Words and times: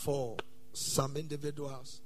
for 0.00 0.36
some 0.72 1.16
individuals. 1.16 2.00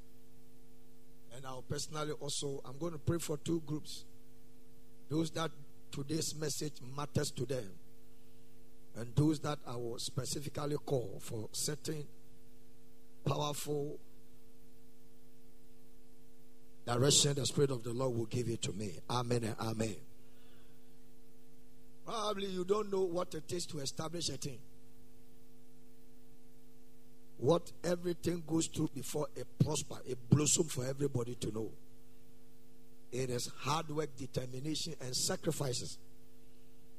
And 1.34 1.47
I'll 1.47 1.62
personally 1.62 2.12
also, 2.12 2.61
I'm 2.65 2.79
going 2.79 2.93
to 2.93 2.98
pray 2.98 3.19
for 3.19 3.37
two 3.39 3.62
groups. 3.67 4.05
Those 5.09 5.30
that 5.33 5.51
today's 5.91 6.34
message 6.34 6.75
matters 6.97 7.30
to 7.33 7.47
them. 7.47 7.70
And 8.97 9.15
those 9.17 9.41
that 9.41 9.59
I 9.67 9.77
will 9.77 9.98
specifically 9.98 10.77
call 10.84 11.20
for 11.20 11.48
certain 11.53 12.05
powerful 13.25 13.98
direction 16.87 17.34
the 17.34 17.47
Spirit 17.47 17.70
of 17.70 17.83
the 17.83 17.92
Lord 17.92 18.15
will 18.15 18.27
give 18.27 18.48
it 18.48 18.62
to 18.62 18.73
me. 18.73 18.92
Amen 19.11 19.45
and 19.45 19.56
amen. 19.59 19.97
Probably 22.05 22.47
you 22.47 22.65
don't 22.65 22.92
know 22.92 23.03
what 23.03 23.34
it 23.34 23.51
is 23.53 23.67
to 23.67 23.79
establish 23.79 24.29
a 24.29 24.37
thing 24.37 24.59
what 27.45 27.71
everything 27.84 28.43
goes 28.47 28.69
through 28.69 28.89
before 28.95 29.27
it 29.37 29.47
prosper, 29.62 29.97
it 30.07 30.16
blossom 30.30 30.66
for 30.66 30.87
everybody 30.87 31.34
to 31.34 31.53
know. 31.53 31.70
It 33.12 33.28
is 33.28 33.50
hard 33.59 33.91
work, 33.91 34.17
determination, 34.17 34.95
and 35.03 35.14
sacrifices 35.14 35.98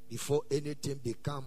before 0.08 0.42
anything 0.48 1.00
become 1.02 1.46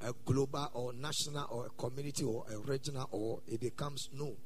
a 0.00 0.14
global 0.24 0.70
or 0.72 0.92
national 0.94 1.46
or 1.50 1.66
a 1.66 1.68
community 1.70 2.24
or 2.24 2.46
a 2.50 2.58
regional 2.58 3.06
or 3.10 3.40
it 3.46 3.60
becomes 3.60 4.08
known. 4.14 4.36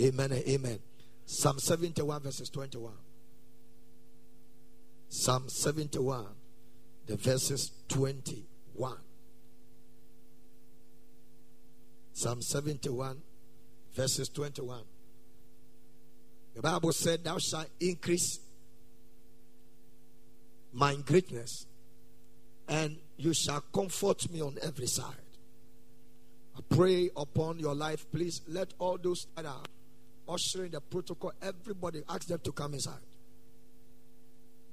Amen 0.00 0.32
amen. 0.32 0.78
Psalm 1.26 1.58
71 1.58 2.22
verses 2.22 2.48
21. 2.48 2.90
Psalm 5.10 5.46
71, 5.46 6.26
the 7.06 7.16
verses 7.16 7.70
21. 7.88 8.96
Psalm 12.22 12.40
71, 12.40 13.20
verses 13.94 14.28
21. 14.28 14.84
The 16.54 16.62
Bible 16.62 16.92
said, 16.92 17.24
Thou 17.24 17.38
shalt 17.38 17.66
increase 17.80 18.38
my 20.72 20.94
greatness, 21.04 21.66
and 22.68 22.96
you 23.16 23.34
shall 23.34 23.60
comfort 23.74 24.30
me 24.30 24.40
on 24.40 24.56
every 24.62 24.86
side. 24.86 25.16
I 26.56 26.60
pray 26.72 27.10
upon 27.16 27.58
your 27.58 27.74
life. 27.74 28.08
Please 28.12 28.40
let 28.46 28.72
all 28.78 28.98
those 28.98 29.26
that 29.34 29.44
are 29.44 29.64
ushering 30.28 30.70
the 30.70 30.80
protocol, 30.80 31.32
everybody 31.42 32.04
ask 32.08 32.28
them 32.28 32.38
to 32.44 32.52
come 32.52 32.74
inside. 32.74 32.94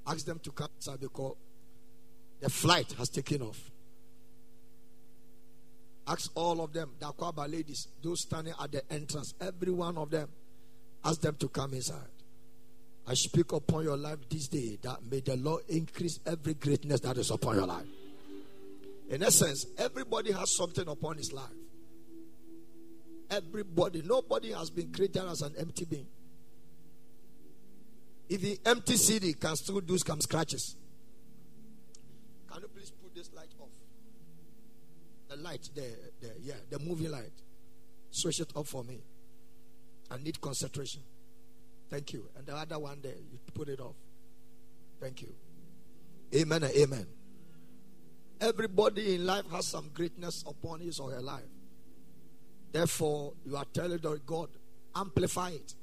Ask 0.06 0.24
them 0.24 0.38
to 0.44 0.52
come 0.52 0.68
inside 0.76 1.00
because 1.00 1.34
the 2.38 2.48
flight 2.48 2.92
has 2.92 3.08
taken 3.08 3.42
off. 3.42 3.72
Ask 6.10 6.32
all 6.34 6.60
of 6.60 6.72
them, 6.72 6.90
the 6.98 7.06
Akwaba 7.06 7.48
ladies, 7.50 7.86
those 8.02 8.22
standing 8.22 8.52
at 8.60 8.72
the 8.72 8.82
entrance, 8.92 9.32
every 9.40 9.70
one 9.70 9.96
of 9.96 10.10
them, 10.10 10.28
ask 11.04 11.20
them 11.20 11.36
to 11.36 11.48
come 11.48 11.72
inside. 11.72 11.98
I 13.06 13.14
speak 13.14 13.52
upon 13.52 13.84
your 13.84 13.96
life 13.96 14.18
this 14.28 14.48
day 14.48 14.76
that 14.82 14.98
may 15.08 15.20
the 15.20 15.36
Lord 15.36 15.62
increase 15.68 16.18
every 16.26 16.54
greatness 16.54 16.98
that 17.00 17.16
is 17.16 17.30
upon 17.30 17.56
your 17.56 17.66
life. 17.66 17.86
In 19.08 19.22
essence, 19.22 19.66
everybody 19.78 20.32
has 20.32 20.56
something 20.56 20.86
upon 20.88 21.16
his 21.16 21.32
life. 21.32 21.44
Everybody, 23.30 24.02
nobody 24.04 24.50
has 24.50 24.68
been 24.68 24.92
created 24.92 25.22
as 25.22 25.42
an 25.42 25.54
empty 25.58 25.84
being. 25.84 26.06
If 28.28 28.40
the 28.40 28.58
empty 28.66 28.96
city 28.96 29.32
can 29.34 29.54
still 29.54 29.80
do 29.80 29.96
some 29.98 30.20
scratches. 30.20 30.74
Can 32.52 32.62
you 32.62 32.68
please 32.68 32.90
put 32.90 33.14
this 33.14 33.32
light 33.32 33.50
off? 33.60 33.68
The 35.30 35.36
light, 35.36 35.68
the, 35.74 35.82
the 36.20 36.32
yeah, 36.42 36.54
the 36.68 36.78
moving 36.80 37.10
light. 37.10 37.32
Switch 38.10 38.40
it 38.40 38.50
off 38.56 38.68
for 38.68 38.82
me. 38.82 39.00
I 40.10 40.18
need 40.18 40.40
concentration. 40.40 41.02
Thank 41.88 42.12
you. 42.12 42.28
And 42.36 42.44
the 42.46 42.54
other 42.54 42.78
one 42.78 42.98
there, 43.00 43.12
you 43.12 43.38
put 43.54 43.68
it 43.68 43.80
off. 43.80 43.94
Thank 45.00 45.22
you. 45.22 45.32
Amen 46.34 46.64
and 46.64 46.74
amen. 46.74 47.06
Everybody 48.40 49.14
in 49.14 49.26
life 49.26 49.44
has 49.52 49.68
some 49.68 49.90
greatness 49.94 50.44
upon 50.46 50.80
his 50.80 50.98
or 50.98 51.12
her 51.12 51.20
life. 51.20 51.44
Therefore, 52.72 53.34
you 53.44 53.56
are 53.56 53.64
telling 53.72 54.00
God, 54.26 54.48
amplify 54.94 55.50
it. 55.50 55.74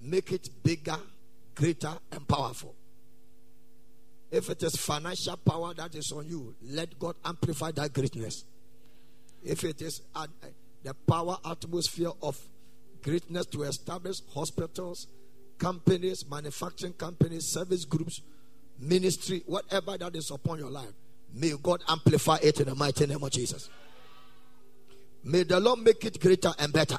Make 0.00 0.30
it 0.32 0.48
bigger, 0.62 0.98
greater, 1.54 1.94
and 2.12 2.26
powerful. 2.28 2.74
If 4.30 4.50
it 4.50 4.62
is 4.62 4.76
financial 4.76 5.36
power 5.36 5.72
that 5.74 5.94
is 5.94 6.12
on 6.12 6.28
you, 6.28 6.54
let 6.62 6.98
God 6.98 7.16
amplify 7.24 7.70
that 7.72 7.92
greatness. 7.94 8.44
If 9.42 9.64
it 9.64 9.80
is 9.80 10.02
uh, 10.14 10.26
the 10.82 10.94
power 11.06 11.38
atmosphere 11.44 12.10
of 12.22 12.38
greatness 13.02 13.46
to 13.46 13.62
establish 13.62 14.18
hospitals, 14.34 15.06
companies, 15.58 16.24
manufacturing 16.28 16.92
companies, 16.92 17.46
service 17.46 17.84
groups, 17.84 18.20
ministry, 18.78 19.42
whatever 19.46 19.96
that 19.96 20.14
is 20.14 20.30
upon 20.30 20.58
your 20.58 20.70
life, 20.70 20.92
may 21.32 21.52
God 21.62 21.82
amplify 21.88 22.38
it 22.42 22.60
in 22.60 22.68
the 22.68 22.74
mighty 22.74 23.06
name 23.06 23.22
of 23.22 23.30
Jesus. 23.30 23.70
May 25.24 25.42
the 25.42 25.58
Lord 25.58 25.80
make 25.80 26.04
it 26.04 26.20
greater 26.20 26.52
and 26.58 26.72
better. 26.72 26.98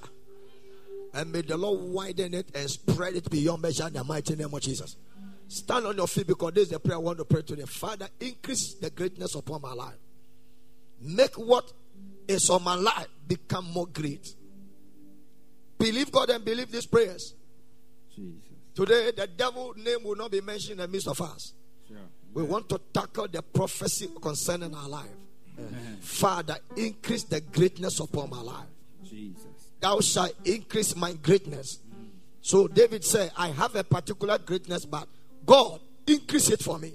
And 1.14 1.32
may 1.32 1.42
the 1.42 1.58
Lord 1.58 1.80
widen 1.92 2.34
it 2.34 2.48
and 2.54 2.70
spread 2.70 3.16
it 3.16 3.30
beyond 3.30 3.62
measure 3.62 3.88
in 3.88 3.94
the 3.94 4.04
mighty 4.04 4.36
name 4.36 4.54
of 4.54 4.62
Jesus. 4.62 4.96
Stand 5.50 5.88
on 5.88 5.98
your 5.98 6.08
feet 6.08 6.28
because 6.28 6.54
this 6.54 6.66
is 6.66 6.70
the 6.70 6.80
prayer 6.80 6.98
I 6.98 7.00
want 7.00 7.18
to 7.18 7.26
pray 7.26 7.42
today. 7.42 7.64
Father, 7.64 8.08
increase 8.20 8.76
the 8.76 8.92
greatness 8.92 9.34
upon 9.34 9.62
my 9.62 9.74
life. 9.74 9.98
Make 11.02 11.34
what 11.36 11.74
is 12.28 12.52
on 12.52 12.64
my 12.64 12.76
life 12.76 13.08
become 13.28 13.66
more 13.72 13.88
great. 13.88 14.36
Believe 15.80 16.12
God 16.12 16.30
and 16.30 16.46
believe 16.46 16.72
these 16.72 16.86
prayers. 16.86 17.34
Jesus. 18.16 18.44
Today, 18.76 19.12
the 19.18 19.26
devil 19.26 19.74
name 19.76 20.04
will 20.04 20.16
not 20.16 20.30
be 20.30 20.40
mentioned 20.40 20.74
in 20.74 20.78
the 20.78 20.88
midst 20.88 21.08
of 21.08 21.20
us. 21.20 21.54
Sure. 21.88 21.98
We 22.32 22.44
want 22.44 22.70
to 22.70 22.80
tackle 22.94 23.28
the 23.28 23.42
prophecy 23.42 24.08
concerning 24.22 24.76
our 24.76 24.88
life. 24.88 25.10
Amen. 25.58 25.98
Father, 26.00 26.58
increase 26.78 27.24
the 27.24 27.42
greatness 27.42 28.00
upon 28.00 28.30
my 28.30 28.42
life. 28.42 28.68
Jesus. 29.04 29.46
Thou 29.80 30.00
shalt 30.02 30.36
increase 30.46 30.96
my 30.96 31.14
greatness. 31.14 31.80
So 32.42 32.68
David 32.68 33.04
said, 33.04 33.32
I 33.36 33.48
have 33.48 33.76
a 33.76 33.84
particular 33.84 34.38
greatness, 34.38 34.86
but 34.86 35.08
God, 35.50 35.80
increase 36.06 36.52
it 36.52 36.62
for 36.62 36.78
me. 36.78 36.94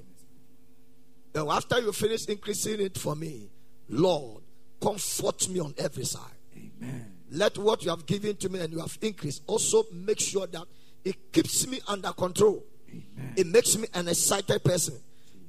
Now, 1.34 1.50
after 1.50 1.80
you 1.80 1.90
finish 1.90 2.26
increasing 2.26 2.80
it 2.80 2.96
for 2.96 3.16
me, 3.16 3.50
Lord, 3.88 4.44
comfort 4.80 5.48
me 5.48 5.58
on 5.58 5.74
every 5.76 6.04
side. 6.04 6.38
Amen. 6.56 7.14
Let 7.32 7.58
what 7.58 7.82
you 7.82 7.90
have 7.90 8.06
given 8.06 8.36
to 8.36 8.48
me 8.48 8.60
and 8.60 8.72
you 8.72 8.78
have 8.78 8.96
increased 9.02 9.42
also 9.48 9.82
make 9.92 10.20
sure 10.20 10.46
that 10.46 10.66
it 11.04 11.32
keeps 11.32 11.66
me 11.66 11.80
under 11.88 12.12
control. 12.12 12.62
Amen. 12.88 13.34
It 13.36 13.48
makes 13.48 13.76
me 13.76 13.88
an 13.92 14.06
excited 14.06 14.62
person. 14.62 15.00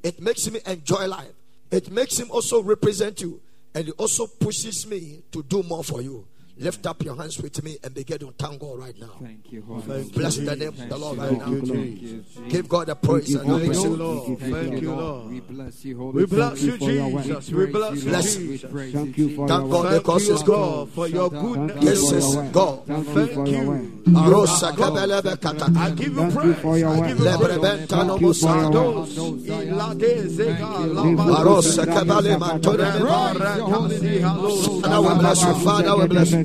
It 0.01 0.19
makes 0.19 0.49
me 0.49 0.61
enjoy 0.65 1.05
life. 1.05 1.33
It 1.69 1.91
makes 1.91 2.17
him 2.17 2.31
also 2.31 2.63
represent 2.63 3.21
you. 3.21 3.39
And 3.75 3.87
it 3.87 3.93
also 3.99 4.25
pushes 4.25 4.87
me 4.87 5.21
to 5.31 5.43
do 5.43 5.61
more 5.61 5.83
for 5.83 6.01
you. 6.01 6.25
Lift 6.57 6.87
up 6.87 7.03
your 7.03 7.17
hands 7.17 7.41
with 7.41 7.61
me 7.63 7.77
and 7.83 7.93
begin 7.93 8.17
to 8.19 8.31
thank 8.37 8.61
God 8.61 8.79
right 8.79 8.97
now. 8.97 9.11
Thank 9.21 9.51
you, 9.51 9.61
Thank 9.85 10.13
Bless 10.13 10.37
the 10.37 10.55
name 10.55 10.69
of 10.69 10.89
the 10.89 10.97
Lord 10.97 11.17
right 11.17 11.37
now. 11.37 11.49
Give 12.47 12.69
God 12.69 12.87
the 12.87 12.95
praise 12.95 13.35
and 13.35 13.45
Thank 13.45 13.73
you, 13.73 13.89
Lord. 13.89 14.39
Thank 14.39 14.81
you, 14.81 14.95
Lord. 14.95 15.31
We 15.31 15.39
bless 15.41 15.83
you, 15.83 15.97
Holy 15.97 16.13
We 16.13 16.25
bless 16.25 16.61
you, 16.61 16.77
Jesus. 16.77 17.49
We 17.49 17.65
bless 17.65 18.37
you. 18.37 18.57
Thank 18.57 19.17
you 19.17 19.35
for 19.35 19.47
Thank 19.49 19.69
God 19.69 19.91
because 19.97 20.29
it's 20.29 20.43
God 20.43 20.89
for 20.91 21.07
your 21.09 21.29
goodness. 21.29 21.83
This 21.83 22.11
is 22.11 22.35
God. 22.53 22.85
Thank 22.85 23.07
you. 23.49 23.91
I 24.15 25.91
give 25.91 26.15
you 26.15 26.31
praise. 26.31 26.83
I 26.83 27.07
give 27.07 27.19
you 27.19 27.37
praise. 27.37 27.85
Father, 34.85 35.01
we 35.01 35.13
bless 35.19 35.41
you. 35.41 35.53
Father, 35.65 35.97
we 35.97 36.07
bless 36.07 36.31
you. 36.31 36.37
Give 36.37 36.44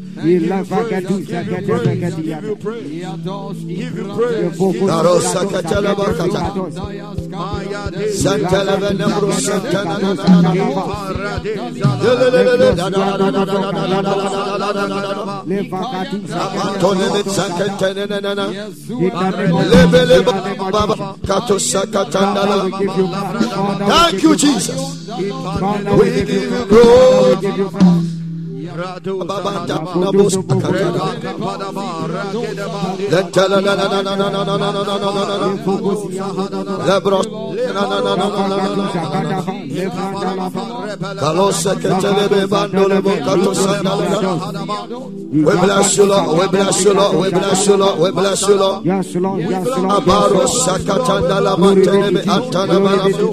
Thank 23.87 24.23
you 24.23 24.35
Jesus. 24.35 25.07
We 25.97 26.09
give 26.11 26.29
you 26.29 26.65
glory. 26.65 28.10
We 45.33 45.43
bless 45.43 45.97
you, 45.97 46.05
Lord. 46.05 46.37
We 46.39 46.47
bless 46.47 46.83
you, 46.83 46.93
Lord. 46.93 47.15
We 47.17 47.31
bless 47.31 47.67
you, 47.67 47.75
Lord. 47.77 47.99
We 47.99 48.11
bless 48.11 48.41
you, 48.47 48.55
Lord. 48.55 48.85
Yes, 48.85 49.15
Lord. 49.15 49.39
Yes, 49.41 49.65
Lord. 49.67 49.91
Abaro 49.91 50.47
sakatanda 50.47 51.39
la 51.39 51.55
mantelebe 51.57 52.21
antana 52.27 52.79
balabu. 52.79 53.31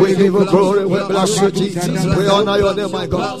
We 0.00 0.14
give 0.14 0.20
you 0.20 0.44
glory. 0.46 0.84
We 0.86 1.00
bless 1.08 1.40
you, 1.42 1.50
Jesus. 1.50 2.16
We 2.16 2.26
honor 2.28 2.58
your 2.58 2.74
name, 2.74 2.90
my 2.92 3.06
God. 3.06 3.40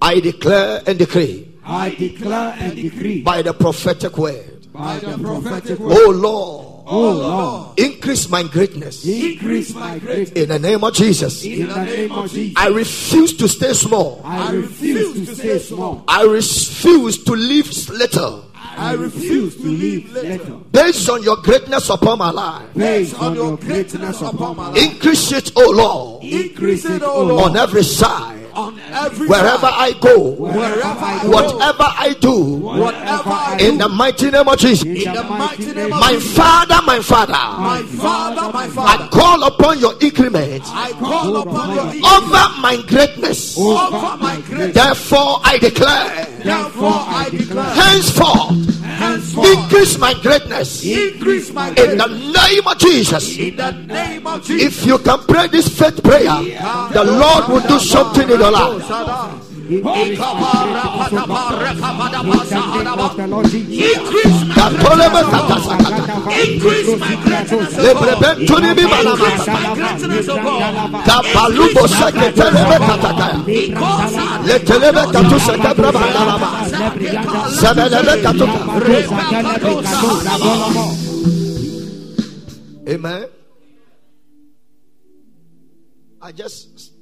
I 0.00 0.20
declare 0.20 0.82
and 0.86 0.98
decree. 0.98 1.48
I 1.64 1.90
declare 1.90 2.54
and 2.58 2.76
decree. 2.76 3.22
By 3.22 3.42
the 3.42 3.54
prophetic 3.54 4.18
word. 4.18 4.66
By 4.72 4.98
the 4.98 5.16
prophetic 5.18 5.80
oh 5.80 5.84
word. 5.84 5.96
Oh 5.96 6.10
Lord. 6.10 6.70
Oh 6.86 7.12
Lord. 7.12 7.78
Increase 7.78 8.28
my 8.28 8.42
greatness. 8.42 9.06
Increase 9.06 9.74
my 9.74 9.98
greatness. 9.98 10.32
In 10.32 10.50
the 10.50 10.58
name 10.58 10.84
of 10.84 10.92
Jesus. 10.92 11.44
In 11.44 11.68
the 11.68 11.84
name 11.84 12.12
of 12.12 12.30
Jesus. 12.30 12.54
I 12.56 12.68
refuse 12.68 13.36
to 13.38 13.48
stay 13.48 13.72
small. 13.72 14.20
I 14.24 14.50
refuse 14.52 15.26
to 15.26 15.34
stay 15.34 15.58
small. 15.58 16.04
I 16.06 16.24
refuse 16.24 17.24
to 17.24 17.32
live 17.34 17.88
little. 17.88 18.44
I 18.76 18.92
refuse 18.94 19.56
to 19.56 19.62
live 19.62 20.10
little. 20.12 20.58
Based 20.72 21.08
on 21.08 21.22
your 21.22 21.36
greatness 21.36 21.88
upon 21.88 22.18
my 22.18 22.30
life. 22.30 22.68
Based 22.74 23.14
on 23.20 23.36
your 23.36 23.56
greatness 23.56 24.20
upon 24.20 24.56
my 24.56 24.68
life. 24.68 24.76
Increase 24.76 25.32
it, 25.32 25.52
O 25.56 25.70
Lord. 25.70 26.24
Increase 26.24 26.84
it, 26.84 27.02
O 27.02 27.22
Lord. 27.22 27.50
On 27.50 27.56
every 27.56 27.84
side. 27.84 28.43
On 28.54 28.78
every 28.92 29.26
wherever. 29.26 29.66
I 29.66 29.92
go, 30.00 30.30
Wherever 30.30 30.84
I 30.86 31.22
go. 31.24 31.30
whatever 31.30 31.84
I 31.88 32.16
do, 32.20 32.32
Whatever 32.56 33.30
I 33.30 33.56
in 33.60 33.78
the 33.78 33.88
mighty 33.88 34.30
name 34.30 34.46
of 34.48 34.58
Jesus. 34.58 34.84
In 34.84 35.12
the 35.12 35.22
mighty 35.24 35.72
name 35.72 35.92
of 35.92 36.00
My 36.00 36.16
Father, 36.20 36.80
my 36.86 37.00
Father, 37.00 37.32
My 37.32 37.82
Father, 37.82 38.52
my 38.52 38.68
I 38.84 39.08
call 39.10 39.42
upon 39.44 39.78
your 39.80 39.94
increment 40.00 40.62
I 40.66 40.92
call 40.92 41.36
upon 41.36 41.74
your 41.74 41.86
over 42.06 42.60
my 42.60 42.82
greatness. 42.86 43.58
over 43.58 44.16
my 44.18 44.40
greatness. 44.46 44.74
Therefore, 44.74 45.40
I 45.42 45.58
declare, 45.58 46.26
Therefore, 46.44 46.92
I 46.92 47.28
declare 47.30 47.64
henceforth, 47.74 48.73
henceforth 48.84 49.48
increase 49.48 49.98
my 49.98 50.14
greatness 50.20 50.84
increase 50.84 51.52
my 51.52 51.68
in 51.68 51.98
the 51.98 52.06
name 52.06 52.66
of 52.66 52.78
Jesus. 52.78 53.36
In 53.36 53.56
the 53.56 53.70
name 53.72 54.26
of 54.26 54.44
Jesus. 54.44 54.78
If 54.80 54.86
you 54.86 54.98
can 54.98 55.18
pray 55.20 55.48
this 55.48 55.68
faith 55.68 56.02
prayer, 56.02 56.36
the 56.92 57.04
Lord 57.04 57.48
will 57.48 57.66
do 57.66 57.78
something 57.78 58.28
in 58.28 58.38
your 58.38 58.50
life. 58.50 59.43
Increase 59.64 60.18
my 64.44 64.54
katasakata. 65.24 66.04
increase 66.44 66.98
my 67.00 67.14
greatness. 67.24 67.78
Increase 67.78 68.60
my 68.60 68.84
greatness. 68.84 69.64
Amen. 82.88 83.28
I 86.20 86.32
just 86.32 86.92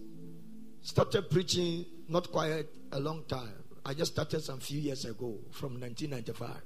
started 0.82 1.28
preaching 1.30 1.84
not 2.12 2.30
quite 2.30 2.66
a 2.92 3.00
long 3.00 3.24
time. 3.24 3.64
I 3.84 3.94
just 3.94 4.12
started 4.12 4.42
some 4.44 4.60
few 4.60 4.78
years 4.78 5.04
ago 5.06 5.38
from 5.50 5.80
1995. 5.80 6.62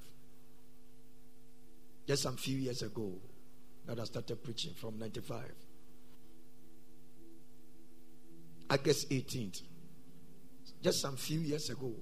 Just 2.06 2.22
some 2.24 2.36
few 2.36 2.58
years 2.58 2.82
ago 2.82 3.12
that 3.86 3.98
I 3.98 4.04
started 4.04 4.42
preaching 4.42 4.74
from 4.74 4.98
95. 4.98 5.44
August 8.68 9.08
18th. 9.10 9.62
Just 10.82 11.00
some 11.00 11.16
few 11.16 11.38
years 11.38 11.70
ago 11.70 11.94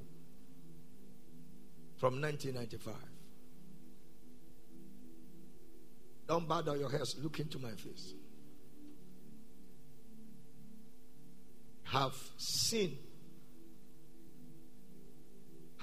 from 1.98 2.20
1995. 2.20 2.94
Don't 6.26 6.48
down 6.48 6.80
your 6.80 6.90
heads. 6.90 7.14
Look 7.22 7.38
into 7.38 7.58
my 7.58 7.70
face. 7.72 8.14
Have 11.84 12.14
seen 12.38 12.96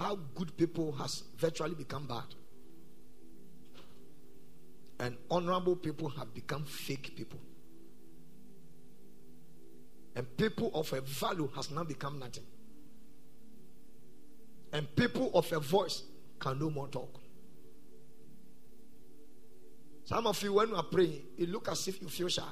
how 0.01 0.17
good 0.33 0.57
people 0.57 0.91
has 0.93 1.23
virtually 1.37 1.75
become 1.75 2.07
bad. 2.07 2.23
And 4.99 5.15
honorable 5.29 5.75
people 5.75 6.09
have 6.09 6.33
become 6.33 6.63
fake 6.65 7.13
people. 7.15 7.39
And 10.15 10.25
people 10.37 10.71
of 10.73 10.91
a 10.93 11.01
value 11.01 11.49
has 11.55 11.71
now 11.71 11.83
become 11.83 12.19
nothing. 12.19 12.43
And 14.73 14.93
people 14.95 15.31
of 15.33 15.51
a 15.53 15.59
voice 15.59 16.03
can 16.39 16.59
no 16.59 16.69
more 16.69 16.87
talk. 16.87 17.19
Some 20.05 20.25
of 20.27 20.41
you, 20.41 20.53
when 20.53 20.69
you 20.69 20.75
are 20.75 20.83
praying, 20.83 21.21
it 21.37 21.49
look 21.49 21.69
as 21.69 21.87
if 21.87 22.01
you 22.01 22.09
feel 22.09 22.27
shy. 22.27 22.43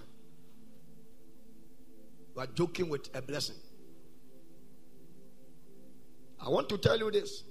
You 2.36 2.42
are 2.42 2.48
joking 2.48 2.90
with 2.90 3.10
a 3.16 3.22
blessing. 3.22 3.56
I 6.42 6.50
want 6.50 6.70
to 6.70 6.78
tell 6.78 6.98
you 6.98 7.12
this 7.12 7.44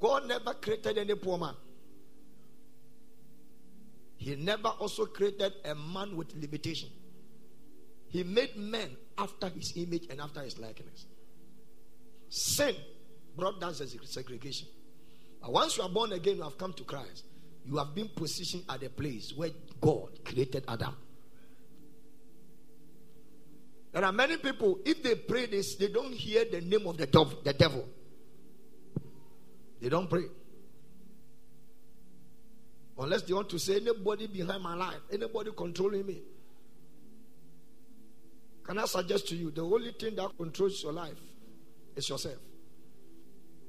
God 0.00 0.26
never 0.26 0.54
created 0.54 0.98
any 0.98 1.14
poor 1.14 1.38
man, 1.38 1.54
He 4.16 4.36
never 4.36 4.68
also 4.68 5.06
created 5.06 5.52
a 5.64 5.74
man 5.74 6.16
with 6.16 6.34
limitation. 6.34 6.88
He 8.08 8.24
made 8.24 8.56
men 8.56 8.96
after 9.16 9.48
His 9.48 9.72
image 9.76 10.06
and 10.10 10.20
after 10.20 10.42
His 10.42 10.58
likeness. 10.58 11.06
Sin 12.28 12.74
brought 13.36 13.60
down 13.60 13.74
segregation. 13.74 14.68
But 15.40 15.52
once 15.52 15.76
you 15.76 15.82
are 15.82 15.88
born 15.88 16.12
again, 16.12 16.36
you 16.36 16.42
have 16.42 16.56
come 16.58 16.72
to 16.74 16.84
Christ. 16.84 17.24
You 17.64 17.76
have 17.78 17.94
been 17.94 18.08
positioned 18.14 18.64
at 18.68 18.82
a 18.82 18.88
place 18.90 19.32
where 19.34 19.50
God 19.80 20.24
created 20.24 20.64
Adam. 20.68 20.96
There 23.92 24.04
are 24.04 24.12
many 24.12 24.38
people, 24.38 24.80
if 24.86 25.02
they 25.02 25.14
pray 25.14 25.46
this, 25.46 25.74
they 25.76 25.88
don't 25.88 26.14
hear 26.14 26.46
the 26.46 26.62
name 26.62 26.86
of 26.86 26.96
the 26.96 27.06
devil. 27.06 27.38
The 27.44 27.52
devil. 27.52 27.86
They 29.80 29.90
don't 29.90 30.08
pray. 30.08 30.24
Unless 32.98 33.22
they 33.22 33.34
want 33.34 33.50
to 33.50 33.58
say, 33.58 33.76
anybody 33.76 34.28
behind 34.28 34.62
my 34.62 34.74
life, 34.74 35.00
anybody 35.12 35.50
controlling 35.54 36.06
me. 36.06 36.22
Can 38.64 38.78
I 38.78 38.86
suggest 38.86 39.28
to 39.28 39.36
you, 39.36 39.50
the 39.50 39.62
only 39.62 39.92
thing 39.92 40.14
that 40.16 40.30
controls 40.38 40.82
your 40.82 40.92
life 40.92 41.18
is 41.94 42.08
yourself. 42.08 42.38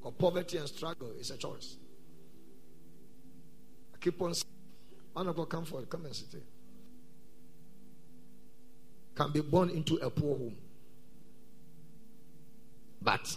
Or 0.04 0.12
poverty 0.12 0.58
and 0.58 0.68
struggle 0.68 1.12
is 1.20 1.32
a 1.32 1.38
choice. 1.38 1.78
I 3.94 3.98
keep 3.98 4.22
on 4.22 4.34
saying, 4.34 4.46
man 5.16 5.28
of 5.28 5.50
come 5.50 5.66
forward, 5.66 5.90
come 5.90 6.06
and 6.06 6.16
sit 6.16 6.28
here 6.32 6.53
can 9.16 9.32
be 9.32 9.42
born 9.42 9.70
into 9.70 9.96
a 9.98 10.10
poor 10.10 10.38
home. 10.38 10.56
But 13.02 13.36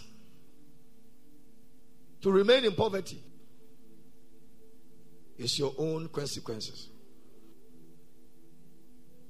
to 2.21 2.31
remain 2.31 2.65
in 2.65 2.73
poverty 2.73 3.21
is 5.37 5.59
your 5.59 5.73
own 5.77 6.07
consequences. 6.09 6.89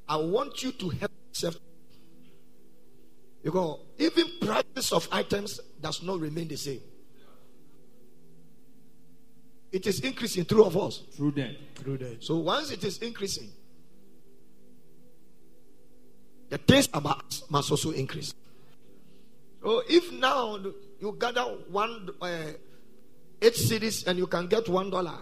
I 0.08 0.18
want 0.18 0.64
you 0.64 0.72
to 0.72 0.90
help 0.90 1.12
yourself. 1.30 1.58
Because 3.44 3.80
even 3.98 4.26
prices 4.42 4.92
of 4.94 5.08
items 5.12 5.60
does 5.82 6.02
not 6.02 6.20
remain 6.20 6.48
the 6.48 6.56
same. 6.56 6.82
It 9.72 9.86
is 9.86 10.00
increasing 10.00 10.46
through 10.46 10.66
of 10.66 10.78
us. 10.78 11.04
Through 11.14 11.32
them. 11.32 11.56
Through 11.76 11.98
them. 11.98 12.18
So 12.22 12.38
once 12.38 12.72
it 12.72 12.84
is 12.84 13.00
increasing, 13.00 13.50
the 16.50 16.58
things 16.58 16.88
about 16.94 17.26
us 17.26 17.44
must 17.50 17.72
also 17.72 17.92
increase. 17.92 18.34
So 19.62 19.84
if 19.90 20.12
now 20.14 20.60
you 21.00 21.16
gather 21.20 21.42
one 21.42 22.10
uh, 22.22 22.28
eight 23.42 23.54
cedis 23.54 24.08
and 24.08 24.18
you 24.18 24.28
can 24.28 24.48
get 24.48 24.68
one 24.70 24.90
dollar, 24.90 25.18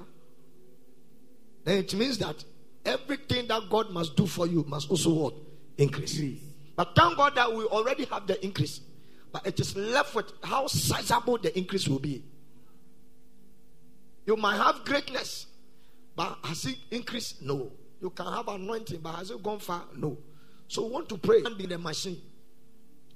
then 1.63 1.79
it 1.79 1.94
means 1.96 2.17
that 2.20 2.44
everything 2.86 3.48
that 3.48 3.63
God 3.70 3.89
must 3.89 4.15
do 4.15 4.27
for 4.27 4.46
you 4.46 4.63
must 4.67 4.89
also 4.89 5.10
what 5.13 5.34
increase. 5.77 6.13
increase. 6.13 6.44
But 6.75 6.96
thank 6.96 7.17
God 7.17 7.36
that 7.36 7.51
we 7.51 7.63
already 7.63 8.05
have 8.05 8.27
the 8.27 8.44
increase, 8.44 8.82
but 9.32 9.48
it 9.48 9.60
is 9.60 9.75
left 9.75 10.13
with 10.13 10.32
how 10.44 10.67
sizable 10.67 11.38
the 11.38 11.58
increase 11.58 11.88
will 11.88 12.00
be. 12.00 12.24
You 14.25 14.36
might 14.36 14.58
have 14.58 14.84
greatness, 14.86 15.48
but 16.15 16.38
has 16.44 16.65
it 16.65 16.77
increased? 16.91 17.41
No. 17.41 17.72
You 18.01 18.10
can 18.10 18.25
have 18.25 18.48
anointing, 18.48 19.00
but 19.00 19.15
has 19.15 19.32
it 19.32 19.41
gone 19.41 19.60
far? 19.60 19.84
No. 19.96 20.17
So 20.67 20.86
we 20.86 20.91
want 20.91 21.10
to 21.10 21.17
pray 21.17 21.41
and 21.45 21.57
be 21.57 21.65
the 21.65 21.77
machine. 21.77 22.22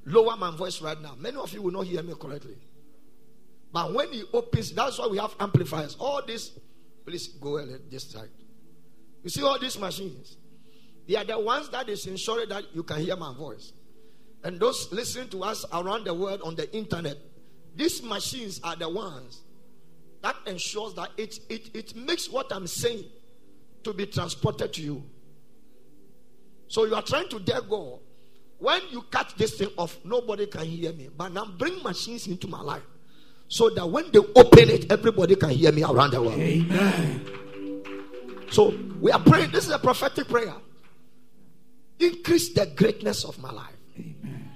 Lower 0.05 0.35
my 0.37 0.55
voice 0.55 0.81
right 0.81 0.99
now. 1.01 1.15
Many 1.17 1.37
of 1.37 1.51
you 1.53 1.61
will 1.61 1.71
not 1.71 1.85
hear 1.85 2.01
me 2.03 2.13
correctly. 2.19 2.57
But 3.71 3.93
when 3.93 4.11
he 4.11 4.23
opens, 4.33 4.71
that's 4.71 4.97
why 4.97 5.07
we 5.07 5.17
have 5.17 5.35
amplifiers. 5.39 5.95
All 5.99 6.21
this, 6.25 6.51
please 7.05 7.27
go 7.27 7.57
ahead 7.57 7.81
this 7.89 8.09
side. 8.09 8.29
You 9.23 9.29
see 9.29 9.43
all 9.43 9.59
these 9.59 9.77
machines? 9.77 10.37
They 11.07 11.15
are 11.15 11.25
the 11.25 11.39
ones 11.39 11.69
that 11.69 11.89
is 11.89 12.05
ensuring 12.07 12.49
that 12.49 12.63
you 12.73 12.83
can 12.83 13.01
hear 13.01 13.15
my 13.15 13.33
voice. 13.33 13.73
And 14.43 14.59
those 14.59 14.91
listening 14.91 15.29
to 15.29 15.43
us 15.43 15.65
around 15.73 16.05
the 16.05 16.13
world 16.13 16.41
on 16.43 16.55
the 16.55 16.73
internet, 16.75 17.17
these 17.75 18.01
machines 18.01 18.59
are 18.63 18.75
the 18.75 18.89
ones 18.89 19.41
that 20.21 20.35
ensures 20.47 20.93
that 20.95 21.09
it, 21.17 21.39
it, 21.49 21.75
it 21.75 21.95
makes 21.95 22.29
what 22.29 22.51
I'm 22.53 22.67
saying 22.67 23.05
to 23.83 23.93
be 23.93 24.05
transported 24.05 24.73
to 24.73 24.81
you. 24.81 25.03
So 26.69 26.85
you 26.85 26.95
are 26.95 27.01
trying 27.01 27.27
to 27.29 27.39
dare 27.39 27.61
God. 27.61 27.99
When 28.59 28.81
you 28.91 29.01
cut 29.03 29.33
this 29.37 29.55
thing 29.55 29.69
off, 29.77 29.97
nobody 30.03 30.45
can 30.45 30.65
hear 30.65 30.93
me. 30.93 31.09
But 31.15 31.33
now 31.33 31.45
bring 31.45 31.81
machines 31.81 32.27
into 32.27 32.47
my 32.47 32.61
life 32.61 32.83
so 33.47 33.69
that 33.71 33.85
when 33.85 34.11
they 34.11 34.19
open 34.19 34.69
it, 34.69 34.91
everybody 34.91 35.35
can 35.35 35.49
hear 35.49 35.71
me 35.71 35.83
around 35.83 36.11
the 36.11 36.21
world. 36.21 36.39
Amen. 36.39 37.25
So 38.51 38.75
we 39.01 39.11
are 39.11 39.19
praying. 39.19 39.51
This 39.51 39.65
is 39.65 39.71
a 39.71 39.79
prophetic 39.79 40.27
prayer. 40.27 40.53
Increase 41.99 42.53
the 42.53 42.65
greatness 42.67 43.23
of 43.25 43.39
my 43.39 43.51
life. 43.51 43.75
Amen. 43.97 44.49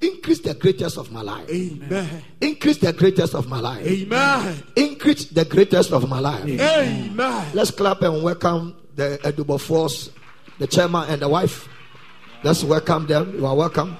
Increase 0.00 0.40
the 0.40 0.54
greatest 0.54 0.96
of 0.96 1.12
my 1.12 1.20
life. 1.20 1.48
Amen. 1.50 2.22
Increase 2.40 2.78
the 2.78 2.92
greatest 2.92 3.34
of 3.34 3.48
my 3.48 3.60
life. 3.60 3.86
Amen. 3.86 4.62
Increase 4.76 5.26
the 5.26 5.44
greatest 5.44 5.92
of 5.92 6.08
my 6.08 6.18
life. 6.18 6.44
Amen. 6.46 7.46
Let's 7.54 7.70
clap 7.70 8.02
and 8.02 8.22
welcome 8.22 8.76
the 8.96 9.20
Edubo 9.22 9.60
Force 9.60 10.10
the 10.60 10.66
chairman 10.66 11.08
and 11.08 11.22
the 11.22 11.28
wife. 11.28 11.68
Let's 12.44 12.62
welcome 12.62 13.06
them. 13.06 13.34
You 13.34 13.46
are 13.46 13.56
welcome. 13.56 13.96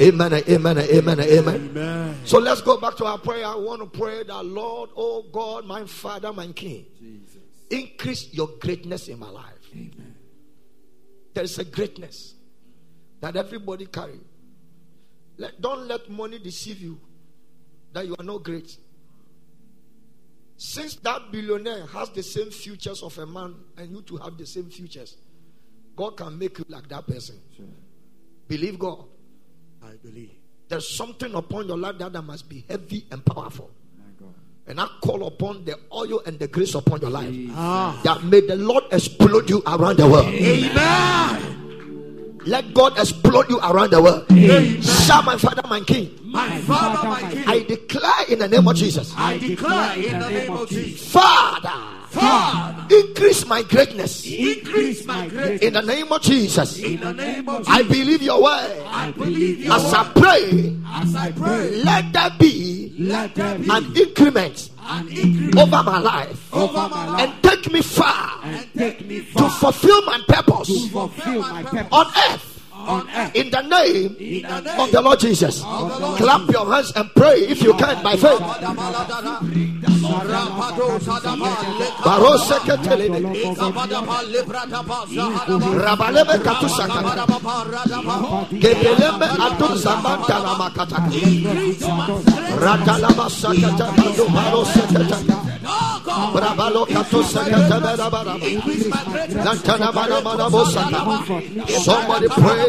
Amen. 0.00 0.32
Amen. 0.32 0.78
Amen. 0.78 1.20
Amen. 1.20 1.70
amen. 1.70 2.16
So 2.24 2.38
let's 2.38 2.60
go 2.60 2.80
back 2.80 2.96
to 2.98 3.04
our 3.04 3.18
prayer. 3.18 3.44
I 3.44 3.56
want 3.56 3.80
to 3.80 3.98
pray 3.98 4.22
that 4.22 4.44
Lord, 4.44 4.90
oh 4.96 5.24
God, 5.32 5.66
my 5.66 5.84
Father, 5.84 6.32
my 6.32 6.46
King, 6.52 6.86
Jesus. 6.98 7.42
increase 7.68 8.32
your 8.32 8.48
greatness 8.60 9.08
in 9.08 9.18
my 9.18 9.28
life. 9.28 9.44
Amen. 9.72 10.14
There 11.34 11.44
is 11.44 11.58
a 11.58 11.64
greatness 11.64 12.34
that 13.20 13.34
everybody 13.34 13.86
carry. 13.86 14.20
Let, 15.36 15.60
don't 15.60 15.88
let 15.88 16.08
money 16.08 16.38
deceive 16.38 16.80
you 16.80 17.00
that 17.92 18.06
you 18.06 18.14
are 18.18 18.24
not 18.24 18.44
great. 18.44 18.76
Since 20.58 20.96
that 20.96 21.32
billionaire 21.32 21.86
has 21.86 22.10
the 22.10 22.22
same 22.22 22.50
futures 22.50 23.02
of 23.02 23.18
a 23.18 23.26
man, 23.26 23.56
and 23.76 23.90
you 23.90 24.02
to 24.02 24.16
have 24.18 24.38
the 24.38 24.46
same 24.46 24.70
futures, 24.70 25.16
God 25.96 26.16
can 26.16 26.38
make 26.38 26.58
you 26.58 26.64
like 26.68 26.88
that 26.88 27.06
person. 27.06 27.36
Sure. 27.56 27.66
Believe 28.48 28.78
God. 28.78 29.04
I 29.82 29.92
believe. 30.02 30.32
There's 30.68 30.88
something 30.88 31.34
upon 31.34 31.68
your 31.68 31.78
life 31.78 31.98
that, 31.98 32.12
that 32.12 32.22
must 32.22 32.48
be 32.48 32.64
heavy 32.68 33.06
and 33.10 33.24
powerful. 33.24 33.70
And 34.68 34.80
I 34.80 34.88
call 35.00 35.24
upon 35.28 35.64
the 35.64 35.78
oil 35.92 36.22
and 36.26 36.40
the 36.40 36.48
grace 36.48 36.74
upon 36.74 37.00
your 37.00 37.10
life. 37.10 37.32
Ah. 37.52 38.00
That 38.02 38.24
may 38.24 38.40
the 38.40 38.56
Lord 38.56 38.82
explode 38.90 39.48
you 39.48 39.62
around 39.64 39.98
the 39.98 40.08
world. 40.08 40.26
Amen. 40.26 41.46
Let 42.46 42.74
God 42.74 42.98
explode 42.98 43.48
you 43.48 43.58
around 43.60 43.90
the 43.90 44.02
world. 44.02 44.26
Amen. 44.30 44.82
Shout, 44.82 45.24
my 45.24 45.36
Father, 45.36 45.62
my 45.68 45.80
King. 45.80 46.18
My 46.24 46.60
Father, 46.62 47.08
my 47.08 47.30
King. 47.30 47.44
I 47.46 47.60
declare 47.62 48.24
in 48.28 48.38
the 48.40 48.48
name 48.48 48.66
of 48.66 48.74
Jesus. 48.76 49.12
I 49.16 49.38
declare 49.38 49.96
in 49.98 50.18
the 50.18 50.30
name 50.30 50.52
of 50.52 50.68
Jesus. 50.68 51.12
Father. 51.12 52.05
God. 52.16 52.92
Increase 52.92 53.46
my 53.46 53.62
greatness. 53.62 54.24
Increase 54.26 55.04
my 55.04 55.28
greatness. 55.28 55.62
In 55.62 55.72
the 55.74 55.82
name 55.82 56.12
of 56.12 56.22
Jesus. 56.22 56.78
In 56.78 57.00
the 57.00 57.12
name 57.12 57.48
of 57.48 57.66
Jesus. 57.66 57.74
I 57.74 57.82
believe 57.82 58.22
your 58.22 58.42
word. 58.42 58.82
I 58.86 59.10
believe 59.12 59.60
your 59.60 59.74
As 59.74 59.84
word. 59.84 59.94
I 59.94 60.12
pray. 60.14 60.76
As 60.86 61.14
I 61.14 61.32
pray. 61.32 61.70
Let 61.82 62.12
there 62.12 62.30
be. 62.38 62.94
Let 62.98 63.34
that 63.34 63.60
be 63.60 63.70
an 63.70 63.96
increment. 63.96 64.70
An 64.88 65.08
increment 65.08 65.58
over 65.58 65.82
my 65.82 65.98
life. 65.98 66.54
Over 66.54 66.88
my 66.88 67.06
life. 67.10 67.20
And 67.20 67.42
take 67.42 67.72
me 67.72 67.82
far. 67.82 68.40
And 68.44 68.66
take 68.74 69.06
me 69.06 69.20
far. 69.20 69.48
To 69.48 69.56
fulfill 69.56 70.02
my 70.02 70.20
purpose. 70.28 70.68
To 70.68 70.88
fulfill 70.88 71.40
my 71.40 71.62
purpose. 71.62 71.88
On 71.92 72.06
earth 72.06 72.55
in 73.34 73.50
the 73.50 73.62
name, 73.62 74.16
of 74.78 74.90
the 74.92 75.00
Lord 75.02 75.18
Jesus. 75.20 75.60
Clap 75.60 76.48
your 76.50 76.66
hands 76.72 76.92
and 76.94 77.10
pray 77.14 77.40
if 77.48 77.62
you 77.62 77.74
can 77.74 78.02
by 78.02 78.16
faith. 78.16 78.40
Somebody 101.84 102.28
pray 102.28 102.68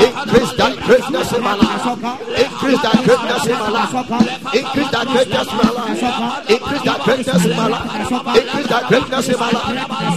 Increase 0.00 0.52
that 0.56 0.76
greatness 0.84 1.32
in 1.32 1.42
my 1.42 1.54
life. 1.54 1.86
Increase 2.38 2.80
that 2.82 2.96
greatness 3.04 3.46
in 3.46 3.58
my 3.58 3.68
life. 3.70 3.94
Increase 4.54 4.90
that 4.90 5.06
greatness 5.06 5.48
in 5.50 5.56
my 5.56 5.70
life. 5.70 6.50
Increase 6.50 6.82
that 6.82 6.98
greatness 7.04 7.44
in 7.44 7.56
my 7.56 7.66
life. 7.68 7.86
Increase 8.40 8.68
that 8.68 8.84
greatness 8.88 9.28
in 9.28 9.38
my 9.38 9.50
life. 9.50 9.68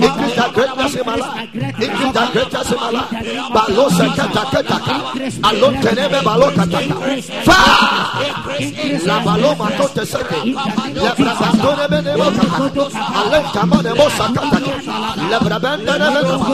Increase 0.02 0.36
that 0.36 0.54
greatness 0.54 0.96
in 0.96 1.06
my 1.06 1.16
life. 1.16 1.54
Increase 1.54 2.14
the 2.14 2.26
greatest 2.32 2.72
in 2.72 2.78
my 2.80 2.90
life. 2.92 3.12
Alon 5.44 5.76
tenebe. 5.82 6.20
La 9.06 9.18
seke. 10.06 10.40
Le 10.94 11.12
brabandone 11.18 11.86
bene 11.90 12.14
boka. 12.18 12.46
Alen 13.20 13.46
tamane 13.54 13.92
bosa 13.96 14.26
kata. 14.34 14.60
Le 15.30 15.38
brabanda 15.40 15.94
ne 15.98 16.08
bene. 16.14 16.53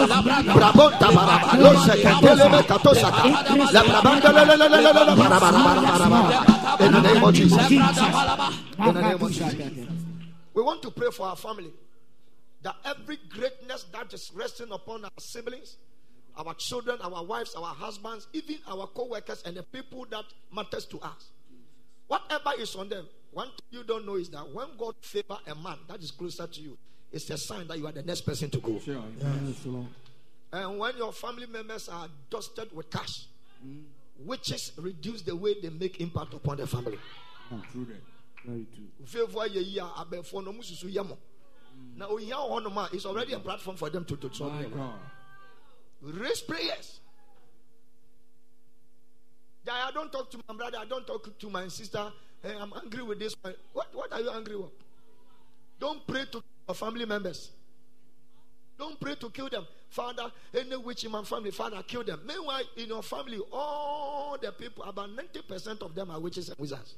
We 10.53 10.61
want 10.63 10.81
to 10.83 10.91
pray 10.91 11.09
for 11.11 11.27
our 11.27 11.35
family 11.35 11.71
that 12.61 12.75
every 12.85 13.17
greatness 13.29 13.85
that 13.93 14.13
is 14.13 14.31
resting 14.35 14.71
upon 14.71 15.05
our 15.05 15.11
siblings, 15.19 15.77
our 16.37 16.53
children, 16.55 16.97
our 17.01 17.23
wives, 17.23 17.55
our 17.55 17.73
husbands, 17.73 18.27
even 18.33 18.57
our 18.67 18.87
co-workers 18.87 19.43
and 19.45 19.55
the 19.55 19.63
people 19.63 20.05
that 20.11 20.25
matters 20.53 20.85
to 20.87 20.99
us, 20.99 21.29
whatever 22.07 22.51
is 22.59 22.75
on 22.75 22.89
them, 22.89 23.05
one 23.31 23.47
thing 23.47 23.79
you 23.79 23.83
don't 23.83 24.05
know 24.05 24.15
is 24.15 24.29
that 24.29 24.49
when 24.53 24.67
God 24.77 24.95
favor 25.01 25.37
a 25.47 25.55
man 25.55 25.77
that 25.87 26.01
is 26.01 26.11
closer 26.11 26.47
to 26.47 26.61
you, 26.61 26.77
it's 27.11 27.29
a 27.29 27.37
sign 27.37 27.67
that 27.67 27.77
you 27.77 27.87
are 27.87 27.91
the 27.91 28.03
next 28.03 28.21
person 28.21 28.49
to 28.51 28.59
go. 28.59 28.79
Sure. 28.79 29.03
Yes, 29.19 29.65
And 30.53 30.79
when 30.79 30.97
your 30.97 31.11
family 31.11 31.47
members 31.47 31.89
are 31.89 32.07
dusted 32.29 32.69
with 32.73 32.89
cash, 32.89 33.25
witches 34.19 34.71
reduce 34.77 35.21
the 35.21 35.35
way 35.35 35.55
they 35.61 35.69
make 35.69 35.99
impact 36.01 36.33
upon 36.33 36.57
the 36.57 36.67
family. 36.67 36.99
Oh, 37.51 37.61
true 37.71 37.85
that. 37.85 38.01
Very 38.45 38.65
true. 38.75 39.05
Favor 39.05 39.47
ye 39.47 39.61
yi 39.61 39.79
a 39.79 39.83
abɛɛfoɔ 39.83 40.43
no 40.45 40.53
ɔmo 40.53 40.59
susu 40.63 40.93
yɛ 40.93 41.07
mo. 41.07 41.17
Na 41.95 42.07
ohia 42.07 42.35
wɔ 42.35 42.61
hɔnom 42.61 42.77
a 42.91 42.95
it's 42.95 43.05
already 43.05 43.33
a 43.33 43.39
platform 43.39 43.75
for 43.75 43.89
them 43.89 44.05
to 44.05 44.15
to 44.15 44.29
God. 44.29 44.99
Raise 46.01 46.41
prayers. 46.41 46.99
I 49.71 49.91
don't 49.91 50.11
talk 50.11 50.31
to 50.31 50.39
my 50.47 50.55
brother. 50.55 50.77
I 50.79 50.85
don't 50.85 51.05
talk 51.05 51.37
to 51.37 51.49
my 51.49 51.67
sister. 51.67 52.11
Hey, 52.41 52.55
I'm 52.59 52.71
angry 52.81 53.03
with 53.03 53.19
this. 53.19 53.35
What, 53.73 53.87
what 53.93 54.11
are 54.13 54.21
you 54.21 54.31
angry 54.31 54.55
with? 54.55 54.71
Don't 55.79 56.05
pray 56.07 56.25
to 56.31 56.41
your 56.69 56.75
family 56.75 57.05
members. 57.05 57.49
Don't 58.77 58.97
pray 58.99 59.15
to 59.15 59.29
kill 59.31 59.49
them. 59.49 59.65
Father, 59.89 60.31
any 60.53 60.77
witch 60.77 61.03
in 61.03 61.11
my 61.11 61.23
family, 61.23 61.51
Father, 61.51 61.81
kill 61.85 62.03
them. 62.03 62.21
Meanwhile, 62.25 62.61
in 62.77 62.87
your 62.87 63.01
family, 63.01 63.39
all 63.51 64.37
the 64.39 64.51
people, 64.51 64.83
about 64.83 65.09
90% 65.09 65.81
of 65.81 65.95
them 65.95 66.11
are 66.11 66.19
witches 66.19 66.49
and 66.49 66.57
wizards. 66.59 66.93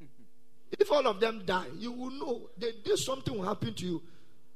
If 0.78 0.92
all 0.92 1.06
of 1.06 1.18
them 1.18 1.42
die, 1.44 1.66
you 1.78 1.90
will 1.92 2.10
know 2.10 2.42
that 2.58 2.84
this 2.84 3.04
something 3.04 3.36
will 3.36 3.44
happen 3.44 3.74
to 3.74 3.84
you. 3.86 4.02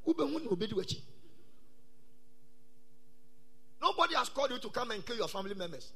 Ube 0.06 0.18
will 0.18 0.56
be 0.56 0.66
doing. 0.66 0.86
Nobody 3.80 4.14
has 4.14 4.28
called 4.28 4.50
you 4.50 4.58
to 4.58 4.68
come 4.68 4.90
and 4.92 5.04
kill 5.04 5.16
your 5.16 5.28
family 5.28 5.54
members. 5.54 5.90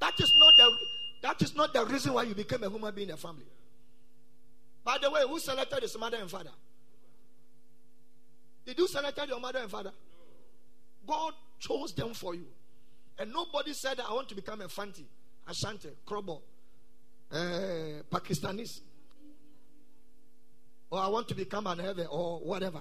That 0.00 0.18
is 0.18 0.32
not 0.36 0.56
the 0.56 0.70
that 1.22 1.42
is 1.42 1.54
not 1.54 1.72
the 1.72 1.84
reason 1.86 2.14
why 2.14 2.24
you 2.24 2.34
became 2.34 2.64
a 2.64 2.70
human 2.70 2.94
being 2.94 3.08
in 3.08 3.14
a 3.14 3.16
family. 3.16 3.46
By 4.82 4.98
the 5.00 5.10
way, 5.10 5.20
who 5.28 5.38
selected 5.38 5.82
his 5.82 5.96
mother 5.98 6.16
and 6.16 6.30
father? 6.30 6.50
Did 8.66 8.78
you 8.78 8.88
select 8.88 9.18
your 9.28 9.40
mother 9.40 9.60
and 9.60 9.70
father? 9.70 9.92
God 11.06 11.32
chose 11.58 11.92
them 11.92 12.14
for 12.14 12.34
you. 12.34 12.46
And 13.18 13.32
nobody 13.32 13.72
said, 13.72 14.00
I 14.00 14.12
want 14.12 14.28
to 14.30 14.34
become 14.34 14.60
a 14.60 14.68
Fanti, 14.68 15.06
Ashanti, 15.48 15.90
Krobo, 16.06 16.40
uh, 17.30 17.36
Pakistanis, 18.10 18.80
or 20.90 20.98
I 20.98 21.08
want 21.08 21.28
to 21.28 21.34
become 21.34 21.66
an 21.66 21.78
Heaven, 21.78 22.06
or 22.10 22.40
whatever. 22.40 22.80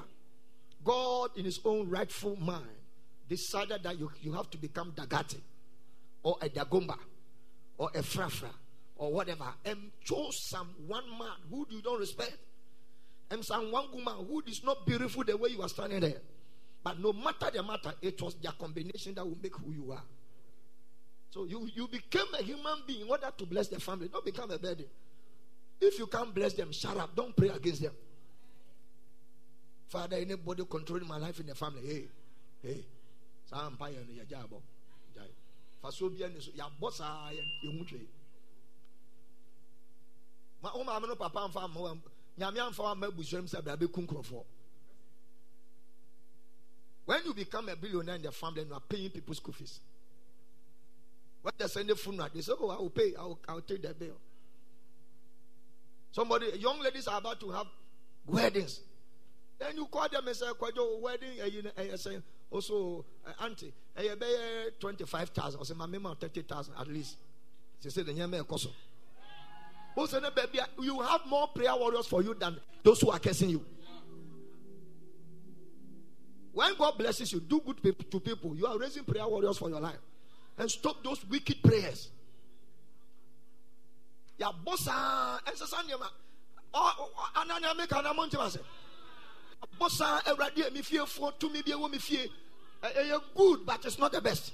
God, 0.83 1.31
in 1.35 1.45
His 1.45 1.59
own 1.63 1.89
rightful 1.89 2.35
mind, 2.37 2.65
decided 3.29 3.83
that 3.83 3.99
you, 3.99 4.11
you 4.21 4.33
have 4.33 4.49
to 4.51 4.57
become 4.57 4.91
Dagati, 4.91 5.39
or 6.23 6.37
a 6.41 6.49
Dagomba, 6.49 6.97
or 7.77 7.89
a 7.93 7.99
Frafra, 7.99 8.49
or 8.95 9.11
whatever, 9.11 9.45
and 9.65 9.91
chose 10.03 10.49
some 10.49 10.69
one 10.87 11.09
man 11.11 11.37
who 11.49 11.67
you 11.69 11.81
don't 11.81 11.99
respect, 11.99 12.37
and 13.31 13.43
some 13.43 13.71
one 13.71 13.85
woman 13.91 14.13
who 14.27 14.43
is 14.45 14.63
not 14.63 14.85
beautiful 14.85 15.23
the 15.23 15.35
way 15.35 15.49
you 15.49 15.61
are 15.61 15.69
standing 15.69 15.99
there. 16.01 16.21
But 16.83 16.99
no 16.99 17.13
matter 17.13 17.49
the 17.53 17.63
matter, 17.63 17.93
it 18.01 18.21
was 18.21 18.35
their 18.35 18.51
combination 18.51 19.13
that 19.15 19.25
will 19.25 19.37
make 19.41 19.55
who 19.55 19.71
you 19.71 19.91
are. 19.91 20.03
So 21.31 21.45
you, 21.45 21.67
you 21.73 21.87
became 21.87 22.27
a 22.37 22.43
human 22.43 22.83
being 22.85 23.01
in 23.01 23.09
order 23.09 23.31
to 23.35 23.45
bless 23.45 23.67
the 23.69 23.79
family, 23.79 24.09
not 24.11 24.23
become 24.25 24.51
a 24.51 24.59
burden. 24.59 24.85
If 25.81 25.97
you 25.97 26.07
can't 26.07 26.33
bless 26.33 26.53
them, 26.53 26.71
shut 26.71 26.95
up. 26.97 27.15
Don't 27.15 27.35
pray 27.35 27.49
against 27.49 27.81
them. 27.81 27.93
Father, 29.87 30.17
anybody 30.17 30.63
controlling 30.69 31.07
my 31.07 31.17
life 31.17 31.39
in 31.39 31.47
the 31.47 31.55
family, 31.55 31.81
hey, 31.85 32.07
hey, 32.61 32.85
saa 33.45 33.69
mpa 33.69 33.89
yɛn 33.93 34.07
no 34.07 34.13
yɛgya 34.23 34.39
abɔ 34.43 34.57
gyae 35.15 35.29
fa 35.81 35.91
so 35.91 36.09
bia 36.09 36.27
ne 36.29 36.39
so 36.39 36.51
yɛabɔ 36.51 36.91
saa 36.91 37.29
yɛ- 37.29 37.45
yɛhu 37.63 38.07
ma 40.63 40.71
wo 40.73 40.83
no 41.05 41.15
papa 41.15 41.49
wa 41.53 41.95
when 47.05 47.19
you 47.25 47.33
become 47.33 47.67
a 47.69 47.75
billionaire 47.75 48.15
in 48.15 48.21
the 48.21 48.31
family 48.31 48.61
and 48.61 48.69
you 48.69 48.75
are 48.75 48.81
paying 48.81 49.09
people's 49.09 49.37
school 49.37 49.53
fees 49.53 49.79
when 51.41 51.53
they 51.57 51.67
send 51.67 51.89
a 51.89 51.95
funeral 51.95 52.29
they 52.33 52.41
say 52.41 52.53
oh 52.59 52.69
I 52.69 52.77
will 52.77 52.89
pay 52.89 53.13
I 53.19 53.23
will, 53.23 53.39
I 53.47 53.53
will 53.53 53.61
take 53.61 53.81
the 53.81 53.93
bill. 53.93 54.15
Somebody 56.11 56.57
young 56.57 56.81
ladies 56.81 57.07
are 57.07 57.17
about 57.17 57.39
to 57.41 57.49
have 57.51 57.67
weddings. 58.25 58.79
Then 59.59 59.75
you 59.75 59.85
call 59.87 60.07
them 60.09 60.27
and 60.27 60.35
say 60.35 60.45
kwajo 60.59 61.01
wedding 61.01 61.39
eh, 61.41 61.45
you 61.47 61.61
know, 61.63 61.71
eh, 61.77 61.95
say 61.97 62.17
also 62.49 63.03
auntie 63.41 63.73
eh, 63.97 64.03
you 64.03 64.15
pay 64.15 64.69
25000 64.79 65.59
or 65.59 65.65
say 65.65 65.73
my 65.73 65.85
mema 65.85 66.17
30000 66.17 66.73
at 66.79 66.87
least. 66.87 67.17
She 67.81 67.89
said 67.89 68.05
the 68.05 68.13
nyame 68.13 68.41
ekoso 68.41 68.69
you 69.95 71.01
have 71.01 71.21
more 71.27 71.47
prayer 71.49 71.75
warriors 71.75 72.07
for 72.07 72.21
you 72.21 72.33
than 72.33 72.59
those 72.83 73.01
who 73.01 73.11
are 73.11 73.19
cursing 73.19 73.49
you. 73.49 73.65
When 76.53 76.75
God 76.75 76.97
blesses 76.97 77.31
you, 77.33 77.39
do 77.39 77.59
good 77.61 77.81
to 78.11 78.19
people. 78.19 78.55
You 78.55 78.67
are 78.67 78.77
raising 78.77 79.03
prayer 79.03 79.27
warriors 79.27 79.57
for 79.57 79.69
your 79.69 79.81
life. 79.81 79.97
And 80.57 80.69
stop 80.69 81.03
those 81.03 81.25
wicked 81.27 81.63
prayers. 81.63 82.09
Ya 84.37 84.51
bossa. 84.51 85.39
Bossa, 89.79 90.21
Awurade, 90.25 90.71
mi 90.73 90.81
fie 90.81 91.05
fo, 91.05 91.31
tumi 91.31 91.63
bi 91.65 91.71
ɛwɔ 91.71 91.91
mi 91.91 91.97
fie. 91.97 92.29
Ɛ- 92.83 93.21
good, 93.35 93.65
but 93.65 93.83
it's 93.85 93.97
not 93.97 94.11
the 94.11 94.21
best. 94.21 94.51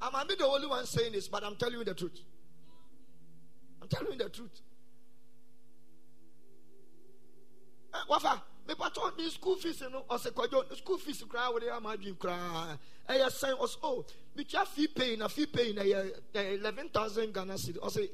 I 0.00 0.10
might 0.10 0.28
be 0.28 0.34
the 0.34 0.46
only 0.46 0.66
one 0.66 0.86
saying 0.86 1.12
this, 1.12 1.28
but 1.28 1.44
I'm 1.44 1.56
telling 1.56 1.78
you 1.78 1.84
the 1.84 1.94
truth. 1.94 2.20
Telling 3.92 4.16
the 4.16 4.28
truth. 4.30 4.62
Eh, 7.94 7.98
wafa 8.08 8.42
mepatɔ 8.66 9.14
mi 9.18 9.28
school 9.28 9.56
fees 9.56 9.82
no 9.82 10.04
ɔsɛ 10.08 10.30
kɔjɔ 10.32 10.76
school 10.78 10.96
fees 10.96 11.22
koraa 11.24 11.52
wɔde 11.52 11.70
ama 11.70 11.90
adwin 11.94 12.12
eh, 12.12 12.16
koraa 12.18 12.78
ɛyɛ 13.06 13.26
sɛn 13.28 13.58
ɔsɛ 13.58 13.76
o 13.82 13.88
oh, 13.98 14.06
mitua 14.34 14.66
fee 14.66 14.86
pay 14.86 15.16
na 15.16 15.28
fee 15.28 15.44
pay 15.44 15.74
na 15.74 15.82
yɛ 15.82 16.22
eleven 16.34 16.88
thousand 16.88 17.34
ghana 17.34 17.52
cedi 17.52 17.78
ɔsɛ 17.80 18.08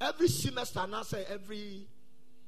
every 0.00 0.26
semester 0.28 0.80
anaasɛ 0.80 1.22
every 1.26 1.86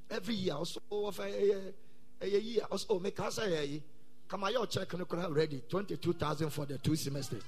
every 0.08 0.34
year 0.34 0.54
ɔsɛ 0.54 0.78
o 0.90 1.10
wɔfɛ 1.12 1.26
ɛyɛ 1.38 1.74
ɛyɛ 2.22 2.42
year 2.42 2.66
ɔsɛ 2.70 2.86
o 2.88 2.94
oh, 2.94 3.00
meka 3.00 3.24
sɛ 3.28 3.48
ɛyɛ 3.50 3.68
yi 3.68 3.82
kama 4.28 4.46
yɛ 4.50 4.66
ɔkyɛk 4.66 4.98
no 4.98 5.04
koraa 5.04 5.28
ready 5.36 5.60
twenty 5.68 5.98
two 5.98 6.14
thousand 6.14 6.48
for 6.48 6.64
the 6.64 6.78
two 6.78 6.96
semesters 6.96 7.42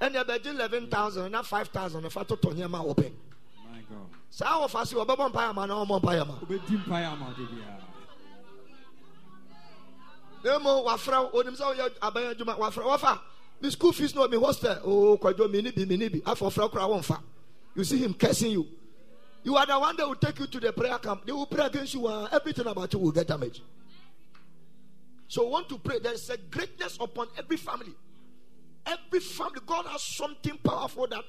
ɛnna 0.00 0.24
ɛbɛgye 0.24 0.46
eleven 0.46 0.90
thousand 0.90 1.30
na 1.30 1.42
five 1.42 1.68
thousand 1.68 2.02
ɛfa 2.02 2.26
totɔ 2.26 2.52
nneɛma 2.52 2.80
a 2.80 2.94
wɔpɛ 2.94 3.04
My 3.04 3.04
God. 3.10 3.27
Saa 4.30 4.60
wɔfa 4.60 4.86
se 4.86 4.96
wɔbɛbɔ 4.96 5.32
mpaeɛ 5.32 5.50
ama 5.50 5.66
na 5.66 5.74
ɔmɔ 5.84 6.00
mpaeɛ 6.02 6.26
ma 6.26 6.34
Obedi 6.42 6.76
mpaeɛ 6.84 7.12
ama 7.12 7.34
na 10.44 10.58
mmom 10.58 10.84
wafrɛ 10.86 11.32
onim 11.32 11.56
sɛ 11.56 11.64
woyɛ 11.74 11.98
abɛn 12.00 12.34
adwuma 12.34 12.58
wafrɛ 12.58 12.84
wɔfa. 12.84 13.20
Me 13.60 13.70
school 13.70 13.92
fees 13.92 14.14
no 14.14 14.26
me 14.28 14.36
hostel. 14.38 14.78
Oh 14.84 15.18
kwadwo 15.18 15.50
me 15.50 15.62
ni 15.62 15.70
bi 15.70 15.84
me 15.84 15.96
ni 15.96 16.08
bi 16.08 16.18
afɔ 16.20 16.52
frɛ 16.52 16.70
koraa 16.70 16.88
wɔmfa. 16.88 17.20
You 17.74 17.84
see 17.84 17.98
him 17.98 18.14
cursing 18.14 18.52
you. 18.52 18.66
You 19.42 19.56
are 19.56 19.66
the 19.66 19.78
one 19.78 19.96
that 19.96 20.06
will 20.06 20.14
take 20.16 20.38
you 20.38 20.46
to 20.46 20.60
the 20.60 20.72
prayer 20.72 20.98
camp. 20.98 21.24
They 21.24 21.32
will 21.32 21.46
pray 21.46 21.66
against 21.66 21.94
you 21.94 22.06
ah, 22.06 22.24
and 22.24 22.34
everything 22.34 22.66
about 22.66 22.92
you 22.92 22.98
will 22.98 23.12
get 23.12 23.26
damaged. 23.26 23.62
So 25.28 25.48
want 25.48 25.68
to 25.68 25.78
pray. 25.78 25.98
There 25.98 26.12
is 26.12 26.28
a 26.30 26.36
greatness 26.36 26.98
upon 27.00 27.28
every 27.36 27.56
family. 27.56 27.94
Every 28.86 29.20
family 29.20 29.60
god 29.66 29.86
has 29.86 30.02
something 30.02 30.58
powerful 30.58 31.06
that 31.08 31.24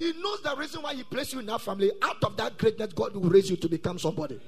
he 0.00 0.12
knows 0.14 0.42
the 0.42 0.56
reason 0.56 0.82
why 0.82 0.94
he 0.94 1.04
placed 1.04 1.32
you 1.32 1.38
in 1.38 1.46
that 1.46 1.60
family 1.60 1.92
out 2.02 2.22
of 2.24 2.36
that 2.36 2.58
greatness 2.58 2.92
god 2.92 3.14
will 3.14 3.30
raise 3.30 3.48
you 3.48 3.56
to 3.56 3.68
become 3.68 4.00
somebody 4.00 4.40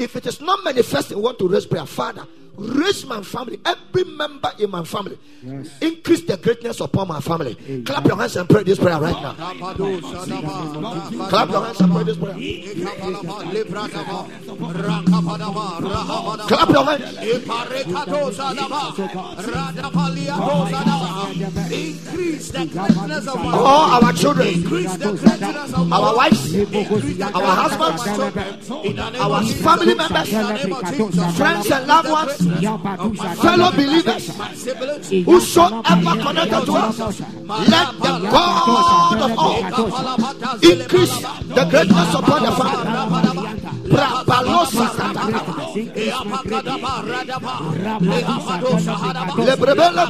if 0.00 0.16
it 0.16 0.26
is 0.26 0.40
not 0.40 0.64
manifest, 0.64 1.10
you 1.10 1.18
want 1.18 1.38
to 1.40 1.46
raise 1.46 1.66
prayer. 1.66 1.84
Father, 1.84 2.26
raise 2.60 3.06
my 3.06 3.22
family, 3.22 3.58
every 3.64 4.04
member 4.04 4.52
in 4.58 4.70
my 4.70 4.84
family. 4.84 5.18
Yes. 5.42 5.70
Increase 5.80 6.22
the 6.22 6.36
greatness 6.36 6.80
upon 6.80 7.08
my 7.08 7.20
family. 7.20 7.54
Clap 7.84 8.04
your 8.04 8.16
hands 8.16 8.36
and 8.36 8.48
pray 8.48 8.62
this 8.62 8.78
prayer 8.78 9.00
right 9.00 9.14
now. 9.22 9.32
Clap 9.34 9.78
your 11.50 11.64
hands 11.64 11.80
and 11.80 11.92
pray 11.92 12.04
this 12.04 12.16
prayer. 12.16 12.34
Ikabalaba, 12.34 13.42
Lebradaba, 13.52 14.28
Rakaba, 15.80 16.46
Clap 16.48 16.68
your 16.70 16.84
hands. 16.84 17.16
Increase 21.70 22.50
the 22.50 22.66
greatness 22.66 23.26
of 23.28 23.36
my 23.36 23.52
All 23.56 24.04
our 24.04 24.12
children, 24.12 24.48
Increase 24.48 24.96
the 24.96 25.12
greatness 25.12 25.72
of 25.72 25.92
our 25.92 26.16
wives, 26.16 26.54
our 27.34 27.54
husbands, 27.56 28.06
In 28.84 28.96
the 28.96 29.10
name 29.10 29.22
our 29.22 29.42
family 29.44 29.94
members, 29.94 30.32
In 30.32 30.42
the 30.42 30.52
name 30.52 30.72
of 30.72 30.84
Jesus. 31.12 31.36
friends 31.36 31.70
and 31.70 31.86
loved 31.86 32.10
ones, 32.10 32.38
fellow 33.42 33.70
believers, 33.72 34.26
whosoever 35.24 36.14
connected 36.22 36.64
to 36.66 36.72
us, 36.74 36.98
let 36.98 37.88
the 38.00 38.28
God 38.30 39.20
of 39.20 39.38
all 39.38 39.62
increase 40.62 41.16
the 41.48 41.64
greatness 41.70 42.14
upon 42.14 42.42
the. 42.42 42.50
Brabalosa 43.90 44.86
lebrebele 49.46 50.04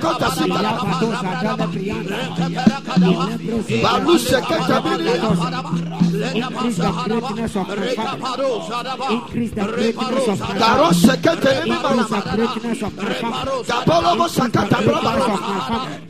Increase 6.20 6.76
the 6.76 6.90
greatness 6.92 7.56
of 7.56 7.66
my 7.68 7.94
family. 7.96 9.14
Increase 9.14 9.50
the 9.52 9.64
greatness 9.64 10.28
of 10.28 10.40
my 10.40 10.59
darose 10.59 11.00
family. 11.00 11.18
ketelemi 11.24 11.70
Increase 11.70 11.83
balama 11.83 12.20
the 12.24 12.37
greatness 12.37 12.83
of 12.83 12.96
my 12.96 13.14
family. 13.14 13.64
gabolobo 13.64 14.26
sakata 14.28 14.68
Greatness 14.68 14.87
of 14.87 15.02
brabalo 15.02 15.26
my 15.40 15.61
family. 15.68 16.09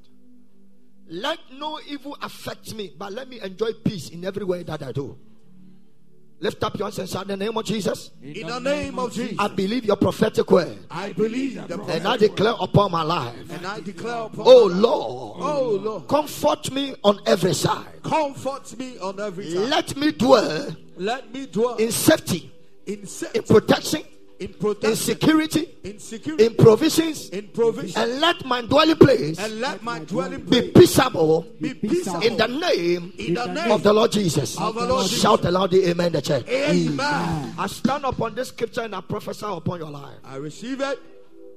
Let 1.11 1.39
no 1.51 1.77
evil 1.89 2.17
affect 2.21 2.73
me, 2.73 2.93
but 2.97 3.11
let 3.11 3.27
me 3.27 3.41
enjoy 3.41 3.73
peace 3.83 4.09
in 4.09 4.23
every 4.23 4.45
way 4.45 4.63
that 4.63 4.81
I 4.81 4.93
do. 4.93 5.17
Lift 6.39 6.63
up 6.63 6.75
your 6.79 6.87
hands 6.87 6.97
and 6.99 7.07
shout 7.09 7.23
in 7.23 7.27
the 7.27 7.45
name 7.45 7.55
of 7.55 7.65
Jesus. 7.65 8.11
In 8.23 8.47
the 8.47 8.59
name 8.59 8.97
of 8.97 9.13
Jesus. 9.13 9.35
I 9.37 9.49
believe 9.49 9.83
your 9.83 9.97
prophetic 9.97 10.49
word, 10.49 10.79
I 10.89 11.11
believe 11.11 11.67
the 11.67 11.79
and. 11.83 12.07
I 12.07 12.15
declare 12.15 12.55
upon 12.59 12.91
my 12.91 13.03
life. 13.03 13.35
And 13.51 13.65
I 13.67 13.81
declare 13.81 14.23
upon 14.23 14.45
Oh 14.47 14.65
Lord, 14.65 15.37
Oh 15.43 15.79
Lord, 15.83 16.07
comfort 16.07 16.71
me 16.71 16.95
on 17.03 17.19
every 17.27 17.53
side. 17.53 18.01
comfort 18.03 18.75
me 18.79 18.97
on 18.99 19.19
every 19.19 19.51
side. 19.51 19.69
Let 19.69 19.97
me 19.97 20.11
dwell 20.13 20.75
Let 20.95 21.31
me 21.33 21.45
dwell 21.45 21.75
in 21.75 21.91
safety, 21.91 22.51
in 22.87 23.05
in 23.35 23.43
protection, 23.43 24.01
in 24.41 24.55
in 24.81 24.95
security, 24.95 25.69
in 25.83 25.99
security, 25.99 26.45
in 26.45 26.55
provisions, 26.55 27.29
in 27.29 27.47
provision, 27.49 28.01
and 28.01 28.19
let 28.19 28.43
my 28.43 28.61
dwelling 28.61 28.95
place 28.95 29.37
and 29.37 29.61
let 29.61 29.83
my 29.83 29.99
dwelling 29.99 30.43
be 30.45 30.71
peaceable 30.71 31.45
be 31.61 31.75
peaceable 31.75 32.21
in 32.21 32.37
the 32.37 32.47
name 32.47 33.13
in 33.19 33.35
the 33.35 33.45
name 33.45 33.71
of 33.71 33.83
the 33.83 33.93
Lord 33.93 34.11
Jesus. 34.11 34.59
Of 34.59 34.73
the 34.73 34.87
Lord 34.87 35.03
Jesus. 35.05 35.21
Shout 35.21 35.45
aloud 35.45 35.69
the 35.69 35.87
amen 35.89 36.11
the 36.13 36.21
church. 36.23 36.47
Amen. 36.49 37.53
I 37.57 37.67
stand 37.67 38.03
upon 38.03 38.33
this 38.33 38.47
scripture 38.47 38.81
and 38.81 38.95
I 38.95 39.01
prophesy 39.01 39.45
upon 39.45 39.79
your 39.79 39.91
life. 39.91 40.17
I 40.23 40.37
receive 40.37 40.81
it. 40.81 40.99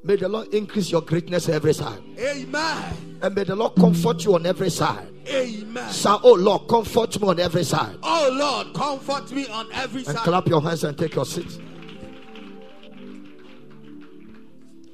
May 0.02 0.16
the 0.16 0.28
Lord 0.28 0.52
increase 0.52 0.90
your 0.90 1.00
greatness 1.00 1.48
every 1.48 1.72
side. 1.72 2.02
Amen. 2.18 3.18
And 3.22 3.34
may 3.34 3.44
the 3.44 3.56
Lord 3.56 3.76
comfort 3.76 4.22
you 4.26 4.34
on 4.34 4.44
every 4.44 4.68
side. 4.68 5.08
Amen. 5.26 5.90
Shout, 5.90 6.20
oh 6.22 6.34
Lord, 6.34 6.68
comfort 6.68 7.18
me 7.18 7.28
on 7.28 7.40
every 7.40 7.64
side. 7.64 7.96
Oh 8.02 8.28
Lord, 8.30 8.74
comfort 8.74 9.32
me 9.32 9.46
on 9.48 9.72
every 9.72 10.04
And 10.04 10.14
side. 10.14 10.24
clap 10.24 10.46
your 10.48 10.60
hands 10.60 10.84
and 10.84 10.98
take 10.98 11.14
your 11.14 11.24
seat. 11.24 11.58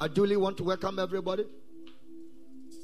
I 0.03 0.09
duly 0.09 0.39
want 0.39 0.57
to 0.57 0.65
welcome 0.65 0.99
everybody. 0.99 1.45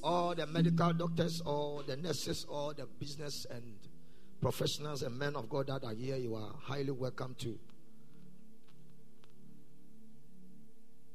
All 0.02 0.34
the 0.34 0.46
medical 0.46 0.92
doctors, 0.92 1.40
all 1.40 1.82
the 1.86 1.96
nurses, 1.96 2.44
all 2.46 2.74
the 2.74 2.84
business 2.84 3.46
and 3.50 3.62
professionals 4.42 5.02
and 5.02 5.18
men 5.18 5.34
of 5.34 5.48
God 5.48 5.68
that 5.68 5.82
are 5.82 5.94
here, 5.94 6.16
you 6.16 6.34
are 6.34 6.52
highly 6.60 6.90
welcome 6.90 7.34
to 7.38 7.58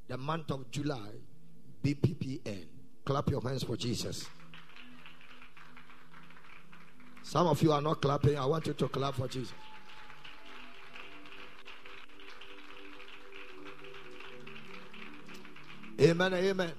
the 0.07 0.17
month 0.17 0.49
of 0.49 0.71
July, 0.71 1.11
BPPN. 1.83 2.65
Clap 3.05 3.29
your 3.29 3.41
hands 3.41 3.61
for 3.61 3.77
Jesus. 3.77 4.25
Some 7.21 7.45
of 7.45 7.61
you 7.61 7.71
are 7.73 7.81
not 7.81 8.01
clapping. 8.01 8.39
I 8.39 8.45
want 8.47 8.65
you 8.65 8.73
to 8.73 8.87
clap 8.87 9.13
for 9.13 9.27
Jesus. 9.27 9.53
Amen. 15.99 16.33
Amen. 16.33 16.71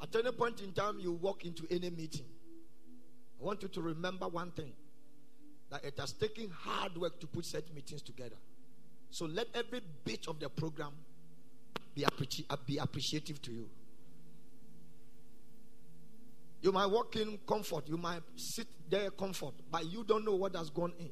At 0.00 0.14
any 0.14 0.32
point 0.32 0.60
in 0.60 0.72
time 0.72 0.98
you 1.00 1.12
walk 1.12 1.44
into 1.44 1.66
any 1.70 1.90
meeting, 1.90 2.26
I 3.40 3.44
want 3.44 3.62
you 3.62 3.68
to 3.68 3.82
remember 3.82 4.28
one 4.28 4.50
thing 4.52 4.72
that 5.70 5.84
it 5.84 5.98
has 5.98 6.12
taken 6.12 6.50
hard 6.50 6.96
work 6.96 7.20
to 7.20 7.26
put 7.26 7.44
such 7.44 7.64
meetings 7.74 8.02
together. 8.02 8.36
So 9.10 9.26
let 9.26 9.46
every 9.54 9.80
bit 10.04 10.26
of 10.28 10.38
the 10.38 10.48
program 10.48 10.92
be, 11.94 12.02
appreci- 12.02 12.44
uh, 12.48 12.56
be 12.66 12.78
appreciative 12.78 13.40
to 13.42 13.52
you. 13.52 13.68
You 16.62 16.72
might 16.72 16.86
walk 16.86 17.16
in 17.16 17.38
comfort, 17.46 17.88
you 17.88 17.96
might 17.96 18.22
sit 18.36 18.66
there 18.88 19.10
comfort, 19.10 19.54
but 19.70 19.90
you 19.90 20.04
don't 20.04 20.24
know 20.24 20.34
what 20.34 20.56
has 20.56 20.70
gone 20.70 20.92
in. 20.98 21.10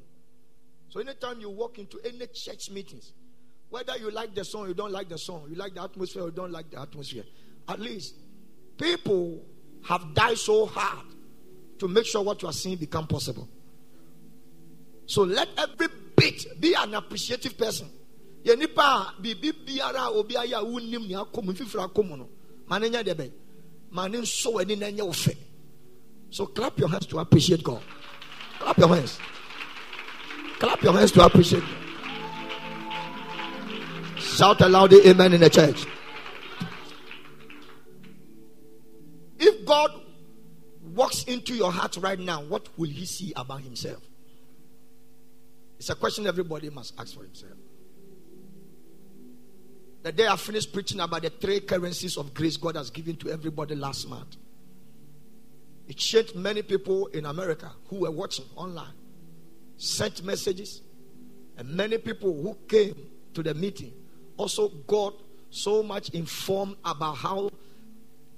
So 0.89 0.99
anytime 0.99 1.39
you 1.39 1.49
walk 1.49 1.79
into 1.79 1.99
any 2.03 2.25
church 2.33 2.69
meetings, 2.71 3.13
whether 3.69 3.97
you 3.97 4.11
like 4.11 4.33
the 4.33 4.45
song, 4.45 4.67
you 4.67 4.73
don't 4.73 4.91
like 4.91 5.09
the 5.09 5.17
song, 5.17 5.45
you 5.49 5.55
like 5.55 5.73
the 5.73 5.81
atmosphere, 5.81 6.23
you 6.23 6.31
don't 6.31 6.51
like 6.51 6.69
the 6.71 6.79
atmosphere, 6.79 7.23
at 7.67 7.79
least 7.79 8.15
people 8.77 9.43
have 9.83 10.13
died 10.13 10.37
so 10.37 10.65
hard 10.65 11.05
to 11.79 11.87
make 11.87 12.05
sure 12.05 12.21
what 12.23 12.41
you 12.41 12.47
are 12.47 12.53
seeing 12.53 12.77
become 12.77 13.07
possible. 13.07 13.47
So 15.05 15.23
let 15.23 15.49
every 15.57 15.87
bit 16.15 16.59
be 16.59 16.73
an 16.73 16.93
appreciative 16.93 17.57
person. 17.57 17.89
Yɛ 18.43 18.57
nipa 18.57 19.13
a 19.17 19.21
biara 19.21 20.07
a 20.07 20.11
obi 20.11 20.35
ayɛ 20.35 20.61
a 20.61 20.63
wonim 20.63 21.07
nea 21.07 21.25
akɔ 21.25 21.43
mu 21.43 21.53
mfifiri 21.53 21.89
akɔ 21.89 22.07
mu 22.07 22.17
no 22.17 22.29
ma 22.67 22.79
so 26.29 26.45
clap 26.45 26.77
your 26.77 26.89
hands 26.89 27.05
to 27.07 27.19
appreciate 27.19 27.63
God. 27.63 27.81
Clap 28.59 28.77
your 28.77 28.89
hands. 28.89 29.17
Clap 30.59 30.81
your 30.83 30.91
hands 30.91 31.11
to 31.13 31.25
appreciate 31.25 31.61
God 31.61 31.86
shout 34.37 34.61
aloud 34.61 34.91
the 34.91 35.09
amen 35.09 35.33
in 35.33 35.41
the 35.41 35.49
church. 35.49 35.85
If 39.39 39.65
God 39.65 39.91
walks 40.93 41.23
into 41.23 41.55
your 41.55 41.71
heart 41.71 41.97
right 41.97 42.19
now 42.19 42.43
what 42.43 42.69
will 42.77 42.89
he 42.89 43.05
see 43.05 43.33
about 43.35 43.61
himself? 43.61 44.03
It's 45.79 45.89
a 45.89 45.95
question 45.95 46.27
everybody 46.27 46.69
must 46.69 46.93
ask 46.99 47.15
for 47.15 47.23
himself. 47.23 47.53
The 50.03 50.11
day 50.11 50.27
I 50.27 50.35
finished 50.35 50.71
preaching 50.71 50.99
about 50.99 51.23
the 51.23 51.29
three 51.29 51.59
currencies 51.59 52.17
of 52.17 52.33
grace 52.33 52.57
God 52.57 52.75
has 52.75 52.91
given 52.91 53.15
to 53.17 53.29
everybody 53.29 53.75
last 53.75 54.07
month, 54.07 54.37
it 55.87 55.97
changed 55.97 56.35
many 56.35 56.61
people 56.61 57.07
in 57.07 57.25
America 57.25 57.71
who 57.87 58.01
were 58.01 58.11
watching 58.11 58.45
online, 58.55 58.93
sent 59.77 60.23
messages, 60.23 60.81
and 61.57 61.69
many 61.69 61.97
people 61.97 62.41
who 62.41 62.55
came 62.67 62.95
to 63.33 63.43
the 63.43 63.53
meeting 63.53 63.93
also 64.37 64.69
got 64.69 65.13
so 65.49 65.83
much 65.83 66.09
informed 66.09 66.77
about 66.85 67.17
how 67.17 67.49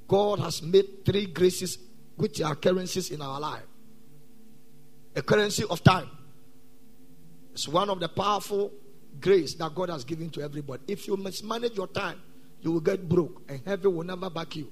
God 0.08 0.40
has 0.40 0.62
made 0.62 1.06
three 1.06 1.28
graces 1.28 1.78
which 2.16 2.42
are 2.42 2.56
currencies 2.56 3.12
in 3.12 3.22
our 3.22 3.40
life. 3.40 3.64
A 5.16 5.22
currency 5.22 5.64
of 5.70 5.84
time. 5.84 6.10
It's 7.54 7.68
one 7.68 7.90
of 7.90 8.00
the 8.00 8.08
powerful 8.08 8.72
grace 9.20 9.54
that 9.56 9.74
God 9.76 9.90
has 9.90 10.04
given 10.04 10.30
to 10.32 10.42
everybody. 10.42 10.84
If 10.88 11.08
you 11.08 11.18
mismanage 11.18 11.76
your 11.76 11.88
time, 11.88 12.22
you 12.62 12.72
will 12.72 12.82
get 12.82 13.08
broke 13.08 13.42
and 13.48 13.62
heaven 13.66 13.96
will 13.96 14.06
never 14.06 14.30
back 14.30 14.56
you. 14.56 14.72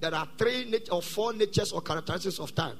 There 0.00 0.14
are 0.14 0.28
three 0.36 0.68
nat- 0.68 0.90
or 0.90 1.00
four 1.02 1.32
natures 1.32 1.72
or 1.72 1.80
characteristics 1.80 2.38
of 2.38 2.54
time. 2.54 2.76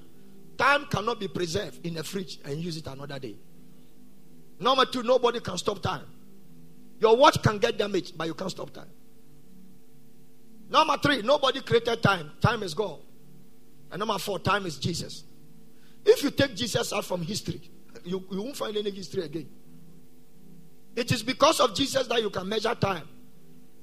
Time 0.59 0.87
cannot 0.87 1.21
be 1.21 1.29
preserved 1.29 1.85
in 1.87 1.97
a 1.99 2.03
fridge 2.03 2.39
and 2.45 2.59
use 2.59 2.77
it 2.77 2.87
another 2.87 3.19
day. 3.19 3.37
Number 4.59 4.85
two, 4.85 5.03
nobody 5.03 5.41
can 5.41 5.57
stop 5.59 5.81
time. 5.83 6.05
Your 7.03 7.17
watch 7.17 7.43
can 7.43 7.59
get 7.59 7.77
damaged, 7.77 8.17
but 8.17 8.29
you 8.29 8.35
can't 8.35 8.53
stop 8.53 8.73
time. 8.73 8.87
Number 10.71 10.97
three, 10.99 11.21
nobody 11.23 11.61
created 11.61 12.01
time. 12.01 12.31
Time 12.41 12.63
is 12.63 12.75
God. 12.75 13.01
And 13.91 13.99
number 13.99 14.17
four, 14.19 14.39
time 14.39 14.67
is 14.67 14.79
Jesus. 14.79 15.25
If 16.07 16.23
you 16.23 16.31
take 16.31 16.55
Jesus 16.55 16.93
out 16.93 17.05
from 17.05 17.23
history, 17.23 17.61
you, 18.05 18.25
you 18.31 18.43
won't 18.43 18.57
find 18.57 18.77
any 18.77 18.93
history 18.93 19.25
again. 19.25 19.49
It 20.95 21.11
is 21.11 21.25
because 21.25 21.59
of 21.59 21.75
Jesus 21.75 22.07
that 22.07 22.23
you 22.23 22.31
can 22.31 22.49
measure 22.49 22.75
time. 22.77 23.09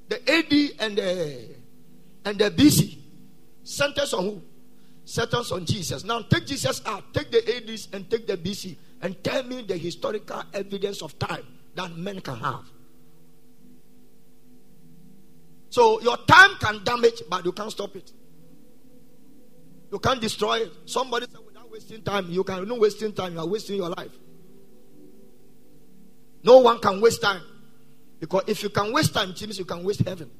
the 0.08 0.16
AD 0.30 0.86
and 0.86 0.96
the 0.96 1.48
and 2.24 2.38
the 2.38 2.50
BC 2.50 2.96
centers 3.62 4.14
on 4.14 4.24
who? 4.24 4.42
Centers 5.04 5.52
on 5.52 5.66
Jesus. 5.66 6.04
Now 6.04 6.22
take 6.22 6.46
Jesus 6.46 6.80
out, 6.86 7.12
take 7.12 7.30
the 7.30 7.56
ADs 7.56 7.88
and 7.92 8.08
take 8.08 8.26
the 8.26 8.38
BC, 8.38 8.76
and 9.02 9.22
tell 9.22 9.42
me 9.42 9.60
the 9.60 9.76
historical 9.76 10.42
evidence 10.54 11.02
of 11.02 11.18
time 11.18 11.46
that 11.74 11.94
men 11.96 12.20
can 12.22 12.36
have. 12.36 12.64
So 15.70 16.00
your 16.00 16.16
time 16.18 16.56
can 16.60 16.84
damage, 16.84 17.22
but 17.28 17.44
you 17.44 17.52
can't 17.52 17.70
stop 17.70 17.94
it. 17.96 18.12
You 19.90 19.98
can't 19.98 20.20
destroy 20.20 20.58
it. 20.58 20.72
Somebody 20.84 21.26
said 21.30 21.40
without 21.46 21.70
wasting 21.70 22.02
time, 22.02 22.28
you 22.28 22.44
can 22.44 22.66
no 22.68 22.74
wasting 22.74 23.12
time, 23.12 23.34
you 23.34 23.40
are 23.40 23.46
wasting 23.46 23.76
your 23.76 23.88
life. 23.88 24.12
No 26.42 26.58
one 26.58 26.78
can 26.80 27.00
waste 27.00 27.22
time. 27.22 27.42
Because 28.18 28.44
if 28.46 28.62
you 28.62 28.68
can 28.68 28.92
waste 28.92 29.14
time, 29.14 29.30
it 29.30 29.40
means 29.40 29.58
you 29.58 29.64
can 29.64 29.82
waste 29.82 30.00
heaven. 30.06 30.30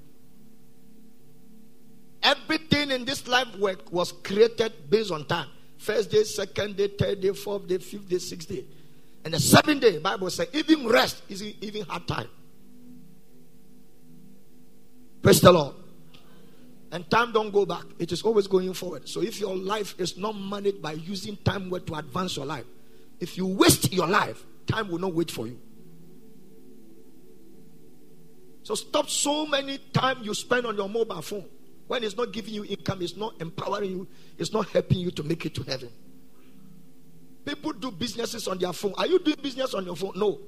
Everything 2.22 2.90
in 2.90 3.04
this 3.04 3.26
life 3.26 3.54
work 3.56 3.90
was 3.92 4.12
created 4.12 4.72
based 4.90 5.10
on 5.10 5.24
time. 5.26 5.48
First 5.78 6.10
day, 6.10 6.24
second 6.24 6.76
day, 6.76 6.88
third 6.88 7.20
day, 7.20 7.32
fourth 7.32 7.66
day, 7.66 7.78
fifth 7.78 8.08
day, 8.08 8.18
sixth 8.18 8.48
day. 8.48 8.64
And 9.24 9.32
the 9.32 9.40
seventh 9.40 9.80
day, 9.80 9.98
Bible 9.98 10.28
says, 10.28 10.48
even 10.52 10.86
rest 10.86 11.22
is 11.28 11.42
even 11.42 11.86
hard 11.86 12.06
time. 12.06 12.28
Praise 15.22 15.40
the 15.40 15.52
Lord. 15.52 15.74
And 16.92 17.08
time 17.10 17.32
don't 17.32 17.52
go 17.52 17.64
back. 17.64 17.84
It 17.98 18.10
is 18.10 18.22
always 18.22 18.46
going 18.46 18.72
forward. 18.74 19.08
So 19.08 19.22
if 19.22 19.38
your 19.38 19.56
life 19.56 19.94
is 19.98 20.16
not 20.16 20.32
managed 20.32 20.82
by 20.82 20.92
using 20.92 21.36
time 21.38 21.70
well 21.70 21.80
to 21.82 21.94
advance 21.94 22.36
your 22.36 22.46
life, 22.46 22.64
if 23.20 23.36
you 23.36 23.46
waste 23.46 23.92
your 23.92 24.08
life, 24.08 24.44
time 24.66 24.88
will 24.88 24.98
not 24.98 25.14
wait 25.14 25.30
for 25.30 25.46
you. 25.46 25.58
So 28.62 28.74
stop 28.74 29.08
so 29.08 29.46
many 29.46 29.78
time 29.92 30.18
you 30.22 30.34
spend 30.34 30.66
on 30.66 30.76
your 30.76 30.88
mobile 30.88 31.22
phone 31.22 31.46
when 31.90 32.04
it's 32.04 32.16
not 32.16 32.32
giving 32.32 32.54
you 32.54 32.64
income, 32.64 33.02
it's 33.02 33.16
not 33.16 33.34
empowering 33.40 33.90
you, 33.90 34.08
it's 34.38 34.52
not 34.52 34.68
helping 34.68 34.98
you 34.98 35.10
to 35.10 35.24
make 35.24 35.44
it 35.44 35.56
to 35.56 35.64
heaven. 35.64 35.88
People 37.44 37.72
do 37.72 37.90
businesses 37.90 38.46
on 38.46 38.58
their 38.58 38.72
phone. 38.72 38.94
Are 38.96 39.08
you 39.08 39.18
doing 39.18 39.38
business 39.42 39.74
on 39.74 39.84
your 39.84 39.96
phone? 39.96 40.12
No. 40.14 40.38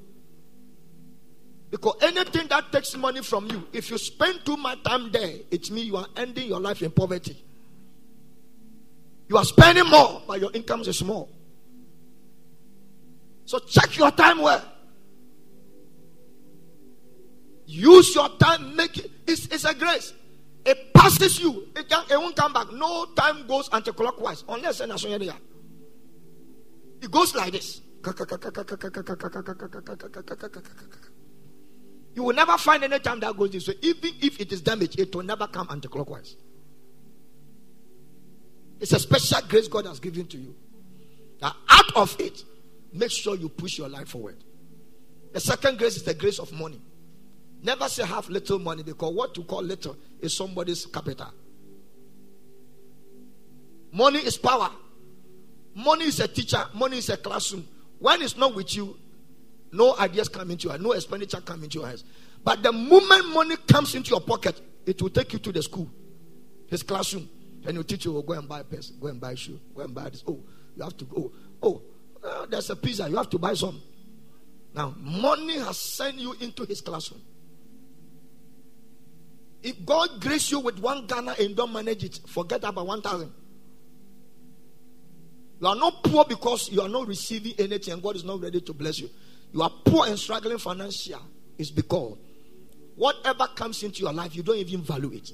Because 1.73 1.95
anything 2.03 2.47
that 2.49 2.71
takes 2.71 2.95
money 2.99 3.23
from 3.23 3.51
you, 3.51 3.67
if 3.73 3.91
you 3.91 3.97
spend 3.97 4.45
too 4.45 4.59
much 4.59 4.83
time 4.83 5.11
there, 5.11 5.37
it 5.51 5.71
means 5.71 5.87
you 5.87 5.97
are 5.97 6.07
ending 6.19 6.47
your 6.47 6.61
life 6.61 6.83
in 6.83 6.91
poverty. 6.91 7.43
You 9.27 9.39
are 9.39 9.45
spending 9.45 9.89
more, 9.89 10.21
but 10.27 10.39
your 10.39 10.51
income 10.53 10.83
is 10.83 10.99
small. 10.99 11.31
So 13.47 13.59
check 13.61 13.97
your 13.97 14.11
time 14.11 14.43
well. 14.43 14.63
Use 17.65 18.15
your 18.15 18.29
time, 18.37 18.77
make 18.77 18.99
it. 18.99 19.11
It's, 19.27 19.47
it's 19.47 19.65
a 19.65 19.75
grace. 19.75 20.13
It 20.67 20.93
passes 20.93 21.41
you. 21.41 21.69
It, 21.75 21.89
can, 21.89 22.05
it 22.11 22.19
won't 22.19 22.37
come 22.37 22.53
back. 22.53 22.71
No 22.71 23.07
time 23.17 23.47
goes 23.47 23.71
anti-clockwise 23.73 24.45
unless 24.47 24.83
it 24.83 24.91
goes 27.11 27.35
like 27.35 27.53
this. 27.53 27.81
You 32.14 32.25
will 32.25 32.35
never 32.35 32.59
find 32.59 32.85
any 32.85 32.98
time 32.98 33.20
that 33.20 33.37
goes 33.37 33.51
this 33.51 33.68
way. 33.68 33.75
Even 33.83 34.11
if 34.20 34.40
it 34.40 34.53
is 34.53 34.61
damaged, 34.61 34.98
it 34.98 35.14
will 35.14 35.22
never 35.22 35.46
come 35.46 35.66
anti-clockwise. 35.70 36.37
It's 38.81 38.92
a 38.92 38.98
special 38.98 39.40
grace 39.48 39.68
God 39.68 39.87
has 39.87 40.01
given 40.01 40.27
to 40.27 40.37
you. 40.37 40.55
Now, 41.40 41.55
out 41.68 41.96
of 41.96 42.20
it, 42.20 42.44
make 42.92 43.11
sure 43.11 43.35
you 43.37 43.48
push 43.48 43.79
your 43.79 43.88
life 43.88 44.09
forward. 44.09 44.37
The 45.33 45.40
second 45.40 45.79
grace 45.79 45.96
is 45.96 46.03
the 46.03 46.14
grace 46.14 46.38
of 46.38 46.53
money. 46.53 46.81
Never 47.62 47.88
say 47.88 48.05
have 48.05 48.29
little 48.29 48.59
money 48.59 48.83
because 48.83 49.14
what 49.14 49.37
you 49.37 49.44
call 49.44 49.62
little 49.62 49.96
is 50.20 50.37
somebody's 50.37 50.85
capital. 50.85 51.33
Money 53.92 54.18
is 54.18 54.37
power. 54.37 54.70
Money 55.75 56.07
is 56.07 56.18
a 56.20 56.29
teacher. 56.29 56.64
Money 56.75 56.98
is 56.98 57.09
a 57.09 57.16
classroom. 57.16 57.66
When 57.98 58.20
it's 58.20 58.37
not 58.37 58.55
with 58.55 58.75
you, 58.75 58.96
no 59.73 59.97
ideas 59.99 60.29
come 60.29 60.51
into 60.51 60.69
your 60.69 60.79
no 60.79 60.93
expenditure 60.93 61.41
come 61.41 61.65
into 61.65 61.79
your 61.79 61.89
hands. 61.89 62.05
But 62.45 62.63
the 62.63 62.73
moment 62.73 63.29
money 63.33 63.57
comes 63.67 63.95
into 63.95 64.11
your 64.11 64.21
pocket, 64.21 64.61
it 64.85 65.01
will 65.01 65.11
take 65.11 65.33
you 65.33 65.39
to 65.39 65.53
the 65.53 65.63
school, 65.63 65.91
his 66.67 66.83
classroom, 66.83 67.29
and 67.65 67.75
your 67.75 67.85
teacher 67.85 68.11
oh, 68.11 68.23
go 68.23 68.35
and 68.35 68.49
buy 68.49 68.61
a 68.61 68.65
purse, 68.65 68.91
go 68.91 69.09
and 69.09 69.21
buy 69.21 69.33
a 69.33 69.37
shoe, 69.37 69.59
go 69.75 69.83
and 69.83 69.95
buy 69.95 70.11
this. 70.11 70.23
Oh, 70.27 70.41
you 70.77 70.83
have 70.83 70.97
to 70.99 71.05
go. 71.05 71.33
Oh, 71.63 71.83
uh, 72.23 72.47
there's 72.47 72.69
a 72.71 72.77
pizza, 72.77 73.09
you 73.09 73.17
have 73.17 73.31
to 73.31 73.39
buy 73.39 73.55
some. 73.55 73.81
Now, 74.75 74.95
money 74.99 75.59
has 75.59 75.79
sent 75.79 76.17
you 76.17 76.35
into 76.41 76.65
his 76.65 76.81
classroom. 76.81 77.21
If 79.63 79.85
God 79.87 80.21
grace 80.21 80.51
you 80.51 80.61
with 80.61 80.81
one 80.81 81.07
Ghana 81.07 81.37
and 81.39 81.55
don't 81.55 81.73
manage 81.73 82.05
it, 82.05 82.21
forget 82.27 82.65
about 82.65 82.87
1,000. 82.87 83.33
You 85.61 85.69
are 85.69 85.77
not 85.77 86.03
poor 86.03 86.25
because 86.25 86.69
you 86.71 86.81
are 86.81 86.89
not 86.89 87.07
receiving 87.07 87.53
anything 87.59 87.95
and 87.95 88.03
God 88.03 88.17
is 88.17 88.25
not 88.25 88.41
ready 88.41 88.61
to 88.61 88.73
bless 88.73 88.99
you 88.99 89.09
you 89.53 89.62
are 89.62 89.71
poor 89.85 90.07
and 90.07 90.19
struggling 90.19 90.59
financially 90.59 91.19
is 91.59 91.71
because 91.71 92.17
whatever 92.97 93.47
comes 93.55 93.83
into 93.83 94.01
your 94.01 94.12
life, 94.12 94.35
you 94.35 94.43
don't 94.43 94.57
even 94.57 94.83
value 94.83 95.12
it. 95.12 95.31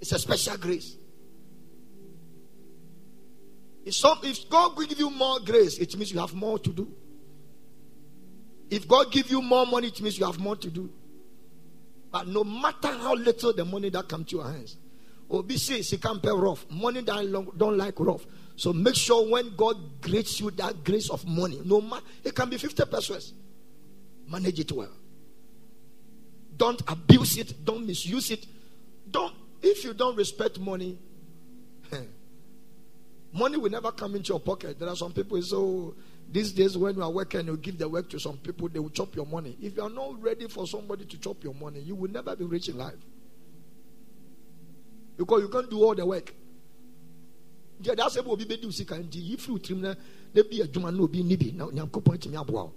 It's 0.00 0.12
a 0.12 0.18
special 0.18 0.56
grace. 0.56 0.96
If, 3.84 3.94
some, 3.94 4.18
if 4.22 4.48
God 4.48 4.76
will 4.76 4.86
give 4.86 4.98
you 4.98 5.10
more 5.10 5.40
grace, 5.40 5.78
it 5.78 5.96
means 5.96 6.12
you 6.12 6.20
have 6.20 6.34
more 6.34 6.58
to 6.58 6.70
do. 6.70 6.92
If 8.70 8.86
God 8.86 9.10
give 9.10 9.30
you 9.30 9.40
more 9.40 9.66
money, 9.66 9.88
it 9.88 10.00
means 10.00 10.18
you 10.18 10.26
have 10.26 10.38
more 10.38 10.56
to 10.56 10.70
do. 10.70 10.90
But 12.12 12.28
no 12.28 12.44
matter 12.44 12.88
how 12.88 13.14
little 13.14 13.52
the 13.52 13.64
money 13.64 13.90
that 13.90 14.08
comes 14.08 14.28
to 14.28 14.36
your 14.36 14.44
hands, 14.44 14.76
OBC, 15.30 15.88
she 15.88 15.98
can't 15.98 16.22
pay 16.22 16.30
rough. 16.30 16.70
Money 16.70 17.00
that 17.02 17.52
don't 17.56 17.76
like 17.76 17.94
rough. 17.98 18.26
So 18.58 18.72
make 18.72 18.96
sure 18.96 19.30
when 19.30 19.54
God 19.54 19.76
grants 20.02 20.40
you 20.40 20.50
that 20.50 20.82
grace 20.82 21.10
of 21.10 21.24
money, 21.24 21.60
no 21.64 21.80
matter 21.80 22.04
it 22.24 22.34
can 22.34 22.50
be 22.50 22.58
50 22.58 22.82
pesewas, 22.86 23.32
manage 24.28 24.58
it 24.58 24.72
well. 24.72 24.90
Don't 26.56 26.82
abuse 26.88 27.38
it, 27.38 27.64
don't 27.64 27.86
misuse 27.86 28.32
it. 28.32 28.44
Don't 29.08 29.32
if 29.62 29.84
you 29.84 29.94
don't 29.94 30.16
respect 30.16 30.58
money, 30.58 30.98
eh, 31.92 32.00
money 33.32 33.56
will 33.58 33.70
never 33.70 33.92
come 33.92 34.16
into 34.16 34.32
your 34.32 34.40
pocket. 34.40 34.76
There 34.80 34.88
are 34.88 34.96
some 34.96 35.12
people 35.12 35.40
so 35.40 35.56
oh, 35.56 35.94
these 36.28 36.50
days 36.50 36.76
when 36.76 36.96
you 36.96 37.02
are 37.04 37.12
working, 37.12 37.46
you 37.46 37.56
give 37.58 37.78
the 37.78 37.88
work 37.88 38.10
to 38.10 38.18
some 38.18 38.38
people, 38.38 38.68
they 38.68 38.80
will 38.80 38.90
chop 38.90 39.14
your 39.14 39.26
money. 39.26 39.56
If 39.62 39.76
you 39.76 39.84
are 39.84 39.90
not 39.90 40.20
ready 40.20 40.48
for 40.48 40.66
somebody 40.66 41.04
to 41.04 41.18
chop 41.18 41.44
your 41.44 41.54
money, 41.54 41.78
you 41.78 41.94
will 41.94 42.10
never 42.10 42.34
be 42.34 42.44
rich 42.44 42.68
in 42.68 42.76
life. 42.76 42.98
Because 45.16 45.42
you 45.42 45.48
can't 45.48 45.70
do 45.70 45.84
all 45.84 45.94
the 45.94 46.04
work 46.04 46.34
deɛ 47.82 47.96
da 47.96 48.08
sɛ 48.08 48.26
obi 48.26 48.44
bɛdi 48.44 48.72
sika 48.72 48.96
nti 48.96 49.18
yi 49.20 49.36
firi 49.36 49.60
tirim 49.60 49.80
na 49.80 49.94
na 50.34 50.42
bi 50.42 50.60
adwuma 50.62 50.90
na 50.94 51.02
obi 51.02 51.22
ni 51.22 51.36
bi 51.36 51.52
na 51.52 51.66
nyankopɔn 51.66 52.18
tumi 52.18 52.36
aboa 52.36 52.64
wo. 52.64 52.72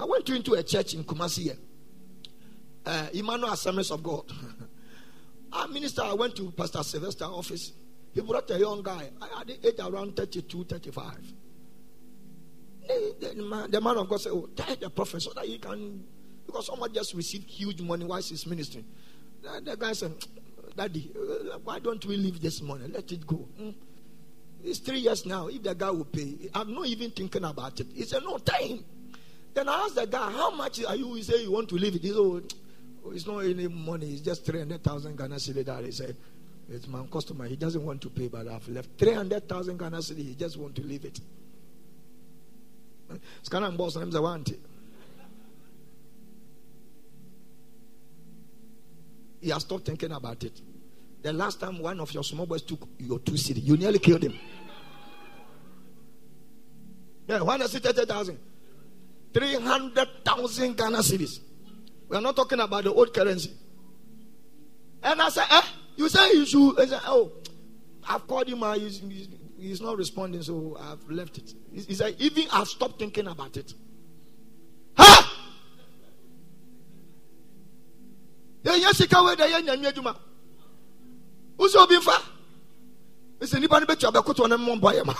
I 0.00 0.04
went 0.04 0.28
into 0.28 0.54
a 0.54 0.62
church 0.62 0.94
in 0.94 1.02
kumasi 1.04 1.42
here. 1.44 1.56
Uh, 2.86 3.08
emmanuel 3.12 3.52
assemblies 3.52 3.90
of 3.90 4.02
god. 4.02 4.24
Our 5.52 5.68
minister 5.68 6.02
i 6.02 6.12
went 6.14 6.36
to 6.36 6.50
pastor 6.52 6.82
sylvester 6.82 7.24
office. 7.24 7.72
He 8.14 8.20
brought 8.20 8.50
a 8.50 8.58
young 8.58 8.82
guy. 8.82 9.10
I 9.20 9.38
had 9.38 9.50
age 9.50 9.74
around 9.80 10.16
32 10.16 10.64
35 10.64 11.34
the, 12.88 13.14
the, 13.20 13.68
the 13.70 13.80
man 13.80 13.96
of 13.96 14.08
god 14.08 14.20
said 14.20 14.32
oh 14.32 14.48
tell 14.56 14.74
the 14.76 14.90
prophet 14.90 15.20
so 15.22 15.32
that 15.34 15.44
he 15.44 15.58
can 15.58 16.02
because 16.46 16.66
someone 16.66 16.92
just 16.92 17.14
received 17.14 17.48
huge 17.48 17.80
money 17.82 18.04
while 18.06 18.22
he's 18.22 18.46
ministering. 18.46 18.86
The, 19.42 19.60
the 19.62 19.76
guy 19.76 19.92
said 19.92 20.12
daddy 20.76 21.10
why 21.64 21.78
don't 21.78 22.04
we 22.06 22.16
leave 22.16 22.40
this 22.40 22.62
money? 22.62 22.86
Let 22.88 23.10
it 23.12 23.26
go. 23.26 23.46
Mm. 23.60 23.74
It's 24.64 24.78
three 24.80 24.98
years 24.98 25.24
now. 25.24 25.48
If 25.48 25.62
the 25.62 25.74
guy 25.74 25.90
will 25.90 26.04
pay, 26.04 26.50
I'm 26.54 26.74
not 26.74 26.86
even 26.86 27.10
thinking 27.10 27.44
about 27.44 27.78
it. 27.80 27.86
He 27.94 28.02
said, 28.02 28.22
No 28.24 28.38
time. 28.38 28.84
Then 29.54 29.68
I 29.68 29.84
asked 29.84 29.94
the 29.94 30.06
guy, 30.06 30.30
How 30.30 30.50
much 30.50 30.84
are 30.84 30.96
you? 30.96 31.14
He 31.14 31.22
said, 31.22 31.40
You 31.40 31.52
want 31.52 31.68
to 31.70 31.76
leave 31.76 31.94
it? 31.94 32.02
He 32.02 32.08
said, 32.08 32.16
oh, 32.18 32.42
oh, 33.04 33.10
It's 33.12 33.26
not 33.26 33.38
any 33.38 33.68
money. 33.68 34.12
It's 34.12 34.20
just 34.20 34.44
300,000 34.44 35.16
Ghana 35.16 35.36
cedi 35.36 35.64
that 35.64 35.84
he 35.84 35.92
said. 35.92 36.16
It's 36.70 36.86
my 36.86 37.02
customer. 37.10 37.46
He 37.46 37.56
doesn't 37.56 37.84
want 37.84 38.02
to 38.02 38.10
pay, 38.10 38.28
but 38.28 38.46
I've 38.46 38.68
left 38.68 38.90
300,000 38.98 39.78
Ghana 39.78 39.98
cedi. 39.98 40.28
He 40.28 40.34
just 40.34 40.56
want 40.56 40.74
to 40.76 40.82
leave 40.82 41.04
it. 41.04 41.20
Scanner 43.42 43.70
boss, 43.70 43.96
I'm 43.96 44.10
the 44.10 44.20
one. 44.20 44.44
He 49.40 49.50
has 49.50 49.62
stopped 49.62 49.86
thinking 49.86 50.12
about 50.12 50.42
it. 50.44 50.60
The 51.22 51.32
last 51.32 51.60
time 51.60 51.78
one 51.80 52.00
of 52.00 52.12
your 52.12 52.22
small 52.24 52.46
boys 52.46 52.62
took 52.62 52.88
your 52.98 53.18
two 53.18 53.32
cedi, 53.32 53.62
you 53.62 53.76
nearly 53.76 53.98
killed 53.98 54.22
him. 54.22 54.38
Yeah, 57.26 57.42
one 57.42 57.60
is 57.60 57.76
30,000. 57.76 58.38
300,000 59.34 60.76
Ghana 60.76 60.98
cedis. 60.98 61.40
We 62.08 62.16
are 62.16 62.20
not 62.20 62.36
talking 62.36 62.60
about 62.60 62.84
the 62.84 62.92
old 62.92 63.12
currency. 63.12 63.52
And 65.02 65.20
I 65.20 65.28
said, 65.28 65.44
eh, 65.50 65.62
you 65.96 66.08
say 66.08 66.32
you 66.32 66.46
should. 66.46 66.80
I 66.80 66.86
said, 66.86 67.00
oh, 67.06 67.32
I've 68.08 68.26
called 68.26 68.48
him, 68.48 68.62
uh, 68.62 68.74
he's, 68.74 69.02
he's, 69.58 69.80
not 69.82 69.98
responding, 69.98 70.42
so 70.42 70.78
I've 70.80 71.08
left 71.10 71.36
it. 71.38 71.52
He 71.72 71.94
said, 71.94 72.16
even 72.18 72.44
I've 72.50 72.68
stopped 72.68 72.98
thinking 72.98 73.26
about 73.26 73.56
it. 73.58 73.74
Ha! 74.96 75.34
Yɛnya 81.58 81.66
nwa 81.66 81.66
adwuma 81.66 81.66
wo 81.66 81.68
sɛ 81.68 81.82
obi 81.82 81.96
mfa 81.96 82.22
ɛsɛ 83.40 83.58
nnipa 83.58 83.80
no 83.80 83.86
bɛtua 83.86 84.12
bɛkotoɔ 84.12 84.48
no 84.48 84.58
mmɔ 84.58 85.04
ma. 85.06 85.14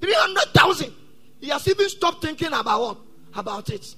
300,000 0.00 0.92
he 1.40 1.48
has 1.48 1.66
even 1.68 1.88
stopped 1.88 2.22
thinking 2.22 2.52
about 2.52 2.80
what? 2.80 2.98
About 3.34 3.70
it. 3.70 3.94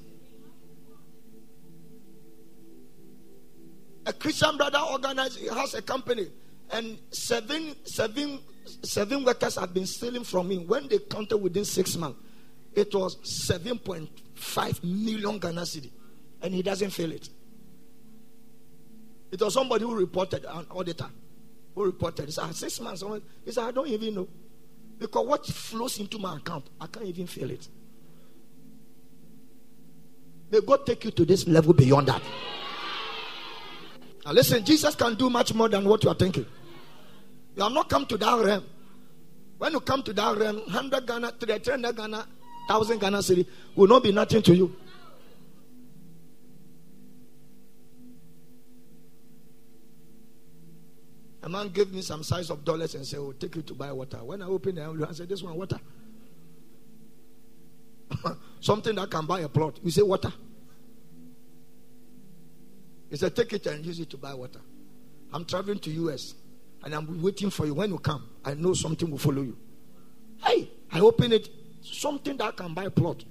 A 4.05 4.13
Christian 4.13 4.57
brother 4.57 4.79
organized 4.79 5.39
he 5.39 5.47
has 5.47 5.75
a 5.75 5.83
company, 5.83 6.27
and 6.71 6.99
seven 7.11 7.75
seven 7.85 8.41
seven 8.83 9.25
workers 9.25 9.57
have 9.57 9.73
been 9.73 9.87
stealing 9.87 10.25
from 10.25 10.51
him. 10.51 10.67
When 10.67 10.89
they 10.89 10.99
counted 10.99 11.37
within 11.37 11.65
six 11.65 11.97
months, 11.97 12.19
it 12.75 12.93
was 12.95 13.17
seven 13.23 13.79
point 13.79 14.11
five 14.35 14.83
million 14.83 15.39
Ghana 15.39 15.63
cedi, 15.63 15.91
and 16.43 16.53
he 16.53 16.63
doesn't 16.63 16.91
feel 16.91 17.13
it. 17.13 17.29
It 19.33 19.41
was 19.41 19.55
somebody 19.55 19.85
who 19.85 19.95
reported 19.95 20.45
an 20.45 20.67
auditor 20.71 21.07
who 21.75 21.85
reported. 21.85 22.27
He 22.27 22.33
said 22.33 22.45
ah, 22.45 22.53
six 22.53 22.79
months. 22.81 23.03
He 23.45 23.51
said 23.51 23.65
I 23.65 23.71
don't 23.71 23.89
even 23.89 24.15
know 24.15 24.29
because 24.99 25.27
what 25.27 25.47
flows 25.47 25.99
into 25.99 26.19
my 26.19 26.37
account, 26.37 26.67
I 26.81 26.87
can't 26.87 27.07
even 27.07 27.27
feel 27.27 27.51
it. 27.51 27.67
May 30.51 30.61
God 30.61 30.85
take 30.85 31.05
you 31.07 31.11
to 31.13 31.25
this 31.25 31.49
level 31.49 31.73
beyond 31.73 32.09
that. 32.09 32.23
Now 34.25 34.33
listen, 34.33 34.65
Jesus 34.65 34.95
can 34.95 35.15
do 35.15 35.31
much 35.31 35.55
more 35.55 35.69
than 35.69 35.85
what 35.85 36.05
you 36.05 36.11
are 36.11 36.15
thinking. 36.15 36.47
You 37.57 37.63
have 37.63 37.73
not 37.73 37.89
come 37.89 38.05
to 38.07 38.19
that 38.19 38.45
realm. 38.45 38.65
When 39.59 39.73
you 39.73 39.81
come 39.81 40.03
to 40.03 40.13
that 40.13 40.37
realm, 40.37 40.57
100 40.59 41.07
Ghana, 41.07 41.33
300 41.41 41.97
Ghana, 41.97 42.27
1000 42.69 43.01
Ghana 43.01 43.19
cedi 43.19 43.47
will 43.75 43.89
not 43.89 44.03
be 44.03 44.13
nothing 44.13 44.43
to 44.43 44.55
you. 44.55 44.77
Man 51.53 51.69
gave 51.69 51.93
me 51.93 52.03
some 52.03 52.23
size 52.23 52.51
of 52.51 52.65
dollars 52.65 52.95
and 52.95 53.07
said, 53.07 53.21
"Oh, 53.21 53.33
take 53.33 53.55
you 53.57 53.63
to 53.63 53.75
buy 53.75 53.93
water." 53.93 54.19
When 54.25 54.43
I 54.43 54.47
opened 54.47 54.79
the 54.79 54.83
envelope, 54.83 55.11
I 55.11 55.13
said, 55.13 55.29
"This 55.29 55.43
one 55.43 55.55
water." 55.55 55.79
Something 58.61 58.95
that 58.97 59.11
can 59.11 59.27
buy 59.27 59.41
a 59.41 59.49
plot. 59.49 59.79
You 59.83 59.91
say 59.91 60.03
water. 60.03 60.33
He 63.11 63.17
said, 63.17 63.37
Take 63.37 63.53
it 63.53 63.67
and 63.67 63.85
use 63.85 64.01
it 64.01 64.11
to 64.11 64.17
buy 64.17 64.35
water. 64.35 64.61
I'm 65.33 65.45
traveling 65.45 65.79
to 65.81 65.91
US 65.91 66.35
and 66.83 66.95
I'm 66.95 67.23
waiting 67.23 67.51
for 67.51 67.67
you. 67.67 67.75
When 67.75 67.91
you 67.91 67.99
come, 67.99 68.29
I 68.45 68.55
know 68.55 68.75
something 68.75 69.11
will 69.11 69.19
follow 69.19 69.43
you. 69.43 69.57
Hey, 70.45 70.71
I 70.91 71.01
open 71.01 71.33
it, 71.33 71.49
something 71.83 72.37
that 72.39 72.57
can 72.57 72.75
buy 72.75 72.85
a 72.85 72.91
plot. 72.91 73.25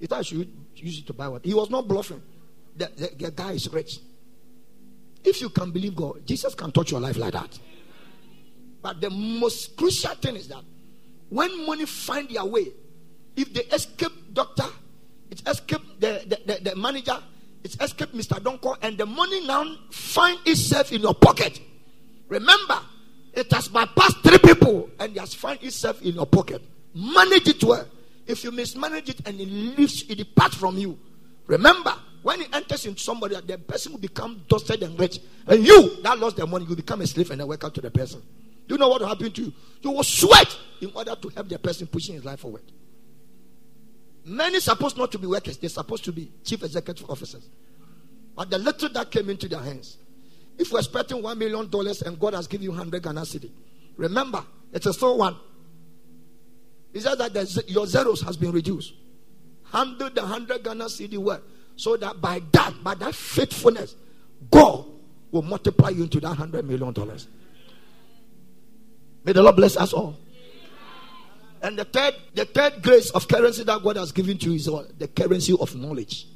He 0.00 0.06
thought 0.06 0.20
I 0.20 0.22
should 0.22 0.52
use 0.74 0.98
it 0.98 1.06
to 1.06 1.12
buy 1.12 1.28
water. 1.28 1.46
He 1.46 1.54
was 1.54 1.70
not 1.70 1.88
bluffing. 1.88 2.22
The, 2.76 2.90
the, 2.96 3.24
the 3.24 3.30
guy 3.30 3.52
is 3.52 3.72
rich. 3.72 3.98
If 5.28 5.42
you 5.42 5.50
can 5.50 5.70
believe 5.70 5.94
God, 5.94 6.26
Jesus 6.26 6.54
can 6.54 6.72
touch 6.72 6.90
your 6.90 7.00
life 7.00 7.18
like 7.18 7.34
that. 7.34 7.58
But 8.80 9.02
the 9.02 9.10
most 9.10 9.76
crucial 9.76 10.14
thing 10.14 10.36
is 10.36 10.48
that 10.48 10.62
when 11.28 11.66
money 11.66 11.84
find 11.84 12.30
their 12.30 12.46
way, 12.46 12.68
if 13.36 13.52
they 13.52 13.60
escape 13.64 14.12
doctor, 14.32 14.64
it 15.30 15.46
escape 15.46 15.82
the, 16.00 16.24
the, 16.26 16.54
the, 16.54 16.70
the 16.70 16.76
manager, 16.76 17.18
it's 17.62 17.76
escape 17.78 18.12
Mr. 18.14 18.40
Donko, 18.40 18.78
and 18.80 18.96
the 18.96 19.04
money 19.04 19.46
now 19.46 19.66
find 19.90 20.38
itself 20.46 20.92
in 20.92 21.02
your 21.02 21.14
pocket. 21.14 21.60
Remember, 22.28 22.80
it 23.34 23.52
has 23.52 23.68
bypassed 23.68 24.22
three 24.22 24.38
people 24.38 24.88
and 24.98 25.14
it 25.14 25.20
has 25.20 25.34
find 25.34 25.62
itself 25.62 26.00
in 26.00 26.14
your 26.14 26.26
pocket. 26.26 26.62
Manage 26.94 27.48
it 27.48 27.62
well. 27.62 27.86
If 28.26 28.44
you 28.44 28.50
mismanage 28.50 29.10
it 29.10 29.20
and 29.26 29.38
it 29.38 29.46
leaves, 29.46 30.04
it 30.08 30.16
departs 30.16 30.56
from 30.56 30.78
you. 30.78 30.98
Remember, 31.46 31.94
when 32.22 32.40
it 32.40 32.54
enters 32.54 32.86
into 32.86 33.00
somebody, 33.00 33.36
the 33.46 33.58
person 33.58 33.92
will 33.92 34.00
become 34.00 34.42
dusted 34.48 34.82
and 34.82 34.98
rich. 34.98 35.20
And 35.46 35.64
you 35.64 36.02
that 36.02 36.18
lost 36.18 36.36
the 36.36 36.46
money, 36.46 36.66
you 36.68 36.76
become 36.76 37.00
a 37.00 37.06
slave 37.06 37.30
and 37.30 37.40
a 37.40 37.46
worker 37.46 37.70
to 37.70 37.80
the 37.80 37.90
person. 37.90 38.22
Do 38.66 38.74
you 38.74 38.78
know 38.78 38.88
what 38.88 39.00
will 39.00 39.08
happen 39.08 39.30
to 39.30 39.42
you? 39.42 39.52
You 39.80 39.92
will 39.92 40.02
sweat 40.02 40.56
in 40.80 40.90
order 40.94 41.14
to 41.14 41.28
help 41.30 41.48
the 41.48 41.58
person 41.58 41.86
pushing 41.86 42.14
his 42.14 42.24
life 42.24 42.40
forward. 42.40 42.62
Many 44.24 44.60
supposed 44.60 44.98
not 44.98 45.10
to 45.12 45.18
be 45.18 45.26
workers, 45.26 45.56
they're 45.56 45.70
supposed 45.70 46.04
to 46.04 46.12
be 46.12 46.30
chief 46.44 46.62
executive 46.62 47.08
officers. 47.08 47.48
But 48.36 48.50
the 48.50 48.58
little 48.58 48.90
that 48.90 49.10
came 49.10 49.30
into 49.30 49.48
their 49.48 49.60
hands, 49.60 49.96
if 50.58 50.70
we're 50.70 50.80
expecting 50.80 51.22
one 51.22 51.38
million 51.38 51.68
dollars 51.70 52.02
and 52.02 52.20
God 52.20 52.34
has 52.34 52.46
given 52.46 52.64
you 52.64 52.72
hundred 52.72 53.02
Ghana 53.02 53.22
cedi, 53.22 53.50
remember 53.96 54.44
it's 54.72 54.86
a 54.86 54.92
still 54.92 55.16
one. 55.16 55.36
He 56.92 57.00
said 57.00 57.16
that 57.16 57.32
the, 57.32 57.64
your 57.68 57.86
zeros 57.86 58.20
has 58.22 58.36
been 58.36 58.52
reduced. 58.52 58.92
Handle 59.72 60.10
the 60.10 60.22
hundred 60.22 60.62
Ghana 60.62 60.84
cedi 60.84 61.16
well, 61.16 61.40
so 61.78 61.96
that 61.96 62.20
by 62.20 62.42
that, 62.50 62.74
by 62.82 62.92
that 62.96 63.14
faithfulness, 63.14 63.94
God 64.50 64.84
will 65.30 65.42
multiply 65.42 65.90
you 65.90 66.02
into 66.02 66.18
that 66.18 66.34
hundred 66.34 66.66
million 66.66 66.92
dollars. 66.92 67.28
May 69.24 69.32
the 69.32 69.42
Lord 69.42 69.54
bless 69.56 69.76
us 69.76 69.92
all. 69.92 70.16
And 71.62 71.78
the 71.78 71.84
third, 71.84 72.14
the 72.34 72.46
third 72.46 72.82
grace 72.82 73.10
of 73.10 73.28
currency 73.28 73.62
that 73.62 73.80
God 73.82 73.96
has 73.96 74.10
given 74.10 74.38
to 74.38 74.50
you 74.50 74.56
is? 74.56 74.64
The 74.98 75.06
currency 75.06 75.56
of 75.58 75.74
knowledge. 75.76 76.26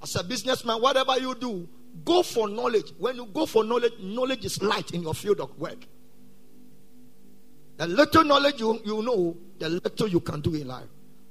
As 0.00 0.14
a 0.14 0.22
businessman, 0.22 0.80
whatever 0.80 1.18
you 1.18 1.34
do, 1.34 1.68
go 2.04 2.22
for 2.22 2.48
knowledge. 2.48 2.92
When 2.98 3.16
you 3.16 3.26
go 3.26 3.46
for 3.46 3.64
knowledge, 3.64 3.94
knowledge 4.00 4.44
is 4.44 4.62
light 4.62 4.92
in 4.92 5.02
your 5.02 5.14
field 5.14 5.40
of 5.40 5.58
work. 5.58 5.78
The 7.78 7.88
little 7.88 8.22
knowledge 8.22 8.60
you, 8.60 8.80
you 8.84 9.02
know, 9.02 9.36
the 9.58 9.70
little 9.70 10.06
you 10.06 10.20
can 10.20 10.40
do 10.40 10.54
in 10.54 10.68
life. 10.68 10.86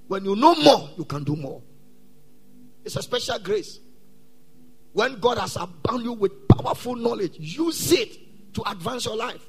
When 0.08 0.26
you 0.26 0.36
know 0.36 0.56
more, 0.56 0.89
you 0.98 1.06
can 1.06 1.24
do 1.24 1.36
more. 1.36 1.62
It's 2.84 2.96
a 2.96 3.02
special 3.02 3.39
grace. 3.39 3.80
When 4.94 5.20
God 5.20 5.38
has 5.39 5.56
abound 5.58 6.04
you 6.04 6.13
with 6.13 6.48
powerful 6.48 6.96
knowledge, 6.96 7.36
use 7.38 7.91
it 7.91 8.54
to 8.54 8.63
advance 8.70 9.06
your 9.06 9.18
life. 9.18 9.46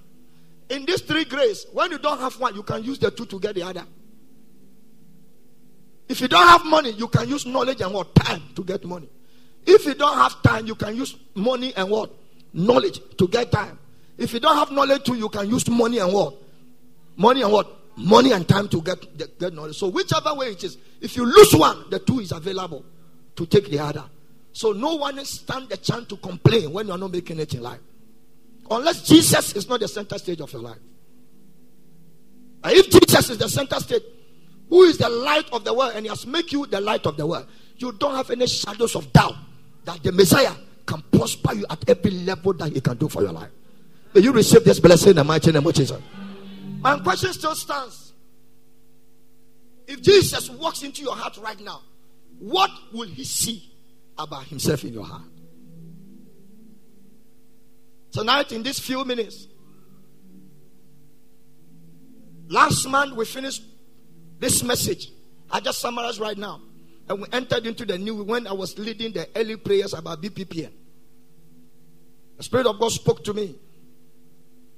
In 0.69 0.85
these 0.85 1.03
three 1.03 1.25
grace, 1.25 1.67
when 1.73 1.93
you 1.93 1.99
don't 1.99 2.19
have 2.19 2.39
one, 2.41 2.55
you 2.55 2.63
can 2.63 2.83
use 2.83 2.99
the 2.99 3.11
two 3.11 3.27
to 3.27 3.39
get 3.39 3.55
the 3.55 3.63
other. 3.63 3.85
If 6.09 6.21
you 6.21 6.29
don't 6.29 6.47
have 6.47 6.65
money, 6.65 6.91
you 6.91 7.09
can 7.09 7.29
use 7.29 7.47
knowledge 7.47 7.81
and 7.81 7.93
what? 7.93 8.15
Time 8.15 8.43
to 8.55 8.65
get 8.65 8.85
money. 8.85 9.09
If 9.65 9.85
you 9.85 9.95
don't 9.95 10.17
have 10.17 10.43
time, 10.43 10.67
you 10.67 10.75
can 10.75 10.97
use 10.97 11.17
money 11.35 11.75
and 11.77 11.91
what? 11.91 12.11
Knowledge 12.53 13.01
to 13.19 13.29
get 13.29 13.53
time. 13.53 13.79
If 14.17 14.33
you 14.33 14.41
don't 14.41 14.57
have 14.57 14.71
knowledge 14.71 15.05
too, 15.05 15.15
you 15.15 15.29
can 15.29 15.49
use 15.49 15.69
money 15.69 15.99
and 15.99 16.13
what? 16.13 16.35
Money 17.17 17.43
and 17.43 17.53
what? 17.53 17.76
Money 17.97 18.33
and 18.33 18.47
time 18.47 18.69
to 18.69 18.83
get, 18.83 19.39
get, 19.39 19.55
knowledge. 19.55 19.77
So 19.77 19.89
whichever 19.89 20.35
way 20.35 20.49
it 20.49 20.63
is, 20.63 20.77
if 21.01 21.17
you 21.17 21.25
lose 21.25 21.55
one, 21.55 21.89
the 21.91 21.99
two 21.99 22.21
is 22.21 22.31
available 22.31 22.85
to 23.37 23.47
take 23.47 23.71
the 23.71 23.79
other. 23.79 24.05
So 24.53 24.73
no 24.73 24.97
one 24.97 25.23
stand 25.25 25.71
the 25.71 25.77
chance 25.79 26.07
to 26.09 26.17
complain 26.17 26.73
when 26.73 26.87
you 26.87 26.93
are 26.93 26.99
not 26.99 27.11
making 27.11 27.39
it 27.41 27.55
in 27.55 27.63
life. 27.63 27.81
Unless 28.71 29.09
Jesus 29.09 29.55
is 29.55 29.69
not 29.69 29.81
the 29.81 29.89
center 29.89 30.19
stage 30.19 30.41
of 30.41 30.53
your 30.53 30.63
life. 30.63 30.79
And 32.65 32.73
if 32.73 32.91
Jesus 32.91 33.31
is 33.31 33.39
the 33.39 33.49
center 33.49 33.79
stage, 33.81 34.03
who 34.69 34.83
is 34.83 34.99
the 34.99 35.09
light 35.09 35.49
of 35.53 35.65
the 35.65 35.73
world 35.73 35.93
and 35.95 36.05
he 36.05 36.09
has 36.09 36.27
made 36.27 36.51
you 36.53 36.67
the 36.67 36.81
light 36.81 37.07
of 37.07 37.17
the 37.17 37.27
world, 37.27 37.47
you 37.77 37.93
don't 37.93 38.15
have 38.15 38.31
any 38.31 38.47
shadows 38.47 38.97
of 38.97 39.13
doubt 39.13 39.35
that 39.85 40.03
the 40.03 40.13
Messiah 40.13 40.53
can 40.85 41.03
prosper 41.13 41.55
you 41.55 41.67
at 41.71 41.89
every 41.89 42.11
level 42.11 42.53
that 42.55 42.73
he 42.73 42.81
can 42.81 42.97
do 42.97 43.09
for 43.09 43.23
your 43.23 43.33
life. 43.33 43.51
May 44.15 44.23
you 44.23 44.33
receive 44.33 44.65
this 44.65 44.81
blessing 44.81 45.11
in 45.11 45.17
the 45.17 45.25
mighty 45.25 45.53
name 45.53 45.67
of 45.67 45.75
Jesus. 45.75 46.01
My 46.87 47.01
question 47.01 47.33
still 47.33 47.57
stands. 47.57 48.13
If 49.89 50.03
Jesus 50.03 50.49
walks 50.49 50.85
into 50.85 51.03
your 51.03 51.17
heart 51.17 51.37
right 51.39 51.59
now, 51.59 51.81
what 52.39 52.71
will 52.93 53.09
he 53.09 53.25
see 53.25 53.73
about 54.17 54.45
himself 54.45 54.85
in 54.85 54.93
your 54.93 55.05
heart? 55.05 55.23
Tonight, 58.13 58.53
in 58.53 58.63
these 58.63 58.79
few 58.79 59.05
minutes, 59.05 59.49
last 62.47 62.87
month 62.89 63.17
we 63.17 63.25
finished 63.25 63.65
this 64.39 64.63
message. 64.63 65.09
I 65.51 65.59
just 65.59 65.81
summarized 65.81 66.21
right 66.21 66.39
now. 66.39 66.61
And 67.09 67.21
we 67.21 67.27
entered 67.33 67.67
into 67.67 67.85
the 67.85 67.99
new 67.99 68.23
when 68.23 68.47
I 68.47 68.53
was 68.53 68.79
leading 68.79 69.13
the 69.13 69.29
early 69.35 69.57
prayers 69.57 69.93
about 69.93 70.23
BPPN. 70.23 70.71
The 72.37 72.43
Spirit 72.45 72.67
of 72.67 72.79
God 72.79 72.93
spoke 72.93 73.25
to 73.25 73.35
me. 73.35 73.57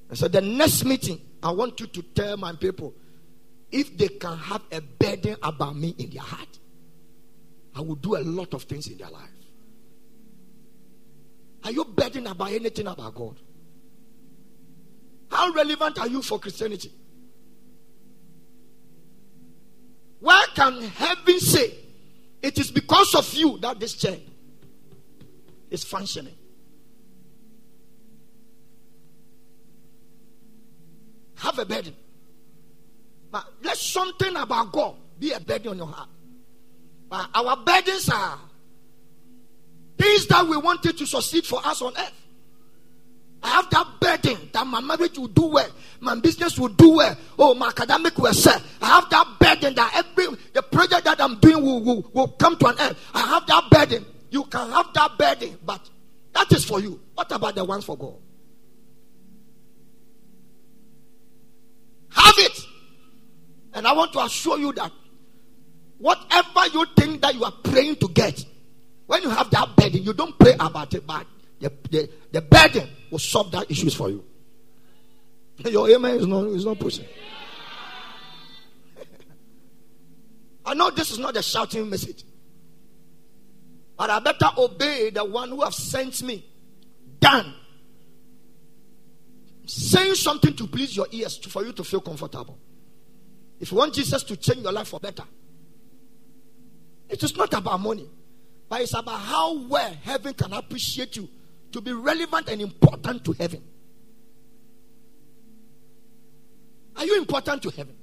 and 0.09 0.17
said, 0.17 0.33
The 0.33 0.41
next 0.41 0.87
meeting, 0.87 1.21
I 1.43 1.51
want 1.53 1.79
you 1.81 1.87
to 1.87 2.03
tell 2.03 2.37
my 2.37 2.53
people 2.53 2.95
if 3.71 3.97
they 3.97 4.09
can 4.09 4.37
have 4.37 4.63
a 4.73 4.81
burden 4.81 5.37
about 5.43 5.77
me 5.77 5.95
in 5.99 6.11
their 6.11 6.23
heart, 6.23 6.59
I 7.75 7.81
will 7.81 7.97
do 7.97 8.17
a 8.17 8.25
lot 8.25 8.55
of 8.55 8.65
things 8.65 8.87
in 8.89 8.99
their 8.99 9.11
life. 9.11 9.29
Are 11.65 11.71
you 11.71 11.85
burdened 11.85 12.27
about 12.27 12.51
anything 12.53 12.87
about 12.87 13.15
God? 13.15 13.37
How 15.31 15.53
relevant 15.53 15.99
are 15.99 16.09
you 16.09 16.23
for 16.23 16.39
Christianity? 16.39 16.91
Why 20.21 20.47
can 20.55 20.83
heaven 20.83 21.39
say 21.39 21.75
it 22.43 22.59
is 22.59 22.71
because 22.71 23.15
of 23.15 23.33
you 23.35 23.59
that 23.59 23.79
this 23.79 23.95
chair 23.95 24.17
is 25.71 25.85
functioning? 25.85 26.38
Have 31.39 31.59
a 31.59 31.65
burden. 31.65 31.95
But 33.31 33.45
let 33.63 33.77
something 33.77 34.35
about 34.37 34.73
God 34.73 34.97
be 35.19 35.33
a 35.33 35.41
burden 35.41 35.73
on 35.73 35.79
your 35.79 35.87
heart. 35.87 36.09
But 37.09 37.29
our 37.35 37.57
burdens 37.57 38.09
are 38.09 38.39
things 39.99 40.27
that 40.29 40.47
we 40.47 40.57
wanted 40.57 40.97
to 40.99 41.07
succeed 41.07 41.47
for 41.47 41.61
us 41.65 41.83
on 41.83 41.93
earth. 41.97 42.13
I 43.43 43.49
have 43.51 43.71
that 43.71 43.87
burden 44.01 44.51
that 44.53 44.67
my 44.67 44.81
marriage 44.81 45.17
will 45.17 45.29
do 45.29 45.47
well, 45.47 45.71
my 46.01 46.17
business 46.17 46.59
will 46.59 46.69
do 46.69 46.97
well, 46.97 47.17
oh, 47.39 47.55
my 47.55 47.69
academic 47.69 48.19
will 48.19 48.33
sell. 48.33 48.61
I 48.83 48.87
have 48.87 49.11
that 49.11 49.27
burden 49.39 49.75
that 49.77 49.93
every 49.95 50.37
the 50.53 50.63
project 50.63 51.05
that 51.05 51.21
I'm 51.21 51.39
doing 51.39 51.63
will, 51.63 51.83
will, 51.83 52.11
will 52.13 52.29
come 52.29 52.57
to 52.59 52.67
an 52.67 52.81
end. 52.81 52.97
I 53.15 53.21
have 53.21 53.47
that 53.47 53.71
burden. 53.71 54.05
You 54.31 54.45
can 54.45 54.71
have 54.71 54.93
that 54.95 55.17
burden, 55.17 55.57
but 55.65 55.89
that 56.33 56.51
is 56.53 56.65
for 56.65 56.81
you. 56.81 57.01
What 57.15 57.31
about 57.31 57.55
the 57.55 57.65
ones 57.65 57.85
for 57.85 57.97
God? 57.97 58.15
Have 62.11 62.35
it. 62.39 62.67
And 63.75 63.87
I 63.87 63.93
want 63.93 64.13
to 64.15 64.21
assure 64.21 64.59
you 64.59 64.73
that 64.73 64.91
whatever 65.99 66.67
you 66.73 66.87
think 66.97 67.21
that 67.23 67.35
you 67.35 67.45
are 67.45 67.53
praying 67.53 67.97
to 67.97 68.09
get, 68.09 68.45
when 69.07 69.23
you 69.23 69.31
have 69.31 69.51
that 69.51 69.77
burden, 69.77 70.03
you 70.03 70.13
don't 70.13 70.39
pray 70.39 70.55
about 70.59 70.93
it, 70.95 71.07
but 71.07 71.27
the, 71.61 71.73
the, 71.91 72.11
the 72.33 72.43
burden 72.43 72.89
will 73.11 73.19
solve 73.19 73.51
that 73.53 73.71
issues 73.71 73.95
for 73.95 74.11
you. 74.11 74.25
Your 75.65 75.91
amen 75.91 76.17
is 76.17 76.27
not, 76.27 76.47
is 76.49 76.65
not 76.65 76.79
pushing. 76.79 77.07
I 80.65 80.75
know 80.75 80.91
this 80.91 81.11
is 81.11 81.19
not 81.19 81.37
a 81.37 81.43
shouting 81.43 81.89
message. 81.89 82.25
But 83.97 84.11
I 84.11 84.21
better 84.21 84.51
obey 84.57 85.11
the 85.11 85.25
one 85.25 85.49
who 85.49 85.63
have 85.63 85.75
sent 85.75 86.23
me. 86.23 86.45
Done. 87.19 87.55
Saying 89.69 90.15
something 90.15 90.55
to 90.55 90.67
please 90.67 90.97
your 90.97 91.07
ears 91.13 91.37
to, 91.41 91.51
for 91.51 91.63
you 91.63 91.73
to 91.75 91.85
feel 91.85 92.01
comfortable. 92.01 92.59
If 93.61 93.71
you 93.71 93.77
want 93.77 93.93
Jesus 93.93 94.23
to 94.23 94.35
change 94.35 94.63
your 94.63 94.73
life 94.73 94.89
for 94.89 94.99
better, 94.99 95.25
it 97.07 97.23
is 97.23 97.37
not 97.37 97.53
about 97.53 97.79
money, 97.79 98.09
but 98.67 98.81
it's 98.81 98.95
about 98.95 99.21
how 99.21 99.59
well 99.59 99.93
heaven 100.03 100.33
can 100.33 100.55
appreciate 100.55 101.17
you 101.17 101.29
to 101.73 101.83
be 101.83 101.93
relevant 101.93 102.49
and 102.49 102.63
important 102.63 103.23
to 103.27 103.33
heaven. 103.33 103.63
Are 106.97 107.05
you 107.05 107.19
important 107.19 107.63
to 107.65 107.69
heaven? 107.69 107.95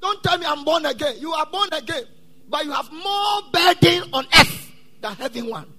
Don't 0.00 0.22
tell 0.22 0.38
me 0.38 0.46
I'm 0.46 0.64
born 0.64 0.86
again. 0.86 1.16
You 1.18 1.32
are 1.32 1.44
born 1.44 1.68
again, 1.70 2.04
but 2.48 2.64
you 2.64 2.72
have 2.72 2.90
more 2.90 3.42
burden 3.52 4.08
on 4.14 4.24
earth 4.40 4.72
than 5.02 5.14
heaven 5.16 5.50
one. 5.50 5.73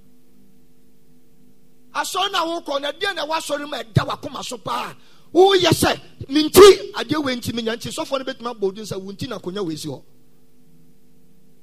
Asɔre 1.96 2.32
na 2.32 2.80
na 2.80 2.92
deɛ 2.92 3.16
na 3.16 3.26
wasɔre 3.26 3.68
ma 3.70 3.78
ɛda 3.82 4.06
wakoma 4.06 4.44
so 4.44 4.58
paa. 4.58 4.94
Woyɛ 5.34 5.72
sɛ 5.72 6.00
menti 6.30 6.92
adeɛ 6.94 7.24
wei 7.24 7.36
nti 7.36 7.54
menya 7.54 7.76
nti. 7.76 7.90
Sɔfoɔ 7.92 8.20
no 8.20 8.26
bɛtumi 8.26 8.56
abɔ 8.56 8.64
odin 8.68 8.84
sɛ 8.84 9.02
wo 9.02 9.12
nti 9.12 9.28
na 9.30 9.40
akonnwa 9.40 9.66
wei 9.66 9.76
hɔ. 9.76 10.04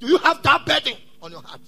Do 0.01 0.09
you 0.09 0.18
have 0.18 0.43
that 0.43 0.66
burden 0.66 0.97
on 1.20 1.30
your 1.30 1.43
heart? 1.43 1.61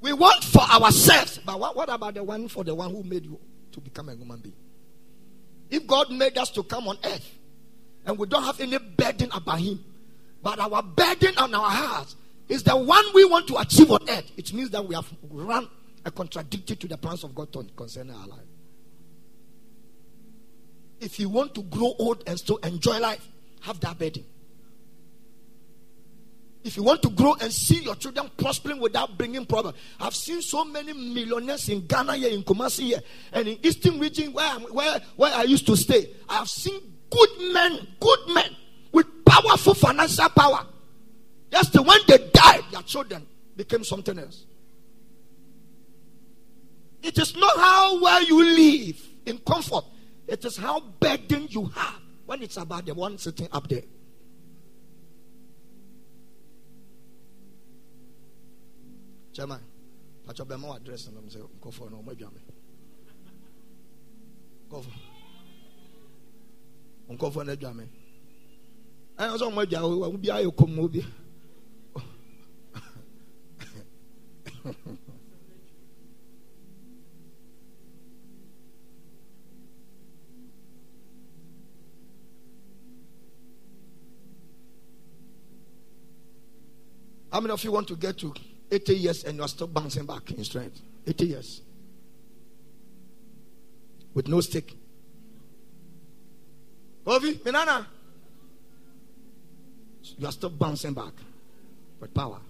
We 0.00 0.12
want 0.12 0.44
for 0.44 0.62
ourselves 0.62 1.38
but 1.44 1.58
what, 1.58 1.76
what 1.76 1.88
about 1.88 2.14
the 2.14 2.24
one 2.24 2.48
for 2.48 2.64
the 2.64 2.74
one 2.74 2.90
who 2.90 3.02
made 3.02 3.24
you 3.24 3.38
to 3.72 3.80
become 3.80 4.08
a 4.08 4.14
human 4.14 4.38
being? 4.40 4.54
If 5.70 5.86
god 5.86 6.10
made 6.10 6.38
us 6.38 6.50
to 6.50 6.62
come 6.62 6.88
on 6.88 6.98
earth 7.04 7.30
and 8.06 8.16
we 8.18 8.26
don't 8.26 8.42
have 8.42 8.60
any 8.60 8.78
burden 8.78 9.28
about 9.32 9.60
him 9.60 9.84
but 10.42 10.58
our 10.58 10.82
burden 10.82 11.36
on 11.38 11.54
our 11.54 11.70
hearts 11.70 12.16
is 12.48 12.62
the 12.62 12.76
one 12.76 13.04
we 13.12 13.24
want 13.24 13.46
to 13.48 13.56
achieve 13.58 13.90
on 13.90 14.00
earth 14.08 14.30
it 14.36 14.52
means 14.52 14.70
that 14.70 14.84
we 14.84 14.94
have 14.94 15.06
run 15.30 15.68
a 16.04 16.10
contradictory 16.10 16.76
to 16.76 16.88
the 16.88 16.96
plans 16.96 17.24
of 17.24 17.34
God 17.34 17.48
concerning 17.76 18.14
our 18.14 18.26
life. 18.26 18.40
If 21.00 21.20
you 21.20 21.28
want 21.28 21.54
to 21.54 21.62
grow 21.62 21.94
old 21.98 22.24
and 22.26 22.38
still 22.38 22.56
enjoy 22.58 22.98
life, 22.98 23.26
have 23.60 23.80
that 23.80 23.98
burden. 23.98 24.24
If 26.64 26.76
you 26.76 26.82
want 26.82 27.02
to 27.02 27.10
grow 27.10 27.34
and 27.40 27.52
see 27.52 27.82
your 27.82 27.94
children 27.94 28.30
prospering 28.36 28.80
without 28.80 29.16
bringing 29.16 29.46
problems, 29.46 29.78
I've 30.00 30.14
seen 30.14 30.42
so 30.42 30.64
many 30.64 30.92
millionaires 30.92 31.68
in 31.68 31.86
Ghana 31.86 32.16
here, 32.16 32.30
in 32.30 32.42
Kumasi 32.42 32.80
here, 32.80 33.00
and 33.32 33.48
in 33.48 33.58
Eastern 33.64 33.98
region 34.00 34.32
where, 34.32 34.46
I'm, 34.46 34.62
where, 34.62 35.00
where 35.16 35.34
I 35.34 35.44
used 35.44 35.66
to 35.66 35.76
stay. 35.76 36.10
I 36.28 36.38
have 36.38 36.48
seen 36.48 36.80
good 37.10 37.52
men, 37.52 37.86
good 38.00 38.18
men 38.34 38.56
with 38.92 39.06
powerful 39.24 39.74
financial 39.74 40.28
power. 40.30 40.66
Just 41.50 41.74
when 41.78 41.98
they 42.06 42.18
died, 42.32 42.64
their 42.72 42.82
children 42.82 43.26
became 43.56 43.84
something 43.84 44.18
else. 44.18 44.44
It 47.02 47.18
is 47.18 47.36
not 47.36 47.56
how 47.56 48.00
well 48.00 48.22
you 48.24 48.44
live 48.44 49.00
in 49.26 49.38
comfort. 49.38 49.84
It 50.26 50.44
is 50.44 50.56
how 50.56 50.80
burden 50.80 51.46
you 51.50 51.66
have 51.66 52.00
when 52.26 52.42
it's 52.42 52.56
about 52.56 52.86
the 52.86 52.94
one 52.94 53.16
sitting 53.18 53.48
up 53.52 53.68
there. 53.68 53.82
Chairman, 59.32 59.60
Pacho 60.26 60.44
Bemo 60.44 60.76
address 60.76 61.06
and 61.06 61.16
I'm 61.16 61.30
saying, 61.30 61.48
go 61.60 61.70
for 61.70 61.88
no, 61.88 62.02
maybe 62.06 62.24
I'm 62.24 62.32
Go 64.68 64.82
for. 64.82 64.90
For 67.30 67.44
no, 67.44 67.54
Jamie. 67.56 67.88
I 69.16 69.32
was 69.32 69.40
on 69.40 69.54
my 69.54 69.64
job, 69.64 69.84
I 69.84 69.86
will 69.86 70.18
be 70.18 70.28
a 70.28 70.50
come 70.50 71.04
How 87.38 87.40
many 87.40 87.52
of 87.52 87.62
you 87.62 87.70
want 87.70 87.86
to 87.86 87.94
get 87.94 88.18
to 88.18 88.34
80 88.68 88.96
years 88.96 89.22
and 89.22 89.36
you 89.36 89.44
are 89.44 89.48
still 89.48 89.68
bouncing 89.68 90.04
back 90.04 90.28
in 90.32 90.42
strength? 90.42 90.80
80 91.06 91.24
years. 91.24 91.62
With 94.12 94.26
no 94.26 94.40
stick. 94.40 94.74
Kofi, 97.06 97.34
Minana. 97.34 97.86
You 100.16 100.26
are 100.26 100.32
still 100.32 100.50
bouncing 100.50 100.94
back 100.94 101.12
with 102.00 102.12
power. 102.12 102.40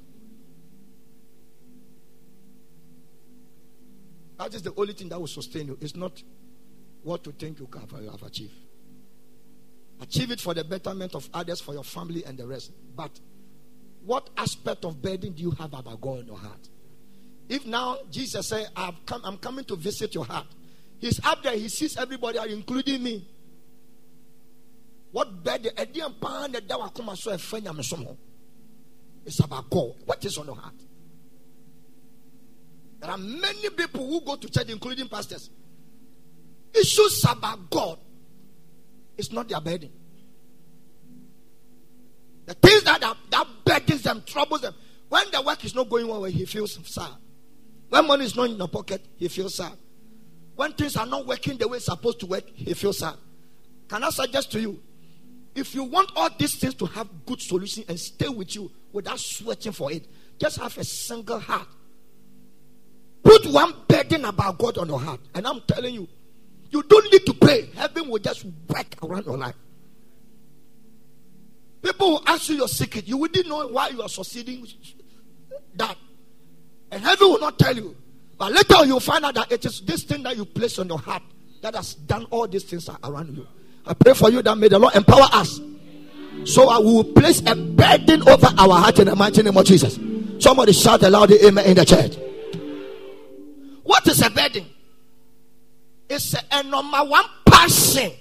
That 4.38 4.54
is 4.54 4.62
the 4.62 4.72
only 4.74 4.94
thing 4.94 5.10
that 5.10 5.20
will 5.20 5.26
sustain 5.26 5.66
you. 5.66 5.76
It's 5.82 5.96
not 5.96 6.22
what 7.02 7.26
you 7.26 7.32
think 7.32 7.58
you 7.58 7.68
have 7.74 8.22
achieved. 8.22 8.54
Achieve 10.00 10.30
it 10.30 10.40
for 10.40 10.54
the 10.54 10.64
betterment 10.64 11.14
of 11.14 11.28
others, 11.34 11.60
for 11.60 11.74
your 11.74 11.84
family, 11.84 12.24
and 12.24 12.38
the 12.38 12.46
rest. 12.46 12.72
But 12.96 13.10
what 14.08 14.30
aspect 14.38 14.86
of 14.86 15.02
burden 15.02 15.32
do 15.34 15.42
you 15.42 15.50
have 15.50 15.74
about 15.74 16.00
God 16.00 16.20
in 16.20 16.28
your 16.28 16.38
heart? 16.38 16.66
If 17.46 17.66
now 17.66 17.98
Jesus 18.10 18.48
said, 18.48 18.66
come, 19.04 19.20
I'm 19.22 19.36
coming 19.36 19.66
to 19.66 19.76
visit 19.76 20.14
your 20.14 20.24
heart, 20.24 20.46
he's 20.98 21.22
up 21.22 21.42
there, 21.42 21.52
he 21.52 21.68
sees 21.68 21.94
everybody, 21.98 22.38
including 22.50 23.02
me. 23.02 23.28
What 25.12 25.44
burden? 25.44 25.72
It's 29.26 29.40
about 29.40 29.68
God. 29.68 29.94
What 30.06 30.24
is 30.24 30.38
on 30.38 30.46
your 30.46 30.56
heart? 30.56 30.74
There 33.00 33.10
are 33.10 33.18
many 33.18 33.68
people 33.76 34.08
who 34.08 34.22
go 34.22 34.36
to 34.36 34.48
church, 34.48 34.70
including 34.70 35.08
pastors. 35.08 35.50
Issues 36.72 37.26
about 37.28 37.68
God. 37.68 37.98
It's 39.18 39.30
not 39.32 39.50
their 39.50 39.60
burden. 39.60 39.90
The 42.46 42.54
things 42.54 42.82
that, 42.84 43.00
that 43.02 43.16
burdens 43.78 44.02
them, 44.02 44.22
troubles 44.26 44.60
them. 44.60 44.74
When 45.08 45.24
the 45.32 45.42
work 45.42 45.64
is 45.64 45.74
not 45.74 45.88
going 45.88 46.06
well, 46.06 46.24
he 46.24 46.44
feels 46.44 46.78
sad. 46.86 47.10
When 47.88 48.06
money 48.06 48.24
is 48.24 48.36
not 48.36 48.50
in 48.50 48.56
your 48.56 48.68
pocket, 48.68 49.04
he 49.16 49.28
feels 49.28 49.54
sad. 49.54 49.72
When 50.56 50.72
things 50.72 50.96
are 50.96 51.06
not 51.06 51.26
working 51.26 51.56
the 51.56 51.68
way 51.68 51.76
it's 51.76 51.86
supposed 51.86 52.20
to 52.20 52.26
work, 52.26 52.44
he 52.52 52.74
feels 52.74 52.98
sad. 52.98 53.14
Can 53.88 54.04
I 54.04 54.10
suggest 54.10 54.52
to 54.52 54.60
you, 54.60 54.80
if 55.54 55.74
you 55.74 55.84
want 55.84 56.10
all 56.14 56.28
these 56.38 56.56
things 56.56 56.74
to 56.74 56.86
have 56.86 57.08
good 57.24 57.40
solution 57.40 57.84
and 57.88 57.98
stay 57.98 58.28
with 58.28 58.54
you 58.54 58.70
without 58.92 59.18
sweating 59.18 59.72
for 59.72 59.90
it, 59.90 60.06
just 60.38 60.58
have 60.58 60.76
a 60.76 60.84
single 60.84 61.38
heart. 61.38 61.68
Put 63.22 63.46
one 63.46 63.72
burden 63.88 64.24
about 64.24 64.58
God 64.58 64.78
on 64.78 64.88
your 64.88 65.00
heart. 65.00 65.20
And 65.34 65.46
I'm 65.46 65.60
telling 65.62 65.94
you, 65.94 66.08
you 66.70 66.82
don't 66.82 67.12
need 67.12 67.24
to 67.26 67.34
pray. 67.34 67.70
Heaven 67.74 68.08
will 68.08 68.18
just 68.18 68.44
work 68.68 68.94
around 69.02 69.24
your 69.26 69.38
life. 69.38 69.54
People 71.82 72.10
will 72.10 72.22
ask 72.26 72.48
you 72.48 72.56
your 72.56 72.68
secret. 72.68 73.06
You 73.06 73.16
wouldn't 73.16 73.46
know 73.46 73.68
why 73.68 73.88
you 73.88 74.02
are 74.02 74.08
succeeding 74.08 74.66
that. 75.76 75.96
And 76.90 77.02
heaven 77.02 77.28
will 77.28 77.40
not 77.40 77.58
tell 77.58 77.76
you. 77.76 77.96
But 78.36 78.52
later 78.52 78.84
you'll 78.86 79.00
find 79.00 79.24
out 79.24 79.34
that 79.34 79.52
it 79.52 79.64
is 79.64 79.80
this 79.82 80.04
thing 80.04 80.22
that 80.22 80.36
you 80.36 80.44
place 80.44 80.78
on 80.78 80.88
your 80.88 80.98
heart 80.98 81.22
that 81.62 81.74
has 81.74 81.94
done 81.94 82.26
all 82.30 82.46
these 82.46 82.64
things 82.64 82.88
around 83.04 83.36
you. 83.36 83.46
I 83.86 83.94
pray 83.94 84.14
for 84.14 84.30
you 84.30 84.42
that 84.42 84.56
may 84.56 84.68
the 84.68 84.78
Lord 84.78 84.94
empower 84.94 85.28
us. 85.32 85.60
So 86.44 86.68
I 86.68 86.78
will 86.78 87.04
place 87.04 87.40
a 87.46 87.56
burden 87.56 88.28
over 88.28 88.46
our 88.58 88.80
heart 88.80 88.98
in 89.00 89.06
the 89.06 89.16
mighty 89.16 89.42
name 89.42 89.56
of 89.56 89.64
Jesus. 89.64 89.98
Somebody 90.38 90.72
shout 90.72 91.02
aloud 91.02 91.30
the 91.30 91.46
amen 91.46 91.66
in 91.66 91.74
the 91.76 91.84
church. 91.84 92.16
What 93.82 94.06
is 94.06 94.22
a 94.22 94.30
burden? 94.30 94.66
It's 96.08 96.34
a, 96.34 96.40
a 96.52 96.62
number 96.62 96.98
one 96.98 97.24
passion 97.44 98.12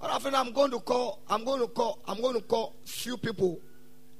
But 0.00 0.22
think 0.22 0.34
I'm 0.34 0.52
going 0.52 0.70
to 0.70 0.78
call, 0.80 1.22
I'm 1.28 1.44
going 1.44 1.60
to 1.60 1.66
call, 1.68 2.02
I'm 2.06 2.20
going 2.20 2.34
to 2.34 2.42
call 2.42 2.76
few 2.84 3.16
people 3.16 3.60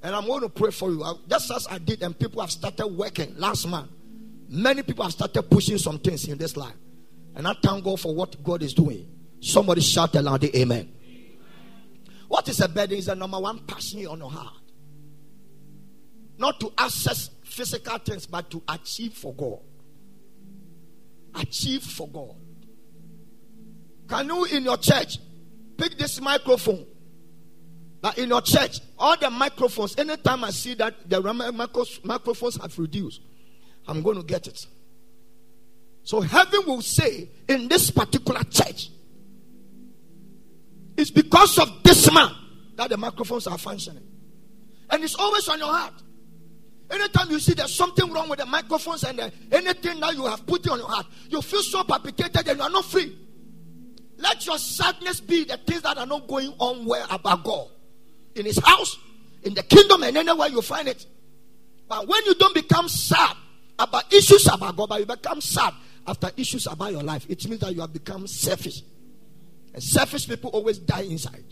and 0.02 0.14
I'm 0.14 0.26
going 0.26 0.40
to 0.40 0.48
pray 0.48 0.70
for 0.70 0.90
you. 0.90 1.04
Just 1.28 1.50
as 1.50 1.66
I 1.68 1.78
did, 1.78 2.02
and 2.02 2.18
people 2.18 2.40
have 2.40 2.50
started 2.50 2.86
working 2.86 3.34
last 3.36 3.66
month. 3.66 3.90
Many 4.48 4.82
people 4.82 5.04
have 5.04 5.12
started 5.12 5.42
pushing 5.42 5.78
some 5.78 5.98
things 5.98 6.26
in 6.28 6.38
this 6.38 6.56
life. 6.56 6.74
And 7.34 7.46
I 7.46 7.54
thank 7.62 7.84
God 7.84 8.00
for 8.00 8.14
what 8.14 8.42
God 8.42 8.62
is 8.62 8.72
doing. 8.72 9.08
Somebody 9.40 9.80
shout 9.80 10.14
aloud, 10.14 10.44
Amen. 10.44 10.56
amen. 10.56 10.92
What 12.28 12.48
is 12.48 12.60
a 12.60 12.68
burden? 12.68 12.98
Is 12.98 13.06
the 13.06 13.14
number 13.14 13.38
one 13.38 13.60
passion 13.60 14.06
on 14.06 14.18
your 14.18 14.30
heart. 14.30 14.54
Not 16.38 16.60
to 16.60 16.72
access 16.78 17.30
physical 17.42 17.98
things, 17.98 18.26
but 18.26 18.50
to 18.50 18.62
achieve 18.68 19.14
for 19.14 19.34
God. 19.34 19.58
Achieve 21.34 21.82
for 21.82 22.08
God. 22.08 22.36
Can 24.08 24.26
you 24.26 24.44
in 24.46 24.64
your 24.64 24.76
church 24.76 25.18
pick 25.78 25.96
this 25.96 26.20
microphone? 26.20 26.84
But 28.00 28.18
in 28.18 28.28
your 28.28 28.42
church, 28.42 28.80
all 28.98 29.16
the 29.16 29.30
microphones, 29.30 29.98
anytime 29.98 30.44
I 30.44 30.50
see 30.50 30.74
that 30.74 31.08
the 31.08 31.20
microphones 32.04 32.60
have 32.60 32.78
reduced, 32.78 33.20
I'm 33.86 34.02
going 34.02 34.16
to 34.16 34.22
get 34.22 34.46
it. 34.46 34.66
So 36.04 36.20
heaven 36.20 36.60
will 36.66 36.82
say 36.82 37.28
in 37.48 37.68
this 37.68 37.90
particular 37.90 38.42
church, 38.44 38.90
it's 40.96 41.10
because 41.10 41.58
of 41.58 41.82
this 41.82 42.12
man 42.12 42.30
that 42.76 42.90
the 42.90 42.96
microphones 42.96 43.46
are 43.46 43.58
functioning. 43.58 44.04
And 44.90 45.04
it's 45.04 45.14
always 45.14 45.48
on 45.48 45.58
your 45.58 45.68
heart. 45.68 45.94
Anytime 46.90 47.30
you 47.30 47.38
see 47.38 47.52
there's 47.52 47.74
something 47.74 48.10
wrong 48.10 48.28
with 48.28 48.38
the 48.38 48.46
microphones 48.46 49.04
and 49.04 49.18
the, 49.18 49.32
anything 49.52 50.00
that 50.00 50.14
you 50.14 50.24
have 50.26 50.46
put 50.46 50.66
on 50.68 50.78
your 50.78 50.88
heart, 50.88 51.06
you 51.28 51.42
feel 51.42 51.62
so 51.62 51.84
palpitated 51.84 52.48
and 52.48 52.58
you 52.58 52.64
are 52.64 52.70
not 52.70 52.84
free. 52.84 53.14
Let 54.18 54.44
your 54.46 54.58
sadness 54.58 55.20
be 55.20 55.44
the 55.44 55.56
things 55.56 55.82
that 55.82 55.96
are 55.96 56.06
not 56.06 56.26
going 56.26 56.52
on 56.58 56.84
well 56.84 57.06
about 57.08 57.44
God. 57.44 57.68
In 58.34 58.44
his 58.44 58.58
house, 58.58 58.98
in 59.44 59.54
the 59.54 59.62
kingdom, 59.62 60.02
and 60.02 60.16
anywhere 60.16 60.48
you 60.48 60.60
find 60.60 60.88
it. 60.88 61.06
But 61.88 62.06
when 62.06 62.24
you 62.26 62.34
don't 62.34 62.54
become 62.54 62.88
sad 62.88 63.36
about 63.78 64.12
issues 64.12 64.46
about 64.52 64.76
God, 64.76 64.88
but 64.88 65.00
you 65.00 65.06
become 65.06 65.40
sad 65.40 65.72
after 66.06 66.30
issues 66.36 66.66
about 66.66 66.92
your 66.92 67.02
life, 67.02 67.26
it 67.28 67.46
means 67.48 67.60
that 67.60 67.72
you 67.74 67.80
have 67.80 67.92
become 67.92 68.26
selfish. 68.26 68.82
And 69.72 69.82
selfish 69.82 70.28
people 70.28 70.50
always 70.50 70.78
die 70.78 71.02
inside. 71.02 71.44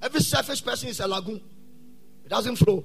Every 0.00 0.20
selfish 0.20 0.64
person 0.64 0.88
is 0.88 1.00
a 1.00 1.08
lagoon, 1.08 1.40
it 2.24 2.28
doesn't 2.28 2.56
flow. 2.56 2.84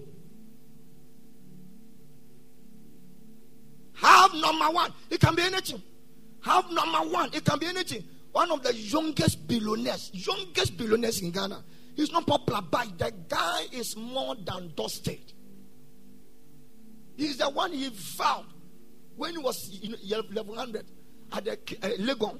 Have 4.02 4.34
number 4.34 4.66
one, 4.66 4.94
it 5.10 5.20
can 5.20 5.36
be 5.36 5.42
anything. 5.44 5.82
Have 6.42 6.72
number 6.72 7.00
one, 7.10 7.30
it 7.34 7.44
can 7.44 7.60
be 7.60 7.66
anything. 7.66 8.04
One 8.32 8.52
of 8.52 8.64
the 8.64 8.74
youngest 8.74 9.48
billionaires, 9.48 10.12
youngest 10.14 10.78
billionaires 10.78 11.22
in 11.22 11.32
Ghana. 11.32 11.64
He's 11.96 12.12
not 12.12 12.26
popular, 12.26 12.62
but 12.62 12.98
the 12.98 13.12
guy 13.28 13.64
is 13.74 13.98
more 13.98 14.36
than 14.36 14.72
dusted. 14.76 15.20
He's 17.18 17.38
the 17.38 17.50
one 17.50 17.74
he 17.74 17.90
vowed 17.90 18.46
when 19.18 19.32
he 19.32 19.38
was 19.38 19.78
in 19.84 19.92
1100 19.92 20.86
at 21.34 21.44
the 21.44 21.52
uh, 21.52 21.90
Legon. 22.00 22.40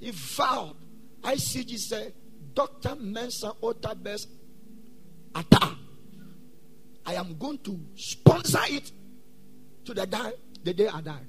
He 0.00 0.10
vowed, 0.10 0.76
ICGC, 1.20 2.12
Dr. 2.54 2.94
Mensa 2.96 3.52
Otabil's 3.62 4.26
Ata. 5.34 5.76
I 7.04 7.14
am 7.14 7.36
going 7.36 7.58
to 7.58 7.78
sponsor 7.94 8.60
it 8.68 8.90
to 9.84 9.92
the 9.92 10.06
die 10.06 10.32
the 10.62 10.72
day 10.72 10.88
I 10.88 11.00
die. 11.00 11.26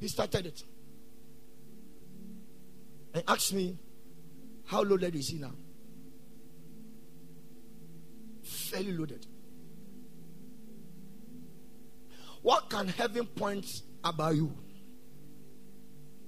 He 0.00 0.08
started 0.08 0.46
it. 0.46 0.62
And 3.14 3.24
asked 3.26 3.52
me, 3.52 3.76
How 4.66 4.82
loaded 4.82 5.14
is 5.16 5.28
he 5.28 5.38
now? 5.38 5.54
Fairly 8.42 8.92
loaded. 8.92 9.26
What 12.42 12.70
can 12.70 12.88
heaven 12.88 13.26
point 13.26 13.66
about 14.04 14.36
you 14.36 14.56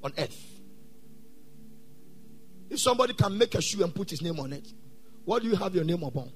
on 0.03 0.13
earth? 0.19 0.61
If 2.69 2.81
somebody 2.81 3.15
can 3.15 3.37
make 3.37 3.55
a 3.55 3.63
shoe 3.63 3.83
and 3.83 3.95
put 3.95 4.11
his 4.11 4.23
name 4.23 4.39
on 4.41 4.53
it, 4.53 4.67
what 5.25 5.43
do 5.43 5.49
you 5.49 5.57
have 5.57 5.75
your 5.75 5.85
name 5.85 6.03
upon? 6.03 6.33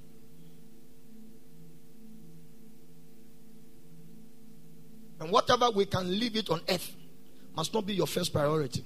And 5.21 5.31
whatever 5.31 5.71
we 5.71 5.87
can 5.87 6.09
leave 6.11 6.37
it 6.37 6.51
on 6.51 6.61
earth 6.69 6.95
must 7.57 7.73
not 7.73 7.87
be 7.87 7.95
your 7.95 8.07
first 8.07 8.33
priority. 8.33 8.85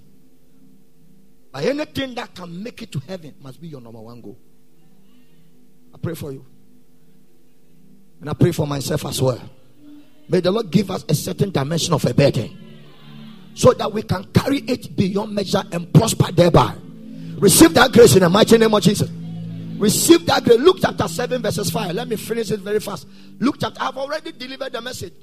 But 1.53 1.65
anything 1.65 2.15
that 2.15 2.35
can 2.35 2.63
make 2.63 2.83
it 2.83 2.93
to 2.93 3.01
heaven 3.01 3.35
must 3.41 3.61
be 3.61 3.69
your 3.69 3.81
number 3.81 4.01
one 4.01 4.21
goal. 4.21 4.39
I 5.95 5.99
pray 5.99 6.15
for 6.15 6.33
you. 6.33 6.45
And 8.21 8.29
I 8.29 8.35
pray 8.35 8.53
for 8.53 8.67
myself 8.67 9.07
as 9.07 9.23
well. 9.23 9.41
May 10.29 10.41
the 10.41 10.51
Lord 10.51 10.71
give 10.71 10.91
us 10.91 11.05
a 11.09 11.15
certain 11.15 11.51
dimension 11.51 11.95
of 11.95 12.05
a 12.05 12.13
burden 12.13 12.57
so 13.55 13.73
that 13.73 13.91
we 13.91 14.03
can 14.03 14.25
carry 14.33 14.59
it 14.59 14.95
beyond 14.95 15.35
measure 15.35 15.63
and 15.73 15.93
prosper 15.93 16.31
thereby. 16.33 16.75
Receive 17.39 17.73
that 17.75 17.93
grace 17.93 18.15
in 18.15 18.21
the 18.21 18.29
mighty 18.29 18.59
name 18.59 18.75
of 18.75 18.83
Jesus. 18.83 19.09
Receive 19.79 20.27
that 20.27 20.45
grace. 20.45 20.59
Luke 20.59 20.79
chapter 20.81 21.09
7, 21.09 21.41
verses 21.41 21.71
5. 21.71 21.95
Let 21.95 22.09
me 22.09 22.17
finish 22.17 22.51
it 22.51 22.61
very 22.61 22.81
fast. 22.81 23.07
Luke 23.39 23.57
chapter, 23.59 23.81
I've 23.81 23.97
already 23.97 24.33
delivered 24.33 24.73
the 24.73 24.81
message. 24.81 25.15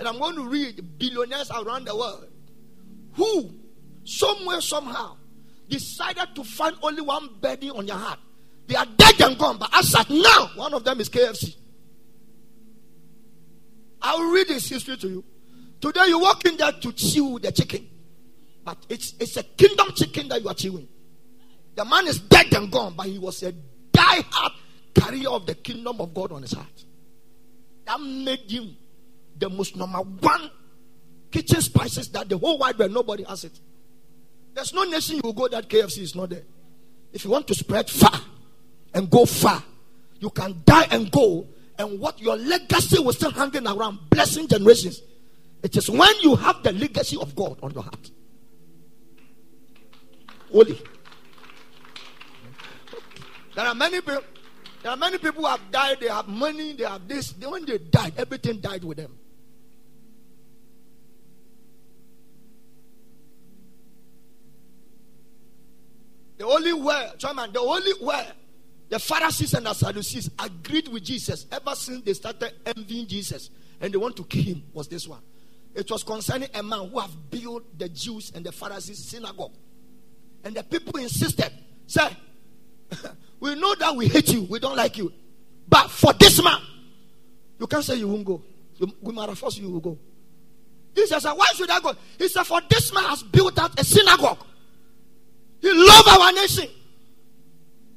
And 0.00 0.08
I'm 0.08 0.18
going 0.18 0.34
to 0.36 0.48
read 0.48 0.98
billionaires 0.98 1.50
around 1.50 1.84
the 1.84 1.94
world 1.94 2.26
who, 3.12 3.50
somewhere, 4.02 4.62
somehow, 4.62 5.18
decided 5.68 6.34
to 6.36 6.42
find 6.42 6.74
only 6.82 7.02
one 7.02 7.28
burden 7.42 7.72
on 7.72 7.86
your 7.86 7.98
heart. 7.98 8.18
They 8.66 8.76
are 8.76 8.86
dead 8.96 9.20
and 9.20 9.38
gone, 9.38 9.58
but 9.58 9.68
as 9.74 9.94
at 9.94 10.08
now, 10.08 10.52
one 10.56 10.72
of 10.72 10.84
them 10.84 11.00
is 11.00 11.10
KFC. 11.10 11.54
I 14.00 14.14
will 14.14 14.32
read 14.32 14.48
his 14.48 14.66
history 14.70 14.96
to 14.96 15.06
you. 15.06 15.24
Today, 15.82 16.06
you 16.06 16.18
walk 16.18 16.46
in 16.46 16.56
there 16.56 16.72
to 16.72 16.92
chew 16.92 17.38
the 17.38 17.52
chicken, 17.52 17.86
but 18.64 18.78
it's, 18.88 19.12
it's 19.20 19.36
a 19.36 19.42
kingdom 19.42 19.88
chicken 19.94 20.28
that 20.28 20.40
you 20.40 20.48
are 20.48 20.54
chewing. 20.54 20.88
The 21.74 21.84
man 21.84 22.06
is 22.06 22.20
dead 22.20 22.54
and 22.54 22.72
gone, 22.72 22.94
but 22.96 23.04
he 23.04 23.18
was 23.18 23.42
a 23.42 23.52
die-hard 23.52 24.52
carrier 24.94 25.28
of 25.28 25.44
the 25.44 25.56
kingdom 25.56 26.00
of 26.00 26.14
God 26.14 26.32
on 26.32 26.40
his 26.40 26.52
heart. 26.52 26.84
That 27.84 28.00
made 28.00 28.50
him 28.50 28.76
the 29.40 29.48
most 29.48 29.76
number 29.76 29.98
one 29.98 30.50
kitchen 31.30 31.60
spices 31.60 32.08
that 32.10 32.28
the 32.28 32.36
whole 32.38 32.58
wide 32.58 32.78
world 32.78 32.92
nobody 32.92 33.24
has 33.24 33.44
it. 33.44 33.58
There's 34.54 34.74
no 34.74 34.84
nation 34.84 35.20
you 35.22 35.32
go 35.32 35.48
that 35.48 35.68
KFC 35.68 35.98
is 35.98 36.14
not 36.14 36.30
there. 36.30 36.42
If 37.12 37.24
you 37.24 37.30
want 37.30 37.46
to 37.48 37.54
spread 37.54 37.88
far 37.88 38.20
and 38.94 39.08
go 39.10 39.24
far, 39.24 39.62
you 40.18 40.30
can 40.30 40.62
die 40.64 40.86
and 40.90 41.10
go, 41.10 41.48
and 41.78 41.98
what 41.98 42.20
your 42.20 42.36
legacy 42.36 43.00
will 43.00 43.12
still 43.12 43.30
hanging 43.30 43.66
around, 43.66 43.98
blessing 44.10 44.46
generations. 44.46 45.02
It 45.62 45.76
is 45.76 45.88
when 45.90 46.14
you 46.20 46.36
have 46.36 46.62
the 46.62 46.72
legacy 46.72 47.16
of 47.18 47.34
God 47.34 47.58
on 47.62 47.72
your 47.72 47.82
heart. 47.82 48.10
Holy. 50.52 50.80
There 53.54 53.66
are 53.66 53.74
many 53.74 54.00
people. 54.00 54.22
There 54.82 54.90
are 54.90 54.96
many 54.96 55.18
people 55.18 55.42
who 55.42 55.48
have 55.48 55.60
died. 55.70 56.00
They 56.00 56.08
have 56.08 56.26
money. 56.26 56.72
They 56.72 56.84
have 56.84 57.06
this. 57.06 57.34
When 57.36 57.66
they 57.66 57.78
died, 57.78 58.14
everything 58.16 58.60
died 58.60 58.82
with 58.82 58.96
them. 58.96 59.16
The 66.40 66.46
only 66.46 66.72
way, 66.72 67.06
Chairman, 67.18 67.52
the 67.52 67.60
only 67.60 67.92
way 68.00 68.26
the 68.88 68.98
Pharisees 68.98 69.52
and 69.52 69.66
the 69.66 69.74
Sadducees 69.74 70.30
agreed 70.38 70.88
with 70.88 71.04
Jesus 71.04 71.44
ever 71.52 71.74
since 71.74 72.02
they 72.02 72.14
started 72.14 72.54
envying 72.64 73.06
Jesus 73.06 73.50
and 73.78 73.92
they 73.92 73.98
want 73.98 74.16
to 74.16 74.24
kill 74.24 74.44
him 74.44 74.62
was 74.72 74.88
this 74.88 75.06
one. 75.06 75.20
It 75.74 75.90
was 75.90 76.02
concerning 76.02 76.48
a 76.54 76.62
man 76.62 76.88
who 76.88 76.98
have 76.98 77.10
built 77.30 77.78
the 77.78 77.90
Jews 77.90 78.32
and 78.34 78.42
the 78.42 78.52
Pharisees 78.52 79.04
synagogue. 79.04 79.52
And 80.42 80.54
the 80.54 80.62
people 80.62 80.98
insisted, 80.98 81.52
say, 81.86 82.08
we 83.40 83.54
know 83.56 83.74
that 83.74 83.94
we 83.94 84.08
hate 84.08 84.32
you, 84.32 84.44
we 84.44 84.58
don't 84.60 84.78
like 84.78 84.96
you. 84.96 85.12
But 85.68 85.90
for 85.90 86.14
this 86.14 86.42
man, 86.42 86.62
you 87.58 87.66
can't 87.66 87.84
say 87.84 87.96
you 87.96 88.08
won't 88.08 88.24
go. 88.24 88.42
We 89.02 89.12
might 89.12 89.28
have 89.28 89.38
forced 89.38 89.58
you, 89.58 89.66
you 89.66 89.72
will 89.74 89.80
go. 89.80 89.98
Jesus 90.96 91.22
said, 91.22 91.32
Why 91.32 91.48
should 91.54 91.68
I 91.68 91.80
go? 91.80 91.94
He 92.16 92.28
said, 92.28 92.44
For 92.44 92.62
this 92.66 92.94
man 92.94 93.04
has 93.04 93.22
built 93.24 93.58
out 93.58 93.78
a 93.78 93.84
synagogue. 93.84 94.46
He 95.60 95.72
loves 95.72 96.08
our 96.08 96.32
nation. 96.32 96.68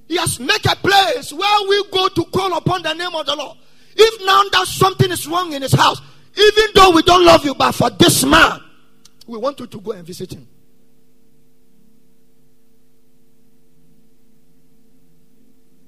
He 0.07 0.17
has 0.17 0.39
made 0.39 0.65
a 0.65 0.75
place 0.75 1.31
where 1.31 1.69
we 1.69 1.83
go 1.89 2.07
to 2.09 2.25
call 2.25 2.55
upon 2.57 2.83
the 2.83 2.93
name 2.93 3.15
of 3.15 3.25
the 3.25 3.35
Lord. 3.35 3.57
If 3.95 4.25
now 4.25 4.43
that 4.51 4.67
something 4.67 5.11
is 5.11 5.27
wrong 5.27 5.53
in 5.53 5.61
his 5.61 5.73
house, 5.73 6.01
even 6.35 6.65
though 6.75 6.91
we 6.91 7.03
don't 7.03 7.23
love 7.23 7.45
you, 7.45 7.55
but 7.55 7.71
for 7.73 7.89
this 7.89 8.23
man, 8.25 8.61
we 9.27 9.37
want 9.37 9.59
you 9.59 9.67
to 9.67 9.79
go 9.79 9.91
and 9.91 10.05
visit 10.05 10.33
him. 10.33 10.47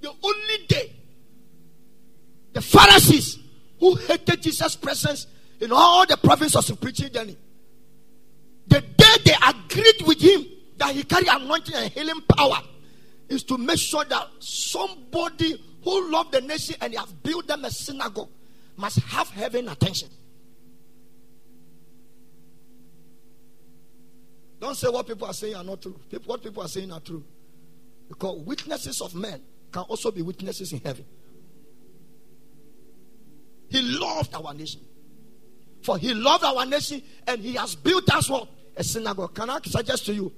The 0.02 0.12
only 0.24 0.68
day 0.68 0.94
the 2.54 2.62
Pharisees 2.62 3.40
who 3.80 3.96
hated 3.96 4.42
Jesus' 4.42 4.76
presence 4.78 5.28
in 5.60 5.72
all 5.74 6.06
the 6.06 6.16
provinces 6.16 6.70
of 6.70 6.80
preaching 6.80 7.12
journey, 7.12 7.36
the 8.68 8.82
day 8.82 9.16
they 9.26 9.36
agreed 9.46 10.08
with 10.08 10.22
him 10.22 10.46
that 10.78 10.94
he 10.94 11.04
carry 11.04 11.28
anointing 11.28 11.76
and 11.76 11.92
healing 11.92 12.22
power 12.36 12.60
is 13.30 13.44
to 13.44 13.58
make 13.58 13.80
sure 13.80 14.06
that 14.06 14.28
somebody 14.40 15.62
who 15.84 16.12
love 16.12 16.32
the 16.32 16.42
nation 16.42 16.76
and 16.82 16.96
have 16.96 17.24
built 17.24 17.48
them 17.48 17.66
a 17.66 17.72
synagogue 17.72 18.30
must 18.76 19.00
have 19.00 19.30
heaven 19.30 19.70
attention. 19.70 20.10
Don't 24.60 24.76
say 24.76 24.88
what 24.90 25.08
people 25.08 25.28
are 25.28 25.34
saying 25.34 25.56
are 25.56 25.64
not 25.64 25.82
true. 25.82 26.00
People, 26.10 26.28
what 26.28 26.44
people 26.44 26.64
are 26.64 26.68
saying 26.68 26.92
are 26.92 27.00
true. 27.00 27.24
Because 28.08 28.40
witnesses 28.42 29.02
of 29.02 29.14
men 29.16 29.42
can 29.72 29.84
also 29.84 30.12
be 30.12 30.22
witnesses 30.22 30.72
in 30.74 30.80
heaven. 30.80 31.06
He 33.70 33.82
loved 33.82 34.34
our 34.34 34.54
nation. 34.54 34.82
For 35.82 35.98
he 35.98 36.14
loved 36.14 36.44
our 36.44 36.66
nation 36.66 37.02
and 37.28 37.42
he 37.42 37.54
has 37.54 37.76
built 37.76 38.10
us 38.14 38.30
what? 38.30 38.48
A 38.78 38.84
synagogue. 38.84 39.36
Can 39.36 39.50
I 39.50 39.60
suggest 39.64 40.06
to 40.08 40.14
you? 40.14 40.34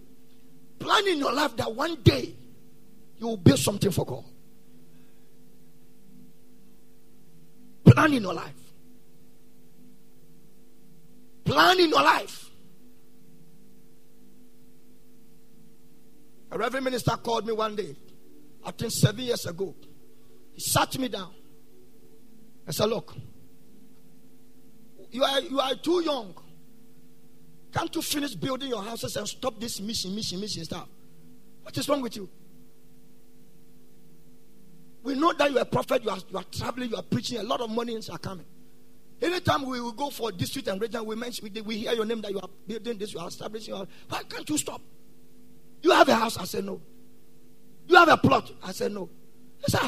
Plan 0.80 1.07
in 1.07 1.17
your 1.17 1.34
life 1.34 1.55
that 1.57 1.73
one 1.73 1.95
day 2.03 2.36
you 3.17 3.28
will 3.28 3.38
build 3.38 3.59
something 3.59 3.91
for 3.91 4.05
God. 4.05 4.23
Plan 7.86 8.13
in 8.13 8.23
your 8.23 8.34
life. 8.34 8.53
Plan 11.45 11.80
in 11.80 11.89
your 11.89 12.03
life. 12.03 12.49
A 16.51 16.57
reverend 16.57 16.86
minister 16.86 17.11
called 17.17 17.45
me 17.45 17.53
one 17.53 17.75
day, 17.75 17.95
I 18.65 18.71
think 18.71 18.91
seven 18.91 19.21
years 19.21 19.45
ago. 19.45 19.75
He 20.53 20.61
sat 20.61 20.97
me 20.97 21.07
down. 21.07 21.34
I 22.67 22.71
said, 22.71 22.89
Look, 22.89 23.15
you 25.11 25.23
are, 25.23 25.41
you 25.41 25.59
are 25.59 25.75
too 25.75 26.01
young. 26.03 26.34
Can't 27.78 27.95
you 27.95 28.01
finish 28.01 28.34
building 28.34 28.69
your 28.69 28.82
houses 28.82 29.15
and 29.17 29.28
stop 29.28 29.59
this 29.59 29.80
mission, 29.80 30.15
mission, 30.15 30.39
mission 30.39 30.65
stuff? 30.65 30.88
What 31.61 31.78
is 31.78 31.88
wrong 31.88 32.01
with 32.01 32.15
you? 32.15 32.28
We 35.03 35.13
know 35.13 35.32
that 35.34 35.51
you 35.51 35.59
are 35.59 35.61
a 35.61 35.65
prophet, 35.65 36.03
you 36.03 36.09
are, 36.09 36.17
you 36.28 36.38
are 36.38 36.43
traveling, 36.51 36.89
you 36.89 36.95
are 36.95 37.03
preaching, 37.03 37.38
a 37.38 37.43
lot 37.43 37.61
of 37.61 37.69
money 37.69 37.95
are 38.11 38.17
coming. 38.17 38.47
Anytime 39.21 39.63
we 39.67 39.80
will 39.80 39.91
go 39.91 40.09
for 40.09 40.32
district 40.32 40.67
and 40.69 40.82
region, 40.82 41.05
we 41.05 41.15
mention, 41.15 41.47
we, 41.65 41.78
hear 41.78 41.93
your 41.93 42.05
name 42.05 42.19
that 42.21 42.32
you 42.32 42.39
are 42.39 42.49
building 42.65 42.97
this, 42.97 43.13
you 43.13 43.19
are 43.19 43.28
establishing. 43.28 43.75
Why 43.75 44.23
can't 44.23 44.49
you 44.49 44.57
stop? 44.57 44.82
You 45.84 45.91
have 45.91 46.09
a 46.09 46.15
house? 46.15 46.36
I 46.39 46.45
said, 46.45 46.65
No. 46.65 46.82
You 47.88 47.95
have 47.95 48.09
a 48.09 48.17
plot? 48.17 48.51
I 48.63 48.71
said, 48.71 48.91
No. 48.91 49.07
Sir. 49.67 49.88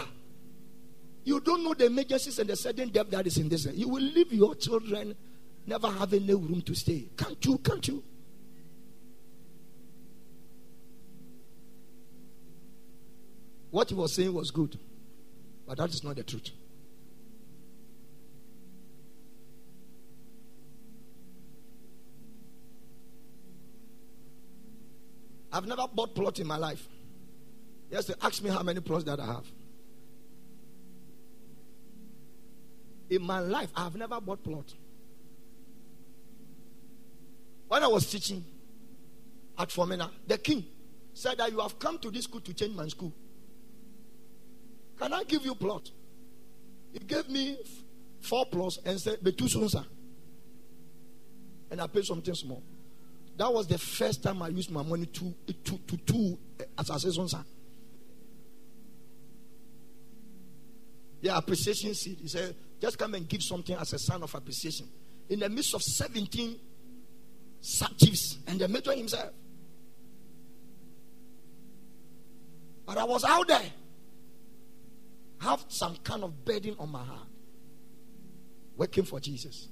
You 1.23 1.39
don't 1.39 1.63
know 1.63 1.73
the 1.73 1.87
emergencies 1.87 2.37
and 2.37 2.49
the 2.49 2.55
sudden 2.55 2.89
death 2.89 3.09
that 3.09 3.25
is 3.25 3.37
in 3.39 3.49
this. 3.49 3.65
You 3.65 3.89
will 3.89 4.03
leave 4.03 4.31
your 4.31 4.53
children 4.53 5.15
never 5.69 5.87
having 5.87 6.25
no 6.25 6.35
room 6.37 6.61
to 6.63 6.75
stay. 6.75 7.07
Can't 7.15 7.45
you? 7.45 7.57
Can't 7.59 7.87
you? 7.87 8.03
What 13.71 13.87
he 13.89 13.95
was 13.95 14.15
saying 14.15 14.33
was 14.33 14.49
good, 14.49 14.77
but 15.67 15.77
that 15.77 15.89
is 15.91 16.03
not 16.03 16.15
the 16.15 16.23
truth. 16.23 16.49
I've 25.51 25.67
never 25.67 25.85
bought 25.93 26.15
plot 26.15 26.39
in 26.39 26.47
my 26.47 26.57
life. 26.57 26.87
Yes, 27.91 28.05
they 28.05 28.13
ask 28.21 28.43
me 28.43 28.49
how 28.49 28.63
many 28.63 28.79
plots 28.79 29.03
that 29.05 29.19
I 29.19 29.25
have. 29.25 29.45
In 33.09 33.23
my 33.23 33.39
life, 33.39 33.69
I 33.75 33.83
have 33.83 33.95
never 33.95 34.19
bought 34.21 34.43
plot. 34.43 34.73
When 37.69 37.83
I 37.83 37.87
was 37.87 38.09
teaching 38.09 38.43
at 39.57 39.69
Fomena, 39.69 40.09
the 40.25 40.39
king 40.39 40.65
said 41.13 41.37
that 41.37 41.51
you 41.51 41.59
have 41.59 41.77
come 41.77 41.99
to 41.99 42.09
this 42.09 42.23
school 42.23 42.41
to 42.41 42.53
change 42.53 42.75
my 42.75 42.87
school. 42.87 43.13
Can 44.97 45.13
I 45.13 45.23
give 45.23 45.45
you 45.45 45.53
plot? 45.53 45.89
He 46.91 46.99
gave 46.99 47.29
me 47.29 47.57
four 48.21 48.47
plots 48.47 48.79
and 48.83 48.99
said, 48.99 49.19
two 49.23 49.45
sonsa. 49.45 49.85
And 51.69 51.79
I 51.79 51.85
paid 51.85 52.05
something 52.05 52.33
small. 52.33 52.63
That 53.37 53.53
was 53.53 53.67
the 53.67 53.77
first 53.77 54.23
time 54.23 54.41
I 54.41 54.47
used 54.47 54.71
my 54.71 54.81
money 54.81 55.05
to 55.05 55.33
to 55.45 55.77
to, 55.77 55.97
to 55.97 56.39
eh, 56.59 56.63
as 56.79 56.89
a 56.89 56.99
season. 56.99 57.45
Yeah, 61.21 61.37
appreciation 61.37 61.93
seed. 61.93 62.17
He 62.19 62.27
said, 62.27 62.55
just 62.81 62.97
come 62.97 63.13
and 63.13 63.29
give 63.29 63.43
something 63.43 63.75
as 63.75 63.93
a 63.93 63.99
sign 63.99 64.23
of 64.23 64.33
appreciation. 64.33 64.87
In 65.29 65.39
the 65.39 65.49
midst 65.49 65.75
of 65.75 65.83
17 65.83 66.59
chiefs 67.61 68.37
and 68.47 68.59
the 68.59 68.67
major 68.67 68.93
himself. 68.93 69.31
But 72.85 72.97
I 72.97 73.03
was 73.03 73.23
out 73.23 73.47
there. 73.47 73.61
Have 75.41 75.63
some 75.69 75.95
kind 75.97 76.23
of 76.23 76.43
burden 76.43 76.75
on 76.79 76.89
my 76.89 77.03
heart. 77.03 77.27
Working 78.75 79.03
for 79.03 79.19
Jesus. 79.19 79.67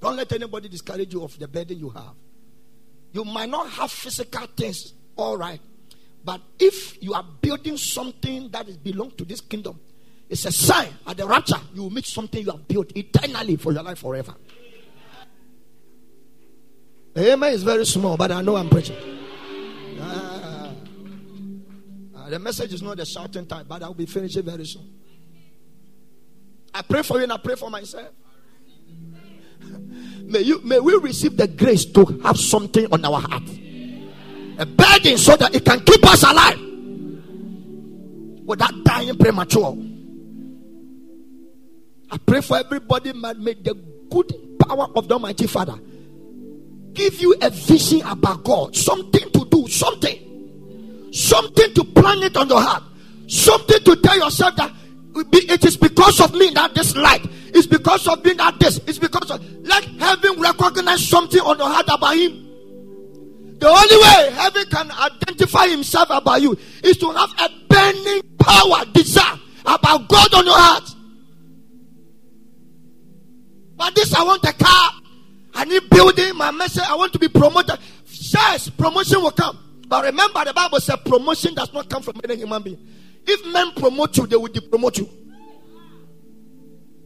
Don't 0.00 0.16
let 0.16 0.32
anybody 0.32 0.68
discourage 0.68 1.14
you 1.14 1.22
of 1.22 1.38
the 1.38 1.48
burden 1.48 1.78
you 1.78 1.88
have. 1.90 2.14
You 3.12 3.24
might 3.24 3.48
not 3.48 3.70
have 3.70 3.90
physical 3.90 4.46
things, 4.48 4.92
all 5.16 5.36
right. 5.36 5.60
But 6.24 6.40
if 6.58 7.02
you 7.02 7.14
are 7.14 7.24
building 7.40 7.76
something 7.76 8.50
that 8.50 8.68
is 8.68 8.76
belong 8.76 9.12
to 9.12 9.24
this 9.24 9.40
kingdom, 9.40 9.78
it's 10.28 10.44
a 10.46 10.52
sign 10.52 10.88
at 11.06 11.16
the 11.16 11.26
rapture 11.26 11.60
you 11.74 11.82
will 11.82 11.90
meet 11.90 12.06
something 12.06 12.44
you 12.44 12.50
have 12.50 12.66
built 12.66 12.90
eternally 12.96 13.56
for 13.56 13.72
your 13.72 13.82
life 13.82 13.98
forever. 13.98 14.34
The 17.14 17.32
amen 17.32 17.52
is 17.52 17.62
very 17.62 17.86
small, 17.86 18.16
but 18.16 18.32
I 18.32 18.42
know 18.42 18.56
I'm 18.56 18.68
preaching. 18.68 18.96
Ah, 20.00 20.72
ah, 22.16 22.28
the 22.28 22.40
message 22.40 22.72
is 22.74 22.82
not 22.82 22.96
the 22.96 23.06
shouting 23.06 23.46
type, 23.46 23.66
but 23.68 23.84
I'll 23.84 23.94
be 23.94 24.04
finishing 24.04 24.42
very 24.42 24.66
soon. 24.66 24.92
I 26.74 26.82
pray 26.82 27.02
for 27.02 27.18
you 27.18 27.22
and 27.22 27.32
I 27.32 27.36
pray 27.36 27.54
for 27.54 27.70
myself. 27.70 28.08
May, 30.24 30.40
you, 30.40 30.60
may 30.64 30.80
we 30.80 30.96
receive 30.96 31.36
the 31.36 31.46
grace 31.46 31.84
to 31.84 32.04
have 32.24 32.36
something 32.38 32.92
on 32.92 33.04
our 33.04 33.20
heart. 33.20 33.44
A 34.58 34.66
burden 34.66 35.16
so 35.16 35.36
that 35.36 35.54
it 35.54 35.64
can 35.64 35.80
keep 35.80 36.04
us 36.06 36.22
alive 36.24 36.58
without 38.44 38.72
dying 38.84 39.16
premature. 39.16 39.76
I 42.10 42.18
pray 42.18 42.40
for 42.40 42.56
everybody, 42.56 43.12
man. 43.12 43.42
May 43.44 43.54
the 43.54 43.74
good 44.10 44.32
power 44.58 44.88
of 44.96 45.06
the 45.06 45.14
Almighty 45.14 45.46
Father 45.46 45.78
give 46.94 47.20
you 47.20 47.34
a 47.42 47.50
vision 47.50 48.02
about 48.02 48.44
God, 48.44 48.76
something 48.76 49.30
to 49.32 49.44
do, 49.50 49.66
something, 49.68 51.10
something 51.12 51.74
to 51.74 51.84
plan 51.84 52.22
it 52.22 52.36
on 52.36 52.48
your 52.48 52.60
heart, 52.60 52.82
something 53.26 53.82
to 53.84 53.96
tell 53.96 54.18
yourself 54.18 54.56
that 54.56 54.72
it 55.32 55.64
is 55.64 55.76
because 55.76 56.20
of 56.20 56.32
me 56.34 56.50
that 56.50 56.74
this 56.74 56.96
light 56.96 57.24
it's 57.54 57.68
because 57.68 58.08
of 58.08 58.20
being 58.24 58.36
that 58.38 58.58
this. 58.58 58.78
It's 58.78 58.98
because 58.98 59.30
of 59.30 59.40
let 59.62 59.84
heaven 59.84 60.40
recognize 60.40 61.08
something 61.08 61.40
on 61.40 61.56
your 61.56 61.68
heart 61.68 61.86
about 61.88 62.16
him. 62.16 62.40
The 63.60 63.68
only 63.68 63.96
way 63.96 64.30
heaven 64.34 64.64
can 64.68 64.90
identify 64.90 65.68
himself 65.68 66.08
about 66.10 66.42
you 66.42 66.58
is 66.82 66.96
to 66.98 67.12
have 67.12 67.30
a 67.38 67.48
burning 67.68 68.22
power, 68.38 68.84
desire 68.92 69.38
about 69.64 70.08
God 70.08 70.34
on 70.34 70.44
your 70.44 70.58
heart. 70.58 70.90
But 73.76 73.94
this, 73.94 74.12
I 74.14 74.24
want 74.24 74.42
a 74.44 74.52
car. 74.52 74.90
I 75.54 75.64
need 75.64 75.88
building. 75.88 76.36
My 76.36 76.50
message, 76.50 76.82
I 76.86 76.94
want 76.96 77.12
to 77.12 77.18
be 77.18 77.28
promoted. 77.28 77.78
Yes, 78.06 78.68
promotion 78.70 79.22
will 79.22 79.30
come. 79.30 79.58
But 79.86 80.04
remember, 80.04 80.44
the 80.44 80.52
Bible 80.52 80.80
says 80.80 80.96
promotion 81.04 81.54
does 81.54 81.72
not 81.72 81.88
come 81.88 82.02
from 82.02 82.20
any 82.24 82.36
human 82.36 82.62
being. 82.62 82.78
If 83.26 83.46
men 83.52 83.72
promote 83.76 84.16
you, 84.16 84.26
they 84.26 84.36
will 84.36 84.48
promote 84.48 84.98
you. 84.98 85.08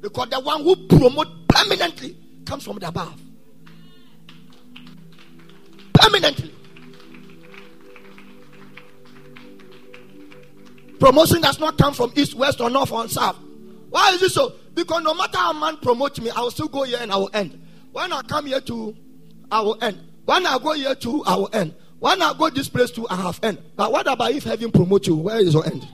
Because 0.00 0.30
the 0.30 0.40
one 0.40 0.62
who 0.62 0.76
promote 0.86 1.48
permanently 1.48 2.16
comes 2.46 2.64
from 2.64 2.78
the 2.78 2.88
above. 2.88 3.20
Permanently. 5.92 6.54
Promotion 10.98 11.40
does 11.40 11.60
not 11.60 11.78
come 11.78 11.94
from 11.94 12.12
east, 12.16 12.34
west, 12.34 12.60
or 12.60 12.70
north, 12.70 12.90
or 12.90 13.06
south. 13.08 13.36
Why 13.90 14.12
is 14.12 14.22
it 14.22 14.30
so? 14.30 14.54
Because 14.74 15.02
no 15.02 15.14
matter 15.14 15.38
how 15.38 15.52
man 15.52 15.76
promote 15.78 16.20
me, 16.20 16.30
I 16.30 16.40
will 16.40 16.50
still 16.50 16.68
go 16.68 16.82
here 16.84 16.98
and 17.00 17.12
I 17.12 17.16
will 17.16 17.30
end. 17.32 17.67
When 17.92 18.12
I 18.12 18.22
come 18.22 18.46
here 18.46 18.60
to, 18.60 18.96
I 19.50 19.60
will 19.60 19.82
end. 19.82 19.98
When 20.24 20.46
I 20.46 20.58
go 20.58 20.72
here 20.72 20.94
to, 20.94 21.24
I 21.24 21.36
will 21.36 21.50
end. 21.52 21.74
When 21.98 22.22
I 22.22 22.32
go 22.36 22.50
this 22.50 22.68
place 22.68 22.90
to, 22.92 23.08
I 23.08 23.16
have 23.16 23.40
end. 23.42 23.58
But 23.76 23.90
what 23.90 24.06
about 24.06 24.30
if 24.30 24.44
heaven 24.44 24.70
promote 24.70 25.06
you? 25.06 25.16
Where 25.16 25.38
is 25.38 25.54
your 25.54 25.66
end? 25.66 25.86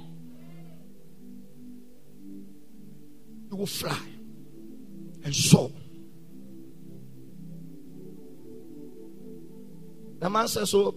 you 3.55 3.59
will 3.59 3.67
fly 3.67 3.97
and 5.23 5.35
soar. 5.35 5.71
The 10.19 10.29
man 10.29 10.49
says, 10.49 10.71
So 10.71 10.97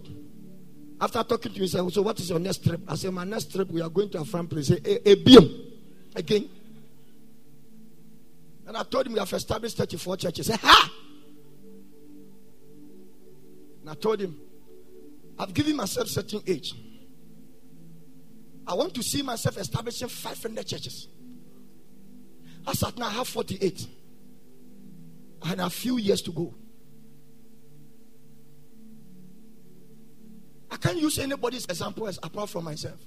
after 1.00 1.24
talking 1.24 1.54
to 1.54 1.60
me, 1.60 1.66
he 1.66 1.68
said, 1.68 1.88
So 1.92 2.02
what 2.02 2.20
is 2.20 2.30
your 2.30 2.40
next 2.40 2.64
trip? 2.64 2.82
I 2.88 2.96
said, 2.96 3.14
My 3.14 3.26
next 3.26 3.52
trip, 3.52 3.70
we 3.70 3.82
are 3.82 3.90
going 3.90 4.10
to 4.12 4.22
a 4.22 4.26
front 4.26 4.50
place. 4.50 4.72
A, 4.72 5.10
a 5.10 5.16
beam 5.16 5.74
again. 6.16 6.50
And 8.68 8.76
I 8.76 8.84
told 8.84 9.08
him 9.08 9.14
we 9.14 9.20
have 9.20 9.32
established 9.32 9.78
34 9.78 10.18
churches. 10.18 10.48
He 10.48 10.52
said, 10.52 10.60
Ha! 10.60 10.92
And 13.80 13.90
I 13.90 13.94
told 13.94 14.20
him, 14.20 14.38
I've 15.40 15.54
given 15.54 15.78
myself 15.78 16.10
certain 16.10 16.42
age. 16.46 16.74
I 18.68 18.74
want 18.74 18.94
to 18.96 19.02
see 19.02 19.22
myself 19.22 19.58
establishing 19.58 20.10
500 20.10 20.68
churches. 20.68 21.08
As 22.68 22.84
at 22.84 22.98
now, 22.98 23.08
I 23.08 23.12
have 23.12 23.28
48. 23.30 23.88
And 25.44 25.62
a 25.62 25.70
few 25.70 25.98
years 25.98 26.22
to 26.24 26.32
go. 26.32 26.54
I 30.70 30.76
can't 30.76 30.98
use 30.98 31.18
anybody's 31.20 31.64
example 31.64 32.06
as 32.10 32.20
apart 32.22 32.50
from 32.50 32.66
myself. 32.66 33.00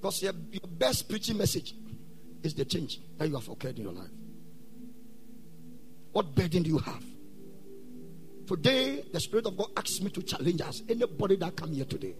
Because 0.00 0.22
your 0.22 0.32
best 0.78 1.06
preaching 1.06 1.36
message 1.36 1.74
is 2.42 2.54
the 2.54 2.64
change 2.64 3.00
that 3.18 3.28
you 3.28 3.34
have 3.34 3.48
occurred 3.48 3.76
in 3.78 3.84
your 3.84 3.92
life. 3.92 4.10
What 6.12 6.34
burden 6.34 6.62
do 6.62 6.70
you 6.70 6.78
have? 6.78 7.04
Today, 8.46 9.04
the 9.12 9.20
Spirit 9.20 9.46
of 9.46 9.56
God 9.56 9.68
asks 9.76 10.00
me 10.00 10.10
to 10.10 10.22
challenge 10.22 10.60
us. 10.62 10.82
Anybody 10.88 11.36
that 11.36 11.54
come 11.54 11.72
here 11.72 11.84
today. 11.84 12.14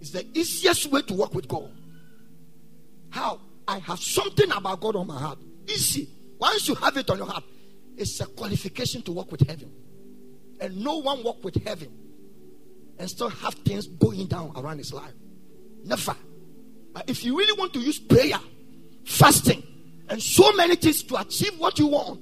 It's 0.00 0.10
the 0.10 0.26
easiest 0.38 0.90
way 0.92 1.02
to 1.02 1.14
work 1.14 1.34
with 1.34 1.48
God. 1.48 1.70
How? 3.10 3.40
I 3.66 3.78
have 3.78 3.98
something 3.98 4.50
about 4.52 4.80
God 4.80 4.96
on 4.96 5.06
my 5.06 5.18
heart. 5.18 5.38
Easy. 5.66 6.08
Once 6.38 6.68
you 6.68 6.74
have 6.74 6.96
it 6.96 7.08
on 7.08 7.18
your 7.18 7.26
heart, 7.26 7.44
it's 7.96 8.20
a 8.20 8.26
qualification 8.26 9.02
to 9.02 9.12
work 9.12 9.32
with 9.32 9.40
heaven. 9.48 9.72
And 10.60 10.76
no 10.76 10.98
one 10.98 11.24
walk 11.24 11.42
with 11.42 11.56
heaven 11.64 11.90
and 12.98 13.08
still 13.08 13.28
have 13.28 13.54
things 13.54 13.86
going 13.86 14.26
down 14.26 14.52
around 14.56 14.78
his 14.78 14.92
life. 14.92 15.14
Never. 15.82 16.14
If 17.06 17.24
you 17.24 17.36
really 17.36 17.58
want 17.58 17.72
to 17.74 17.80
use 17.80 17.98
prayer, 17.98 18.38
fasting, 19.04 19.62
and 20.08 20.22
so 20.22 20.52
many 20.52 20.76
things 20.76 21.02
to 21.04 21.16
achieve 21.16 21.58
what 21.58 21.78
you 21.78 21.88
want, 21.88 22.20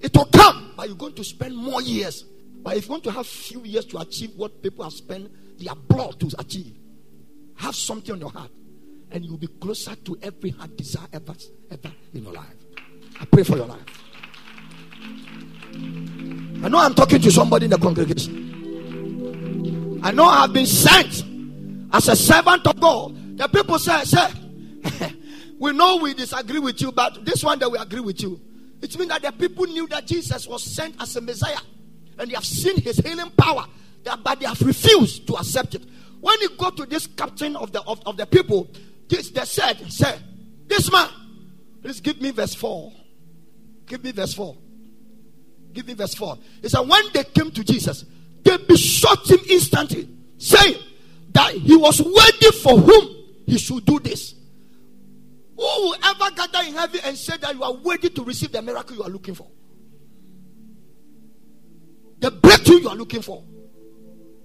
it 0.00 0.16
will 0.16 0.26
come, 0.26 0.72
but 0.76 0.88
you're 0.88 0.96
going 0.96 1.14
to 1.14 1.24
spend 1.24 1.56
more 1.56 1.82
years. 1.82 2.24
But 2.62 2.76
if 2.76 2.86
you 2.86 2.92
want 2.92 3.04
to 3.04 3.12
have 3.12 3.26
few 3.26 3.62
years 3.64 3.84
to 3.86 3.98
achieve 3.98 4.32
what 4.36 4.62
people 4.62 4.84
have 4.84 4.92
spent 4.92 5.30
their 5.58 5.74
blood 5.74 6.18
to 6.20 6.30
achieve, 6.38 6.76
have 7.56 7.74
something 7.74 8.14
on 8.14 8.20
your 8.20 8.30
heart, 8.30 8.50
and 9.10 9.24
you'll 9.24 9.36
be 9.36 9.48
closer 9.48 9.94
to 9.94 10.18
every 10.22 10.50
heart 10.50 10.76
desire 10.76 11.06
ever, 11.12 11.34
ever 11.70 11.92
in 12.14 12.22
your 12.22 12.32
life. 12.32 12.46
I 13.20 13.24
pray 13.26 13.42
for 13.42 13.56
your 13.56 13.66
life. 13.66 13.80
I 16.62 16.68
know 16.68 16.78
I'm 16.78 16.94
talking 16.94 17.20
to 17.20 17.30
somebody 17.30 17.64
in 17.64 17.70
the 17.70 17.78
congregation. 17.78 18.48
I 20.02 20.12
know 20.12 20.24
I've 20.24 20.52
been 20.52 20.66
sent 20.66 21.24
as 21.92 22.08
a 22.08 22.16
servant 22.16 22.66
of 22.66 22.80
God. 22.80 23.16
The 23.40 23.48
people 23.48 23.78
say, 23.78 24.04
say, 24.04 25.14
we 25.58 25.72
know 25.72 25.96
we 25.96 26.12
disagree 26.12 26.58
with 26.58 26.78
you, 26.82 26.92
but 26.92 27.24
this 27.24 27.42
one 27.42 27.58
that 27.60 27.72
we 27.72 27.78
agree 27.78 28.00
with 28.00 28.20
you. 28.20 28.38
It 28.82 28.98
means 28.98 29.08
that 29.08 29.22
the 29.22 29.32
people 29.32 29.64
knew 29.64 29.86
that 29.86 30.06
Jesus 30.06 30.46
was 30.46 30.62
sent 30.62 31.00
as 31.00 31.16
a 31.16 31.22
Messiah 31.22 31.56
and 32.18 32.30
they 32.30 32.34
have 32.34 32.44
seen 32.44 32.78
his 32.82 32.98
healing 32.98 33.30
power, 33.38 33.64
but 34.04 34.40
they 34.40 34.44
have 34.44 34.60
refused 34.60 35.26
to 35.26 35.36
accept 35.36 35.74
it. 35.74 35.82
When 36.20 36.38
you 36.42 36.50
go 36.50 36.68
to 36.68 36.84
this 36.84 37.06
captain 37.06 37.56
of 37.56 37.72
the 37.72 37.80
of, 37.84 38.02
of 38.04 38.18
the 38.18 38.26
people, 38.26 38.68
this 39.08 39.30
they 39.30 39.46
said, 39.46 39.90
say, 39.90 40.18
this 40.66 40.92
man, 40.92 41.08
please 41.80 42.02
give 42.02 42.20
me 42.20 42.32
verse 42.32 42.54
4. 42.54 42.92
Give 43.86 44.04
me 44.04 44.12
verse 44.12 44.34
4. 44.34 44.54
Give 45.72 45.86
me 45.86 45.94
verse 45.94 46.14
4. 46.14 46.36
He 46.60 46.68
said, 46.68 46.80
when 46.80 47.04
they 47.14 47.24
came 47.24 47.50
to 47.52 47.64
Jesus, 47.64 48.04
they 48.44 48.58
besought 48.58 49.30
him 49.30 49.40
instantly, 49.48 50.10
saying 50.36 50.76
that 51.32 51.54
he 51.54 51.74
was 51.74 52.02
worthy 52.02 52.52
for 52.58 52.76
whom 52.76 53.16
he 53.50 53.58
should 53.58 53.84
do 53.84 53.98
this. 53.98 54.34
Who 55.56 55.62
will 55.62 55.96
ever 56.02 56.30
gather 56.34 56.66
in 56.66 56.74
heaven 56.74 57.00
and 57.04 57.16
say 57.16 57.36
that 57.36 57.54
you 57.54 57.62
are 57.62 57.72
worthy 57.74 58.08
to 58.10 58.24
receive 58.24 58.52
the 58.52 58.62
miracle 58.62 58.96
you 58.96 59.02
are 59.02 59.10
looking 59.10 59.34
for? 59.34 59.48
The 62.20 62.30
breakthrough 62.30 62.80
you 62.80 62.88
are 62.88 62.96
looking 62.96 63.22
for, 63.22 63.42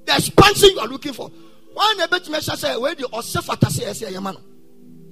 the 0.05 0.15
expansion 0.15 0.69
you 0.71 0.79
are 0.79 0.87
looking 0.87 1.13
for. 1.13 1.29
One 1.73 1.97
bit 2.09 2.29
measure 2.29 2.55
say, 2.55 2.73
the 2.73 4.37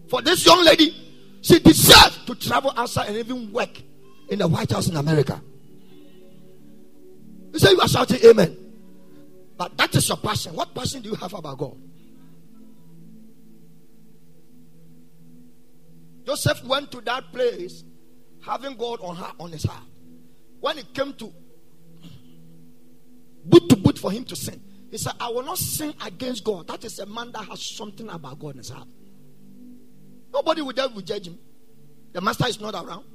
For 0.07 0.21
this 0.21 0.45
young 0.45 0.63
lady, 0.63 0.95
she 1.41 1.59
deserves 1.59 2.19
to 2.25 2.35
travel 2.35 2.73
outside 2.75 3.09
and 3.09 3.17
even 3.17 3.51
work 3.51 3.81
in 4.29 4.39
the 4.39 4.47
White 4.47 4.71
House 4.71 4.87
in 4.87 4.95
America. 4.95 5.41
You 7.51 7.59
say 7.59 7.71
you 7.71 7.81
are 7.81 7.87
shouting 7.87 8.19
amen. 8.25 8.57
But 9.57 9.77
that 9.77 9.93
is 9.95 10.07
your 10.07 10.17
passion. 10.17 10.55
What 10.55 10.73
passion 10.73 11.01
do 11.01 11.09
you 11.09 11.15
have 11.15 11.33
about 11.33 11.57
God? 11.57 11.77
Joseph 16.26 16.63
went 16.63 16.91
to 16.91 17.01
that 17.01 17.32
place 17.32 17.84
having 18.45 18.76
God 18.76 18.99
on 19.01 19.15
her 19.15 19.32
on 19.39 19.51
his 19.51 19.63
heart. 19.63 19.84
When 20.59 20.78
it 20.78 20.93
came 20.93 21.13
to 21.13 21.34
boot 23.45 23.69
to 23.69 23.76
boot 23.76 23.99
for 23.99 24.11
him 24.11 24.24
to 24.26 24.36
sin, 24.36 24.61
he 24.89 24.97
said, 24.97 25.13
I 25.19 25.30
will 25.30 25.43
not 25.43 25.57
sin 25.57 25.93
against 26.05 26.43
God. 26.43 26.67
That 26.67 26.84
is 26.86 26.99
a 26.99 27.05
man 27.05 27.32
that 27.32 27.45
has 27.45 27.61
something 27.61 28.07
about 28.09 28.39
God 28.39 28.49
in 28.49 28.57
his 28.57 28.69
heart. 28.69 28.88
Nobody 30.32 30.61
will 30.61 30.80
ever 30.80 31.01
judge 31.01 31.28
him. 31.28 31.39
The 32.11 32.21
master 32.21 32.47
is 32.47 32.59
not 32.59 32.76
around. 32.76 33.05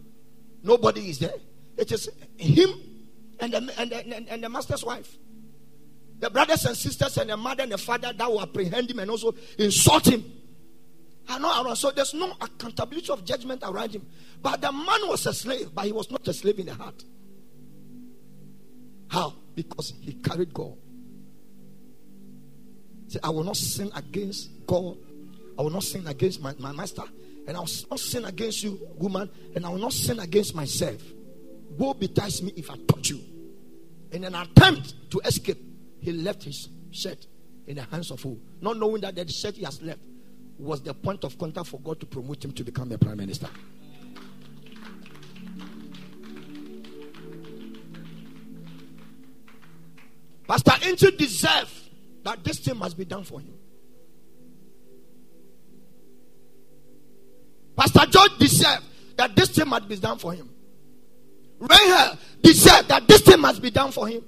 Nobody 0.63 1.09
is 1.09 1.19
there. 1.21 1.35
It 1.77 1.93
is 1.93 2.11
him 2.37 2.71
and 3.41 3.53
the, 3.53 3.73
and 3.79 3.91
the, 3.91 4.33
and 4.33 4.43
the 4.43 4.49
master's 4.49 4.85
wife. 4.85 5.17
The 6.19 6.31
brothers 6.31 6.65
and 6.65 6.77
sisters 6.77 7.17
and 7.17 7.31
the 7.31 7.37
mother 7.37 7.63
and 7.63 7.71
the 7.71 7.79
father 7.79 8.13
that 8.13 8.29
will 8.29 8.43
apprehend 8.43 8.91
him 8.91 8.99
and 8.99 9.11
also 9.11 9.35
insult 9.57 10.09
him 10.09 10.25
are 11.29 11.39
not 11.39 11.65
around. 11.65 11.77
So 11.77 11.91
there's 11.91 12.15
no 12.15 12.33
accountability 12.41 13.11
of 13.13 13.25
judgment 13.25 13.63
around 13.65 13.93
him. 13.93 14.07
But 14.41 14.61
the 14.61 14.73
man 14.73 15.09
was 15.09 15.27
a 15.27 15.35
slave, 15.35 15.71
but 15.75 15.85
he 15.85 15.93
was 15.93 16.11
not 16.11 16.27
a 16.27 16.33
slave 16.33 16.59
in 16.59 16.67
the 16.67 16.75
heart. 16.75 17.05
How? 19.09 19.35
Because 19.55 19.95
he 20.01 20.15
carried 20.15 20.53
God. 20.55 20.77
Say, 23.09 23.19
I 23.23 23.31
will 23.31 23.45
not 23.45 23.57
sin 23.57 23.91
against 23.95 24.51
God. 24.67 24.97
I 25.59 25.63
will 25.63 25.71
not 25.71 25.83
sin 25.83 26.07
against 26.07 26.41
my, 26.41 26.55
my 26.59 26.73
master. 26.73 27.03
And 27.47 27.57
I 27.57 27.61
will 27.61 27.69
not 27.91 28.01
sin 28.01 28.25
against 28.27 28.63
you, 28.63 28.79
woman. 28.97 29.31
And 29.55 29.65
I 29.65 29.71
will 29.71 29.79
not 29.79 29.93
sin 29.93 30.21
against 30.21 30.55
myself. 30.55 31.03
Woe 31.79 31.95
betides 31.95 32.43
me 32.43 32.53
if 32.57 32.71
I 32.71 32.77
touch 32.87 33.11
you. 33.11 33.21
In 34.13 34.25
an 34.25 34.35
attempt 34.35 35.11
to 35.11 35.21
escape, 35.25 35.59
he 36.01 36.13
left 36.13 36.45
his 36.45 36.69
shirt 36.91 37.27
in 37.67 37.77
the 37.77 37.83
hands 37.83 38.11
of 38.11 38.23
who? 38.23 38.39
Not 38.61 38.77
knowing 38.79 39.03
that 39.03 39.15
the 39.15 39.29
shirt 39.29 39.57
he 39.57 39.65
has 39.65 39.81
left 39.83 40.01
was 40.59 40.83
the 40.83 40.93
point 40.93 41.25
of 41.25 41.39
contact 41.39 41.69
for 41.69 41.81
God 41.81 42.01
to 42.01 42.07
promote 42.07 42.45
him 42.45 42.53
to 42.53 42.65
become 42.65 42.91
a 42.93 42.99
prime 42.99 43.17
minister. 43.17 43.49
Pastor 50.49 50.89
Inchi 50.89 51.11
deserves 51.13 51.91
that 52.25 52.43
this 52.43 52.59
thing 52.59 52.79
must 52.79 52.97
be 52.97 53.05
done 53.05 53.23
for 53.23 53.39
him. 53.41 53.55
Pastor 57.77 58.07
George 58.11 58.39
deserved 58.39 58.85
that 59.17 59.37
this 59.37 59.51
thing 59.51 59.69
must 59.69 59.89
be 59.89 59.97
done 59.97 60.19
for 60.19 60.33
him. 60.33 60.49
Rahel 61.61 62.19
deserved 62.43 62.89
that 62.89 63.07
this 63.07 63.21
thing 63.21 63.41
must 63.41 63.61
be 63.61 63.71
done 63.71 63.93
for 63.93 64.09
him. 64.09 64.25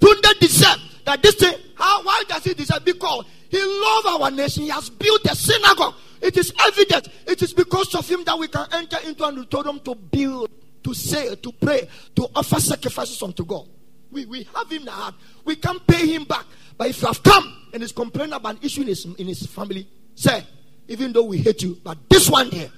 Tunde 0.00 0.38
deserves 0.40 0.82
that 1.04 1.22
this 1.22 1.36
thing, 1.36 1.54
how, 1.76 2.02
why 2.02 2.22
does 2.26 2.44
he 2.44 2.54
deserve? 2.54 2.84
Because 2.84 3.24
he 3.50 3.62
loves 3.62 4.06
our 4.06 4.30
nation. 4.30 4.62
He 4.64 4.68
has 4.70 4.88
built 4.88 5.24
a 5.24 5.34
synagogue. 5.34 5.94
It 6.22 6.36
is 6.36 6.52
evident. 6.60 7.08
It 7.26 7.42
is 7.42 7.52
because 7.52 7.94
of 7.94 8.08
him 8.08 8.22
that 8.24 8.38
we 8.38 8.48
can 8.48 8.66
enter 8.72 8.98
into 9.06 9.24
an 9.24 9.38
auditorium 9.38 9.80
to 9.80 9.94
build, 9.94 10.50
to 10.84 10.94
say, 10.94 11.34
to 11.34 11.52
pray, 11.52 11.88
to 12.14 12.28
offer 12.34 12.60
sacrifices 12.60 13.20
unto 13.22 13.44
God. 13.44 13.68
We, 14.12 14.26
we 14.26 14.44
have 14.54 14.70
him 14.70 14.82
in 14.82 14.88
our 14.88 14.94
heart. 14.94 15.14
We 15.44 15.56
can 15.56 15.80
pay 15.80 16.06
him 16.06 16.24
back. 16.24 16.44
But 16.76 16.88
if 16.88 17.00
you 17.00 17.08
have 17.08 17.22
come 17.22 17.68
and 17.72 17.82
is 17.82 17.92
complaining 17.92 18.34
about 18.34 18.56
an 18.56 18.62
issue 18.62 18.82
in 18.82 18.88
his, 18.88 19.04
in 19.04 19.26
his 19.26 19.46
family, 19.46 19.88
say, 20.14 20.44
even 20.86 21.12
though 21.12 21.24
we 21.24 21.38
hate 21.38 21.62
you, 21.62 21.78
but 21.82 21.98
this 22.08 22.30
one 22.30 22.50
here, 22.50 22.70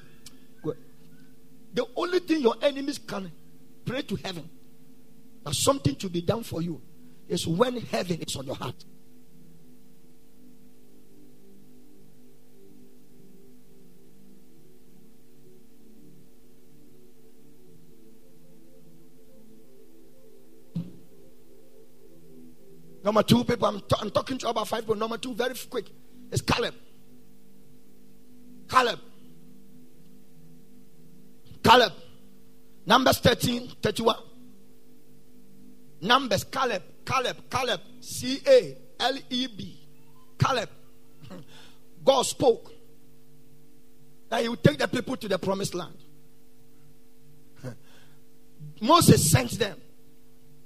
the 1.74 1.86
only 1.96 2.18
thing 2.18 2.40
your 2.40 2.56
enemies 2.62 2.98
can 2.98 3.30
pray 3.84 4.02
to 4.02 4.16
heaven 4.16 4.48
that 5.44 5.54
something 5.54 5.96
to 5.96 6.08
be 6.08 6.20
done 6.20 6.42
for 6.42 6.62
you 6.62 6.80
is 7.28 7.46
when 7.46 7.80
heaven 7.80 8.20
is 8.20 8.36
on 8.36 8.46
your 8.46 8.56
heart. 8.56 8.84
Number 23.12 23.24
two, 23.24 23.44
people, 23.44 23.68
I'm, 23.68 23.78
t- 23.78 23.96
I'm 24.00 24.10
talking 24.10 24.38
to 24.38 24.48
about 24.48 24.68
five, 24.68 24.80
people. 24.84 24.94
number 24.94 25.18
two, 25.18 25.34
very 25.34 25.54
quick, 25.68 25.84
is 26.30 26.40
Caleb. 26.40 26.74
Caleb. 28.66 28.98
Caleb. 31.62 31.92
Numbers 32.86 33.18
13, 33.18 33.68
31. 33.82 34.16
Numbers, 36.00 36.44
Caleb, 36.44 36.82
Caleb, 37.04 37.36
Caleb, 37.50 37.80
C 38.00 38.40
A 38.48 38.78
L 38.98 39.18
E 39.28 39.46
B. 39.46 39.86
Caleb. 40.38 40.70
God 42.02 42.22
spoke 42.22 42.72
that 44.30 44.40
he 44.40 44.48
would 44.48 44.64
take 44.64 44.78
the 44.78 44.88
people 44.88 45.18
to 45.18 45.28
the 45.28 45.38
promised 45.38 45.74
land. 45.74 45.98
Moses 48.80 49.30
sent 49.30 49.50
them. 49.58 49.78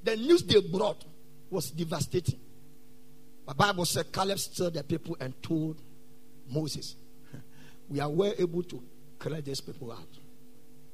The 0.05 0.15
news 0.15 0.45
they 0.45 0.61
brought 0.61 1.05
was 1.51 1.71
devastating. 1.71 2.41
The 3.47 3.55
Bible 3.55 3.85
said 3.85 4.13
Caleb 4.13 4.39
stirred 4.39 4.75
the 4.75 4.83
people 4.83 5.17
and 5.21 5.41
told 5.43 5.81
Moses, 6.49 6.97
We 7.89 8.01
are 8.01 8.11
well 8.11 8.35
able 8.39 8.63
to 8.65 8.83
clear 9.19 9.41
these 9.41 9.61
people 9.61 9.93
out. 9.93 10.09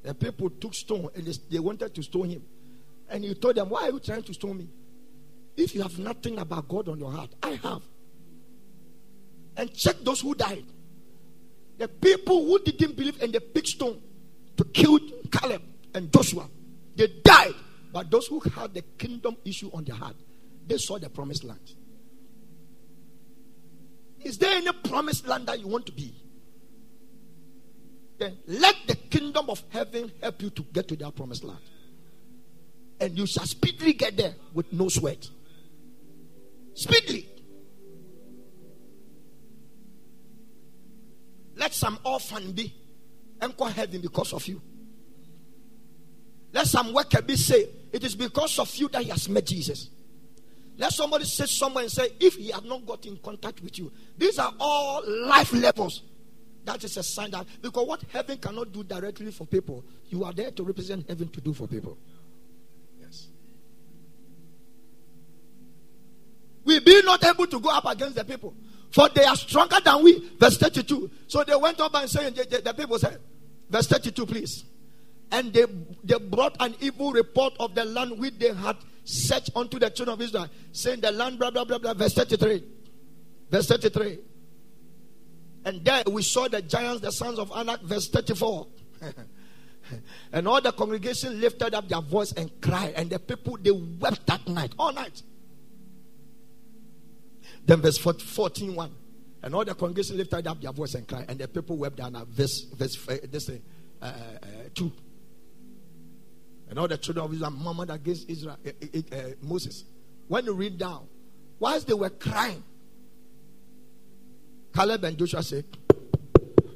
The 0.03 0.13
people 0.13 0.49
took 0.49 0.73
stone 0.73 1.09
and 1.15 1.25
they, 1.25 1.33
they 1.49 1.59
wanted 1.59 1.95
to 1.95 2.03
stone 2.03 2.29
him. 2.29 2.43
And 3.09 3.23
he 3.23 3.33
told 3.35 3.55
them, 3.55 3.69
Why 3.69 3.83
are 3.83 3.91
you 3.91 3.99
trying 3.99 4.23
to 4.23 4.33
stone 4.33 4.57
me? 4.57 4.69
If 5.55 5.75
you 5.75 5.81
have 5.81 5.97
nothing 5.99 6.39
about 6.39 6.67
God 6.67 6.89
on 6.89 6.99
your 6.99 7.11
heart, 7.11 7.29
I 7.41 7.51
have. 7.51 7.81
And 9.55 9.73
check 9.73 9.97
those 10.01 10.21
who 10.21 10.33
died. 10.33 10.65
The 11.77 11.87
people 11.87 12.45
who 12.45 12.59
didn't 12.59 12.95
believe 12.95 13.21
in 13.21 13.31
the 13.31 13.41
big 13.41 13.67
stone 13.67 14.01
to 14.57 14.63
kill 14.65 14.99
Caleb 15.31 15.61
and 15.93 16.11
Joshua, 16.11 16.47
they 16.95 17.07
died. 17.23 17.53
But 17.91 18.09
those 18.09 18.27
who 18.27 18.39
had 18.39 18.73
the 18.73 18.81
kingdom 18.97 19.37
issue 19.45 19.69
on 19.73 19.83
their 19.83 19.95
heart, 19.95 20.15
they 20.67 20.77
saw 20.77 20.97
the 20.97 21.09
promised 21.09 21.43
land. 21.43 21.73
Is 24.21 24.37
there 24.37 24.55
any 24.55 24.71
promised 24.71 25.27
land 25.27 25.47
that 25.47 25.59
you 25.59 25.67
want 25.67 25.85
to 25.87 25.91
be? 25.91 26.15
Then 28.17 28.37
let 28.47 28.75
the 28.87 28.95
kingdom 28.95 29.49
of 29.49 29.61
heaven 29.69 30.11
help 30.21 30.41
you 30.41 30.49
to 30.51 30.61
get 30.73 30.87
to 30.87 30.95
that 30.97 31.15
promised 31.15 31.43
land. 31.43 31.59
And 32.99 33.17
you 33.17 33.25
shall 33.25 33.45
speedily 33.45 33.93
get 33.93 34.15
there 34.15 34.35
with 34.53 34.71
no 34.71 34.87
sweat. 34.87 35.27
Speedily. 36.73 37.27
Let 41.55 41.73
some 41.73 41.99
orphan 42.03 42.53
be 42.53 42.73
and 43.41 43.55
go 43.57 43.65
heaven 43.65 43.99
because 44.01 44.31
of 44.31 44.47
you. 44.47 44.61
Let 46.53 46.67
some 46.67 46.93
worker 46.93 47.21
be 47.21 47.35
say, 47.35 47.67
it 47.91 48.03
is 48.03 48.15
because 48.15 48.57
of 48.59 48.73
you 48.75 48.87
that 48.89 49.03
he 49.03 49.09
has 49.09 49.27
met 49.27 49.45
Jesus. 49.45 49.89
Let 50.77 50.91
somebody 50.91 51.25
sit 51.25 51.49
somewhere 51.49 51.83
and 51.83 51.91
say, 51.91 52.09
if 52.19 52.35
he 52.35 52.49
had 52.49 52.65
not 52.65 52.85
got 52.85 53.05
in 53.05 53.17
contact 53.17 53.61
with 53.61 53.77
you, 53.77 53.91
these 54.17 54.39
are 54.39 54.53
all 54.59 55.03
life 55.27 55.53
levels. 55.53 56.01
That 56.65 56.83
is 56.83 56.97
a 56.97 57.03
sign 57.03 57.31
that 57.31 57.45
because 57.61 57.87
what 57.87 58.01
heaven 58.11 58.37
cannot 58.37 58.71
do 58.71 58.83
directly 58.83 59.31
for 59.31 59.45
people, 59.45 59.83
you 60.07 60.23
are 60.23 60.33
there 60.33 60.51
to 60.51 60.63
represent 60.63 61.07
heaven 61.07 61.27
to 61.29 61.41
do 61.41 61.53
for 61.53 61.67
people. 61.67 61.97
Yes. 62.99 63.27
We 66.63 66.79
be 66.79 67.01
not 67.03 67.23
able 67.25 67.47
to 67.47 67.59
go 67.59 67.69
up 67.69 67.85
against 67.85 68.15
the 68.15 68.23
people, 68.23 68.55
for 68.91 69.09
they 69.09 69.25
are 69.25 69.35
stronger 69.35 69.79
than 69.83 70.03
we. 70.03 70.31
Verse 70.39 70.57
32. 70.57 71.11
So 71.27 71.43
they 71.43 71.55
went 71.55 71.79
up 71.81 71.93
and 71.95 72.09
saying, 72.09 72.33
the, 72.33 72.45
the, 72.45 72.61
the 72.61 72.73
people 72.73 72.97
said, 72.97 73.19
verse 73.69 73.87
32, 73.87 74.25
please. 74.25 74.63
And 75.31 75.51
they, 75.51 75.65
they 76.03 76.17
brought 76.17 76.55
an 76.59 76.75
evil 76.79 77.11
report 77.11 77.53
of 77.59 77.75
the 77.75 77.83
land 77.83 78.17
which 78.17 78.37
they 78.39 78.53
had 78.53 78.77
searched 79.03 79.51
unto 79.55 79.79
the 79.79 79.89
children 79.89 80.13
of 80.13 80.21
Israel, 80.21 80.47
saying, 80.71 81.01
The 81.01 81.11
land, 81.11 81.39
blah, 81.39 81.51
blah, 81.51 81.65
blah, 81.65 81.77
blah. 81.77 81.93
Verse 81.93 82.13
33. 82.13 82.63
Verse 83.49 83.67
33. 83.67 84.19
And 85.65 85.83
there 85.83 86.03
we 86.09 86.21
saw 86.21 86.47
the 86.47 86.61
giants, 86.61 87.01
the 87.01 87.11
sons 87.11 87.39
of 87.39 87.51
Anak, 87.55 87.81
verse 87.83 88.09
34. 88.09 88.67
and 90.33 90.47
all 90.47 90.61
the 90.61 90.71
congregation 90.71 91.39
lifted 91.39 91.73
up 91.73 91.87
their 91.87 92.01
voice 92.01 92.33
and 92.33 92.51
cried, 92.61 92.93
and 92.95 93.09
the 93.09 93.19
people 93.19 93.57
they 93.61 93.71
wept 93.71 94.25
that 94.27 94.47
night, 94.47 94.73
all 94.77 94.91
night. 94.91 95.21
Then 97.65 97.81
verse 97.81 97.97
14, 97.97 98.75
1. 98.75 98.91
And 99.43 99.55
all 99.55 99.65
the 99.65 99.75
congregation 99.75 100.17
lifted 100.17 100.47
up 100.47 100.61
their 100.61 100.71
voice 100.71 100.95
and 100.95 101.07
cried, 101.07 101.25
and 101.29 101.39
the 101.39 101.47
people 101.47 101.77
wept 101.77 101.97
down 101.97 102.13
verse, 102.29 102.63
verse 102.75 102.97
uh, 103.07 103.17
this, 103.29 103.49
uh, 103.49 103.53
uh, 104.01 104.09
2. 104.73 104.91
And 106.73 106.79
all 106.79 106.87
the 106.87 106.97
children 106.97 107.23
of 107.23 107.31
Israel 107.31 107.51
murmured 107.51 107.91
against 107.91 108.27
Israel, 108.27 108.57
uh, 108.65 109.15
uh, 109.15 109.21
Moses. 109.43 109.83
When 110.27 110.43
you 110.45 110.53
read 110.55 110.79
down, 110.79 111.05
whilst 111.59 111.85
they 111.85 111.93
were 111.93 112.09
crying, 112.09 112.63
Caleb 114.73 115.03
and 115.03 115.15
Joshua 115.15 115.43
said, 115.43 115.65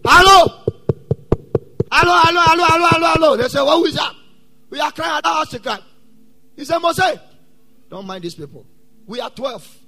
Hello! 0.06 0.66
Hello, 1.92 2.20
hello, 2.22 2.42
hello, 2.46 2.66
hello, 2.68 2.88
hello, 2.92 3.08
hello. 3.08 3.38
They 3.38 3.48
said, 3.50 3.64
What 3.64 3.88
is 3.88 3.96
that? 3.96 4.14
We 4.70 4.80
are 4.80 4.92
crying 4.92 5.18
at 5.18 5.26
our 5.26 5.34
house 5.38 5.50
to 5.50 5.60
cry. 5.60 5.80
He 6.56 6.64
said, 6.64 6.78
Moses, 6.78 7.18
don't 7.90 8.06
mind 8.06 8.24
these 8.24 8.36
people. 8.36 8.68
We 9.08 9.20
are 9.20 9.32
12. 9.32 9.80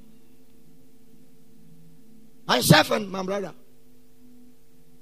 Myself 2.47 2.89
and 2.89 3.11
my 3.11 3.21
brother. 3.21 3.53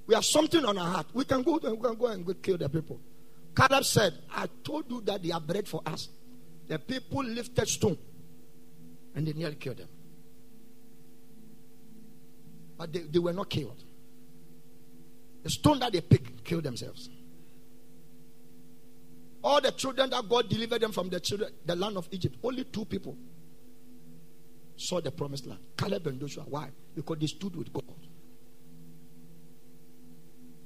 We 0.05 0.15
have 0.15 0.25
something 0.25 0.65
on 0.65 0.77
our 0.77 0.91
heart. 0.95 1.07
We 1.13 1.23
can 1.23 1.43
go, 1.43 1.53
we 1.53 1.77
can 1.77 1.95
go 1.95 2.07
and 2.07 2.43
kill 2.43 2.57
the 2.57 2.67
people. 2.67 2.99
Caleb 3.57 3.85
said, 3.85 4.13
I 4.31 4.45
told 4.63 4.85
you 4.91 5.01
that 5.01 5.23
they 5.23 5.31
are 5.31 5.41
bread 5.41 5.67
for 5.67 5.81
us. 5.83 6.09
The 6.67 6.77
people 6.77 7.23
lifted 7.23 7.67
stone 7.67 7.97
and 9.15 9.25
they 9.25 9.33
nearly 9.33 9.55
killed 9.55 9.77
them. 9.77 9.89
But 12.77 12.93
they, 12.93 12.99
they 12.99 13.17
were 13.17 13.33
not 13.33 13.49
killed. 13.49 13.83
The 15.41 15.49
stone 15.49 15.79
that 15.79 15.91
they 15.91 16.01
picked 16.01 16.43
killed 16.43 16.65
themselves. 16.65 17.09
All 19.43 19.59
the 19.59 19.71
children 19.71 20.11
that 20.11 20.29
God 20.29 20.49
delivered 20.49 20.81
them 20.81 20.91
from 20.91 21.09
the 21.09 21.19
children, 21.19 21.51
the 21.65 21.75
land 21.75 21.97
of 21.97 22.07
Egypt, 22.11 22.37
only 22.43 22.63
two 22.65 22.85
people 22.85 23.17
saw 24.75 25.01
the 25.01 25.09
promised 25.09 25.47
land. 25.47 25.61
Caleb 25.75 26.05
and 26.05 26.19
Joshua. 26.19 26.43
Why? 26.47 26.69
Because 26.93 27.17
they 27.17 27.27
stood 27.27 27.55
with 27.55 27.73
God. 27.73 27.85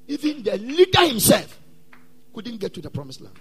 Even 0.07 0.43
the 0.43 0.57
leader 0.57 1.07
himself 1.07 1.60
couldn't 2.33 2.57
get 2.57 2.73
to 2.73 2.81
the 2.81 2.89
promised 2.89 3.21
land. 3.21 3.37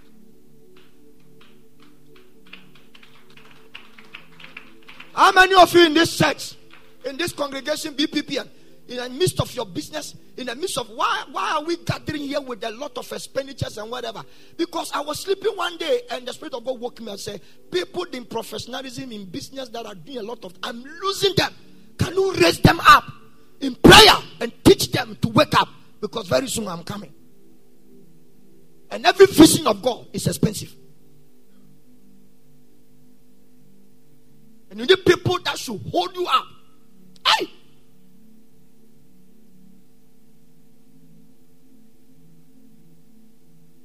How 5.13 5.31
many 5.31 5.55
of 5.55 5.73
you 5.73 5.85
in 5.85 5.93
this 5.93 6.17
church, 6.17 6.55
in 7.05 7.17
this 7.17 7.33
congregation, 7.33 7.93
BPP, 7.93 8.47
in 8.87 8.97
the 8.97 9.09
midst 9.09 9.39
of 9.39 9.53
your 9.53 9.65
business, 9.65 10.15
in 10.37 10.47
the 10.47 10.55
midst 10.55 10.77
of 10.77 10.89
why, 10.89 11.23
why 11.31 11.51
are 11.51 11.63
we 11.63 11.77
gathering 11.77 12.23
here 12.23 12.41
with 12.41 12.63
a 12.63 12.71
lot 12.71 12.97
of 12.97 13.11
expenditures 13.11 13.77
and 13.77 13.91
whatever? 13.91 14.23
Because 14.57 14.91
I 14.93 15.01
was 15.01 15.19
sleeping 15.19 15.55
one 15.55 15.77
day 15.77 16.01
and 16.11 16.27
the 16.27 16.33
Spirit 16.33 16.53
of 16.53 16.65
God 16.65 16.79
woke 16.79 16.99
me 17.01 17.11
and 17.11 17.19
said, 17.19 17.41
People 17.71 18.03
in 18.13 18.25
professionalism, 18.25 19.11
in 19.11 19.25
business 19.25 19.69
that 19.69 19.85
are 19.85 19.95
doing 19.95 20.19
a 20.19 20.23
lot 20.23 20.43
of, 20.45 20.53
I'm 20.63 20.83
losing 21.01 21.33
them. 21.35 21.53
Can 21.97 22.13
you 22.13 22.33
raise 22.33 22.59
them 22.59 22.79
up 22.87 23.03
in 23.59 23.75
prayer 23.75 24.15
and 24.39 24.51
teach 24.63 24.91
them 24.91 25.17
to 25.21 25.29
wake 25.29 25.53
up? 25.59 25.69
Because 25.99 26.27
very 26.27 26.47
soon 26.47 26.67
I'm 26.67 26.83
coming. 26.83 27.13
And 28.91 29.05
every 29.05 29.25
vision 29.25 29.65
of 29.67 29.81
God 29.81 30.07
is 30.11 30.27
expensive. 30.27 30.75
And 34.69 34.79
you 34.79 34.85
need 34.85 35.05
people 35.05 35.39
that 35.45 35.57
should 35.57 35.81
hold 35.91 36.15
you 36.15 36.27
up. 36.27 36.45
Hey! 37.25 37.47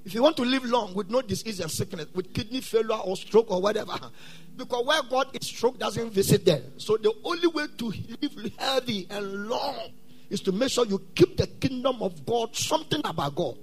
If 0.05 0.15
you 0.15 0.23
want 0.23 0.37
to 0.37 0.43
live 0.45 0.65
long 0.65 0.95
with 0.95 1.11
no 1.11 1.23
disease 1.23 1.59
and 1.61 1.71
sickness, 1.71 2.07
with 2.15 2.33
kidney 2.33 2.61
failure 2.61 2.95
or 2.95 3.17
stroke 3.17 3.51
or 3.51 3.61
whatever, 3.61 3.99
because 4.57 4.87
where 4.87 5.03
God 5.09 5.37
is, 5.41 5.47
stroke 5.47 5.79
doesn't 5.79 6.11
visit 6.11 6.45
there. 6.45 6.63
So 6.79 6.97
the 6.97 7.13
only 7.25 7.49
way 7.49 7.67
to 7.79 7.93
live 8.21 8.53
healthy 8.57 9.07
and 9.11 9.49
long 9.49 9.91
is 10.31 10.41
to 10.43 10.53
make 10.53 10.71
sure 10.71 10.85
you 10.87 11.01
keep 11.15 11.37
the 11.37 11.47
kingdom 11.47 12.03
of 12.03 12.25
God, 12.27 12.55
something 12.57 13.01
about 13.05 13.35
God, 13.37 13.57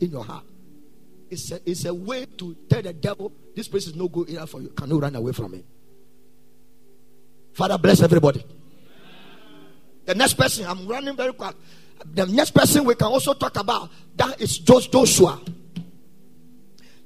in 0.00 0.10
your 0.10 0.24
heart. 0.24 0.44
It's 1.30 1.50
a, 1.50 1.60
it's 1.68 1.84
a 1.84 1.94
way 1.94 2.26
to 2.38 2.56
tell 2.68 2.82
the 2.82 2.92
devil, 2.92 3.32
this 3.54 3.68
place 3.68 3.86
is 3.86 3.94
no 3.94 4.08
good 4.08 4.28
enough 4.28 4.50
for 4.50 4.60
you. 4.60 4.68
Can 4.68 4.90
you 4.90 4.98
run 4.98 5.14
away 5.16 5.32
from 5.32 5.54
it? 5.54 5.64
Father, 7.52 7.78
bless 7.78 8.02
everybody. 8.02 8.44
The 10.04 10.14
next 10.14 10.34
person, 10.34 10.66
I'm 10.66 10.86
running 10.86 11.16
very 11.16 11.32
quick. 11.32 11.56
The 12.14 12.26
next 12.26 12.50
person 12.50 12.84
we 12.84 12.94
can 12.94 13.08
also 13.08 13.34
talk 13.34 13.56
about 13.56 13.90
that 14.16 14.40
is 14.40 14.58
Joshua. 14.58 15.40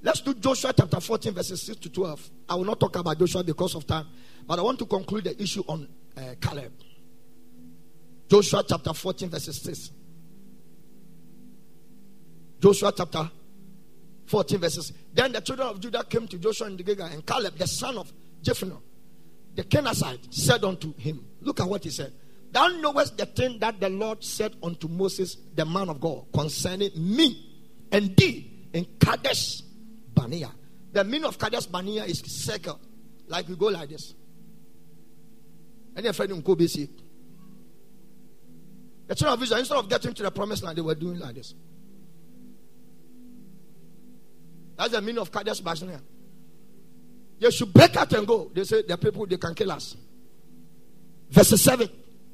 Let's 0.02 0.20
do 0.20 0.34
Joshua 0.34 0.72
chapter 0.76 1.00
14, 1.00 1.32
verses 1.32 1.62
6 1.62 1.80
to 1.80 1.90
12. 1.90 2.30
I 2.48 2.54
will 2.54 2.64
not 2.64 2.80
talk 2.80 2.96
about 2.96 3.18
Joshua 3.18 3.44
because 3.44 3.74
of 3.74 3.86
time, 3.86 4.06
but 4.46 4.58
I 4.58 4.62
want 4.62 4.78
to 4.80 4.86
conclude 4.86 5.24
the 5.24 5.42
issue 5.42 5.62
on 5.68 5.88
uh, 6.16 6.34
Caleb. 6.40 6.72
Joshua 8.28 8.64
chapter 8.66 8.92
14, 8.92 9.28
verses 9.28 9.60
6. 9.62 9.90
Joshua 12.60 12.92
chapter 12.96 13.30
14, 14.30 14.60
verses. 14.60 14.92
Then 15.12 15.32
the 15.32 15.40
children 15.40 15.68
of 15.68 15.80
Judah 15.80 16.04
came 16.04 16.28
to 16.28 16.38
Joshua 16.38 16.68
and 16.68 16.84
Gilgal, 16.84 17.06
and 17.06 17.26
Caleb, 17.26 17.58
the 17.58 17.66
son 17.66 17.98
of 17.98 18.12
Jephunneh, 18.42 18.80
the 19.56 19.64
Kenizzite, 19.64 20.32
said 20.32 20.62
unto 20.62 20.94
him, 20.94 21.26
Look 21.40 21.58
at 21.58 21.66
what 21.66 21.82
he 21.82 21.90
said. 21.90 22.12
Thou 22.52 22.68
knowest 22.68 23.18
the 23.18 23.26
thing 23.26 23.58
that 23.58 23.80
the 23.80 23.88
Lord 23.88 24.22
said 24.22 24.54
unto 24.62 24.86
Moses, 24.86 25.36
the 25.54 25.64
man 25.64 25.88
of 25.88 26.00
God, 26.00 26.26
concerning 26.32 26.90
me 26.94 27.84
and 27.90 28.16
thee 28.16 28.68
in 28.72 28.86
Kadesh 29.00 29.62
Barnea. 30.14 30.52
The 30.92 31.02
meaning 31.02 31.24
of 31.24 31.36
Kadesh 31.36 31.66
Barnea 31.66 32.04
is 32.04 32.20
circle. 32.20 32.78
Like 33.26 33.48
we 33.48 33.56
go 33.56 33.66
like 33.66 33.88
this. 33.88 34.14
Your 36.00 36.12
friend 36.12 36.32
in 36.32 36.68
see. 36.68 36.88
The 39.08 39.14
children 39.16 39.34
of 39.34 39.42
Israel, 39.42 39.58
instead 39.58 39.76
of 39.76 39.88
getting 39.88 40.14
to 40.14 40.22
the 40.22 40.30
promised 40.30 40.62
land, 40.62 40.78
they 40.78 40.82
were 40.82 40.94
doing 40.94 41.18
like 41.18 41.34
this. 41.34 41.52
That's 44.80 44.92
the 44.92 45.02
meaning 45.02 45.18
of 45.18 45.30
Kadesh 45.30 45.60
Barnea. 45.60 46.00
They 47.38 47.50
should 47.50 47.70
break 47.70 47.94
out 47.96 48.10
and 48.14 48.26
go. 48.26 48.50
They 48.54 48.64
say 48.64 48.80
the 48.80 48.96
people 48.96 49.26
they 49.26 49.36
can 49.36 49.54
kill 49.54 49.70
us. 49.72 49.94
Verse 51.28 51.48
7. 51.60 51.86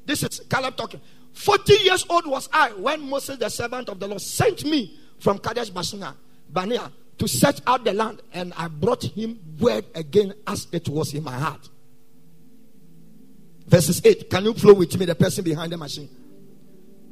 This 0.05 0.23
is 0.23 0.39
Caleb 0.49 0.77
talking. 0.77 1.01
40 1.33 1.73
years 1.73 2.05
old 2.09 2.25
was 2.25 2.47
I 2.53 2.69
when 2.69 3.01
Moses, 3.01 3.37
the 3.37 3.49
servant 3.49 3.89
of 3.89 3.99
the 3.99 4.07
Lord, 4.07 4.21
sent 4.21 4.63
me 4.63 4.97
from 5.19 5.39
Kadesh 5.39 5.71
Barnea, 5.71 6.15
Barnea 6.49 6.89
to 7.17 7.27
search 7.27 7.59
out 7.67 7.83
the 7.83 7.91
land, 7.91 8.21
and 8.31 8.53
I 8.55 8.69
brought 8.69 9.03
him 9.03 9.37
word 9.59 9.83
again 9.93 10.33
as 10.47 10.67
it 10.71 10.87
was 10.87 11.13
in 11.13 11.25
my 11.25 11.37
heart. 11.37 11.67
Verses 13.67 14.01
8. 14.05 14.29
Can 14.29 14.45
you 14.45 14.53
flow 14.53 14.73
with 14.73 14.97
me, 14.97 15.05
the 15.05 15.15
person 15.15 15.43
behind 15.43 15.73
the 15.73 15.77
machine? 15.77 16.07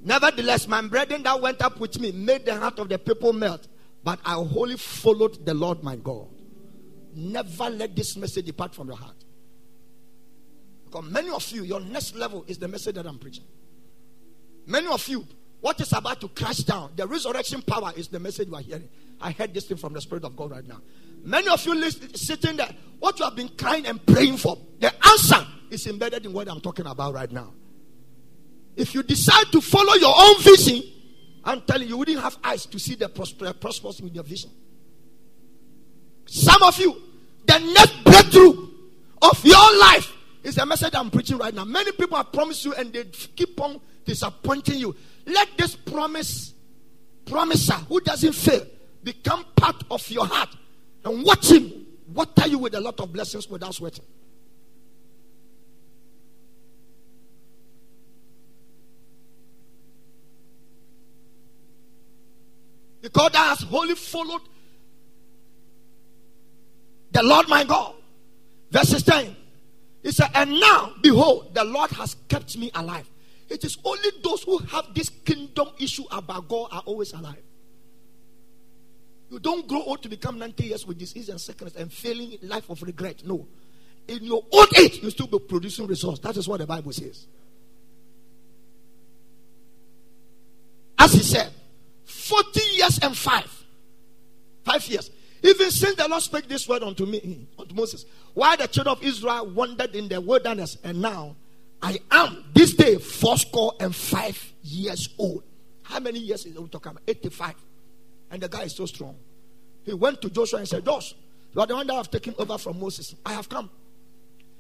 Nevertheless, 0.02 0.66
my 0.66 0.82
brethren 0.84 1.24
that 1.24 1.42
went 1.42 1.62
up 1.62 1.78
with 1.78 2.00
me 2.00 2.14
made 2.14 2.46
the 2.46 2.56
heart 2.56 2.80
of 2.80 2.88
the 2.88 2.98
people 2.98 3.34
melt, 3.34 3.68
but 4.06 4.20
I 4.24 4.36
wholly 4.36 4.78
followed 4.78 5.44
the 5.46 5.56
Lord 5.56 5.84
my 5.84 5.96
God. 5.96 6.28
Never 7.16 7.72
let 7.72 7.96
this 7.96 8.16
message 8.16 8.46
depart 8.46 8.76
from 8.76 8.88
your 8.88 8.98
heart. 8.98 9.16
Because 10.86 11.10
many 11.10 11.32
of 11.32 11.50
you, 11.50 11.64
your 11.64 11.80
next 11.80 12.16
level 12.16 12.46
is 12.48 12.60
the 12.60 12.68
message 12.68 12.96
that 12.96 13.08
I'm 13.08 13.18
preaching. 13.18 13.46
Many 14.68 14.88
of 14.88 15.06
you, 15.08 15.26
what 15.60 15.82
is 15.82 15.92
about 15.92 16.22
to 16.22 16.28
crash 16.28 16.58
down, 16.58 16.92
the 16.96 17.08
resurrection 17.08 17.64
power 17.64 17.94
is 17.98 18.08
the 18.08 18.20
message 18.20 18.48
you 18.48 18.56
are 18.56 18.62
hearing. 18.62 18.88
I 19.20 19.32
heard 19.32 19.56
this 19.56 19.66
thing 19.66 19.78
from 19.78 19.94
the 19.94 20.02
Spirit 20.02 20.24
of 20.24 20.36
God 20.36 20.52
right 20.52 20.68
now. 20.68 20.82
Many 21.24 21.48
of 21.48 21.66
you 21.66 21.90
sitting 21.90 22.58
there, 22.58 22.70
what 23.00 23.18
you 23.18 23.26
have 23.26 23.36
been 23.36 23.50
crying 23.50 23.88
and 23.88 24.06
praying 24.06 24.38
for, 24.38 24.56
the 24.80 24.94
answer 25.08 25.48
is 25.72 25.88
embedded 25.88 26.28
in 26.28 26.34
what 26.34 26.48
I'm 26.48 26.62
talking 26.62 26.86
about 26.86 27.16
right 27.16 27.32
now. 27.32 27.54
If 28.76 28.94
you 28.94 29.02
decide 29.02 29.52
to 29.52 29.62
follow 29.62 29.96
your 29.96 30.14
own 30.16 30.42
vision, 30.44 30.84
I'm 31.46 31.62
telling 31.62 31.84
you, 31.84 31.90
you 31.90 31.98
wouldn't 31.98 32.20
have 32.20 32.38
eyes 32.44 32.66
to 32.66 32.80
see 32.80 32.96
the 32.96 33.08
prosperous 33.08 34.02
with 34.02 34.16
your 34.16 34.24
vision. 34.24 34.50
Some 36.26 36.64
of 36.64 36.78
you, 36.80 36.96
the 37.46 37.60
next 37.60 38.04
breakthrough 38.04 38.68
of 39.22 39.46
your 39.46 39.78
life 39.80 40.12
is 40.44 40.56
the 40.56 40.66
message 40.66 40.94
I'm 40.96 41.12
preaching 41.12 41.38
right 41.38 41.54
now. 41.54 41.64
Many 41.64 41.92
people 41.92 42.18
have 42.18 42.34
promised 42.34 42.66
you 42.66 42.74
and 42.74 42.92
they 42.92 43.04
keep 43.04 43.60
on 43.62 43.80
disappointing 44.06 44.80
you. 44.80 44.96
Let 45.28 45.50
this 45.58 45.76
promise, 45.76 46.54
promiser 47.26 47.74
who 47.74 48.00
doesn't 48.02 48.34
fail, 48.34 48.66
become 49.04 49.46
part 49.56 49.84
of 49.92 50.10
your 50.10 50.26
heart 50.26 50.50
and 51.04 51.24
watch 51.24 51.52
him 51.52 51.86
water 52.12 52.48
you 52.48 52.58
with 52.58 52.74
a 52.74 52.80
lot 52.80 53.00
of 53.00 53.14
blessings 53.14 53.48
without 53.48 53.76
sweating. 53.76 54.06
Because 63.16 63.34
has 63.34 63.62
wholly 63.62 63.96
followed 63.96 64.42
the 67.12 67.24
Lord 67.24 67.48
my 67.48 67.64
God. 67.64 67.96
Verse 68.70 69.02
10. 69.02 69.34
He 70.04 70.12
said, 70.12 70.32
And 70.36 70.60
now, 70.60 70.92
behold, 71.02 71.56
the 71.56 71.64
Lord 71.64 71.92
has 71.92 72.18
kept 72.28 72.58
me 72.58 72.72
alive. 72.76 73.10
It 73.48 73.64
is 73.64 73.78
only 73.86 74.10
those 74.22 74.44
who 74.44 74.58
have 74.58 74.94
this 74.94 75.08
kingdom 75.08 75.70
issue 75.80 76.04
about 76.12 76.50
God 76.50 76.68
are 76.74 76.84
always 76.86 77.14
alive. 77.14 77.42
You 79.32 79.40
don't 79.40 79.66
grow 79.66 79.82
old 79.84 80.04
to 80.04 80.10
become 80.10 80.38
90 80.38 80.66
years 80.66 80.86
with 80.86 80.98
disease 80.98 81.30
and 81.30 81.40
sickness 81.40 81.74
and 81.76 81.94
failing 81.94 82.38
life 82.42 82.70
of 82.70 82.84
regret. 82.84 83.26
No. 83.26 83.48
In 84.10 84.26
your 84.26 84.44
old 84.52 84.78
age, 84.78 85.02
you 85.02 85.10
still 85.10 85.28
be 85.28 85.40
producing 85.40 85.88
results. 85.88 86.20
That 86.20 86.36
is 86.36 86.50
what 86.50 86.60
the 86.60 86.68
Bible 86.68 86.92
says. 86.92 87.28
As 91.00 91.14
he 91.14 91.20
said, 91.24 91.50
40 92.06 92.60
years 92.74 93.00
and 93.00 93.16
five. 93.18 93.52
Five 94.64 94.86
years. 94.88 95.12
Even 95.44 95.70
since 95.70 95.96
the 95.96 96.08
Lord 96.08 96.24
spake 96.24 96.48
this 96.48 96.68
word 96.68 96.82
unto 96.82 97.06
me, 97.06 97.48
unto 97.60 97.76
Moses, 97.76 98.06
why 98.34 98.56
the 98.56 98.68
children 98.68 98.96
of 98.98 99.04
Israel 99.04 99.48
wandered 99.48 99.96
in 99.96 100.08
the 100.08 100.20
wilderness, 100.20 100.78
and 100.84 101.02
now 101.02 101.36
I 101.82 102.00
am 102.10 102.46
this 102.54 102.74
day 102.74 102.96
fourscore 102.96 103.74
and 103.80 103.96
five 103.96 104.54
years 104.64 105.10
old. 105.20 105.44
How 105.84 106.00
many 106.00 106.20
years 106.20 106.46
is 106.46 106.58
we 106.58 106.68
talking 106.68 106.92
about? 106.92 107.04
85. 107.08 107.54
And 108.32 108.42
the 108.42 108.50
guy 108.50 108.64
is 108.64 108.76
so 108.76 108.88
strong. 108.88 109.16
He 109.84 109.94
went 109.94 110.20
to 110.24 110.32
Joshua 110.32 110.60
and 110.60 110.68
said, 110.68 110.84
Joshua, 110.84 111.16
you 111.54 111.62
are 111.62 111.68
the 111.68 111.76
one 111.76 111.86
that 111.86 111.94
have 111.94 112.10
taken 112.10 112.34
over 112.40 112.58
from 112.58 112.80
Moses. 112.80 113.14
I 113.24 113.34
have 113.34 113.48
come. 113.48 113.70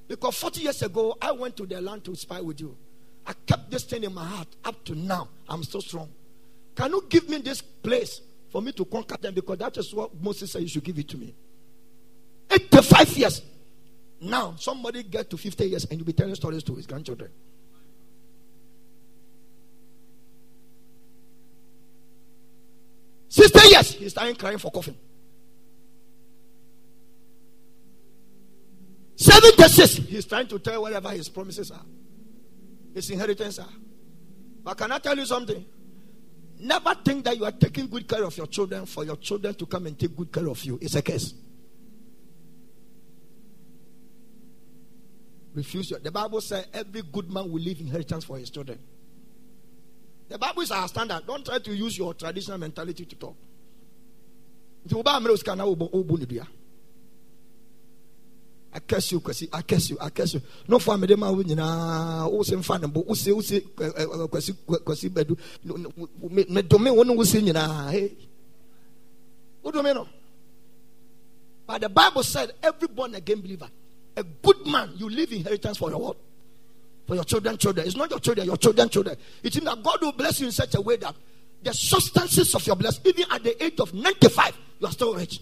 Because 0.07 0.37
40 0.37 0.61
years 0.61 0.81
ago, 0.83 1.17
I 1.19 1.31
went 1.31 1.57
to 1.57 1.65
the 1.65 1.81
land 1.81 2.03
to 2.05 2.15
spy 2.15 2.41
with 2.41 2.61
you. 2.61 2.77
I 3.25 3.33
kept 3.47 3.71
this 3.71 3.85
thing 3.85 4.03
in 4.03 4.13
my 4.13 4.23
heart. 4.23 4.47
Up 4.63 4.83
to 4.85 4.93
now, 4.93 5.29
I'm 5.49 5.63
so 5.63 5.79
strong. 5.79 6.09
Can 6.75 6.91
you 6.91 7.05
give 7.09 7.29
me 7.29 7.37
this 7.37 7.61
place 7.61 8.21
for 8.49 8.61
me 8.61 8.71
to 8.73 8.85
conquer 8.85 9.17
them? 9.17 9.33
Because 9.33 9.57
that 9.59 9.77
is 9.77 9.93
what 9.93 10.11
Moses 10.21 10.51
said 10.51 10.61
you 10.61 10.67
should 10.67 10.83
give 10.83 10.99
it 10.99 11.07
to 11.09 11.17
me. 11.17 11.33
85 12.51 13.17
years. 13.17 13.41
Now, 14.21 14.55
somebody 14.57 15.03
get 15.03 15.29
to 15.29 15.37
50 15.37 15.65
years 15.65 15.85
and 15.85 15.99
you'll 15.99 16.05
be 16.05 16.13
telling 16.13 16.35
stories 16.35 16.63
to 16.63 16.75
his 16.75 16.85
grandchildren. 16.85 17.31
Sixty 23.35 23.67
years, 23.67 23.91
he's 23.91 24.11
starting 24.11 24.35
crying 24.35 24.57
for 24.57 24.71
coffin. 24.71 24.95
Seventy-six, 29.17 29.95
he's 30.07 30.25
trying 30.25 30.47
to 30.47 30.57
tell 30.57 30.81
whatever 30.81 31.09
his 31.09 31.27
promises 31.27 31.69
are, 31.69 31.83
his 32.93 33.09
inheritance 33.09 33.59
are. 33.59 33.73
But 34.63 34.77
can 34.77 34.89
I 34.93 34.99
tell 34.99 35.17
you 35.17 35.25
something? 35.25 35.65
Never 36.65 36.95
think 36.95 37.23
that 37.25 37.37
you 37.37 37.45
are 37.45 37.51
taking 37.51 37.85
good 37.85 38.07
care 38.07 38.23
of 38.23 38.35
your 38.35 38.47
children 38.47 38.87
for 38.87 39.03
your 39.05 39.17
children 39.17 39.53
to 39.53 39.67
come 39.67 39.85
and 39.85 39.99
take 39.99 40.15
good 40.15 40.31
care 40.31 40.49
of 40.49 40.63
you. 40.65 40.79
It's 40.81 40.95
a 40.95 41.01
curse. 41.03 41.35
Refuse 45.53 45.91
your. 45.91 45.99
The 45.99 46.11
Bible 46.11 46.41
says 46.41 46.65
every 46.73 47.03
good 47.03 47.31
man 47.31 47.51
will 47.51 47.61
leave 47.61 47.79
inheritance 47.79 48.25
for 48.25 48.39
his 48.39 48.49
children. 48.49 48.79
The 50.27 50.39
Bible 50.39 50.63
is 50.63 50.71
our 50.71 50.87
standard. 50.87 51.27
Don't 51.27 51.45
try 51.45 51.59
to 51.59 51.71
use 51.71 51.99
your 51.99 52.15
traditional 52.15 52.57
mentality 52.57 53.05
to 53.05 53.15
talk. 53.15 53.37
I 58.75 58.79
curse 58.79 59.13
you, 59.13 59.21
kwasi, 59.21 59.47
I 59.53 59.61
curse 59.61 59.89
you, 59.89 59.97
I 60.01 60.09
curse 60.09 60.33
you. 60.33 60.41
No 60.67 60.79
for 60.79 60.97
me, 60.97 61.07
ma 61.15 61.31
se 61.31 62.55
mfa 62.57 62.81
ne 62.81 62.87
bo 62.87 63.05
wo 63.07 63.13
se 63.13 63.31
wo 63.31 63.39
se 63.39 63.55
eh, 63.55 63.61
eh, 63.79 64.01
eh, 64.01 64.27
kwasi 64.27 64.53
kwasi 64.83 65.09
bedu 65.09 65.37
me 65.63 66.61
do 66.61 66.77
me 66.77 66.91
wonu 66.91 67.15
wo 67.15 67.23
se 67.23 67.41
nyina 67.41 67.89
hey. 67.89 68.11
What 69.61 69.73
do 69.73 69.81
mean? 69.81 70.05
But 71.65 71.81
the 71.81 71.89
Bible 71.89 72.21
said 72.23 72.51
every 72.61 72.89
born 72.89 73.15
again 73.15 73.39
believer, 73.39 73.69
a 74.17 74.23
good 74.23 74.67
man, 74.67 74.91
you 74.97 75.09
leave 75.09 75.31
inheritance 75.31 75.77
for 75.77 75.89
your 75.89 75.99
what? 75.99 76.17
For 77.07 77.15
your 77.15 77.23
children, 77.23 77.57
children. 77.57 77.87
It's 77.87 77.95
not 77.95 78.09
your 78.09 78.19
children, 78.19 78.45
your 78.45 78.57
children, 78.57 78.89
children. 78.89 79.15
It 79.41 79.55
means 79.55 79.65
that 79.65 79.81
God 79.81 80.01
will 80.01 80.11
bless 80.11 80.41
you 80.41 80.47
in 80.47 80.51
such 80.51 80.75
a 80.75 80.81
way 80.81 80.97
that 80.97 81.15
the 81.63 81.73
substances 81.73 82.53
of 82.53 82.67
your 82.67 82.75
blessing, 82.75 83.03
even 83.05 83.25
at 83.31 83.41
the 83.41 83.63
age 83.63 83.79
of 83.79 83.93
95, 83.93 84.57
you 84.81 84.87
are 84.87 84.91
still 84.91 85.15
rich. 85.15 85.39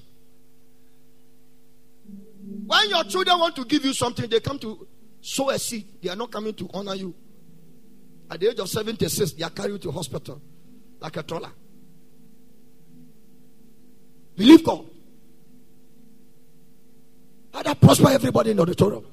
When 2.66 2.90
your 2.90 3.04
children 3.06 3.40
want 3.40 3.56
to 3.58 3.66
give 3.66 3.84
you 3.84 3.94
something, 3.94 4.30
they 4.30 4.40
come 4.40 4.60
to 4.60 4.88
sow 5.22 5.50
a 5.50 5.60
seed. 5.60 5.88
They 6.02 6.10
are 6.10 6.16
not 6.16 6.32
coming 6.32 6.54
to 6.56 6.70
honor 6.74 6.96
you. 6.96 7.14
At 8.30 8.40
the 8.40 8.50
age 8.50 8.60
of 8.60 8.70
76, 8.70 9.34
they 9.34 9.44
are 9.44 9.50
carried 9.50 9.82
to 9.82 9.92
hospital 9.92 10.42
like 11.00 11.18
a 11.18 11.24
troller. 11.24 11.52
Believe 14.36 14.64
God. 14.64 14.86
How 17.54 17.62
that 17.62 17.80
prosper 17.80 18.10
everybody 18.10 18.52
in 18.52 18.58
the 18.58 18.64
auditorium. 18.64 19.06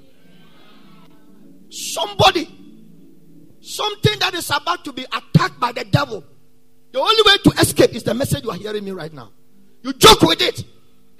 Somebody, 1.68 2.48
something 3.60 4.18
that 4.20 4.34
is 4.34 4.50
about 4.50 4.84
to 4.84 4.92
be 4.92 5.04
attacked 5.04 5.60
by 5.60 5.72
the 5.72 5.84
devil. 5.84 6.24
The 6.92 7.00
only 7.00 7.22
way 7.26 7.36
to 7.44 7.50
escape 7.60 7.94
is 7.94 8.02
the 8.02 8.14
message 8.14 8.44
you 8.44 8.50
are 8.50 8.56
hearing 8.56 8.84
me 8.84 8.92
right 8.92 9.12
now. 9.12 9.32
You 9.82 9.92
joke 9.92 10.22
with 10.22 10.40
it. 10.40 10.64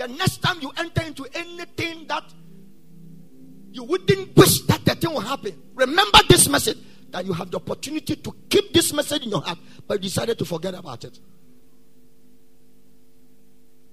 The 0.01 0.09
next 0.09 0.39
time 0.39 0.57
you 0.63 0.73
enter 0.79 1.03
into 1.03 1.27
anything 1.35 2.07
that 2.07 2.25
you 3.71 3.85
wouldn't 3.85 4.35
wish 4.35 4.63
that 4.63 4.83
the 4.87 4.95
thing 4.95 5.13
will 5.13 5.21
happen, 5.21 5.53
remember 5.75 6.21
this 6.27 6.49
message 6.49 6.79
that 7.11 7.27
you 7.27 7.35
have 7.35 7.51
the 7.51 7.59
opportunity 7.59 8.17
to 8.17 8.35
keep 8.49 8.73
this 8.73 8.95
message 8.95 9.25
in 9.25 9.29
your 9.29 9.43
heart, 9.43 9.59
but 9.87 9.99
you 9.99 10.09
decided 10.09 10.39
to 10.39 10.47
forget 10.47 10.73
about 10.73 11.05
it. 11.05 11.19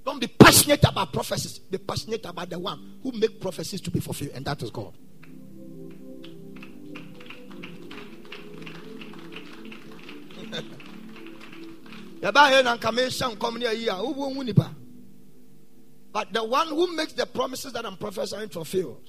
Don't 0.06 0.22
be 0.22 0.28
passionate 0.28 0.82
about 0.86 1.12
prophecies. 1.12 1.60
Be 1.60 1.78
passionate 1.78 2.26
about 2.26 2.50
the 2.52 2.58
one 2.58 3.00
who 3.04 3.12
make 3.12 3.42
prophecies 3.42 3.82
to 3.82 3.92
be 3.92 4.00
fulfilled, 4.00 4.32
and 4.34 4.46
that 4.46 4.64
is 4.64 4.72
God. 4.72 4.94
But 16.18 16.34
the 16.34 16.44
one 16.44 16.70
who 16.70 16.96
makes 16.96 17.14
the 17.14 17.28
promises 17.28 17.74
that 17.74 17.86
I'm 17.86 17.96
prophesying 17.96 18.50
fulfilled. 18.50 19.08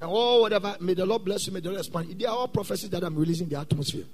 And 0.00 0.04
oh, 0.04 0.40
whatever, 0.40 0.74
may 0.80 0.94
the 0.94 1.04
Lord 1.04 1.26
bless 1.26 1.46
you, 1.46 1.52
may 1.52 1.60
the 1.60 1.68
Lord 1.68 1.80
expand. 1.80 2.18
They 2.18 2.24
are 2.24 2.34
all 2.34 2.48
prophecies 2.48 2.88
that 2.88 3.04
I'm 3.04 3.16
releasing 3.16 3.48
in 3.48 3.50
the 3.50 3.60
atmosphere. 3.60 4.06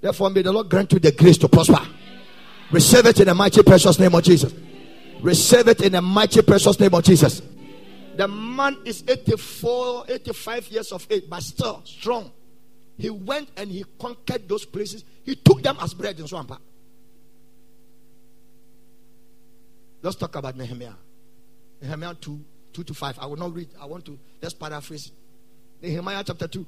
Therefore, 0.00 0.30
may 0.30 0.42
the 0.42 0.50
Lord 0.50 0.70
grant 0.70 0.92
you 0.92 0.98
the 0.98 1.12
grace 1.12 1.38
to 1.38 1.48
prosper. 1.48 1.78
Receive 2.72 3.06
it 3.06 3.20
in 3.20 3.26
the 3.26 3.34
mighty 3.36 3.62
precious 3.62 3.96
name 3.96 4.12
of 4.16 4.24
Jesus. 4.24 4.52
Receive 5.20 5.68
it 5.68 5.82
in 5.82 5.92
the 5.92 6.02
mighty 6.02 6.42
precious 6.42 6.80
name 6.80 6.92
of 6.92 7.04
Jesus. 7.04 7.42
The 8.16 8.26
man 8.26 8.76
is 8.84 9.04
84, 9.06 10.06
85 10.08 10.66
years 10.66 10.90
of 10.90 11.06
age, 11.08 11.26
but 11.30 11.40
still 11.44 11.80
strong. 11.84 12.32
He 12.98 13.08
went 13.08 13.50
and 13.56 13.70
he 13.70 13.84
conquered 14.00 14.48
those 14.48 14.64
places. 14.64 15.04
He 15.22 15.36
took 15.36 15.62
them 15.62 15.76
as 15.80 15.94
bread 15.94 16.18
in 16.18 16.26
Swampa. 16.26 16.58
Let's 20.02 20.16
talk 20.16 20.34
about 20.34 20.56
Nehemiah. 20.56 20.94
Nehemiah 21.80 22.14
2, 22.14 22.44
2 22.72 22.84
to 22.84 22.94
5. 22.94 23.18
I 23.20 23.26
will 23.26 23.36
not 23.36 23.54
read. 23.54 23.68
I 23.80 23.86
want 23.86 24.04
to 24.06 24.18
just 24.40 24.58
paraphrase. 24.58 25.12
Nehemiah 25.80 26.22
chapter 26.26 26.48
2, 26.48 26.66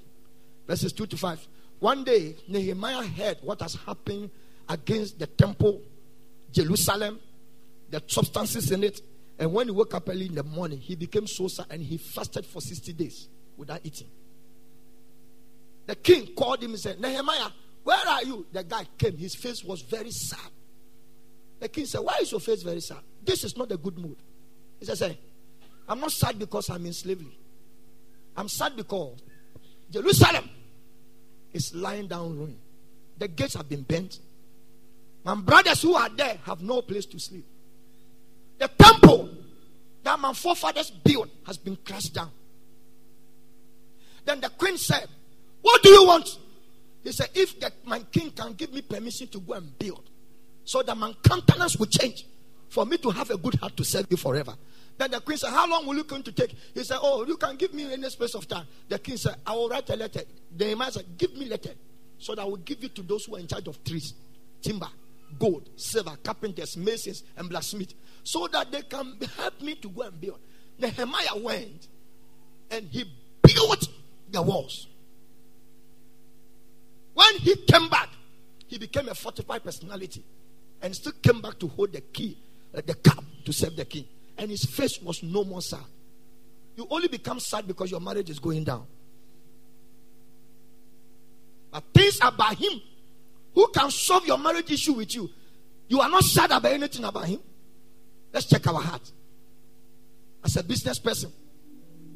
verses 0.66 0.92
2 0.92 1.06
to 1.06 1.16
5. 1.16 1.48
One 1.80 2.04
day, 2.04 2.36
Nehemiah 2.48 3.02
heard 3.02 3.38
what 3.42 3.60
has 3.60 3.74
happened 3.74 4.30
against 4.68 5.18
the 5.18 5.26
temple, 5.26 5.82
Jerusalem, 6.52 7.20
the 7.90 8.02
substances 8.06 8.70
in 8.70 8.84
it. 8.84 9.00
And 9.38 9.52
when 9.52 9.66
he 9.66 9.72
woke 9.72 9.94
up 9.94 10.08
early 10.08 10.26
in 10.26 10.34
the 10.34 10.44
morning, 10.44 10.78
he 10.78 10.94
became 10.94 11.26
so 11.26 11.48
sad 11.48 11.66
and 11.70 11.82
he 11.82 11.98
fasted 11.98 12.46
for 12.46 12.60
60 12.60 12.92
days 12.92 13.28
without 13.56 13.80
eating. 13.82 14.08
The 15.86 15.96
king 15.96 16.28
called 16.34 16.62
him 16.62 16.70
and 16.70 16.80
said, 16.80 17.00
Nehemiah, 17.00 17.50
where 17.82 18.08
are 18.08 18.22
you? 18.22 18.46
The 18.52 18.64
guy 18.64 18.86
came. 18.96 19.16
His 19.16 19.34
face 19.34 19.62
was 19.62 19.82
very 19.82 20.10
sad. 20.10 20.50
The 21.60 21.68
king 21.68 21.86
said, 21.86 22.00
Why 22.00 22.18
is 22.22 22.30
your 22.30 22.40
face 22.40 22.62
very 22.62 22.80
sad? 22.80 22.98
This 23.24 23.44
is 23.44 23.56
not 23.56 23.72
a 23.72 23.76
good 23.76 23.98
mood. 23.98 24.16
He 24.80 24.86
said, 24.86 25.16
I'm 25.88 26.00
not 26.00 26.12
sad 26.12 26.38
because 26.38 26.68
I'm 26.70 26.84
in 26.86 26.92
slavery. 26.92 27.38
I'm 28.36 28.48
sad 28.48 28.76
because 28.76 29.22
Jerusalem 29.90 30.48
is 31.52 31.74
lying 31.74 32.08
down 32.08 32.36
ruined. 32.36 32.58
The 33.18 33.28
gates 33.28 33.54
have 33.54 33.68
been 33.68 33.82
bent. 33.82 34.18
My 35.24 35.34
brothers 35.34 35.82
who 35.82 35.94
are 35.94 36.08
there 36.08 36.38
have 36.44 36.60
no 36.60 36.82
place 36.82 37.06
to 37.06 37.18
sleep. 37.18 37.46
The 38.58 38.68
temple 38.68 39.30
that 40.02 40.18
my 40.18 40.32
forefathers 40.32 40.90
built 40.90 41.28
has 41.46 41.56
been 41.56 41.76
crashed 41.76 42.14
down. 42.14 42.30
Then 44.24 44.40
the 44.40 44.50
queen 44.50 44.76
said, 44.76 45.06
What 45.62 45.82
do 45.82 45.90
you 45.90 46.06
want? 46.06 46.38
He 47.02 47.12
said, 47.12 47.28
If 47.34 47.60
the, 47.60 47.72
my 47.84 48.00
king 48.00 48.30
can 48.30 48.52
give 48.54 48.72
me 48.72 48.82
permission 48.82 49.28
to 49.28 49.40
go 49.40 49.54
and 49.54 49.78
build, 49.78 50.08
so 50.64 50.82
that 50.82 50.96
my 50.96 51.12
countenance 51.22 51.76
will 51.76 51.86
change, 51.86 52.26
for 52.68 52.84
me 52.86 52.96
to 52.98 53.10
have 53.10 53.30
a 53.30 53.36
good 53.36 53.54
heart 53.56 53.76
to 53.76 53.84
serve 53.84 54.06
you 54.10 54.16
forever. 54.16 54.54
Then 54.96 55.10
the 55.10 55.20
queen 55.20 55.38
said, 55.38 55.50
How 55.50 55.68
long 55.68 55.86
will 55.86 55.96
you 55.96 56.04
going 56.04 56.22
to 56.22 56.32
take? 56.32 56.54
He 56.72 56.84
said, 56.84 56.98
Oh, 57.00 57.24
you 57.26 57.36
can 57.36 57.56
give 57.56 57.74
me 57.74 57.92
any 57.92 58.08
space 58.10 58.34
of 58.34 58.46
time. 58.46 58.66
The 58.88 58.98
king 58.98 59.16
said, 59.16 59.36
I 59.46 59.52
will 59.52 59.68
write 59.68 59.88
a 59.90 59.96
letter. 59.96 60.20
The 60.56 60.74
man 60.74 60.92
said, 60.92 61.04
Give 61.18 61.34
me 61.36 61.48
letter, 61.48 61.70
so 62.18 62.34
that 62.34 62.42
I 62.42 62.44
will 62.44 62.56
give 62.56 62.82
it 62.84 62.94
to 62.96 63.02
those 63.02 63.24
who 63.24 63.36
are 63.36 63.40
in 63.40 63.46
charge 63.46 63.66
of 63.68 63.82
trees, 63.84 64.14
timber, 64.62 64.88
gold, 65.38 65.68
silver, 65.76 66.16
carpenters, 66.22 66.76
masons, 66.76 67.24
and 67.36 67.48
blacksmiths, 67.48 67.94
so 68.22 68.46
that 68.48 68.70
they 68.70 68.82
can 68.82 69.16
help 69.36 69.60
me 69.60 69.74
to 69.76 69.88
go 69.88 70.02
and 70.02 70.20
build. 70.20 70.38
Nehemiah 70.78 71.36
went 71.40 71.88
and 72.70 72.88
he 72.90 73.04
built 73.42 73.88
the 74.30 74.42
walls. 74.42 74.88
When 77.14 77.36
he 77.36 77.54
came 77.56 77.88
back, 77.88 78.08
he 78.66 78.78
became 78.78 79.08
a 79.08 79.14
fortified 79.14 79.62
personality 79.62 80.24
and 80.82 80.94
still 80.94 81.12
came 81.22 81.40
back 81.40 81.58
to 81.60 81.68
hold 81.68 81.92
the 81.92 82.00
key, 82.00 82.36
Uh, 82.74 82.80
the 82.84 82.94
cup 82.94 83.24
to 83.44 83.52
serve 83.52 83.76
the 83.76 83.84
king. 83.84 84.06
And 84.36 84.50
his 84.50 84.64
face 84.64 85.00
was 85.00 85.22
no 85.22 85.44
more 85.44 85.62
sad. 85.62 85.84
You 86.76 86.86
only 86.90 87.08
become 87.08 87.38
sad 87.38 87.66
because 87.66 87.90
your 87.90 88.00
marriage 88.00 88.30
is 88.30 88.38
going 88.38 88.64
down. 88.64 88.86
But 91.70 91.84
things 91.94 92.18
about 92.20 92.56
him 92.56 92.80
who 93.54 93.68
can 93.68 93.90
solve 93.90 94.26
your 94.26 94.38
marriage 94.38 94.70
issue 94.70 94.94
with 94.94 95.14
you, 95.14 95.30
you 95.88 96.00
are 96.00 96.08
not 96.08 96.24
sad 96.24 96.50
about 96.50 96.72
anything 96.72 97.04
about 97.04 97.26
him. 97.26 97.40
Let's 98.32 98.46
check 98.46 98.66
our 98.66 98.80
heart. 98.80 99.12
As 100.44 100.56
a 100.56 100.64
business 100.64 100.98
person, 100.98 101.32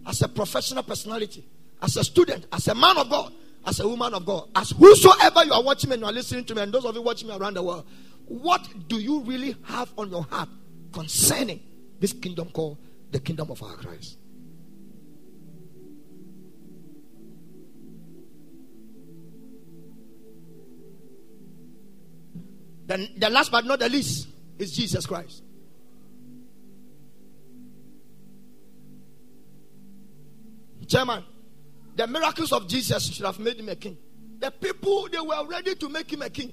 as 0.06 0.22
a 0.22 0.28
professional 0.28 0.82
personality, 0.82 1.44
as 1.80 1.96
a 1.96 2.02
student, 2.02 2.46
as 2.52 2.66
a 2.66 2.74
man 2.74 2.96
of 2.96 3.08
God, 3.08 3.32
as 3.64 3.78
a 3.80 3.86
woman 3.86 4.14
of 4.14 4.24
God, 4.26 4.48
as 4.56 4.70
whosoever 4.70 5.44
you 5.44 5.52
are 5.52 5.62
watching 5.62 5.90
me 5.90 5.94
and 5.94 6.02
you 6.02 6.08
are 6.08 6.12
listening 6.12 6.44
to 6.44 6.54
me, 6.54 6.62
and 6.62 6.72
those 6.72 6.84
of 6.84 6.94
you 6.94 7.02
watching 7.02 7.28
me 7.28 7.36
around 7.36 7.54
the 7.54 7.62
world, 7.62 7.86
what 8.28 8.68
do 8.88 8.98
you 8.98 9.20
really 9.20 9.56
have 9.64 9.92
on 9.96 10.10
your 10.10 10.22
heart 10.24 10.48
concerning 10.92 11.60
this 11.98 12.12
kingdom 12.12 12.50
called 12.50 12.78
the 13.10 13.18
kingdom 13.18 13.50
of 13.50 13.62
our 13.62 13.74
Christ? 13.76 14.18
Then 22.86 23.08
the 23.16 23.28
last 23.28 23.50
but 23.50 23.66
not 23.66 23.80
the 23.80 23.88
least 23.88 24.28
is 24.58 24.72
Jesus 24.72 25.06
Christ. 25.06 25.42
Chairman, 30.86 31.22
the 31.94 32.06
miracles 32.06 32.50
of 32.52 32.66
Jesus 32.66 33.12
should 33.12 33.26
have 33.26 33.38
made 33.38 33.60
him 33.60 33.68
a 33.68 33.76
king. 33.76 33.98
The 34.38 34.50
people, 34.50 35.08
they 35.12 35.18
were 35.20 35.46
ready 35.46 35.74
to 35.74 35.88
make 35.90 36.10
him 36.10 36.22
a 36.22 36.30
king. 36.30 36.52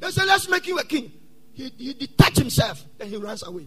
They 0.00 0.10
said, 0.10 0.26
let's 0.26 0.48
make 0.48 0.66
him 0.66 0.78
a 0.78 0.84
king. 0.84 1.12
He, 1.52 1.72
he 1.76 1.94
detached 1.94 2.38
himself, 2.38 2.84
then 2.98 3.08
he 3.08 3.16
runs 3.16 3.46
away. 3.46 3.66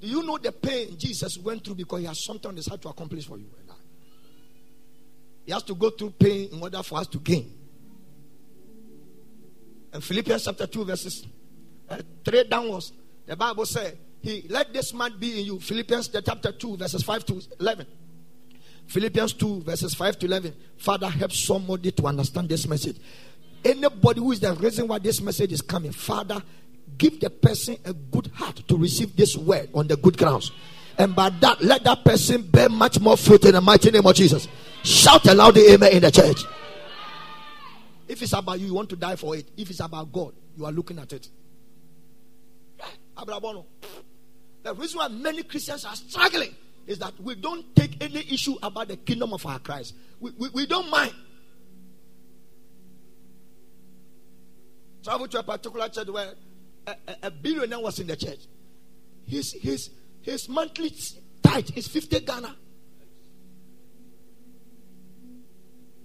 Do 0.00 0.08
you 0.08 0.22
know 0.22 0.38
the 0.38 0.52
pain 0.52 0.98
Jesus 0.98 1.38
went 1.38 1.64
through 1.64 1.76
because 1.76 2.00
he 2.00 2.06
has 2.06 2.22
something 2.24 2.48
on 2.48 2.56
his 2.56 2.66
heart 2.66 2.82
to 2.82 2.88
accomplish 2.88 3.26
for 3.26 3.38
you? 3.38 3.46
He 5.46 5.52
has 5.52 5.62
to 5.64 5.74
go 5.74 5.90
through 5.90 6.10
pain 6.10 6.48
in 6.52 6.62
order 6.62 6.82
for 6.82 6.98
us 6.98 7.06
to 7.08 7.18
gain. 7.18 7.52
And 9.92 10.02
Philippians 10.02 10.44
chapter 10.44 10.66
2, 10.66 10.84
verses 10.84 11.26
uh, 11.88 11.98
3 12.24 12.44
downwards, 12.44 12.92
the 13.26 13.36
Bible 13.36 13.66
says, 13.66 13.94
He 14.20 14.44
let 14.48 14.72
this 14.72 14.92
man 14.92 15.14
be 15.18 15.40
in 15.40 15.46
you. 15.46 15.60
Philippians 15.60 16.08
chapter 16.08 16.50
2, 16.50 16.76
verses 16.76 17.02
5 17.02 17.26
to 17.26 17.42
11. 17.60 17.86
Philippians 18.86 19.32
2, 19.34 19.60
verses 19.62 19.94
5 19.94 20.18
to 20.18 20.26
11. 20.26 20.54
Father, 20.76 21.08
help 21.08 21.32
somebody 21.32 21.90
to 21.92 22.06
understand 22.06 22.48
this 22.48 22.66
message. 22.66 22.96
Anybody 23.64 24.20
who 24.20 24.32
is 24.32 24.40
the 24.40 24.52
reason 24.54 24.86
why 24.86 24.98
this 24.98 25.20
message 25.20 25.52
is 25.52 25.62
coming, 25.62 25.92
Father, 25.92 26.42
give 26.98 27.20
the 27.20 27.30
person 27.30 27.76
a 27.84 27.92
good 27.92 28.30
heart 28.34 28.56
to 28.68 28.76
receive 28.76 29.16
this 29.16 29.36
word 29.36 29.70
on 29.74 29.88
the 29.88 29.96
good 29.96 30.18
grounds. 30.18 30.52
And 30.98 31.16
by 31.16 31.30
that, 31.30 31.60
let 31.62 31.82
that 31.84 32.04
person 32.04 32.42
bear 32.42 32.68
much 32.68 33.00
more 33.00 33.16
fruit 33.16 33.44
in 33.46 33.52
the 33.52 33.60
mighty 33.60 33.90
name 33.90 34.06
of 34.06 34.14
Jesus. 34.14 34.46
Shout 34.82 35.26
aloud 35.26 35.54
the 35.54 35.72
amen 35.72 35.92
in 35.92 36.02
the 36.02 36.10
church. 36.10 36.44
If 38.06 38.22
it's 38.22 38.32
about 38.32 38.60
you, 38.60 38.66
you 38.66 38.74
want 38.74 38.90
to 38.90 38.96
die 38.96 39.16
for 39.16 39.34
it. 39.34 39.46
If 39.56 39.70
it's 39.70 39.80
about 39.80 40.12
God, 40.12 40.34
you 40.56 40.66
are 40.66 40.72
looking 40.72 40.98
at 40.98 41.12
it. 41.12 41.28
The 44.62 44.74
reason 44.74 44.98
why 44.98 45.08
many 45.08 45.42
Christians 45.42 45.84
are 45.84 45.96
struggling 45.96 46.54
is 46.86 46.98
that 46.98 47.18
we 47.20 47.34
don't 47.34 47.74
take 47.74 48.02
any 48.02 48.20
issue 48.30 48.56
about 48.62 48.88
the 48.88 48.96
kingdom 48.96 49.32
of 49.32 49.44
our 49.46 49.58
Christ. 49.58 49.94
We, 50.20 50.32
we, 50.38 50.48
we 50.50 50.66
don't 50.66 50.90
mind. 50.90 51.14
Travel 55.04 55.28
to 55.28 55.38
a 55.38 55.42
particular 55.42 55.88
church 55.90 56.08
where 56.08 56.32
a, 56.86 56.90
a, 56.90 57.16
a, 57.24 57.30
billionaire 57.30 57.78
was 57.78 58.00
in 58.00 58.06
the 58.06 58.16
church. 58.16 58.40
His, 59.26 59.52
his, 59.52 59.90
his 60.22 60.48
monthly 60.48 60.90
tithe 61.42 61.68
is 61.76 61.86
50 61.88 62.20
Ghana. 62.20 62.56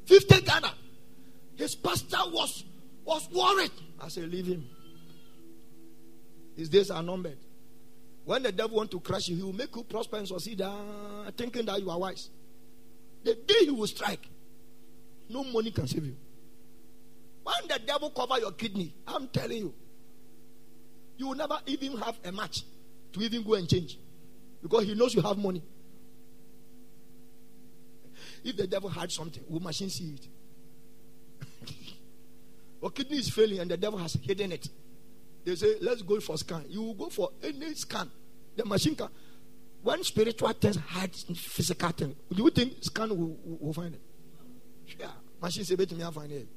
50 0.06 0.42
Ghana. 0.42 0.74
His 1.56 1.76
pastor 1.76 2.18
was, 2.28 2.66
was 3.06 3.30
worried. 3.32 3.72
I 4.02 4.10
said, 4.10 4.30
leave 4.30 4.48
him. 4.48 4.68
His 6.58 6.68
days 6.68 6.92
are 6.92 7.02
numbered. 7.02 7.38
When 8.26 8.44
the 8.44 8.52
devil 8.52 8.78
want 8.78 8.92
to 8.92 9.00
crush 9.00 9.30
you, 9.30 9.38
he 9.38 9.44
will 9.44 9.54
make 9.54 9.74
you 9.74 9.84
prosper 9.84 10.18
and 10.18 10.28
succeed, 10.28 10.62
uh, 10.62 10.74
thinking 11.38 11.66
that 11.66 11.82
you 11.82 11.90
are 11.90 11.98
wise. 11.98 12.30
The 13.24 13.36
day 13.36 13.66
he 13.66 13.72
will 13.72 13.88
strike, 13.88 14.28
no 15.30 15.46
money 15.46 15.72
can 15.72 15.88
save 15.88 16.06
you. 16.06 16.16
When 17.50 17.68
the 17.68 17.80
devil 17.86 18.12
cover 18.12 18.40
your 18.40 18.52
kidney, 18.52 18.94
I'm 19.08 19.28
telling 19.30 19.58
you, 19.58 19.74
you 21.18 21.28
will 21.28 21.36
never 21.36 21.58
even 21.66 21.98
have 21.98 22.20
a 22.24 22.32
match 22.32 22.64
to 23.14 23.22
even 23.22 23.44
go 23.44 23.56
and 23.56 23.68
change 23.68 23.98
because 24.62 24.86
he 24.86 24.94
knows 24.94 25.16
you 25.16 25.22
have 25.22 25.38
money. 25.38 25.64
If 28.44 28.56
the 28.56 28.68
devil 28.68 28.90
had 28.90 29.12
something, 29.12 29.44
will 29.50 29.62
machine 29.62 29.90
see 29.90 30.16
it? 30.16 30.28
your 32.82 32.92
kidney 32.92 33.18
is 33.18 33.30
failing 33.30 33.60
and 33.60 33.72
the 33.72 33.78
devil 33.78 33.98
has 33.98 34.14
hidden 34.14 34.52
it. 34.52 34.68
They 35.44 35.56
say, 35.56 35.76
let's 35.82 36.02
go 36.04 36.20
for 36.20 36.38
scan. 36.38 36.66
You 36.70 36.84
will 36.84 36.94
go 36.94 37.10
for 37.10 37.32
any 37.42 37.74
scan. 37.74 38.12
The 38.56 38.66
machine 38.66 38.96
can. 38.96 39.10
When 39.82 40.04
spiritual 40.04 40.50
things 40.54 40.76
hide 40.76 41.16
physical 41.16 41.90
things, 41.90 42.16
do 42.32 42.44
you 42.44 42.50
think 42.52 42.74
scan 42.82 43.10
will, 43.10 43.38
will, 43.44 43.74
find 43.74 43.96
it? 43.96 44.02
Yeah. 45.00 45.08
Machine 45.42 45.64
say, 45.64 45.76
bet 45.76 45.92
me 45.92 46.04
I 46.04 46.12
find 46.12 46.32
it. 46.32 46.48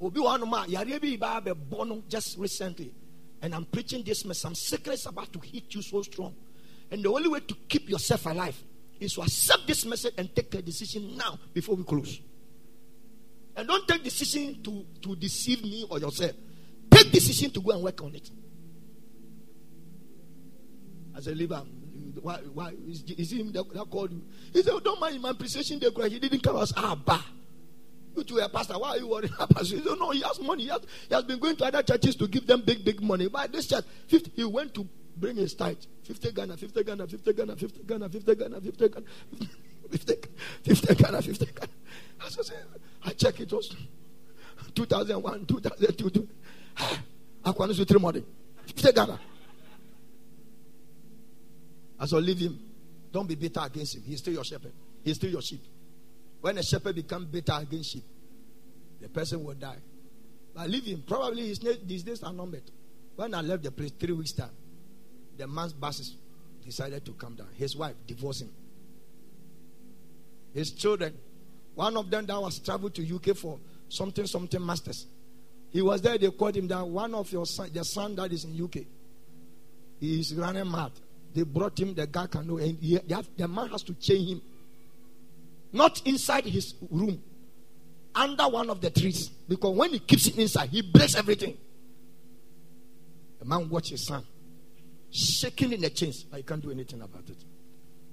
Obi 0.00 0.20
wanuma 0.20 0.66
yare 0.68 0.98
bi 0.98 1.16
ba 1.16 1.40
be 1.40 1.52
bono 1.52 2.02
just 2.08 2.36
recently, 2.38 2.92
and 3.40 3.54
I'm 3.54 3.64
preaching 3.64 4.02
this 4.04 4.24
message. 4.24 4.42
Some 4.42 4.54
sickness 4.54 5.06
about 5.06 5.32
to 5.32 5.38
hit 5.40 5.74
you 5.74 5.82
so 5.82 6.02
strong, 6.02 6.34
and 6.90 7.02
the 7.02 7.10
only 7.10 7.28
way 7.28 7.40
to 7.40 7.54
keep 7.68 7.88
yourself 7.88 8.26
alive 8.26 8.60
is 9.00 9.14
to 9.14 9.22
accept 9.22 9.66
this 9.66 9.84
message 9.84 10.14
and 10.18 10.34
take 10.34 10.54
a 10.54 10.62
decision 10.62 11.16
now 11.16 11.38
before 11.52 11.76
we 11.76 11.84
close. 11.84 12.20
And 13.56 13.66
don't 13.68 13.86
take 13.88 14.02
decision 14.02 14.62
to, 14.62 14.84
to 15.02 15.16
deceive 15.16 15.62
me 15.62 15.86
or 15.88 15.98
yourself. 15.98 16.32
Take 16.90 17.10
decision 17.10 17.50
to 17.52 17.60
go 17.60 17.70
and 17.72 17.82
work 17.82 18.02
on 18.02 18.14
it. 18.14 18.30
as 21.16 21.26
a 21.26 21.34
leave 21.34 21.50
him. 21.50 21.85
Why, 22.20 22.36
why 22.52 22.72
is, 22.88 23.02
is 23.02 23.32
him 23.32 23.52
that, 23.52 23.72
that 23.74 23.90
called 23.90 24.12
you? 24.12 24.22
He 24.52 24.62
said, 24.62 24.72
don't 24.82 25.00
mind 25.00 25.20
my 25.20 25.30
appreciation 25.30 25.78
day 25.78 25.88
He 26.08 26.18
didn't 26.18 26.42
come 26.42 26.56
as 26.56 26.72
ah 26.76 26.94
bah. 26.94 27.22
You 28.16 28.24
to 28.24 28.38
a 28.38 28.48
pastor, 28.48 28.78
why 28.78 28.90
are 28.90 28.98
you 28.98 29.08
worried 29.08 29.30
about 29.34 29.50
pastor? 29.50 29.76
He 29.76 29.82
said, 29.82 29.98
no, 29.98 30.10
he 30.10 30.22
has 30.22 30.40
money. 30.40 30.64
He 30.64 30.68
has, 30.70 30.80
he 31.08 31.14
has 31.14 31.24
been 31.24 31.38
going 31.38 31.56
to 31.56 31.64
other 31.64 31.82
churches 31.82 32.16
to 32.16 32.26
give 32.26 32.46
them 32.46 32.62
big, 32.62 32.84
big 32.84 33.02
money. 33.02 33.28
But 33.28 33.52
this 33.52 33.66
church, 33.66 33.84
50, 34.08 34.32
he 34.34 34.44
went 34.44 34.74
to 34.74 34.88
bring 35.16 35.36
his 35.36 35.54
tithe. 35.54 35.76
50 36.04 36.32
Ghana, 36.32 36.56
50 36.56 36.84
Ghana, 36.84 37.06
50 37.06 37.32
Ghana, 37.32 37.56
50 37.56 37.82
Ghana, 37.82 38.08
50 38.08 38.34
Ghana, 38.34 38.60
50 38.60 38.88
Ghana, 38.88 39.06
50 40.64 40.94
Ghana, 40.94 41.22
50 41.22 41.44
Ghana. 41.46 41.68
I 42.24 42.28
said, 42.28 42.56
I 43.04 43.10
check 43.10 43.40
it 43.40 43.52
was 43.52 43.74
2001, 44.74 45.46
2002. 45.46 46.28
I 47.44 47.52
can't 47.52 47.76
do 47.76 47.84
three 47.84 48.00
money. 48.00 48.24
50 48.66 48.92
Ghana. 48.92 49.20
I 51.98 52.06
said, 52.06 52.22
leave 52.22 52.38
him. 52.38 52.58
Don't 53.12 53.26
be 53.26 53.34
bitter 53.34 53.60
against 53.62 53.96
him. 53.96 54.02
He's 54.04 54.18
still 54.18 54.34
your 54.34 54.44
shepherd. 54.44 54.72
He's 55.02 55.16
still 55.16 55.30
your 55.30 55.42
sheep. 55.42 55.62
When 56.40 56.58
a 56.58 56.62
shepherd 56.62 56.94
becomes 56.94 57.26
bitter 57.26 57.56
against 57.60 57.92
sheep, 57.92 58.04
the 59.00 59.08
person 59.08 59.42
will 59.44 59.54
die. 59.54 59.78
But 60.54 60.68
leave 60.70 60.84
him. 60.84 61.02
Probably 61.06 61.48
his, 61.48 61.60
these 61.84 62.02
days 62.02 62.22
are 62.22 62.32
numbered. 62.32 62.62
When 63.14 63.34
I 63.34 63.40
left 63.40 63.62
the 63.62 63.70
place 63.70 63.92
three 63.98 64.12
weeks 64.12 64.32
time, 64.32 64.50
the 65.36 65.46
man's 65.46 65.72
bosses 65.72 66.16
decided 66.64 67.04
to 67.06 67.12
come 67.12 67.34
down. 67.34 67.48
His 67.54 67.76
wife 67.76 67.94
divorced 68.06 68.42
him. 68.42 68.50
His 70.52 70.72
children, 70.72 71.14
one 71.74 71.96
of 71.96 72.10
them 72.10 72.26
that 72.26 72.40
was 72.40 72.58
traveled 72.58 72.94
to 72.94 73.14
UK 73.14 73.36
for 73.36 73.58
something 73.88 74.26
something 74.26 74.64
masters. 74.64 75.06
He 75.70 75.82
was 75.82 76.00
there. 76.00 76.16
They 76.16 76.30
called 76.30 76.56
him 76.56 76.66
down. 76.66 76.92
One 76.92 77.14
of 77.14 77.30
your 77.30 77.44
son, 77.44 77.70
the 77.72 77.84
son 77.84 78.16
that 78.16 78.32
is 78.32 78.44
in 78.44 78.62
UK, 78.62 78.84
he 80.00 80.20
is 80.20 80.34
running 80.34 80.70
mad. 80.70 80.92
They 81.36 81.42
brought 81.42 81.78
him. 81.78 81.94
The 81.94 82.06
guy 82.06 82.26
can 82.28 82.46
know, 82.46 82.56
and 82.56 82.78
he, 82.80 82.98
have, 83.10 83.28
the 83.36 83.46
man 83.46 83.68
has 83.68 83.82
to 83.82 83.94
chain 83.94 84.26
him, 84.26 84.42
not 85.70 86.00
inside 86.06 86.46
his 86.46 86.74
room, 86.90 87.22
under 88.14 88.48
one 88.48 88.70
of 88.70 88.80
the 88.80 88.88
trees, 88.88 89.28
because 89.46 89.76
when 89.76 89.90
he 89.90 89.98
keeps 89.98 90.28
it 90.28 90.38
inside, 90.38 90.70
he 90.70 90.80
breaks 90.80 91.14
everything. 91.14 91.58
The 93.38 93.44
man 93.44 93.68
watched 93.68 93.90
his 93.90 94.06
son 94.06 94.24
shaking 95.10 95.74
in 95.74 95.82
the 95.82 95.90
chains, 95.90 96.22
but 96.22 96.38
you 96.38 96.44
can't 96.44 96.62
do 96.62 96.70
anything 96.70 97.02
about 97.02 97.28
it. 97.28 97.36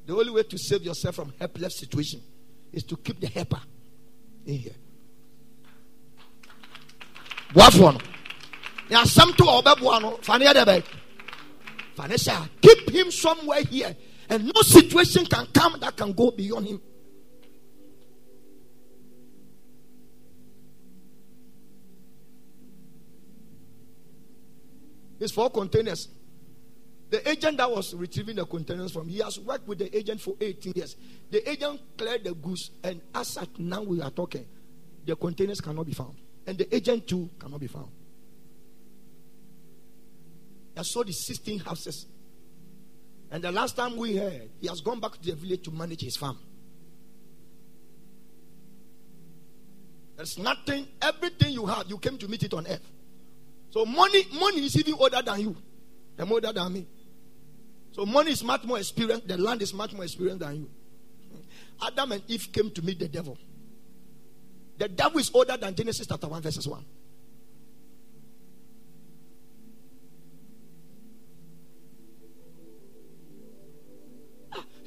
The 0.06 0.14
only 0.14 0.32
way 0.32 0.44
to 0.44 0.58
save 0.58 0.84
yourself 0.84 1.16
from 1.16 1.34
helpless 1.40 1.80
situation 1.80 2.20
is 2.74 2.84
to 2.84 2.98
keep 2.98 3.22
the 3.22 3.28
helper 3.28 3.62
in 4.45 4.58
here. 4.58 4.76
What 7.54 7.74
one? 7.76 8.00
There 8.90 8.98
are 8.98 9.06
some 9.06 9.32
to 9.32 9.45
obey 9.48 9.82
one. 9.82 10.18
Vanessa, 11.95 12.49
keep 12.61 12.90
him 12.90 13.11
somewhere 13.11 13.64
here, 13.64 13.95
and 14.30 14.45
no 14.45 14.61
situation 14.61 15.26
can 15.26 15.48
come 15.53 15.78
that 15.80 15.95
can 15.95 16.14
go 16.14 16.32
beyond 16.32 16.68
him. 16.68 16.82
It's 25.20 25.32
four 25.32 25.49
containers. 25.49 26.10
The 27.10 27.30
agent 27.30 27.57
that 27.57 27.70
was 27.70 27.94
retrieving 27.94 28.36
the 28.38 28.45
containers 28.45 28.91
from, 28.91 29.07
he 29.07 29.20
has 29.20 29.40
worked 29.40 29.68
with 29.68 29.78
the 29.78 29.95
agent 29.95 30.20
for 30.20 30.36
18 30.41 30.74
years. 30.76 30.95
The 31.30 31.48
agent 31.49 31.80
cleared 31.98 32.24
the 32.24 32.34
goods, 32.34 32.72
and 32.84 32.99
as 33.14 33.38
at 33.38 33.57
now 33.60 33.84
we 33.84 34.02
are 34.02 34.10
talking, 34.10 34.45
the 35.06 35.15
containers 35.15 35.61
cannot 35.61 35.86
be 35.86 35.94
found. 35.94 36.15
And 36.45 36.57
the 36.57 36.76
agent 36.76 37.07
too 37.07 37.30
cannot 37.40 37.60
be 37.60 37.68
found. 37.68 37.90
I 40.76 40.82
saw 40.82 41.04
the 41.04 41.14
16 41.14 41.60
houses. 41.60 42.08
And 43.32 43.44
the 43.44 43.52
last 43.52 43.76
time 43.76 43.95
we 43.98 44.16
heard, 44.16 44.50
he 44.60 44.68
has 44.68 44.82
gone 44.82 45.00
back 45.00 45.14
to 45.14 45.22
the 45.22 45.36
village 45.36 45.64
to 45.64 45.72
manage 45.72 46.02
his 46.02 46.16
farm. 46.16 46.38
There's 50.16 50.38
nothing, 50.38 50.88
everything 51.02 51.54
you 51.54 51.66
have, 51.66 51.88
you 51.88 51.98
came 51.98 52.18
to 52.20 52.28
meet 52.28 52.44
it 52.44 52.54
on 52.54 52.68
earth. 52.68 52.88
So 53.72 53.86
money, 53.86 54.26
money 54.40 54.66
is 54.66 54.78
even 54.78 54.94
older 54.94 55.22
than 55.24 55.40
you, 55.40 55.56
and 56.18 56.32
older 56.32 56.54
than 56.54 56.74
me. 56.74 56.88
So 57.91 58.06
money 58.06 58.32
is 58.32 58.44
much 58.44 58.64
more 58.64 58.78
experienced. 58.78 59.28
The 59.28 59.38
land 59.38 59.62
is 59.62 59.74
much 59.74 59.94
more 59.94 60.04
experienced 60.04 60.41
than 60.41 60.56
you. 60.56 60.70
Adam 61.82 62.12
and 62.12 62.24
Eve 62.28 62.50
came 62.52 62.70
to 62.72 62.82
meet 62.84 63.00
the 63.00 63.08
devil. 63.08 63.38
The 64.78 64.88
devil 64.88 65.20
is 65.20 65.32
older 65.34 65.58
than 65.58 65.74
Genesis 65.76 66.08
chapter 66.08 66.28
1, 66.28 66.41
verses 66.41 66.68
1. 66.68 66.86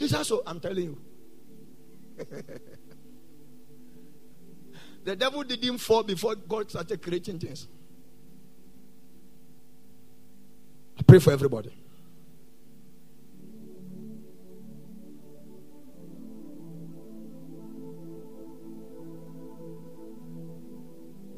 He 0.07 0.25
So 0.25 0.43
I'm 0.47 0.61
telling 0.61 0.85
you. 0.85 0.99
the 5.05 5.17
devil 5.17 5.43
didn't 5.43 5.79
fall 5.79 6.05
before 6.05 6.37
God 6.37 6.71
started 6.71 7.03
creating 7.03 7.41
things. 7.41 7.67
I 10.97 11.03
pray 11.03 11.19
for 11.19 11.33
everybody. 11.33 11.73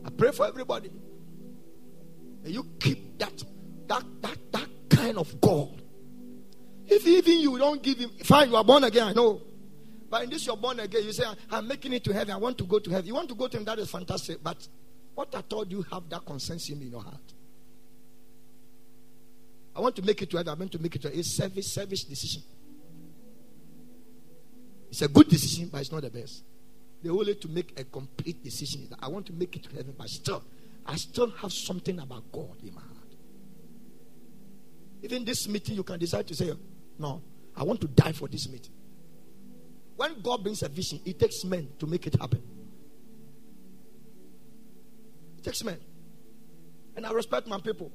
I 0.05 0.11
pray 0.11 0.31
for 0.31 0.47
everybody. 0.47 0.91
And 2.45 2.53
you 2.55 2.67
keep 2.79 3.19
that, 3.19 3.43
that, 3.87 4.05
that, 4.21 4.39
that 4.53 4.69
kind 4.91 5.17
of 5.17 5.41
God. 5.41 5.83
If 6.91 7.07
even 7.07 7.39
you 7.39 7.59
don't 7.59 7.83
give 7.83 7.99
him, 7.99 8.11
fine, 8.25 8.49
you 8.49 8.57
are 8.57 8.65
born 8.65 8.83
again, 8.85 9.09
I 9.09 9.13
know. 9.13 9.43
But 10.09 10.25
in 10.25 10.31
this 10.31 10.47
you're 10.47 10.57
born 10.57 10.81
again, 10.81 11.05
you 11.05 11.13
say, 11.13 11.25
I'm 11.51 11.69
making 11.69 11.93
it 11.93 12.03
to 12.05 12.15
heaven, 12.15 12.33
I 12.33 12.39
want 12.39 12.57
to 12.59 12.65
go 12.65 12.79
to 12.79 12.91
heaven. 12.91 13.07
You 13.07 13.15
want 13.15 13.29
to 13.29 13.35
go 13.35 13.47
to 13.47 13.57
him, 13.59 13.65
that 13.67 13.79
is 13.79 13.91
fantastic. 13.91 14.43
But 14.43 14.67
what 15.15 15.35
I 15.35 15.43
told 15.43 15.71
you 15.71 15.83
have 15.93 16.09
that 16.09 16.25
concerns 16.25 16.67
him 16.69 16.81
in 16.81 16.91
your 16.91 17.03
heart. 17.03 17.35
I 19.77 19.81
want 19.81 19.97
to 19.97 20.03
make 20.03 20.23
it 20.23 20.31
to 20.31 20.39
heaven, 20.39 20.51
I 20.51 20.55
want 20.55 20.73
to 20.73 20.79
make 20.79 20.97
it 20.97 21.03
to 21.03 21.09
heaven. 21.09 21.21
It's 21.21 21.29
service, 21.29 21.71
service 21.71 22.05
decision. 22.05 22.43
It's 24.91 25.03
a 25.03 25.09
good 25.09 25.29
decision, 25.29 25.69
but 25.71 25.83
it's 25.83 25.93
not 25.93 26.03
the 26.03 26.11
best. 26.11 26.43
The 27.03 27.11
only 27.11 27.35
to 27.35 27.49
make 27.49 27.79
a 27.79 27.85
complete 27.85 28.43
decision 28.43 28.85
is 28.85 28.89
that 28.89 28.99
I 29.03 29.09
want 29.09 29.27
to 29.27 29.35
make 29.35 29.55
it 29.55 29.65
to 29.65 29.77
heaven, 29.77 29.95
but 29.97 30.09
still, 30.09 30.43
I 30.87 30.97
still 30.97 31.31
have 31.31 31.53
something 31.53 31.99
about 31.99 32.33
God 32.33 32.57
in 32.63 32.75
my 32.75 32.81
heart. 32.81 32.95
Even 35.03 35.25
this 35.25 35.47
meeting, 35.47 35.77
you 35.77 35.83
can 35.83 35.99
decide 35.99 36.27
to 36.27 36.35
say, 36.35 36.51
No, 36.99 37.23
I 37.57 37.63
want 37.63 37.81
to 37.83 37.89
die 37.89 38.13
for 38.13 38.29
this 38.29 38.49
meeting. 38.49 38.73
When 39.97 40.21
God 40.21 40.43
brings 40.43 40.63
a 40.63 40.69
vision, 40.69 41.01
it 41.05 41.19
takes 41.19 41.45
men 41.45 41.69
to 41.79 41.87
make 41.87 42.07
it 42.07 42.15
happen. 42.21 42.43
It 45.39 45.45
takes 45.45 45.65
men. 45.65 45.79
And 46.97 47.07
I 47.07 47.13
respect 47.13 47.47
my 47.47 47.61
people. 47.61 47.93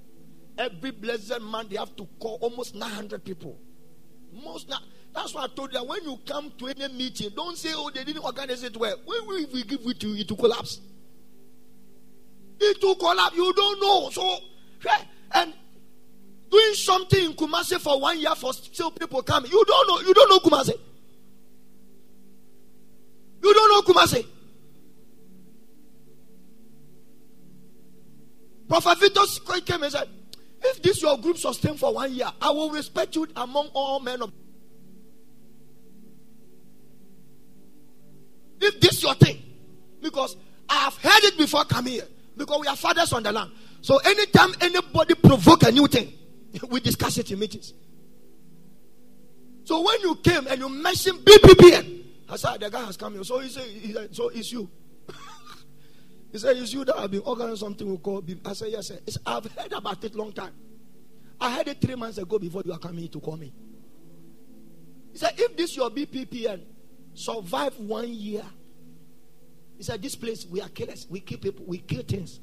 Every 0.57 0.91
blessed 0.91 1.41
man, 1.41 1.67
they 1.69 1.77
have 1.77 1.95
to 1.95 2.05
call 2.19 2.37
almost 2.41 2.75
900 2.75 3.23
people. 3.23 3.57
Most 4.31 4.69
not. 4.69 4.83
That's 5.13 5.33
why 5.33 5.43
I 5.43 5.47
told 5.47 5.73
you 5.73 5.83
when 5.83 6.03
you 6.03 6.19
come 6.25 6.51
to 6.57 6.67
any 6.67 6.91
meeting, 6.93 7.29
don't 7.35 7.57
say, 7.57 7.69
oh, 7.73 7.91
they 7.93 8.03
didn't 8.03 8.23
organize 8.23 8.63
it 8.63 8.75
well. 8.75 8.97
When 9.05 9.27
we, 9.27 9.45
we 9.45 9.63
give 9.63 9.81
it 9.85 9.99
to 9.99 10.07
you, 10.07 10.21
it 10.21 10.29
will 10.29 10.37
collapse. 10.37 10.81
It 12.59 12.81
will 12.81 12.95
collapse. 12.95 13.35
You 13.35 13.53
don't 13.53 13.81
know. 13.81 14.09
So, 14.09 14.37
and 15.33 15.53
doing 16.53 16.73
something 16.75 17.25
in 17.25 17.33
Kumasi 17.33 17.79
for 17.79 17.99
one 17.99 18.19
year 18.19 18.35
for 18.35 18.53
still 18.53 18.91
people 18.91 19.23
coming. 19.23 19.51
You 19.51 19.63
don't 19.65 19.87
know. 19.87 20.07
You 20.07 20.13
don't 20.13 20.29
know 20.29 20.39
Kumasi. 20.39 20.73
You 23.41 23.53
don't 23.53 23.87
know 23.87 23.93
Kumasi. 23.93 24.25
Prophet 28.69 28.99
Victor 28.99 29.21
came 29.65 29.83
and 29.83 29.91
said, 29.91 30.07
if 30.63 30.81
this 30.81 31.01
your 31.01 31.17
group 31.17 31.37
sustain 31.37 31.75
for 31.75 31.93
one 31.93 32.13
year, 32.13 32.31
I 32.39 32.51
will 32.51 32.69
respect 32.69 33.15
you 33.15 33.27
among 33.35 33.69
all 33.73 33.99
men 33.99 34.21
of 34.21 34.31
If 38.61 38.79
this 38.79 39.03
your 39.03 39.13
thing, 39.15 39.43
because 40.01 40.37
I 40.69 40.75
have 40.75 40.95
heard 40.95 41.23
it 41.23 41.37
before 41.37 41.65
coming 41.65 41.93
here, 41.93 42.07
because 42.37 42.61
we 42.61 42.67
are 42.67 42.77
fathers 42.77 43.11
on 43.11 43.23
the 43.23 43.31
land. 43.31 43.51
So 43.81 43.97
anytime 43.97 44.53
anybody 44.61 45.15
provoke 45.15 45.63
a 45.63 45.71
new 45.71 45.87
thing, 45.87 46.13
we 46.69 46.79
discuss 46.79 47.17
it 47.17 47.31
in 47.31 47.39
meetings. 47.39 47.73
So 49.63 49.81
when 49.81 50.01
you 50.01 50.15
came 50.15 50.47
and 50.47 50.59
you 50.59 50.69
mentioned 50.69 51.19
BPPN, 51.19 52.03
I 52.29 52.35
said 52.35 52.59
the 52.59 52.69
guy 52.69 52.85
has 52.85 52.97
come 52.97 53.13
here. 53.13 53.23
So 53.23 53.39
he 53.39 53.49
said, 53.49 53.65
he 53.65 53.93
said 53.93 54.15
so 54.15 54.29
it's 54.29 54.51
you. 54.51 54.69
he 56.31 56.37
said 56.37 56.57
it's 56.57 56.73
you 56.73 56.83
that 56.85 56.97
have 56.97 57.11
been 57.11 57.21
organizing 57.21 57.57
something 57.57 57.89
we 57.89 57.97
call. 57.97 58.21
BP. 58.21 58.47
I 58.47 58.53
said 58.53 58.69
yes, 58.71 58.87
sir. 58.87 58.99
It's, 59.05 59.17
I've 59.25 59.45
heard 59.45 59.71
about 59.73 60.03
it 60.03 60.15
long 60.15 60.31
time. 60.33 60.53
I 61.39 61.55
heard 61.55 61.67
it 61.67 61.81
three 61.81 61.95
months 61.95 62.17
ago 62.17 62.39
before 62.39 62.63
you 62.65 62.73
are 62.73 62.79
coming 62.79 63.07
to 63.07 63.19
call 63.19 63.37
me. 63.37 63.53
He 65.11 65.17
said 65.17 65.33
if 65.37 65.55
this 65.55 65.75
your 65.75 65.89
BPPN, 65.89 66.61
survive 67.13 67.77
one 67.79 68.11
year, 68.11 68.43
He 69.77 69.83
said, 69.83 70.01
This 70.01 70.15
place, 70.15 70.45
we 70.45 70.61
are 70.61 70.69
killers. 70.69 71.07
We 71.09 71.19
kill 71.19 71.39
people. 71.39 71.65
We 71.65 71.79
kill 71.79 72.03
things. 72.03 72.39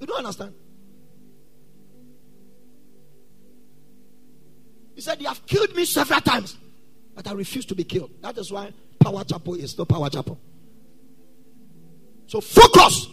You 0.00 0.06
don't 0.06 0.18
understand? 0.18 0.54
He 4.94 5.00
said, 5.00 5.18
They 5.18 5.24
have 5.24 5.44
killed 5.46 5.74
me 5.74 5.84
several 5.84 6.20
times, 6.20 6.56
but 7.14 7.26
I 7.26 7.32
refuse 7.32 7.66
to 7.66 7.74
be 7.74 7.84
killed. 7.84 8.10
That 8.22 8.36
is 8.38 8.52
why 8.52 8.72
Power 8.98 9.24
Chapel 9.24 9.54
is 9.54 9.76
no 9.78 9.84
Power 9.84 10.10
Chapel. 10.10 10.38
So 12.26 12.40
focus 12.40 13.08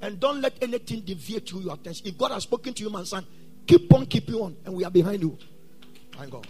and 0.00 0.18
don't 0.18 0.40
let 0.40 0.54
anything 0.62 1.00
deviate 1.00 1.52
you 1.52 1.60
your 1.60 1.74
attention. 1.74 2.06
If 2.06 2.16
God 2.16 2.30
has 2.30 2.44
spoken 2.44 2.72
to 2.72 2.82
you, 2.82 2.88
my 2.90 3.04
son, 3.04 3.26
keep 3.66 3.92
on 3.92 4.06
keeping 4.06 4.36
on, 4.36 4.56
and 4.64 4.74
we 4.74 4.84
are 4.84 4.90
behind 4.90 5.20
you. 5.22 5.36
My 6.16 6.26
God. 6.26 6.46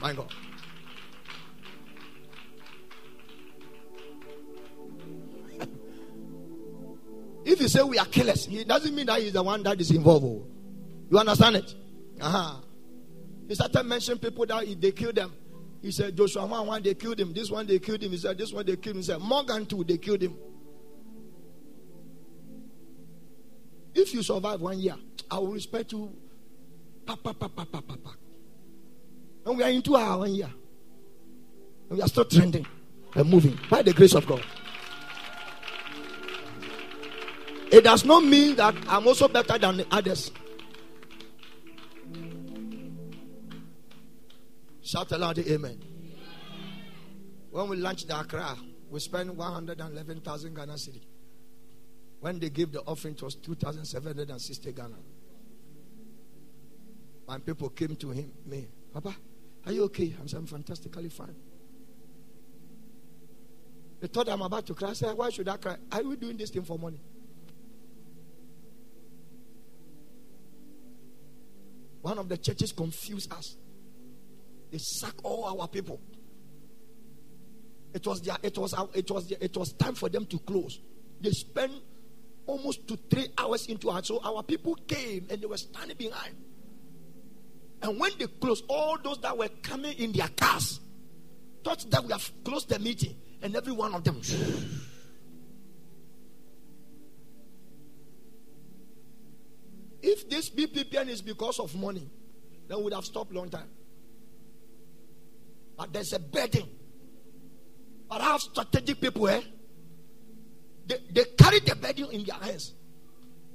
My 0.00 0.12
God. 0.12 0.30
if 7.46 7.60
you 7.60 7.68
say 7.68 7.82
we 7.82 7.98
are 7.98 8.06
killers, 8.06 8.46
it 8.48 8.68
doesn't 8.68 8.94
mean 8.94 9.06
that 9.06 9.22
he's 9.22 9.32
the 9.32 9.42
one 9.42 9.62
that 9.62 9.80
is 9.80 9.90
involved. 9.90 10.53
You 11.14 11.20
understand 11.20 11.54
it? 11.54 11.72
Uh-huh. 12.20 12.56
He 13.46 13.54
started 13.54 13.84
mentioning 13.84 14.18
people 14.18 14.46
that 14.46 14.66
they 14.80 14.90
killed 14.90 15.14
them. 15.14 15.32
He 15.80 15.92
said, 15.92 16.16
Joshua 16.16 16.44
1 16.44 16.66
1, 16.66 16.82
they 16.82 16.94
killed 16.94 17.20
him. 17.20 17.32
This 17.32 17.52
one, 17.52 17.68
they 17.68 17.78
killed 17.78 18.02
him. 18.02 18.10
He 18.10 18.16
said, 18.16 18.36
This 18.36 18.52
one, 18.52 18.66
they 18.66 18.74
killed 18.74 18.96
him. 18.96 19.02
He 19.02 19.02
said, 19.04 19.20
Morgan 19.20 19.64
2, 19.64 19.84
they 19.84 19.96
killed 19.96 20.22
him. 20.22 20.36
If 23.94 24.12
you 24.12 24.24
survive 24.24 24.60
one 24.60 24.80
year, 24.80 24.96
I 25.30 25.38
will 25.38 25.52
respect 25.52 25.92
you. 25.92 26.12
Pa, 27.06 27.14
pa, 27.14 27.32
pa, 27.32 27.46
pa, 27.46 27.64
pa, 27.64 27.80
pa, 27.80 27.94
pa. 27.94 28.10
And 29.46 29.56
we 29.56 29.62
are 29.62 29.70
into 29.70 29.94
our 29.94 30.18
one 30.18 30.34
year. 30.34 30.50
And 31.90 31.98
we 31.98 32.02
are 32.02 32.08
still 32.08 32.24
trending 32.24 32.66
and 33.14 33.30
moving 33.30 33.56
by 33.70 33.82
the 33.82 33.92
grace 33.92 34.16
of 34.16 34.26
God. 34.26 34.44
It 37.70 37.84
does 37.84 38.04
not 38.04 38.24
mean 38.24 38.56
that 38.56 38.74
I'm 38.88 39.06
also 39.06 39.28
better 39.28 39.56
than 39.58 39.76
the 39.76 39.86
others. 39.92 40.32
Shout 44.84 45.10
aloud, 45.12 45.38
amen. 45.38 45.82
When 47.50 47.68
we 47.70 47.76
launched 47.78 48.06
the 48.06 48.20
Accra, 48.20 48.54
we 48.90 49.00
spent 49.00 49.34
111,000 49.34 50.54
Ghana 50.54 50.74
cedi. 50.74 51.00
When 52.20 52.38
they 52.38 52.50
gave 52.50 52.70
the 52.70 52.82
offering, 52.82 53.14
it 53.14 53.22
was 53.22 53.34
2,760 53.36 54.72
Ghana. 54.72 54.94
My 57.26 57.38
people 57.38 57.70
came 57.70 57.96
to 57.96 58.10
him, 58.10 58.30
me, 58.44 58.68
Papa, 58.92 59.16
are 59.64 59.72
you 59.72 59.84
okay? 59.84 60.14
I'm 60.20 60.28
saying, 60.28 60.46
fantastically 60.46 61.08
fine. 61.08 61.34
They 64.00 64.08
thought 64.08 64.28
I'm 64.28 64.42
about 64.42 64.66
to 64.66 64.74
cry. 64.74 64.90
I 64.90 64.92
said, 64.92 65.16
Why 65.16 65.30
should 65.30 65.48
I 65.48 65.56
cry? 65.56 65.76
Are 65.90 66.02
we 66.02 66.16
doing 66.16 66.36
this 66.36 66.50
thing 66.50 66.62
for 66.62 66.78
money? 66.78 67.00
One 72.02 72.18
of 72.18 72.28
the 72.28 72.36
churches 72.36 72.70
confused 72.70 73.32
us. 73.32 73.56
They 74.74 74.78
sack 74.78 75.14
all 75.22 75.60
our 75.60 75.68
people. 75.68 76.00
It 77.94 78.04
was 78.04 78.20
their, 78.22 78.36
it 78.42 78.58
was 78.58 78.74
it 78.92 79.08
was 79.08 79.28
their, 79.28 79.38
it 79.40 79.56
was 79.56 79.72
time 79.74 79.94
for 79.94 80.08
them 80.08 80.26
to 80.26 80.36
close. 80.40 80.80
They 81.20 81.30
spent 81.30 81.74
almost 82.44 82.88
to 82.88 82.98
three 83.08 83.28
hours 83.38 83.66
into 83.66 83.88
our 83.88 84.02
so 84.02 84.20
our 84.24 84.42
people 84.42 84.74
came 84.74 85.28
and 85.30 85.40
they 85.40 85.46
were 85.46 85.58
standing 85.58 85.96
behind. 85.96 86.34
And 87.82 88.00
when 88.00 88.10
they 88.18 88.26
closed, 88.26 88.64
all 88.68 88.98
those 89.00 89.18
that 89.18 89.38
were 89.38 89.46
coming 89.62 89.96
in 89.96 90.10
their 90.10 90.26
cars 90.26 90.80
thought 91.62 91.88
that 91.92 92.02
we 92.02 92.10
have 92.10 92.28
closed 92.42 92.68
the 92.68 92.80
meeting, 92.80 93.14
and 93.42 93.54
every 93.54 93.72
one 93.72 93.94
of 93.94 94.02
them. 94.02 94.20
If 100.02 100.28
this 100.28 100.50
BPPN 100.50 101.10
is 101.10 101.22
because 101.22 101.60
of 101.60 101.76
money, 101.76 102.10
then 102.66 102.78
we 102.78 102.84
would 102.84 102.94
have 102.94 103.04
stopped 103.04 103.32
long 103.32 103.50
time. 103.50 103.68
But 105.76 105.92
there's 105.92 106.12
a 106.12 106.18
burden. 106.18 106.68
But 108.08 108.20
I 108.20 108.24
have 108.24 108.40
strategic 108.40 109.00
people, 109.00 109.28
eh? 109.28 109.40
They, 110.86 110.96
they 111.10 111.24
carry 111.36 111.60
the 111.60 111.74
burden 111.74 112.10
in 112.12 112.24
their 112.24 112.36
hands. 112.36 112.74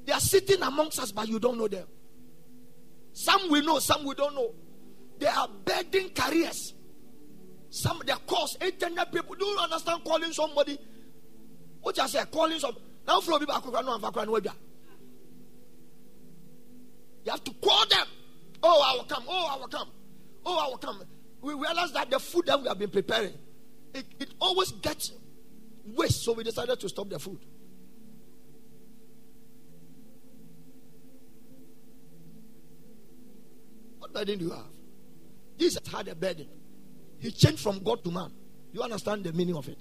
They 0.05 0.13
are 0.13 0.19
sitting 0.19 0.61
amongst 0.61 0.99
us, 0.99 1.11
but 1.11 1.27
you 1.27 1.39
don't 1.39 1.57
know 1.57 1.67
them. 1.67 1.87
Some 3.13 3.49
we 3.51 3.65
know, 3.65 3.79
some 3.79 4.05
we 4.05 4.15
don't 4.15 4.33
know. 4.33 4.53
They 5.19 5.27
are 5.27 5.47
burden 5.47 6.09
carriers. 6.09 6.73
Some 7.69 8.01
they 8.05 8.13
cause 8.25 8.57
800 8.59 9.11
people. 9.11 9.35
Do 9.35 9.45
you 9.45 9.59
understand 9.59 10.03
calling 10.03 10.31
somebody? 10.31 10.79
What 11.81 11.99
I 11.99 12.07
say, 12.07 12.23
calling 12.31 12.59
some 12.59 12.75
now 13.07 13.19
from 13.21 13.39
people 13.39 13.55
You 17.25 17.31
have 17.31 17.43
to 17.43 17.53
call 17.61 17.85
them. 17.87 18.07
Oh, 18.63 18.81
I 18.81 18.97
will 18.97 19.03
come. 19.05 19.23
Oh, 19.27 19.47
I 19.51 19.57
will 19.59 19.67
come. 19.67 19.89
Oh, 20.45 20.57
I 20.57 20.67
will 20.67 20.77
come. 20.77 21.03
We 21.41 21.53
realized 21.53 21.93
that 21.93 22.09
the 22.09 22.19
food 22.19 22.47
that 22.47 22.61
we 22.61 22.67
have 22.67 22.77
been 22.77 22.89
preparing, 22.89 23.33
it, 23.93 24.05
it 24.19 24.33
always 24.39 24.71
gets 24.71 25.13
waste. 25.85 26.23
So 26.23 26.33
we 26.33 26.43
decided 26.43 26.79
to 26.79 26.89
stop 26.89 27.09
the 27.09 27.19
food. 27.19 27.39
What 33.99 34.13
burden 34.13 34.39
do 34.39 34.45
you 34.45 34.51
have? 34.51 34.65
Jesus 35.57 35.81
had 35.91 36.07
a 36.07 36.15
burden. 36.15 36.47
He 37.19 37.31
changed 37.31 37.59
from 37.59 37.83
God 37.83 38.03
to 38.03 38.11
man. 38.11 38.31
You 38.71 38.81
understand 38.81 39.23
the 39.23 39.33
meaning 39.33 39.55
of 39.55 39.67
it? 39.67 39.77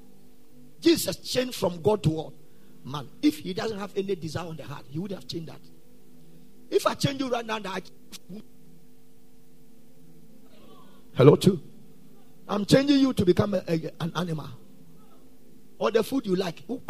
Jesus 0.80 1.16
changed 1.16 1.54
from 1.56 1.82
God 1.82 2.02
to 2.04 2.10
what? 2.10 2.32
Man. 2.84 3.08
If 3.22 3.38
he 3.38 3.52
doesn't 3.52 3.78
have 3.78 3.92
any 3.96 4.14
desire 4.14 4.46
on 4.46 4.56
the 4.56 4.64
heart, 4.64 4.86
he 4.88 4.98
would 4.98 5.12
have 5.12 5.26
changed 5.26 5.48
that. 5.48 5.60
If 6.70 6.86
I 6.86 6.94
change 6.94 7.20
you 7.20 7.28
right 7.28 7.44
now, 7.44 7.58
that 7.58 7.72
I... 7.72 7.82
hello 11.18 11.34
too. 11.34 11.60
I'm 12.48 12.64
changing 12.64 13.00
you 13.00 13.12
to 13.12 13.24
become 13.24 13.52
a, 13.52 13.62
a, 13.66 13.90
an 14.00 14.12
animal. 14.14 14.48
Or 15.76 15.90
the 15.90 16.04
food 16.04 16.24
you 16.26 16.36
like. 16.36 16.62
Will 16.68 16.80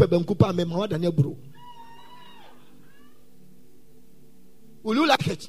you 4.95 5.07
like 5.07 5.29
it? 5.29 5.49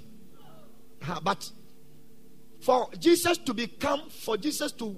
Ah, 1.04 1.20
but 1.22 1.52
for 2.62 2.88
Jesus 2.98 3.38
to 3.40 3.54
become, 3.54 4.10
for 4.10 4.38
Jesus 4.38 4.72
to 4.74 4.98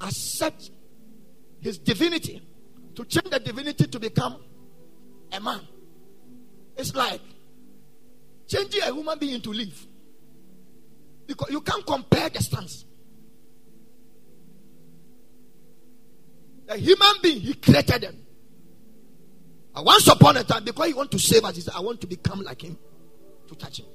accept 0.00 0.70
his 1.60 1.78
divinity, 1.78 2.42
to 2.96 3.04
change 3.04 3.30
the 3.30 3.38
divinity 3.38 3.86
to 3.86 4.00
become 4.00 4.42
a 5.32 5.40
man, 5.40 5.60
it's 6.76 6.94
like 6.94 7.20
changing 8.48 8.82
a 8.82 8.92
human 8.92 9.16
being 9.16 9.40
to 9.42 9.52
live. 9.52 9.86
Because 11.28 11.50
you 11.50 11.60
can't 11.60 11.86
compare 11.86 12.30
the 12.30 12.42
stance. 12.42 12.86
A 16.68 16.76
human 16.76 17.12
being, 17.22 17.40
he 17.40 17.54
created 17.54 18.00
them. 18.00 18.16
And 19.76 19.86
once 19.86 20.08
upon 20.08 20.38
a 20.38 20.42
time, 20.42 20.64
because 20.64 20.86
he 20.86 20.94
want 20.94 21.10
to 21.12 21.18
save 21.18 21.44
us, 21.44 21.54
he 21.54 21.60
said, 21.60 21.74
I 21.76 21.80
want 21.80 22.00
to 22.00 22.06
become 22.06 22.42
like 22.42 22.62
him 22.62 22.76
to 23.46 23.54
touch 23.54 23.80
him. 23.80 23.86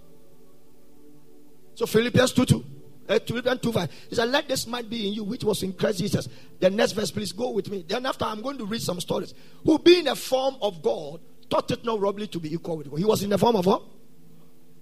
So 1.73 1.88
Philippians 1.88 2.34
2 2.34 2.45
2. 2.45 2.65
Uh, 3.10 3.19
Philippians 3.19 3.61
2 3.61 3.73
5. 3.73 3.91
He 4.10 4.15
said, 4.15 4.30
Let 4.30 4.47
this 4.47 4.68
mind 4.68 4.89
be 4.89 5.07
in 5.07 5.14
you, 5.14 5.23
which 5.23 5.43
was 5.43 5.64
in 5.64 5.73
Christ 5.73 5.99
Jesus. 5.99 6.30
The 6.60 6.69
next 6.69 6.91
verse, 6.91 7.10
please 7.10 7.31
go 7.31 7.49
with 7.49 7.69
me. 7.69 7.84
Then 7.88 8.05
after 8.05 8.26
I'm 8.26 8.41
going 8.41 8.60
to 8.60 8.65
read 8.65 8.81
some 8.81 9.01
stories. 9.01 9.34
Who 9.65 9.80
being 9.80 10.07
a 10.07 10.15
form 10.15 10.55
of 10.61 10.84
God, 10.84 11.19
thought 11.49 11.69
it 11.72 11.84
not 11.84 11.99
robbery 11.99 12.27
to 12.27 12.39
be 12.39 12.53
equal 12.53 12.77
with 12.77 12.91
God. 12.91 12.99
He 12.99 13.05
was 13.05 13.23
in 13.23 13.31
the 13.31 13.39
form 13.39 13.55
of 13.55 13.65
what? 13.65 13.81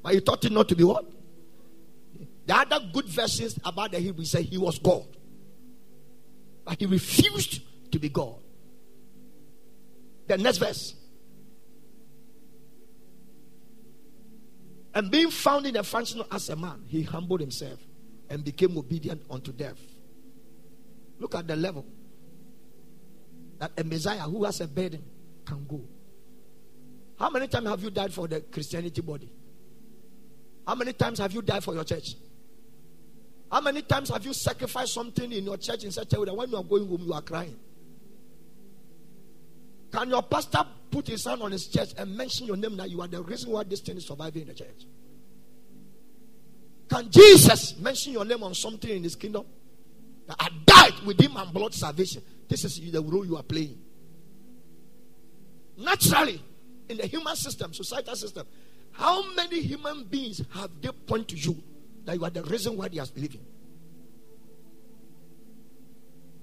But 0.04 0.16
he 0.16 0.20
thought 0.20 0.44
it 0.44 0.52
not 0.52 0.68
to 0.68 0.76
be 0.76 0.84
what? 0.84 1.06
The 2.52 2.58
other 2.58 2.80
good 2.92 3.06
verses 3.06 3.58
about 3.64 3.94
the 3.94 4.00
Hebrew 4.00 4.26
say 4.26 4.44
he 4.44 4.58
was 4.58 4.78
God. 4.78 5.08
But 6.66 6.82
he 6.82 6.86
refused 6.86 7.62
to 7.94 7.98
be 7.98 8.10
God. 8.10 8.42
The 10.28 10.38
next 10.38 10.58
verse. 10.58 10.96
And 14.94 15.10
being 15.10 15.32
found 15.32 15.66
in 15.66 15.78
a 15.78 15.84
function 15.84 16.24
as 16.30 16.50
a 16.50 16.58
man, 16.58 16.84
he 16.88 17.04
humbled 17.04 17.40
himself 17.40 17.80
and 18.30 18.44
became 18.44 18.78
obedient 18.78 19.22
unto 19.30 19.54
death. 19.54 19.80
Look 21.20 21.36
at 21.36 21.48
the 21.48 21.56
level 21.56 21.86
that 23.60 23.72
a 23.78 23.84
Messiah 23.86 24.24
who 24.24 24.44
has 24.44 24.60
a 24.60 24.68
burden 24.68 25.06
can 25.46 25.66
go. 25.70 25.80
How 27.18 27.30
many 27.30 27.48
times 27.48 27.70
have 27.70 27.82
you 27.82 27.92
died 27.92 28.14
for 28.14 28.28
the 28.28 28.42
Christianity 28.42 29.00
body? 29.00 29.32
How 30.68 30.76
many 30.76 30.92
times 30.92 31.20
have 31.20 31.32
you 31.32 31.42
died 31.42 31.64
for 31.64 31.74
your 31.74 31.86
church? 31.86 32.16
How 33.52 33.60
many 33.60 33.82
times 33.82 34.10
have 34.10 34.26
you 34.26 34.34
sacrificed 34.34 34.94
something 34.94 35.30
in 35.30 35.44
your 35.44 35.58
church 35.58 35.84
in 35.84 35.92
such 35.92 36.14
a 36.14 36.20
way 36.20 36.26
that 36.26 36.36
when 36.36 36.50
you 36.50 36.58
are 36.58 36.64
going 36.64 36.88
home, 36.88 37.02
you 37.04 37.14
are 37.14 37.22
crying? 37.22 37.58
Can 39.92 40.10
your 40.10 40.24
pastor 40.24 40.64
put 40.90 41.08
his 41.08 41.26
hand 41.26 41.42
on 41.42 41.52
his 41.52 41.68
chest 41.68 41.96
and 41.98 42.16
mention 42.16 42.48
your 42.48 42.56
name 42.56 42.78
that 42.78 42.90
you 42.90 43.02
are 43.02 43.08
the 43.08 43.22
reason 43.22 43.52
why 43.52 43.64
this 43.64 43.82
thing 43.82 43.98
is 43.98 44.08
surviving 44.08 44.44
in 44.44 44.48
the 44.48 44.54
church? 44.54 44.86
Can 46.90 47.12
Jesus 47.12 47.78
mention 47.78 48.14
your 48.14 48.24
name 48.24 48.42
on 48.42 48.54
something 48.54 48.90
in 48.90 49.04
his 49.04 49.16
kingdom? 49.16 49.46
That 50.28 50.38
I 50.40 50.50
died 50.66 51.06
with 51.06 51.20
him 51.20 51.36
and 51.36 51.54
blood 51.54 51.74
salvation. 51.74 52.22
This 52.48 52.64
is 52.64 52.80
the 52.90 53.02
role 53.02 53.26
you 53.26 53.36
are 53.36 53.44
playing. 53.44 53.78
Naturally, 55.78 56.42
in 56.88 56.98
the 56.98 57.08
human 57.08 57.36
system, 57.36 57.74
societal 57.74 58.16
system, 58.16 58.48
how 58.92 59.34
many 59.34 59.62
human 59.62 60.06
beings 60.06 60.42
have 60.52 60.70
they 60.82 60.90
point 60.92 61.28
to 61.30 61.38
you 61.38 61.62
that 62.06 62.16
you 62.16 62.24
are 62.24 62.30
the 62.30 62.44
reason 62.44 62.78
why 62.78 62.88
they 62.88 63.00
are 63.00 63.08
living? 63.16 63.46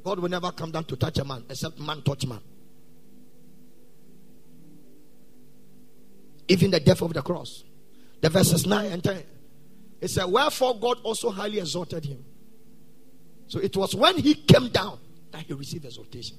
God 0.05 0.20
will 0.20 0.28
never 0.28 0.51
come 0.52 0.70
down 0.70 0.85
to 0.85 0.97
touch 0.97 1.18
a 1.18 1.24
man 1.24 1.44
except 1.51 1.78
man 1.78 2.02
touch 2.02 2.26
man. 2.26 2.40
Even 6.48 6.70
the 6.70 6.80
death 6.80 7.02
of 7.02 7.12
the 7.12 7.22
cross. 7.22 7.64
The 8.20 8.30
verses 8.30 8.66
9 8.66 8.90
and 8.90 9.05
10. 9.05 9.22
It 10.01 10.09
said, 10.09 10.24
Wherefore 10.24 10.78
God 10.78 10.98
also 11.02 11.30
highly 11.30 11.59
exalted 11.59 12.05
him. 12.05 12.24
So 13.48 13.59
it 13.59 13.76
was 13.76 13.94
when 13.94 14.16
he 14.16 14.35
came 14.35 14.68
down 14.68 14.98
that 15.32 15.43
he 15.43 15.52
received 15.52 15.85
exaltation. 15.85 16.39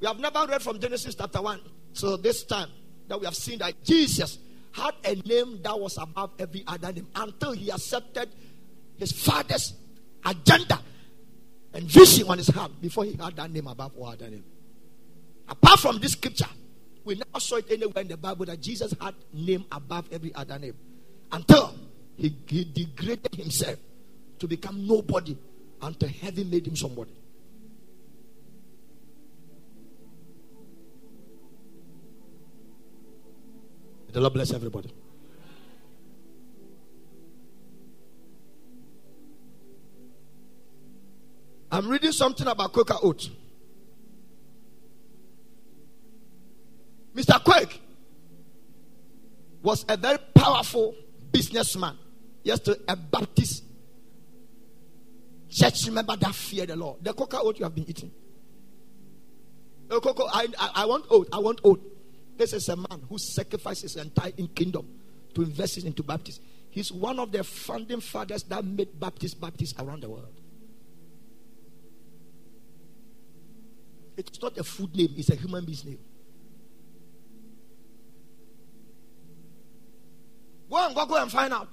We 0.00 0.06
have 0.06 0.18
never 0.18 0.46
read 0.46 0.62
from 0.62 0.80
Genesis 0.80 1.14
chapter 1.14 1.40
1 1.40 1.60
so 1.92 2.16
this 2.16 2.44
time 2.44 2.68
that 3.08 3.18
we 3.20 3.26
have 3.26 3.36
seen 3.36 3.58
that 3.58 3.84
Jesus 3.84 4.38
had 4.72 4.94
a 5.04 5.14
name 5.14 5.60
that 5.62 5.78
was 5.78 5.98
above 5.98 6.30
every 6.38 6.64
other 6.66 6.92
name 6.92 7.06
until 7.14 7.52
he 7.52 7.70
accepted 7.70 8.28
his 8.98 9.12
father's 9.12 9.74
agenda 10.24 10.80
and 11.74 11.84
vision 11.84 12.28
on 12.28 12.38
his 12.38 12.48
heart 12.48 12.70
before 12.80 13.04
he 13.04 13.14
had 13.14 13.36
that 13.36 13.50
name 13.50 13.66
above 13.66 13.92
all 13.96 14.08
other 14.08 14.28
name. 14.28 14.44
Apart 15.48 15.80
from 15.80 15.98
this 15.98 16.12
scripture, 16.12 16.48
we 17.04 17.14
never 17.14 17.40
saw 17.40 17.56
it 17.56 17.66
anywhere 17.70 18.02
in 18.02 18.08
the 18.08 18.16
Bible 18.16 18.46
that 18.46 18.60
Jesus 18.60 18.94
had 19.00 19.14
name 19.32 19.64
above 19.72 20.08
every 20.12 20.34
other 20.34 20.58
name 20.58 20.74
until 21.32 21.74
he, 22.16 22.36
he 22.46 22.64
degraded 22.64 23.34
himself 23.34 23.78
to 24.38 24.46
become 24.46 24.86
nobody 24.86 25.36
until 25.80 26.08
heaven 26.08 26.48
made 26.50 26.66
him 26.66 26.76
somebody. 26.76 27.12
The 34.12 34.20
Lord 34.20 34.34
bless 34.34 34.52
everybody. 34.52 34.92
I'm 41.72 41.88
reading 41.88 42.12
something 42.12 42.46
about 42.46 42.74
Quaker 42.74 42.96
Oat. 43.02 43.30
Mr. 47.14 47.42
Quake 47.42 47.80
was 49.62 49.84
a 49.88 49.96
very 49.96 50.18
powerful 50.34 50.94
businessman. 51.30 51.96
Yes, 52.42 52.58
to 52.60 52.78
a 52.86 52.94
Baptist 52.94 53.64
church 55.48 55.90
member 55.90 56.14
that 56.16 56.34
feared 56.34 56.68
the 56.68 56.76
Lord. 56.76 57.02
The 57.02 57.14
Quaker 57.14 57.38
oat 57.40 57.58
you 57.58 57.64
have 57.64 57.74
been 57.74 57.88
eating. 57.88 58.10
The 59.88 60.00
cocoa, 60.00 60.26
I, 60.32 60.46
I, 60.58 60.70
I 60.74 60.86
want 60.86 61.04
oat. 61.10 61.28
I 61.32 61.38
want 61.38 61.60
oat. 61.64 61.80
This 62.36 62.52
is 62.52 62.68
a 62.68 62.76
man 62.76 63.02
who 63.08 63.18
sacrificed 63.18 63.82
his 63.82 63.96
entire 63.96 64.32
kingdom 64.54 64.88
to 65.34 65.42
invest 65.42 65.78
into 65.78 66.02
Baptists. 66.02 66.40
He's 66.70 66.90
one 66.90 67.18
of 67.18 67.30
the 67.32 67.44
founding 67.44 68.00
fathers 68.00 68.42
that 68.44 68.64
made 68.64 68.98
Baptist 68.98 69.40
Baptists 69.40 69.74
around 69.78 70.02
the 70.02 70.08
world. 70.08 70.41
It's 74.16 74.40
not 74.42 74.56
a 74.58 74.64
food 74.64 74.94
name, 74.94 75.14
it's 75.16 75.30
a 75.30 75.34
human 75.34 75.64
being's 75.64 75.84
name. 75.84 75.98
Go 80.70 80.86
and 80.86 80.94
go, 80.94 81.06
go 81.06 81.22
and 81.22 81.30
find 81.30 81.52
out. 81.52 81.68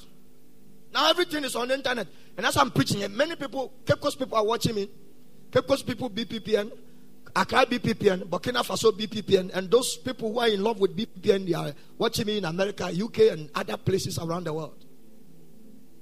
Now 0.94 1.10
everything 1.10 1.44
is 1.44 1.56
on 1.56 1.70
the 1.70 1.76
internet. 1.76 2.08
And 2.36 2.46
as 2.46 2.58
I'm 2.58 2.72
preaching, 2.72 3.04
many 3.16 3.36
people, 3.36 3.72
Cape 3.86 4.02
Coast 4.02 4.20
people 4.20 4.38
are 4.38 4.46
watching 4.46 4.76
me. 4.76 4.90
Cape 5.52 5.68
Coast 5.68 5.86
people, 5.86 6.10
BPPN. 6.10 6.72
Accra 7.36 7.66
BPPN, 7.66 8.24
Burkina 8.24 8.66
Faso 8.66 8.92
BPPN, 8.92 9.52
and 9.54 9.70
those 9.70 9.98
people 9.98 10.34
who 10.34 10.40
are 10.40 10.48
in 10.48 10.64
love 10.64 10.80
with 10.80 10.98
BPPN, 10.98 11.46
they 11.46 11.54
are 11.54 11.74
watching 11.98 12.26
me 12.26 12.40
in 12.40 12.46
America, 12.46 12.86
UK, 12.86 13.20
and 13.32 13.50
other 13.54 13.78
places 13.78 14.18
around 14.18 14.46
the 14.46 14.54
world. 14.54 14.84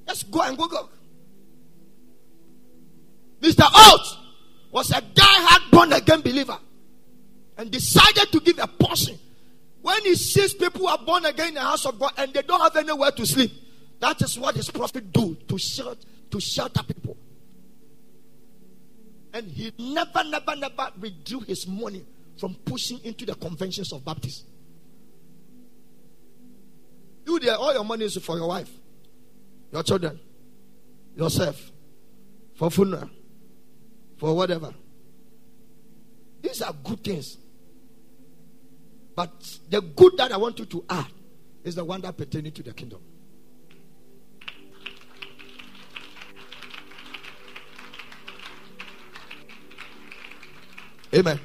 Just 0.08 0.32
go 0.32 0.42
and 0.42 0.58
Google. 0.58 0.90
Mr. 3.42 3.66
Oates 3.76 4.18
was 4.72 4.92
a 4.92 5.02
die-hard 5.02 5.72
born-again 5.72 6.22
believer 6.22 6.58
and 7.58 7.72
decided 7.72 8.32
to 8.32 8.40
give 8.40 8.60
a 8.60 8.68
portion. 8.68 9.18
When 9.82 10.02
he 10.04 10.16
sees 10.16 10.54
people 10.54 10.88
are 10.88 10.98
born 10.98 11.26
again 11.26 11.50
in 11.50 11.54
the 11.56 11.62
house 11.62 11.86
of 11.86 12.00
God 12.00 12.12
and 12.18 12.34
they 12.34 12.42
don't 12.42 12.60
have 12.62 12.76
anywhere 12.76 13.12
to 13.12 13.26
sleep, 13.26 13.52
that 14.00 14.22
is 14.22 14.38
what 14.38 14.56
his 14.56 14.70
prophet 14.70 15.12
do 15.12 15.36
to 15.48 15.58
shelter, 15.58 16.02
to 16.32 16.40
shelter 16.40 16.84
people. 16.84 17.18
And 19.34 19.48
he 19.48 19.72
never, 19.78 20.24
never, 20.24 20.56
never 20.56 20.92
withdrew 21.00 21.42
his 21.42 21.68
money 21.68 22.06
from 22.38 22.56
pushing 22.66 23.00
into 23.04 23.26
the 23.26 23.36
conventions 23.36 23.92
of 23.94 24.04
Baptists. 24.04 24.44
You 27.26 27.40
there, 27.40 27.56
all 27.56 27.74
your 27.74 27.84
money 27.84 28.06
is 28.06 28.18
for 28.18 28.38
your 28.38 28.48
wife, 28.48 28.70
your 29.72 29.84
children, 29.84 30.20
yourself, 31.16 31.72
for 32.56 32.72
funeral, 32.72 33.10
for 34.18 34.36
whatever. 34.36 34.74
These 36.42 36.62
are 36.62 36.74
good 36.84 37.04
things. 37.04 37.38
But 39.16 39.60
the 39.70 39.82
good 39.82 40.18
that 40.18 40.32
I 40.32 40.38
want 40.38 40.60
you 40.60 40.66
to 40.66 40.86
add 40.90 41.08
is 41.64 41.76
the 41.76 41.84
one 41.84 42.02
that 42.02 42.16
pertaining 42.16 42.52
to 42.52 42.64
the 42.64 42.74
kingdom. 42.74 43.02
Amen. 51.14 51.40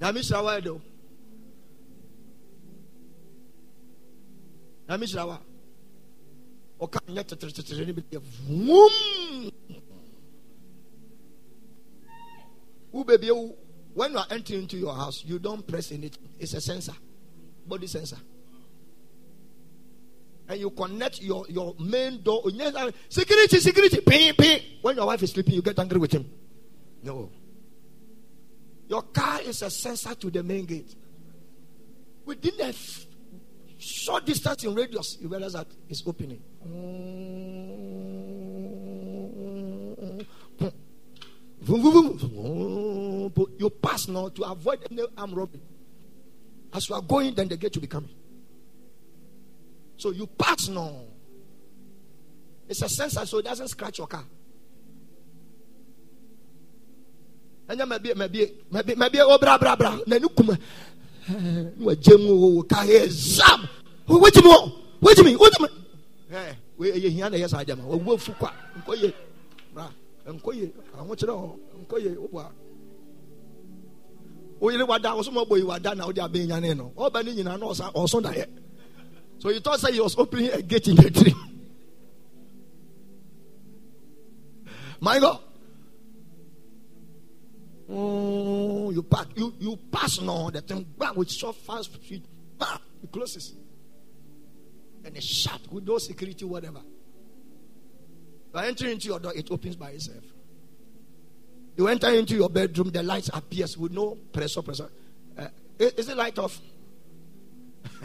Nyame 0.00 0.20
hyira 0.20 0.42
wa 0.44 0.60
do. 0.60 0.80
Nyame 4.88 5.04
hyira 5.06 5.26
wa. 5.26 5.38
Ɔka 6.80 7.00
nyɛ 7.08 7.24
teteretetere 7.24 7.84
when 12.94 14.12
you 14.12 14.18
are 14.18 14.26
entering 14.30 14.62
into 14.62 14.76
your 14.76 14.94
house, 14.94 15.24
you 15.24 15.38
don't 15.38 15.66
press 15.66 15.90
anything. 15.90 16.28
It's 16.38 16.54
a 16.54 16.60
sensor, 16.60 16.94
body 17.66 17.86
sensor. 17.86 18.18
And 20.48 20.60
you 20.60 20.70
connect 20.70 21.22
your, 21.22 21.46
your 21.48 21.74
main 21.80 22.22
door. 22.22 22.42
Oh, 22.44 22.90
security, 23.08 23.58
security, 23.60 24.00
ping, 24.06 24.34
ping. 24.34 24.60
When 24.82 24.96
your 24.96 25.06
wife 25.06 25.22
is 25.22 25.32
sleeping, 25.32 25.54
you 25.54 25.62
get 25.62 25.78
angry 25.78 25.98
with 25.98 26.12
him. 26.12 26.30
No. 27.02 27.30
Your 28.88 29.02
car 29.02 29.40
is 29.40 29.62
a 29.62 29.70
sensor 29.70 30.14
to 30.14 30.30
the 30.30 30.42
main 30.42 30.66
gate. 30.66 30.94
Within 32.26 32.60
a 32.60 32.74
short 33.78 34.26
distance 34.26 34.64
in 34.64 34.74
radius, 34.74 35.18
you 35.20 35.28
realize 35.28 35.54
that 35.54 35.66
it's 35.88 36.02
opening. 36.06 36.42
You 41.66 43.70
pass 43.80 44.08
now 44.08 44.28
to 44.28 44.42
avoid 44.44 44.80
any 44.90 45.02
arm 45.16 45.34
robbery. 45.34 45.60
As 46.72 46.88
you 46.88 46.94
are 46.94 47.02
going, 47.02 47.34
then 47.34 47.48
the 47.48 47.56
gate 47.56 47.74
will 47.74 47.80
be 47.82 47.86
coming. 47.86 48.10
So 49.96 50.10
you 50.10 50.26
pass 50.26 50.68
now. 50.68 50.92
It's 52.68 52.82
a 52.82 52.88
sensor 52.88 53.24
so 53.26 53.38
it 53.38 53.44
doesn't 53.44 53.68
scratch 53.68 53.98
your 53.98 54.06
car. 54.06 54.24
ɛnyɛ 57.68 57.84
mɛbie 57.88 58.12
mɛbie 58.14 58.52
mɛbie 58.70 58.94
mɛbie 58.94 59.20
o 59.24 59.30
oh, 59.32 59.38
bra 59.38 59.56
bra 59.56 59.74
bra. 59.74 59.98
Na 60.06 60.18
ne 60.18 60.28
kuma 60.28 60.58
wa 61.80 61.94
gye 61.94 62.14
mu 62.18 62.58
o 62.58 62.62
ka 62.62 62.84
yɛ 62.84 63.08
zam 63.08 63.66
o 64.06 64.18
wagye 64.20 64.42
mu 64.44 64.50
o 64.52 64.72
wagye 65.00 65.24
mi 65.24 65.34
wagye 65.34 65.58
mi 65.62 65.68
ɛɛ 66.30 66.54
o 66.78 66.82
yɛ 66.84 67.08
hia 67.08 67.30
na 67.30 67.38
yɛ 67.38 67.48
saa 67.48 67.64
dɛm 67.64 67.80
o 67.88 67.96
wo 67.96 68.18
fu 68.18 68.32
kwa 70.24 70.32
nkɔ 70.32 70.50
yɛ 70.54 70.72
bra 70.74 71.02
nkɔ 71.02 71.04
yɛ 71.04 71.04
ahokyerɛ 71.04 71.34
hɔ 71.40 71.48
nkɔ 71.82 71.96
yɛ 72.04 72.10
o 72.18 72.28
bua 72.28 72.52
o 74.60 74.66
yɛrɛ 74.70 74.84
wada 74.88 75.14
o 75.14 75.22
so 75.22 75.30
ma 75.30 75.44
bɔ 75.44 75.56
yi 75.58 75.64
wada 75.64 75.94
na 75.94 76.06
o 76.06 76.12
de 76.12 76.46
nyane 76.46 76.74
no 76.76 76.92
ɔba 76.96 77.24
ne 77.24 77.34
nyinaa 77.34 77.58
na 77.58 77.66
ɔso 77.66 78.22
da 78.22 78.30
yɛ 78.32 78.46
so 79.38 79.50
you 79.50 79.60
thought 79.60 79.80
say 79.80 79.92
he 79.92 80.00
was 80.00 80.16
opening 80.16 80.50
a 80.50 80.62
gate 80.62 80.88
in 80.88 80.96
the 80.96 81.10
tree 81.10 81.34
my 85.00 85.18
God. 85.18 85.40
Oh, 87.86 88.90
you 88.90 89.02
pass, 89.02 89.26
you, 89.34 89.52
you 89.58 89.76
pass 89.92 90.18
now, 90.20 90.48
the 90.48 90.62
thing 90.62 90.86
bang 90.98 91.14
with 91.14 91.30
so 91.30 91.52
fast 91.52 91.92
speed, 91.92 92.22
bang, 92.58 92.78
it 93.02 93.12
closes. 93.12 93.52
And 95.04 95.14
it 95.14 95.22
shut 95.22 95.60
with 95.70 95.86
no 95.86 95.98
security, 95.98 96.46
whatever. 96.46 96.80
By 98.54 98.68
entering 98.68 98.92
into 98.92 99.08
your 99.08 99.18
door, 99.18 99.32
it 99.34 99.50
opens 99.50 99.74
by 99.74 99.90
itself. 99.90 100.22
You 101.76 101.88
enter 101.88 102.08
into 102.10 102.36
your 102.36 102.48
bedroom, 102.48 102.90
the 102.90 103.02
lights 103.02 103.28
appears 103.34 103.76
with 103.76 103.90
no 103.90 104.14
pressure, 104.32 104.62
pressure. 104.62 104.88
Uh, 105.36 105.48
is, 105.76 105.92
is 105.94 106.06
the 106.06 106.14
light 106.14 106.38
off? 106.38 106.60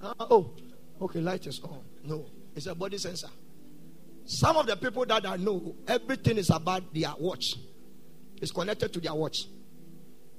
uh, 0.00 0.14
oh, 0.20 0.52
okay, 1.02 1.20
light 1.20 1.46
is 1.46 1.60
on. 1.60 1.82
No, 2.02 2.24
it's 2.56 2.64
a 2.64 2.74
body 2.74 2.96
sensor. 2.96 3.28
Some 4.24 4.56
of 4.56 4.66
the 4.66 4.76
people 4.76 5.04
that 5.04 5.26
I 5.26 5.36
know, 5.36 5.76
everything 5.86 6.38
is 6.38 6.48
about 6.48 6.94
their 6.94 7.12
watch. 7.18 7.56
It's 8.40 8.52
connected 8.52 8.90
to 8.94 9.00
their 9.00 9.12
watch. 9.12 9.36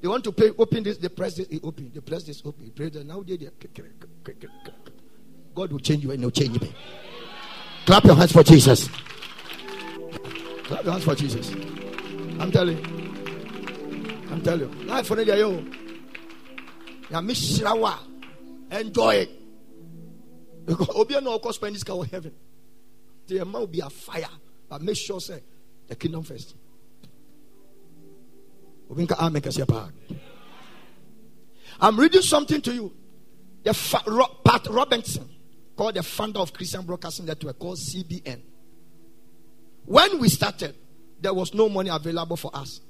They 0.01 0.07
want 0.07 0.23
to 0.23 0.31
pay, 0.31 0.49
open 0.57 0.81
this, 0.81 0.97
they 0.97 1.09
press 1.09 1.35
this, 1.35 1.45
it 1.49 1.61
open. 1.63 1.91
They 1.93 1.99
press 1.99 2.23
this, 2.23 2.41
open. 2.43 2.71
Pray 2.75 2.89
that 2.89 3.05
now 3.05 3.21
they, 3.21 3.37
they, 3.37 3.49
God 5.59 5.73
will 5.73 5.79
change 5.79 6.05
you 6.05 6.11
and 6.11 6.21
he'll 6.21 6.31
change 6.31 6.61
me. 6.61 6.71
Clap 7.85 8.05
your 8.05 8.15
hands 8.15 8.31
for 8.31 8.43
Jesus. 8.43 8.87
Clap 10.63 10.85
your 10.85 10.93
hands 10.93 11.03
for 11.03 11.15
Jesus. 11.15 11.51
I'm 12.39 12.49
telling 12.49 12.77
you. 12.77 12.83
I'm 14.31 14.41
telling 14.41 14.71
you. 14.71 14.85
Life 14.85 15.07
for 15.07 15.17
the 15.17 15.25
yo. 15.25 15.61
Ya 17.09 17.19
mishrawa. 17.19 17.97
Enjoy 18.71 19.15
it. 19.15 19.31
Because 20.65 21.21
no 21.21 21.39
cost 21.39 21.59
this 21.59 21.83
car 21.83 21.97
of 21.97 22.09
heaven. 22.09 22.33
The 23.27 23.39
amount 23.39 23.59
will 23.59 23.67
be 23.67 23.81
a 23.81 23.89
fire. 23.89 24.29
But 24.69 24.81
make 24.81 24.95
sure 24.95 25.19
say 25.19 25.43
the 25.89 25.95
kingdom 25.97 26.23
first. 26.23 26.55
I'm 31.81 31.99
reading 31.99 32.21
something 32.21 32.61
to 32.61 32.73
you. 32.73 32.93
The 33.65 33.73
fa- 33.73 34.03
Pat 34.45 34.67
Robertson, 34.67 35.29
called 35.79 35.95
the 35.95 36.03
founder 36.03 36.39
of 36.39 36.51
Christian 36.51 36.81
Broadcasting 36.81 37.25
Network, 37.25 37.57
called 37.57 37.77
CBN. 37.77 38.41
When 39.85 40.19
we 40.19 40.27
started, 40.27 40.75
there 41.21 41.33
was 41.33 41.53
no 41.53 41.69
money 41.69 41.89
available 41.89 42.35
for 42.35 42.51
us. 42.53 42.81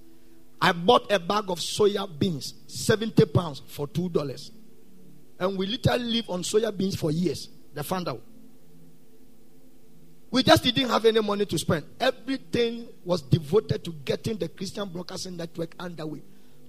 I 0.59 0.71
bought 0.71 1.11
a 1.11 1.19
bag 1.19 1.51
of 1.51 1.59
soya 1.59 2.09
beans, 2.17 2.55
70 2.65 3.27
pounds 3.27 3.61
for 3.67 3.87
$2. 3.87 4.51
And 5.39 5.55
we 5.55 5.67
literally 5.67 6.03
lived 6.03 6.31
on 6.31 6.41
soya 6.41 6.75
beans 6.75 6.95
for 6.95 7.11
years. 7.11 7.49
The 7.75 7.83
founder. 7.83 8.15
We 10.31 10.41
just 10.41 10.63
didn't 10.63 10.89
have 10.89 11.05
any 11.05 11.21
money 11.21 11.45
to 11.45 11.59
spend. 11.59 11.85
Everything 11.99 12.87
was 13.05 13.21
devoted 13.21 13.83
to 13.83 13.91
getting 14.03 14.37
the 14.37 14.49
Christian 14.49 14.89
Broadcasting 14.89 15.37
Network 15.37 15.75
underway. 15.79 16.23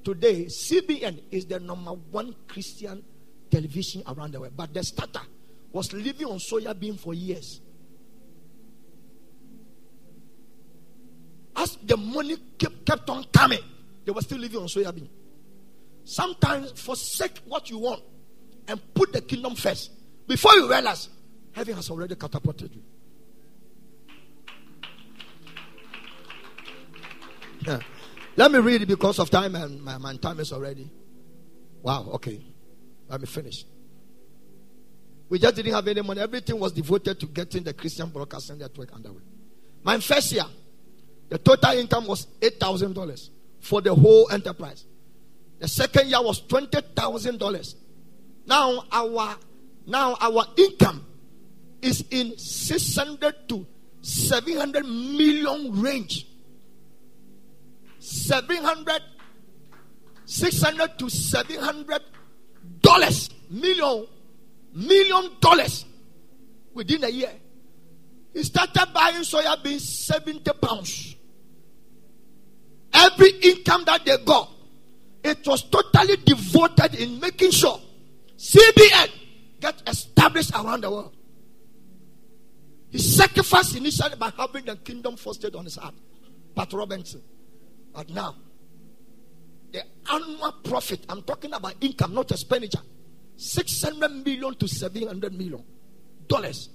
Today, 0.05 0.45
CBN 0.45 1.23
is 1.31 1.47
the 1.47 1.59
number 1.61 1.93
one 1.93 2.35
Christian 2.47 3.03
television 3.51 4.03
around 4.07 4.35
the 4.35 4.41
world. 4.41 4.53
But 4.55 4.75
the 4.75 4.85
starter 4.85 5.23
was 5.73 5.93
living 5.93 6.27
on 6.27 6.39
soya 6.39 6.79
bean 6.79 6.97
for 6.97 7.15
years. 7.15 7.61
As 11.57 11.77
the 11.83 11.97
money 11.97 12.37
kept, 12.59 12.87
kept 12.87 13.11
on 13.11 13.25
coming, 13.33 13.61
they 14.05 14.13
were 14.13 14.23
still 14.23 14.39
living 14.39 14.61
on 14.61 14.67
soya 14.67 14.95
bean. 14.95 15.09
Sometimes 16.05 16.73
forsake 16.81 17.39
what 17.47 17.71
you 17.71 17.79
want 17.79 18.03
and 18.67 18.81
put 18.95 19.13
the 19.13 19.21
kingdom 19.21 19.55
first. 19.55 19.91
Before 20.27 20.53
you 20.55 20.69
realize, 20.71 21.09
heaven 21.53 21.75
has 21.75 21.91
already 21.91 22.15
catapulted 22.15 22.75
you. 22.75 22.83
Yeah. 27.67 27.81
Let 28.37 28.53
me 28.53 28.59
read 28.59 28.83
it 28.83 28.87
because 28.87 29.19
of 29.19 29.29
time 29.29 29.55
and 29.55 29.83
my, 29.83 29.99
my 29.99 30.17
time 30.17 30.41
is 30.41 30.53
already. 30.53 30.91
Wow, 31.83 32.09
okay. 32.15 32.41
Let 33.09 33.21
me 33.21 33.27
finish. 33.27 33.65
We 35.31 35.39
just 35.39 35.55
didn't 35.55 35.73
have 35.73 35.87
any 35.87 36.03
money. 36.03 36.21
Everything 36.21 36.59
was 36.59 36.73
devoted 36.73 37.21
to 37.21 37.27
getting 37.27 37.63
the 37.63 37.73
Christian 37.73 38.09
Broadcasting 38.11 38.59
Network 38.59 38.93
underway. 38.93 39.23
My 39.85 39.99
first 40.01 40.33
year, 40.33 40.45
the 41.29 41.39
total 41.39 41.79
income 41.79 42.09
was 42.09 42.27
$8,000 42.41 43.31
for 43.61 43.81
the 43.81 43.95
whole 43.95 44.29
enterprise. 44.33 44.85
The 45.61 45.69
second 45.69 46.09
year 46.09 46.21
was 46.21 46.43
$20,000. 46.43 47.75
Now 48.47 48.85
our 48.91 49.37
now 49.87 50.17
our 50.21 50.47
income 50.57 51.07
is 51.81 52.05
in 52.11 52.37
600 52.37 53.49
to 53.51 53.67
700 54.03 54.85
million 54.85 55.81
range. 55.81 56.27
700 58.01 59.01
600 60.25 60.99
to 60.99 61.09
700 61.09 62.03
dollars 62.83 63.31
million 63.51 64.07
million 64.73 65.31
dollars 65.41 65.85
within 66.75 67.05
a 67.05 67.09
year. 67.09 67.33
He 68.33 68.43
started 68.43 68.93
buying 68.95 69.23
soya 69.23 69.63
beans 69.63 70.07
70 70.07 70.51
pounds. 70.61 71.17
Every 72.93 73.31
income 73.41 73.85
that 73.87 74.05
they 74.05 74.17
got 74.25 74.51
it 75.23 75.47
was 75.47 75.63
totally 75.65 76.17
devoted 76.25 76.95
in 76.95 77.21
making 77.21 77.51
sure 77.51 77.79
cbn 78.37 79.11
get 79.61 79.83
established 79.87 80.53
around 80.55 80.83
the 80.83 80.91
world. 80.91 81.15
He 82.91 82.99
sacrificed 82.99 83.77
initially 83.77 84.17
by 84.17 84.33
having 84.37 84.65
the 84.65 84.77
kingdom 84.77 85.17
fostered 85.17 85.55
on 85.55 85.65
his 85.65 85.77
heart. 85.77 85.95
Pat 86.57 86.73
robinson. 86.73 87.23
But 87.95 88.09
now, 88.09 88.37
the 89.71 89.83
annual 90.11 90.53
profit, 90.65 91.01
I'm 91.09 91.23
talking 91.23 91.53
about 91.53 91.75
income, 91.81 92.15
not 92.15 92.31
expenditure, 92.31 92.81
600 93.41 94.25
million 94.25 94.55
to 94.55 94.69
700 94.69 95.33
million 95.33 95.65
dollars. 96.29 96.69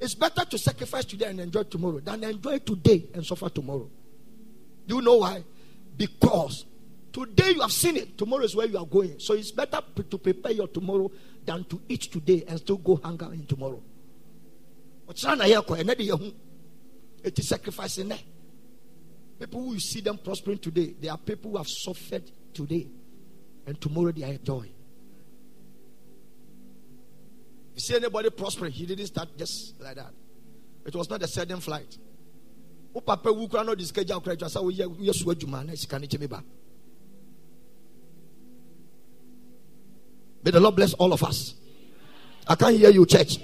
It's 0.00 0.14
better 0.14 0.44
to 0.44 0.58
sacrifice 0.58 1.04
today 1.04 1.26
and 1.26 1.40
enjoy 1.40 1.62
tomorrow 1.62 2.00
than 2.00 2.24
enjoy 2.24 2.58
today 2.58 3.06
and 3.14 3.24
suffer 3.24 3.48
tomorrow. 3.48 3.88
Do 4.86 4.96
you 4.96 5.02
know 5.02 5.18
why? 5.18 5.44
Because 5.96 6.66
today 7.12 7.52
you 7.52 7.60
have 7.60 7.70
seen 7.70 7.96
it, 7.96 8.18
tomorrow 8.18 8.42
is 8.42 8.56
where 8.56 8.66
you 8.66 8.76
are 8.76 8.86
going. 8.86 9.20
So 9.20 9.34
it's 9.34 9.52
better 9.52 9.80
to 10.10 10.18
prepare 10.18 10.52
your 10.52 10.68
tomorrow 10.68 11.10
than 11.44 11.64
to 11.64 11.80
eat 11.88 12.02
today 12.02 12.44
and 12.46 12.58
still 12.58 12.76
go 12.76 12.96
hunger 12.96 13.32
in 13.32 13.46
tomorrow. 13.46 13.80
It 15.08 15.24
is 17.38 17.48
sacrificing. 17.48 18.12
Eh? 18.12 18.18
People 19.38 19.62
who 19.62 19.74
you 19.74 19.80
see 19.80 20.00
them 20.00 20.18
prospering 20.18 20.58
today, 20.58 20.94
they 21.00 21.08
are 21.08 21.18
people 21.18 21.52
who 21.52 21.56
have 21.56 21.68
suffered 21.68 22.24
today, 22.52 22.88
and 23.66 23.80
tomorrow 23.80 24.12
they. 24.12 24.22
If 24.22 24.40
you 27.74 27.80
see 27.80 27.96
anybody 27.96 28.30
prospering, 28.30 28.72
he 28.72 28.86
didn't 28.86 29.06
start 29.06 29.28
just 29.36 29.78
like 29.80 29.96
that. 29.96 30.12
It 30.86 30.94
was 30.94 31.10
not 31.10 31.22
a 31.22 31.26
sudden 31.26 31.60
flight. 31.60 31.98
Diskeja 32.94 34.48
sa. 34.48 34.62
May 40.42 40.50
the 40.52 40.60
Lord 40.60 40.76
bless 40.76 40.94
all 40.94 41.12
of 41.12 41.22
us. 41.24 41.54
I 42.46 42.54
can't 42.54 42.76
hear 42.76 42.90
you, 42.90 43.04
church. 43.04 43.38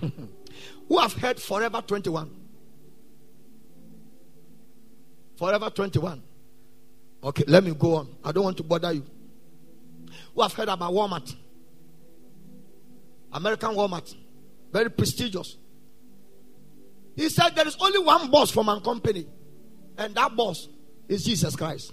Who 0.88 0.98
have 0.98 1.12
heard 1.14 1.40
Forever 1.40 1.80
21? 1.80 2.30
Forever 5.36 5.70
21. 5.70 6.22
Okay, 7.22 7.44
let 7.46 7.64
me 7.64 7.74
go 7.74 7.96
on. 7.96 8.14
I 8.24 8.32
don't 8.32 8.44
want 8.44 8.56
to 8.58 8.62
bother 8.62 8.92
you. 8.92 9.04
Who 10.34 10.42
have 10.42 10.52
heard 10.52 10.68
about 10.68 10.92
Walmart? 10.92 11.34
American 13.32 13.70
Walmart. 13.70 14.14
Very 14.72 14.90
prestigious. 14.90 15.56
He 17.16 17.28
said 17.28 17.50
there 17.54 17.66
is 17.66 17.76
only 17.80 17.98
one 17.98 18.30
boss 18.30 18.50
for 18.50 18.62
my 18.62 18.78
company, 18.80 19.26
and 19.96 20.14
that 20.14 20.36
boss 20.36 20.68
is 21.08 21.24
Jesus 21.24 21.56
Christ. 21.56 21.92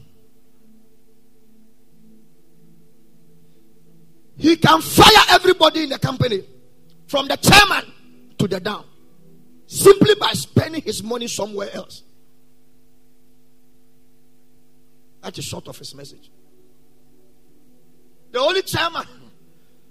He 4.37 4.55
can 4.57 4.81
fire 4.81 5.25
everybody 5.29 5.83
in 5.83 5.89
the 5.89 5.99
company, 5.99 6.43
from 7.07 7.27
the 7.27 7.37
chairman 7.37 7.93
to 8.37 8.47
the 8.47 8.59
down, 8.59 8.83
simply 9.67 10.15
by 10.15 10.33
spending 10.33 10.81
his 10.81 11.01
money 11.03 11.27
somewhere 11.27 11.69
else. 11.73 12.03
That 15.23 15.37
is 15.37 15.45
short 15.45 15.67
of 15.69 15.77
his 15.77 15.95
message. 15.95 16.29
The 18.31 18.39
only 18.39 18.61
chairman, 18.61 19.07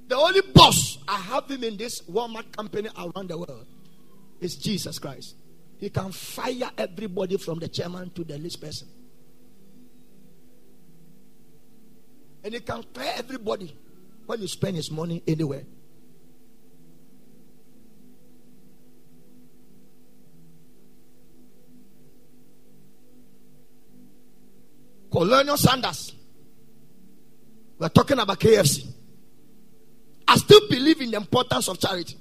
the 0.07 0.17
only 0.17 0.43
boss 0.53 0.99
I 1.09 1.17
have 1.17 1.51
him 1.51 1.65
in 1.65 1.77
this 1.77 2.03
Walmart 2.03 2.53
company 2.55 2.91
around 2.97 3.29
the 3.29 3.39
world 3.39 3.67
is 4.41 4.57
Jesus 4.57 4.99
Christ. 4.99 5.37
He 5.79 5.89
can 5.89 6.13
fire 6.13 6.71
everybody 6.77 7.39
from 7.39 7.61
the 7.61 7.69
chairman 7.69 8.11
to 8.11 8.25
the 8.25 8.37
least 8.37 8.61
person. 8.61 8.89
And 12.45 12.53
he 12.53 12.61
can 12.61 12.83
clear 12.93 13.13
everybody 13.17 13.77
when 14.27 14.41
you 14.41 14.49
spend 14.49 14.77
his 14.77 14.91
money 14.91 15.23
anywhere. 15.27 15.63
Colonel 25.13 25.57
Sanders. 25.57 26.15
We're 27.79 27.89
talking 27.89 28.19
about 28.19 28.39
KFC. 28.41 28.87
I 30.27 30.37
still 30.37 30.69
believe 30.69 31.01
in 31.01 31.11
the 31.11 31.17
importance 31.19 31.69
of 31.69 31.79
charity, 31.79 32.17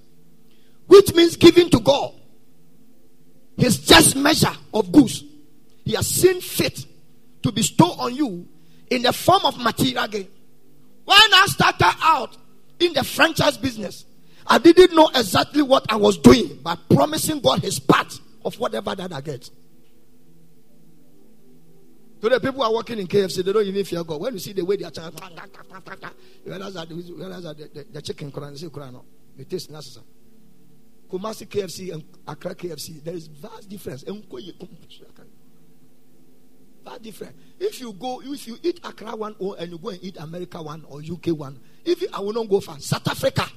which 0.88 1.14
means 1.14 1.38
giving 1.38 1.70
to 1.70 1.80
God 1.80 2.14
his 3.58 3.80
just 3.80 4.16
measure 4.16 4.52
of 4.74 4.92
goods. 4.92 5.24
He 5.86 5.94
has 5.94 6.08
seen 6.08 6.42
fit 6.42 6.86
to 7.44 7.52
bestow 7.52 7.92
on 7.92 8.16
you 8.16 8.48
in 8.90 9.04
the 9.04 9.14
form 9.14 9.46
of 9.46 9.58
material 9.58 10.08
gain. 10.08 10.28
When 11.06 11.18
I 11.18 11.46
started 11.48 11.96
out 12.02 12.38
in 12.80 12.94
the 12.94 13.04
franchise 13.04 13.58
business, 13.58 14.06
I 14.48 14.58
didn't 14.58 14.96
know 14.96 15.10
exactly 15.16 15.62
what 15.62 15.86
I 15.90 15.96
was 15.96 16.18
doing, 16.18 16.60
but 16.64 16.80
promising 16.90 17.40
God 17.40 17.60
his 17.60 17.80
part 17.80 18.20
of 18.44 18.60
whatever 18.60 18.96
that 18.96 19.14
I 19.14 19.22
get. 19.22 19.50
The 22.22 22.40
people 22.40 22.62
are 22.62 22.72
working 22.72 23.00
in 23.00 23.08
KFC, 23.08 23.44
they 23.44 23.52
don't 23.52 23.66
even 23.66 23.84
fear 23.84 24.04
God. 24.04 24.22
When 24.22 24.34
you 24.34 24.40
see 24.40 24.54
the 24.54 24.64
way 24.64 24.76
they 24.76 24.86
are 24.86 24.92
trying, 24.92 25.12
you 25.12 26.52
realize 26.52 26.76
that, 26.76 26.90
you 26.92 27.18
realize 27.18 27.44
that 27.44 27.58
the, 27.58 27.68
the, 27.74 27.86
the 27.94 28.02
chicken, 28.02 28.32
Quran, 28.32 28.56
say 28.56 28.68
Quran, 28.68 29.04
it 29.40 29.50
tastes 29.50 29.72
nice. 29.72 29.98
Kumasi 31.12 31.48
KFC 31.48 31.92
and 31.92 32.04
Accra 32.28 32.54
KFC, 32.54 33.04
there 33.04 33.16
is 33.16 33.26
vast 33.26 33.68
difference. 33.68 34.04
Vast 36.86 37.02
difference. 37.02 37.34
If 37.60 37.82
you 37.82 37.92
go, 37.94 38.22
if 38.24 38.48
you 38.48 38.58
eat 38.62 38.80
Accra 38.84 39.16
one 39.16 39.36
or 39.40 39.56
and 39.58 39.72
you 39.72 39.80
go 39.80 39.90
and 39.90 40.04
eat 40.04 40.18
America 40.18 40.62
one 40.62 40.86
or 40.88 41.02
UK 41.02 41.36
one, 41.38 41.60
if 41.84 42.02
you, 42.04 42.08
I 42.14 42.20
will 42.20 42.34
not 42.34 42.48
go 42.48 42.60
far, 42.60 42.80
South 42.80 43.08
Africa, 43.08 43.48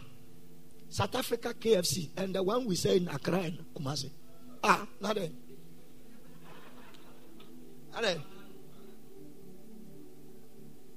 South 0.88 1.14
Africa 1.14 1.52
KFC, 1.52 2.08
and 2.16 2.34
the 2.34 2.42
one 2.42 2.64
we 2.64 2.76
say 2.76 2.96
in 2.96 3.08
Accra 3.08 3.40
and 3.40 3.58
Kumasi. 3.76 4.10
Ah, 4.62 4.86
not 5.02 5.16
there. 5.16 5.28
Not 7.92 8.02
there 8.02 8.16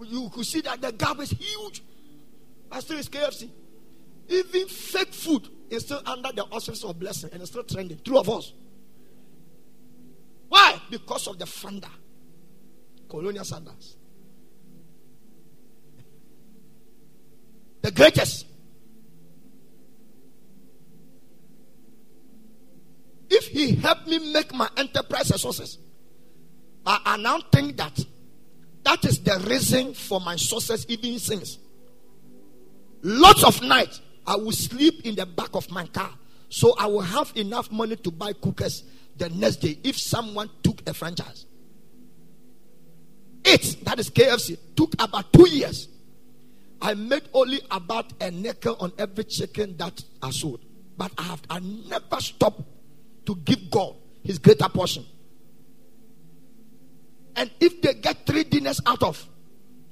you 0.06 0.30
could 0.30 0.46
see 0.46 0.62
that 0.62 0.82
the 0.82 0.92
gap 0.92 1.20
is 1.20 1.32
huge. 1.32 1.84
But 2.70 2.82
still, 2.82 3.00
it's 3.00 3.10
KFC. 3.10 3.50
Even 4.30 4.68
fake 4.68 5.14
food 5.14 5.48
is 5.70 5.84
still 5.84 6.02
under 6.06 6.32
the 6.32 6.44
auspices 6.44 6.84
of 6.84 7.00
blessing 7.00 7.30
and 7.32 7.42
it's 7.42 7.52
still 7.52 7.64
trending. 7.64 8.00
True 8.04 8.20
of 8.20 8.30
us. 8.30 8.54
Why? 10.50 10.80
Because 10.90 11.28
of 11.28 11.40
the 11.40 11.46
founder, 11.46 11.90
Colonel 13.10 13.44
Sanders. 13.44 13.96
The 17.82 17.92
greatest. 17.92 18.46
If 23.30 23.48
he 23.48 23.76
helped 23.76 24.08
me 24.08 24.32
make 24.32 24.54
my 24.54 24.70
enterprise 24.78 25.32
a 25.32 25.38
success, 25.38 25.78
I 26.86 27.18
now 27.18 27.40
think 27.52 27.76
that 27.78 28.00
that 28.88 29.04
is 29.04 29.20
the 29.20 29.38
reason 29.50 29.94
for 29.94 30.22
my 30.22 30.38
success 30.38 30.86
even 30.88 31.20
since. 31.20 31.58
Lots 33.02 33.44
of 33.44 33.62
nights 33.62 34.00
I 34.26 34.38
will 34.38 34.54
sleep 34.54 35.06
in 35.06 35.16
the 35.16 35.26
back 35.26 35.50
of 35.56 35.70
my 35.70 35.86
car. 35.88 36.10
So 36.48 36.74
I 36.80 36.86
will 36.86 37.02
have 37.02 37.34
enough 37.36 37.70
money 37.70 37.98
to 37.98 38.12
buy 38.12 38.32
cookers 38.32 38.86
the 39.18 39.28
next 39.28 39.58
day 39.58 39.78
if 39.84 39.98
someone 39.98 40.50
took 40.64 40.88
a 40.88 40.94
franchise. 40.94 41.46
It, 43.44 43.84
that 43.84 44.00
is 44.00 44.10
KFC, 44.10 44.58
took 44.74 44.94
about 45.00 45.34
two 45.34 45.50
years. 45.50 45.90
I 46.82 46.94
made 46.94 47.24
only 47.34 47.60
about 47.70 48.14
a 48.22 48.32
nickel 48.32 48.78
on 48.80 48.94
every 48.98 49.26
chicken 49.26 49.76
that 49.78 50.02
I 50.24 50.32
sold. 50.32 50.62
But 50.96 51.12
I 51.18 51.24
have 51.24 51.42
I 51.50 51.60
never 51.60 52.22
stopped 52.22 52.62
to 53.26 53.36
give 53.36 53.70
God 53.70 53.96
his 54.24 54.40
greater 54.40 54.70
portion. 54.70 55.06
And 57.38 57.52
if 57.60 57.82
they 57.82 57.94
get 57.94 58.26
three 58.26 58.44
dinners 58.44 58.82
out 58.86 59.04
of, 59.04 59.26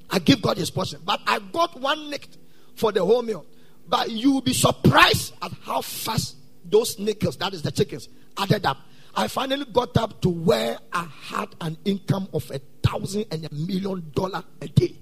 I 0.09 0.19
give 0.19 0.41
God 0.41 0.57
his 0.57 0.71
portion. 0.71 0.99
But 1.05 1.21
I 1.27 1.39
got 1.39 1.79
one 1.79 2.09
nicked 2.09 2.37
for 2.75 2.91
the 2.91 3.05
whole 3.05 3.21
meal. 3.21 3.45
But 3.87 4.09
you 4.09 4.33
will 4.33 4.41
be 4.41 4.53
surprised 4.53 5.35
at 5.41 5.51
how 5.63 5.81
fast 5.81 6.35
those 6.65 6.97
nickels, 6.97 7.37
that 7.37 7.53
is 7.53 7.61
the 7.61 7.71
chickens, 7.71 8.09
added 8.35 8.65
up. 8.65 8.77
I 9.15 9.27
finally 9.27 9.65
got 9.71 9.95
up 9.95 10.21
to 10.23 10.29
where 10.29 10.79
I 10.91 11.07
had 11.21 11.55
an 11.61 11.77
income 11.85 12.27
of 12.33 12.49
a 12.51 12.59
thousand 12.83 13.25
and 13.31 13.45
a 13.45 13.53
million 13.53 14.11
dollar 14.13 14.43
a 14.59 14.67
day. 14.67 14.95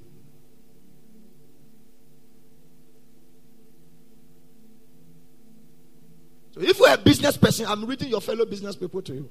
So 6.51 6.61
if 6.61 6.77
you're 6.77 6.93
a 6.93 6.97
business 6.97 7.37
person, 7.37 7.65
I'm 7.65 7.85
reading 7.85 8.09
your 8.09 8.21
fellow 8.21 8.45
business 8.45 8.75
people 8.75 9.01
to 9.01 9.13
you. 9.13 9.29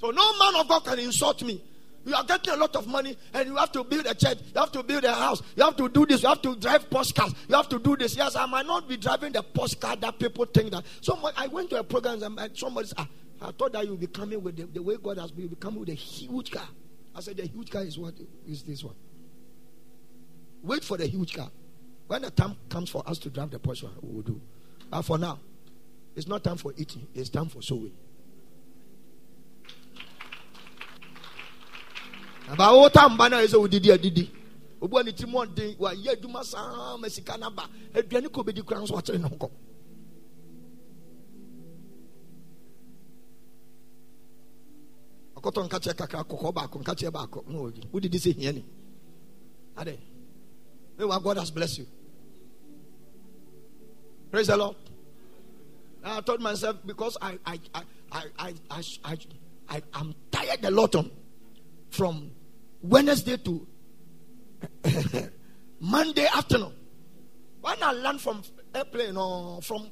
So 0.00 0.10
no 0.10 0.38
man 0.38 0.60
of 0.60 0.68
God 0.68 0.84
can 0.84 0.98
insult 0.98 1.42
me. 1.42 1.62
You 2.04 2.14
are 2.14 2.24
getting 2.24 2.54
a 2.54 2.56
lot 2.56 2.76
of 2.76 2.86
money 2.86 3.16
and 3.34 3.48
you 3.48 3.56
have 3.56 3.72
to 3.72 3.82
build 3.82 4.06
a 4.06 4.14
church, 4.14 4.38
you 4.54 4.60
have 4.60 4.70
to 4.72 4.82
build 4.84 5.02
a 5.02 5.12
house, 5.12 5.42
you 5.56 5.64
have 5.64 5.76
to 5.76 5.88
do 5.88 6.06
this, 6.06 6.22
you 6.22 6.28
have 6.28 6.40
to 6.42 6.54
drive 6.54 6.88
postcards, 6.88 7.34
you 7.48 7.56
have 7.56 7.68
to 7.68 7.80
do 7.80 7.96
this. 7.96 8.16
Yes, 8.16 8.36
I 8.36 8.46
might 8.46 8.64
not 8.64 8.88
be 8.88 8.96
driving 8.96 9.32
the 9.32 9.42
postcard 9.42 10.00
that 10.02 10.16
people 10.20 10.44
think 10.44 10.70
that. 10.70 10.84
So 11.00 11.18
I 11.36 11.48
went 11.48 11.70
to 11.70 11.80
a 11.80 11.82
program 11.82 12.22
and 12.38 12.56
somebody 12.56 12.86
said, 12.86 12.98
ah, 12.98 13.08
I 13.42 13.50
thought 13.50 13.72
that 13.72 13.84
you'll 13.86 13.96
be 13.96 14.06
coming 14.06 14.40
with 14.40 14.56
the, 14.56 14.66
the 14.66 14.80
way 14.80 14.96
God 15.02 15.18
has 15.18 15.32
been, 15.32 15.48
coming 15.56 15.80
with 15.80 15.88
a 15.88 15.94
huge 15.94 16.52
car. 16.52 16.68
I 17.12 17.20
said, 17.20 17.38
the 17.38 17.46
huge 17.46 17.70
car 17.70 17.82
is 17.82 17.98
what 17.98 18.14
is 18.46 18.62
this 18.62 18.84
one? 18.84 18.94
Wait 20.62 20.84
for 20.84 20.96
the 20.96 21.06
huge 21.06 21.34
car. 21.34 21.50
When 22.06 22.22
the 22.22 22.30
time 22.30 22.56
comes 22.68 22.88
for 22.88 23.02
us 23.08 23.18
to 23.18 23.30
drive 23.30 23.50
the 23.50 23.58
Porsche, 23.58 23.90
we 24.00 24.14
will 24.14 24.22
do. 24.22 24.40
But 24.90 25.02
for 25.02 25.18
now, 25.18 25.40
it's 26.14 26.28
not 26.28 26.44
time 26.44 26.56
for 26.56 26.72
eating, 26.76 27.08
it's 27.14 27.30
time 27.30 27.48
for 27.48 27.62
sowing. 27.62 27.92
Aba 32.48 32.72
wo 32.72 32.88
ta 32.88 33.08
mba 33.08 33.28
na 33.28 33.42
ɛsɛ 33.42 33.56
wodidi 33.58 33.90
adidi 33.92 34.30
obu 34.80 34.98
ani 34.98 35.12
tiri 35.12 35.30
mu 35.30 35.38
ɔden 35.38 35.76
wayɛ 35.78 36.10
adwuma 36.12 36.44
saa 36.44 36.96
ma 36.96 37.08
sika 37.08 37.36
na 37.36 37.50
ba 37.50 37.68
aduane 37.94 38.28
kɔ 38.28 38.44
bɛdi 38.44 38.62
kura 38.64 38.80
nso 38.80 38.94
wakyerɛ 38.94 39.18
ne 39.20 39.28
ho 39.28 39.36
kɔ 39.36 39.50
ɔkɔtɔ 45.36 45.60
nkakyɛ 45.66 45.94
kakra 45.96 46.24
kɔkɔɔ 46.24 46.54
baako 46.54 46.78
nkakyɛ 46.78 47.10
baako 47.12 47.44
na 47.48 47.58
ɔdi 47.58 47.80
wodidi 47.92 48.18
sɛ 48.18 48.34
hia 48.34 48.52
ni. 48.52 48.64
Ade 49.76 49.98
meanwhile 50.98 51.20
God 51.20 51.36
has 51.38 51.50
blessed 51.50 51.78
you. 51.78 51.86
Praise 54.30 54.46
the 54.46 54.56
Lord. 54.56 54.76
I 56.04 56.20
told 56.20 56.40
myself 56.40 56.76
because 56.86 57.16
I 57.20 57.38
I 57.44 57.60
I 57.74 57.82
I 58.12 58.22
I 58.38 58.54
I, 58.70 58.82
I, 59.04 59.18
I 59.68 59.82
I'm 59.94 60.14
tired 60.30 60.64
a 60.64 60.70
lot 60.70 60.94
on 60.94 61.10
from 61.90 62.30
Wednesday 62.88 63.36
to 63.36 63.66
Monday 65.80 66.26
afternoon. 66.34 66.72
When 67.60 67.82
I 67.82 67.92
land 67.92 68.20
from 68.20 68.42
airplane 68.74 69.16
or 69.16 69.60
from 69.62 69.88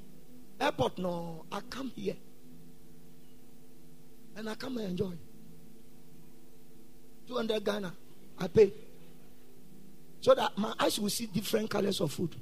airport, 0.60 0.98
no, 0.98 1.44
I 1.50 1.60
come 1.68 1.90
here 1.96 2.16
and 4.36 4.48
I 4.48 4.54
come 4.54 4.78
and 4.78 4.90
enjoy. 4.90 5.12
200 7.26 7.64
Ghana, 7.64 7.92
I 8.38 8.46
pay. 8.48 8.72
So 10.20 10.34
that 10.34 10.56
my 10.56 10.72
eyes 10.78 10.98
will 10.98 11.10
see 11.10 11.26
different 11.26 11.70
colors 11.70 12.00
of 12.00 12.12
food. 12.12 12.34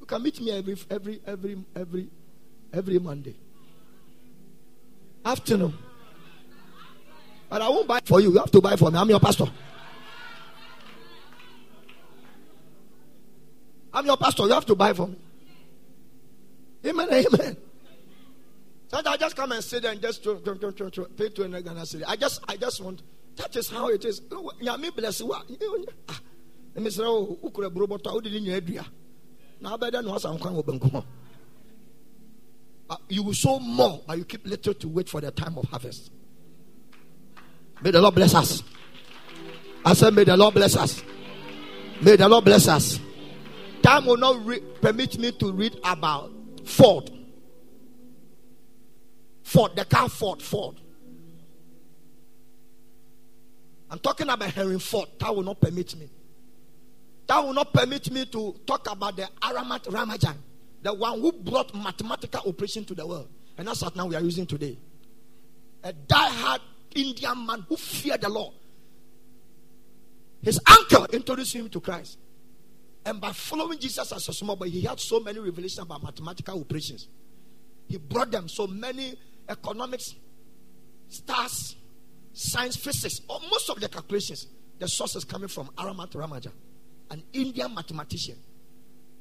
You 0.00 0.06
can 0.06 0.22
meet 0.22 0.40
me 0.40 0.50
every 0.52 0.76
every 0.90 1.20
every 1.26 1.64
every 1.76 2.08
every 2.72 2.98
Monday. 2.98 3.36
Afternoon. 5.24 5.74
But 7.50 7.62
I 7.62 7.68
won't 7.68 7.88
buy 7.88 7.98
for 8.04 8.20
you. 8.20 8.32
You 8.32 8.38
have 8.38 8.52
to 8.52 8.60
buy 8.60 8.76
for 8.76 8.90
me. 8.90 8.98
I'm 8.98 9.10
your 9.10 9.18
pastor. 9.18 9.46
I'm 13.92 14.06
your 14.06 14.16
pastor. 14.16 14.44
You 14.44 14.52
have 14.52 14.64
to 14.66 14.76
buy 14.76 14.92
for 14.92 15.08
me. 15.08 15.16
Amen. 16.86 17.08
Amen. 17.10 17.56
So 18.88 19.00
I 19.04 19.16
just 19.16 19.36
come 19.36 19.52
and 19.52 19.62
sit 19.62 19.82
there 19.82 19.92
and 19.92 20.00
just 20.00 20.24
pay 21.16 21.28
to 21.28 21.42
an 21.42 21.54
I 21.54 21.84
say, 21.84 22.02
I 22.06 22.16
just, 22.16 22.40
I 22.48 22.56
just 22.56 22.80
want. 22.80 23.02
That 23.36 23.54
is 23.56 23.68
how 23.68 23.88
it 23.88 24.04
is. 24.04 24.20
Bless 24.20 25.20
you. 25.20 25.32
Ah, 25.32 26.20
me 26.76 26.90
say, 26.90 27.02
oh, 27.04 27.38
ukure 27.42 27.68
broboto, 27.70 28.12
udi 28.14 28.30
ni 28.30 28.40
nyedua. 28.40 28.86
Na 29.60 29.76
abeda 29.76 30.02
no 30.02 30.14
asa 30.14 30.28
nkwan 30.28 30.56
obenkumo. 30.62 31.04
You 33.08 33.22
will 33.24 33.34
sow 33.34 33.58
more, 33.58 34.02
but 34.06 34.18
you 34.18 34.24
keep 34.24 34.46
little 34.46 34.74
to 34.74 34.88
wait 34.88 35.08
for 35.08 35.20
the 35.20 35.30
time 35.30 35.58
of 35.58 35.64
harvest. 35.66 36.10
May 37.82 37.90
the 37.90 38.00
Lord 38.00 38.14
bless 38.14 38.34
us. 38.34 38.62
I 39.84 39.94
said, 39.94 40.14
May 40.14 40.24
the 40.24 40.36
Lord 40.36 40.54
bless 40.54 40.76
us. 40.76 41.02
May 42.02 42.16
the 42.16 42.28
Lord 42.28 42.44
bless 42.44 42.68
us. 42.68 43.00
Time 43.82 44.06
will 44.06 44.16
not 44.16 44.44
re- 44.44 44.60
permit 44.80 45.18
me 45.18 45.32
to 45.32 45.52
read 45.52 45.78
about 45.84 46.30
Ford. 46.64 47.10
Ford, 49.42 49.72
the 49.74 49.84
car 49.84 50.08
Ford, 50.08 50.42
Ford. 50.42 50.76
I'm 53.90 53.98
talking 53.98 54.28
about 54.28 54.50
Henry 54.50 54.78
Ford. 54.78 55.08
That 55.18 55.34
will 55.34 55.42
not 55.42 55.60
permit 55.60 55.96
me. 55.96 56.08
That 57.26 57.44
will 57.44 57.54
not 57.54 57.72
permit 57.72 58.10
me 58.10 58.26
to 58.26 58.54
talk 58.66 58.90
about 58.90 59.16
the 59.16 59.28
Aramat 59.42 59.84
Ramajan, 59.84 60.36
the 60.82 60.92
one 60.94 61.20
who 61.20 61.32
brought 61.32 61.74
mathematical 61.74 62.42
operation 62.48 62.84
to 62.84 62.94
the 62.94 63.06
world. 63.06 63.28
And 63.56 63.66
that's 63.66 63.82
what 63.82 63.96
now 63.96 64.06
we 64.06 64.16
are 64.16 64.22
using 64.22 64.46
today. 64.46 64.78
A 65.82 65.92
die-hard 65.92 66.60
Indian 66.94 67.46
man 67.46 67.64
who 67.68 67.76
feared 67.76 68.20
the 68.20 68.28
Lord. 68.28 68.54
His 70.42 70.58
uncle 70.66 71.06
introduced 71.12 71.54
him 71.54 71.68
to 71.68 71.80
Christ. 71.80 72.18
And 73.04 73.20
by 73.20 73.32
following 73.32 73.78
Jesus 73.78 74.12
as 74.12 74.28
a 74.28 74.32
small 74.32 74.56
boy, 74.56 74.68
he 74.68 74.82
had 74.82 75.00
so 75.00 75.20
many 75.20 75.38
revelations 75.38 75.78
about 75.78 76.02
mathematical 76.02 76.60
operations. 76.60 77.08
He 77.88 77.96
brought 77.98 78.30
them 78.30 78.48
so 78.48 78.66
many 78.66 79.16
economics, 79.48 80.14
stars, 81.08 81.76
science, 82.32 82.76
physics, 82.76 83.20
or 83.28 83.40
most 83.50 83.68
of 83.70 83.80
the 83.80 83.88
calculations, 83.88 84.46
the 84.78 84.88
sources 84.88 85.24
coming 85.24 85.48
from 85.48 85.68
Aramat 85.76 86.12
Ramaja. 86.12 86.52
an 87.10 87.22
Indian 87.32 87.74
mathematician. 87.74 88.36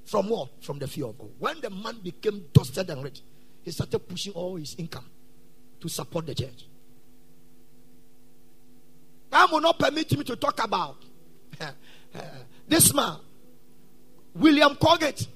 From 0.05 0.29
what? 0.29 0.49
From 0.63 0.79
the 0.79 0.87
fear 0.87 1.05
of 1.05 1.17
God. 1.17 1.29
When 1.39 1.61
the 1.61 1.69
man 1.69 1.99
became 2.03 2.45
dusted 2.53 2.89
and 2.89 3.03
rich, 3.03 3.21
he 3.63 3.71
started 3.71 3.99
pushing 3.99 4.33
all 4.33 4.55
his 4.55 4.75
income 4.77 5.05
to 5.81 5.89
support 5.89 6.25
the 6.27 6.35
church. 6.35 6.65
Time 9.31 9.51
will 9.51 9.61
not 9.61 9.77
permit 9.77 10.17
me 10.17 10.23
to 10.23 10.35
talk 10.35 10.63
about 10.63 10.97
this 12.67 12.93
man, 12.93 13.17
William 14.33 14.75
Colgate. 14.75 15.27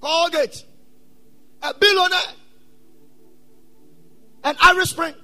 Colgate, 0.00 0.64
a 1.62 1.74
billionaire, 1.74 2.18
an 4.44 4.56
Irish 4.60 4.90
Spring. 4.90 5.14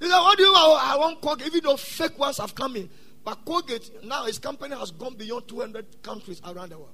He 0.00 0.08
said, 0.08 0.18
What 0.18 0.38
do 0.38 0.44
you 0.44 0.52
want? 0.52 0.88
I 0.88 0.96
want 0.96 1.20
Colgate, 1.20 1.48
even 1.48 1.64
though 1.64 1.76
fake 1.76 2.18
ones 2.18 2.38
have 2.38 2.54
come 2.54 2.76
in. 2.76 2.88
But 3.24 3.44
Colgate, 3.44 4.04
now 4.04 4.24
his 4.24 4.38
company 4.38 4.76
has 4.76 4.90
gone 4.92 5.14
beyond 5.14 5.48
200 5.48 6.02
countries 6.02 6.40
around 6.44 6.70
the 6.70 6.78
world. 6.78 6.90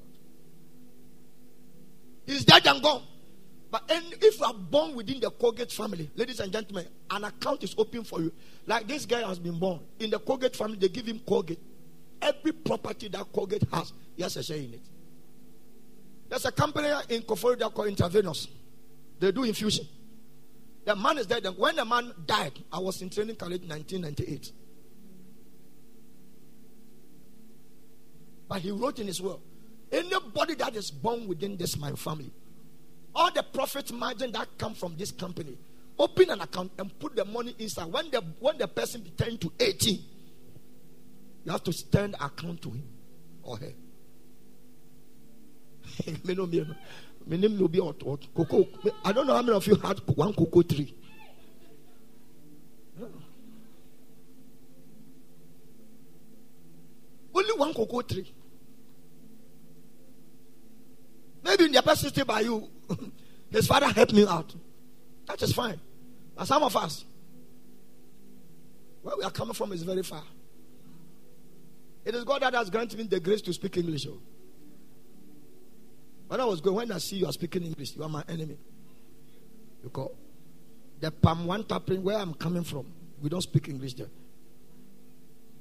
He's 2.27 2.45
dead 2.45 2.67
and 2.67 2.83
gone. 2.83 3.03
But 3.71 3.85
if 3.89 4.39
you 4.39 4.45
are 4.47 4.55
born 4.55 4.95
within 4.95 5.21
the 5.21 5.31
Colgate 5.31 5.71
family, 5.71 6.11
ladies 6.17 6.41
and 6.41 6.51
gentlemen, 6.51 6.87
an 7.11 7.25
account 7.25 7.63
is 7.65 7.75
open 7.77 8.03
for 8.03 8.21
you. 8.21 8.33
Like 8.67 8.87
this 8.87 9.05
guy 9.05 9.27
has 9.27 9.39
been 9.39 9.59
born 9.59 9.81
in 9.99 10.11
the 10.11 10.19
Colgate 10.19 10.57
family, 10.57 10.79
they 10.79 10.89
give 10.89 11.07
him 11.07 11.21
Colgate. 11.27 11.61
Every 12.21 12.53
property 12.53 13.09
that 13.09 13.31
Colgate 13.33 13.65
has, 13.73 13.93
he 14.17 14.23
has 14.23 14.37
a 14.37 14.43
share 14.43 14.57
in 14.57 14.75
it. 14.75 14.81
There's 16.29 16.45
a 16.45 16.53
company 16.53 16.89
in 17.11 17.23
Koforidua 17.23 17.73
called 17.73 17.89
Intravenous. 17.89 18.49
They 19.19 19.33
do 19.33 19.45
infusion. 19.45 19.87
The 20.85 20.97
man 20.97 21.19
is 21.19 21.27
dead. 21.27 21.47
When 21.57 21.77
the 21.77 21.85
man 21.85 22.13
died, 22.27 22.53
I 22.73 22.79
was 22.79 23.03
in 23.03 23.11
training 23.11 23.37
college 23.37 23.63
in 23.63 23.69
1998. 23.69 24.53
But 28.49 28.63
he 28.63 28.71
wrote 28.71 28.99
in 28.99 29.07
his 29.07 29.21
will 29.21 29.43
anybody 29.93 30.55
that 30.55 30.75
is 30.77 30.91
born 30.91 31.29
within 31.29 31.57
this 31.57 31.77
my 31.77 31.93
family, 31.93 32.31
all 33.19 33.33
the 33.33 33.43
profit 33.43 33.93
margin 33.93 34.31
that 34.31 34.47
come 34.57 34.75
from 34.75 34.97
this 34.97 35.11
company, 35.11 35.59
open 35.99 36.31
an 36.31 36.41
account 36.41 36.71
and 36.79 36.97
put 37.01 37.17
the 37.17 37.25
money 37.25 37.55
inside. 37.59 37.93
When 37.93 38.09
the 38.11 38.23
when 38.39 38.57
the 38.57 38.69
person 38.69 39.05
turn 39.17 39.37
to 39.39 39.53
18, 39.59 40.01
you 41.45 41.53
have 41.53 41.65
to 41.65 41.73
stand 41.73 42.15
account 42.15 42.63
to 42.63 42.71
him 42.71 42.85
or 43.43 43.57
her. 43.57 43.73
I 49.05 49.13
don't 49.13 49.27
know 49.27 49.35
how 49.35 49.43
many 49.43 49.57
of 49.57 49.67
you 49.67 49.75
had 49.75 49.99
one 50.15 50.33
cocoa 50.33 50.63
tree. 50.63 50.95
Only 57.35 57.53
one 57.57 57.75
cocoa 57.75 58.03
tree. 58.03 58.33
Maybe 61.43 61.65
in 61.65 61.73
the 61.73 61.83
person 61.83 62.11
stay 62.11 62.23
by 62.23 62.41
you. 62.41 62.69
His 63.51 63.67
father 63.67 63.87
helped 63.87 64.13
me 64.13 64.27
out. 64.27 64.55
That 65.27 65.43
is 65.43 65.53
fine. 65.53 65.81
But 66.37 66.47
some 66.47 66.63
of 66.63 66.77
us, 66.77 67.05
where 69.03 69.17
we 69.17 69.25
are 69.25 69.31
coming 69.31 69.55
from 69.55 69.73
is 69.73 69.83
very 69.83 70.03
far. 70.03 70.23
It 72.05 72.15
is 72.15 72.25
God 72.25 72.43
that 72.43 72.55
has 72.55 72.71
granted 72.71 72.99
me 72.99 73.05
the 73.05 73.21
grace 73.21 73.43
to 73.43 73.53
speak 73.53 73.77
English. 73.77 74.07
Oh. 74.07 74.19
When 76.29 76.41
I 76.41 76.45
was 76.45 76.61
going, 76.61 76.77
when 76.77 76.93
I 76.93 76.99
see 76.99 77.17
you 77.17 77.27
are 77.27 77.33
speaking 77.33 77.63
English, 77.63 77.97
you 77.97 78.03
are 78.03 78.09
my 78.09 78.23
enemy. 78.29 78.57
Because 79.83 80.13
the 81.01 81.11
palm 81.11 81.47
one 81.47 81.65
tapping 81.65 82.03
where 82.03 82.19
I'm 82.19 82.35
coming 82.35 82.65
from, 82.65 82.87
we 83.21 83.29
don't 83.29 83.43
speak 83.43 83.69
English 83.69 83.95
there. 83.95 84.09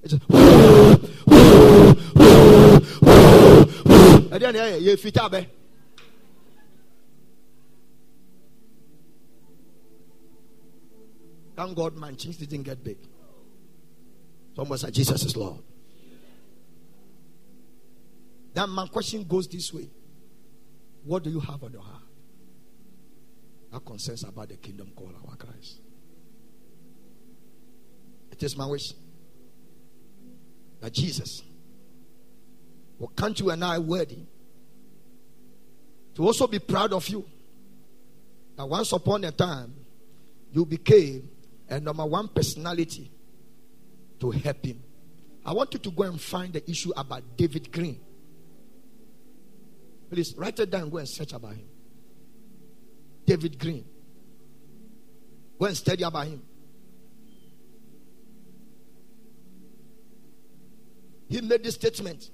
It's 0.04 0.14
just, 0.14 0.30
and 4.32 4.42
then 4.42 4.84
you 4.84 4.98
fit 4.98 5.18
up. 5.18 5.34
Thank 11.58 11.76
God, 11.76 11.98
man, 11.98 12.16
things 12.16 12.38
didn't 12.38 12.62
get 12.62 12.84
big. 12.84 13.00
Someone 14.56 14.78
said, 14.78 14.94
Jesus 14.94 15.24
is 15.24 15.36
Lord. 15.36 15.58
That 18.54 18.70
man 18.70 18.88
question 18.88 19.24
goes 19.24 19.48
this 19.48 19.74
way 19.74 19.90
What 21.04 21.24
do 21.24 21.32
you 21.32 21.40
have 21.40 21.64
on 21.64 21.72
your 21.74 21.82
heart? 21.82 22.04
That 23.72 23.84
concerns 23.84 24.24
about 24.24 24.50
the 24.50 24.58
kingdom 24.58 24.92
called 24.96 25.16
our 25.28 25.36
Christ. 25.36 25.80
It 28.32 28.44
is 28.44 28.56
my 28.56 28.68
wish 28.68 28.94
that 30.80 30.94
Jesus 30.94 31.42
will 33.00 33.12
count 33.18 33.40
you 33.40 33.50
and 33.50 33.66
I 33.66 33.80
worthy 33.80 34.20
to 36.14 36.24
also 36.24 36.46
be 36.46 36.60
proud 36.60 36.94
of 36.94 37.10
you. 37.10 37.26
That 38.56 38.70
once 38.70 38.92
upon 38.92 39.24
a 39.24 39.32
time 39.32 39.74
you 40.52 40.64
became 40.64 41.30
and 41.70 41.84
number 41.86 42.06
one 42.06 42.28
personality 42.28 43.12
to 44.20 44.32
help 44.32 44.66
him. 44.66 44.82
I 45.46 45.54
want 45.54 45.74
you 45.74 45.80
to 45.80 45.92
go 45.92 46.04
and 46.04 46.20
find 46.20 46.54
the 46.54 46.70
issue 46.70 46.92
about 46.96 47.24
David 47.38 47.72
Green. 47.72 48.00
Please 50.10 50.34
write 50.38 50.60
it 50.60 50.70
down. 50.70 50.90
Go 50.90 50.98
and 50.98 51.08
search 51.08 51.34
about 51.34 51.54
him. 51.54 51.68
David 53.26 53.60
Green. 53.60 53.86
Go 55.60 55.66
and 55.66 55.76
study 55.78 56.04
about 56.04 56.28
him. 56.28 56.42
He 61.30 61.42
made 61.42 61.64
this 61.64 61.76
statement 61.76 62.30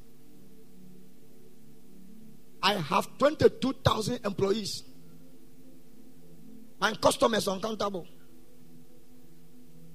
I 2.64 2.76
have 2.76 3.18
22,000 3.18 4.26
employees. 4.26 4.84
My 6.80 6.94
customers 6.94 7.46
are 7.50 7.56
uncountable. 7.56 8.08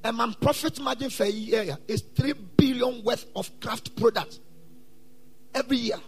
And 0.05 0.17
my 0.17 0.33
profit 0.41 0.81
margin 0.81 1.11
for 1.11 1.25
a 1.25 1.31
year 1.31 1.77
is 1.87 2.03
3 2.17 2.33
billion 2.57 3.03
worth 3.03 3.27
of 3.35 3.59
craft 3.61 3.97
products 3.97 4.39
every 5.55 5.77
year. 5.79 5.99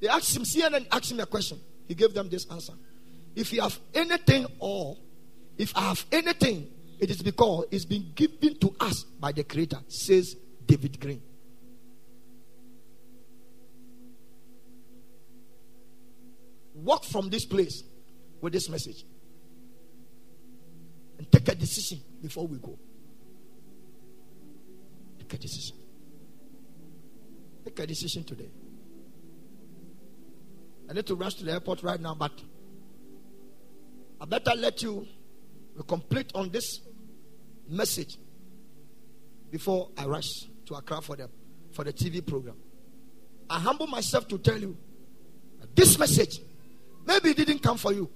They 0.00 0.08
asked 0.08 0.36
him, 0.36 0.42
CNN 0.42 0.86
asked 0.90 1.12
him 1.12 1.20
a 1.20 1.26
question. 1.26 1.60
He 1.86 1.94
gave 1.94 2.12
them 2.12 2.28
this 2.28 2.46
answer. 2.50 2.72
If 3.36 3.52
you 3.52 3.62
have 3.62 3.78
anything 3.94 4.46
or 4.58 4.96
if 5.56 5.76
I 5.76 5.82
have 5.82 6.04
anything, 6.10 6.68
it 6.98 7.10
is 7.10 7.22
because 7.22 7.66
it's 7.70 7.84
been 7.84 8.12
given 8.14 8.58
to 8.58 8.74
us 8.80 9.04
by 9.20 9.32
the 9.32 9.44
Creator, 9.44 9.78
says 9.88 10.36
David 10.66 11.00
Green. 11.00 11.22
Walk 16.74 17.04
from 17.04 17.30
this 17.30 17.44
place 17.44 17.84
with 18.40 18.52
this 18.52 18.68
message 18.68 19.04
and 21.18 21.30
take 21.30 21.48
a 21.48 21.54
decision 21.54 22.00
before 22.24 22.46
we 22.46 22.56
go. 22.56 22.78
Take 25.18 25.34
a 25.34 25.36
decision. 25.36 25.76
Take 27.66 27.78
a 27.80 27.86
decision 27.86 28.24
today. 28.24 28.48
I 30.88 30.94
need 30.94 31.06
to 31.06 31.16
rush 31.16 31.34
to 31.34 31.44
the 31.44 31.52
airport 31.52 31.82
right 31.82 32.00
now, 32.00 32.14
but 32.14 32.32
I 34.22 34.24
better 34.24 34.52
let 34.56 34.82
you 34.82 35.06
complete 35.86 36.32
on 36.34 36.48
this 36.48 36.80
message 37.68 38.16
before 39.50 39.90
I 39.98 40.06
rush 40.06 40.46
to 40.64 40.76
Accra 40.76 41.02
for 41.02 41.16
the 41.16 41.28
for 41.72 41.84
the 41.84 41.92
TV 41.92 42.26
program. 42.26 42.56
I 43.50 43.60
humble 43.60 43.86
myself 43.86 44.28
to 44.28 44.38
tell 44.38 44.58
you 44.58 44.74
this 45.74 45.98
message 45.98 46.40
maybe 47.06 47.30
it 47.30 47.36
didn't 47.36 47.62
come 47.62 47.76
for 47.76 47.92
you, 47.92 48.08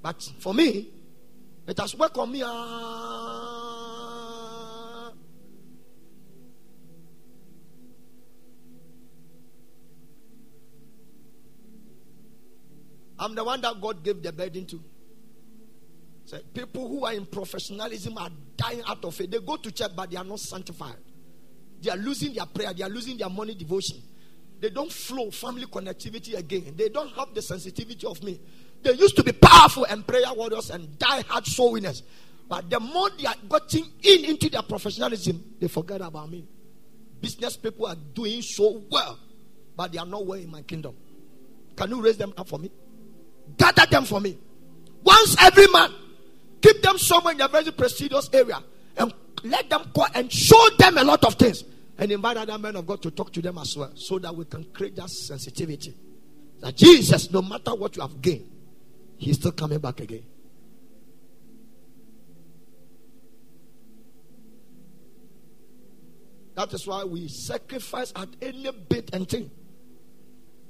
but 0.00 0.22
for 0.38 0.54
me, 0.54 0.92
it 1.66 1.78
has 1.78 1.94
worked 1.96 2.16
on 2.18 2.30
me. 2.32 2.42
Ah. 2.44 3.62
I'm 13.18 13.34
the 13.34 13.42
one 13.42 13.60
that 13.62 13.80
God 13.80 14.04
gave 14.04 14.22
the 14.22 14.32
burden 14.32 14.66
to. 14.66 14.80
So 16.26 16.38
people 16.52 16.88
who 16.88 17.04
are 17.04 17.14
in 17.14 17.24
professionalism 17.24 18.18
are 18.18 18.30
dying 18.56 18.82
out 18.86 19.04
of 19.04 19.20
it. 19.20 19.30
They 19.30 19.38
go 19.38 19.56
to 19.56 19.70
church, 19.70 19.92
but 19.96 20.10
they 20.10 20.16
are 20.16 20.24
not 20.24 20.40
sanctified. 20.40 20.96
They 21.80 21.90
are 21.90 21.96
losing 21.96 22.34
their 22.34 22.46
prayer, 22.46 22.72
they 22.74 22.82
are 22.82 22.88
losing 22.88 23.16
their 23.16 23.30
money 23.30 23.54
devotion. 23.54 24.02
They 24.60 24.70
don't 24.70 24.90
flow 24.90 25.30
family 25.30 25.66
connectivity 25.66 26.34
again. 26.36 26.74
They 26.76 26.88
don't 26.88 27.10
have 27.12 27.34
the 27.34 27.42
sensitivity 27.42 28.06
of 28.06 28.22
me. 28.22 28.40
They 28.86 28.92
used 28.92 29.16
to 29.16 29.24
be 29.24 29.32
powerful 29.32 29.84
and 29.84 30.06
prayer 30.06 30.32
warriors 30.32 30.70
and 30.70 30.96
die 30.96 31.22
hard 31.22 31.44
soul 31.44 31.72
winners. 31.72 32.04
But 32.48 32.70
the 32.70 32.78
more 32.78 33.10
they 33.18 33.26
are 33.26 33.34
getting 33.50 33.84
in 34.00 34.24
into 34.26 34.48
their 34.48 34.62
professionalism, 34.62 35.56
they 35.58 35.66
forget 35.66 36.00
about 36.00 36.30
me. 36.30 36.46
Business 37.20 37.56
people 37.56 37.86
are 37.86 37.96
doing 37.96 38.42
so 38.42 38.84
well, 38.88 39.18
but 39.76 39.90
they 39.90 39.98
are 39.98 40.06
not 40.06 40.24
well 40.24 40.38
in 40.38 40.48
my 40.48 40.62
kingdom. 40.62 40.94
Can 41.74 41.90
you 41.90 42.00
raise 42.00 42.16
them 42.16 42.32
up 42.36 42.48
for 42.48 42.60
me? 42.60 42.70
Gather 43.58 43.86
them 43.86 44.04
for 44.04 44.20
me. 44.20 44.38
Once 45.02 45.34
every 45.42 45.66
man, 45.66 45.92
keep 46.62 46.80
them 46.80 46.96
somewhere 46.96 47.34
in 47.34 47.40
a 47.40 47.48
very 47.48 47.72
prestigious 47.72 48.30
area 48.32 48.62
and 48.98 49.12
let 49.42 49.68
them 49.68 49.90
go 49.92 50.06
and 50.14 50.32
show 50.32 50.68
them 50.78 50.96
a 50.98 51.02
lot 51.02 51.24
of 51.24 51.34
things. 51.34 51.64
And 51.98 52.12
invite 52.12 52.36
other 52.36 52.56
men 52.56 52.76
of 52.76 52.86
God 52.86 53.02
to 53.02 53.10
talk 53.10 53.32
to 53.32 53.42
them 53.42 53.58
as 53.58 53.76
well. 53.76 53.90
So 53.96 54.20
that 54.20 54.36
we 54.36 54.44
can 54.44 54.62
create 54.66 54.94
that 54.94 55.10
sensitivity. 55.10 55.96
That 56.60 56.76
Jesus, 56.76 57.32
no 57.32 57.42
matter 57.42 57.74
what 57.74 57.96
you 57.96 58.02
have 58.02 58.22
gained, 58.22 58.52
He's 59.18 59.36
still 59.36 59.52
coming 59.52 59.78
back 59.78 60.00
again. 60.00 60.24
That 66.54 66.72
is 66.72 66.86
why 66.86 67.04
we 67.04 67.28
sacrifice 67.28 68.12
at 68.16 68.28
any 68.40 68.70
bit 68.88 69.10
and 69.12 69.28
thing 69.28 69.50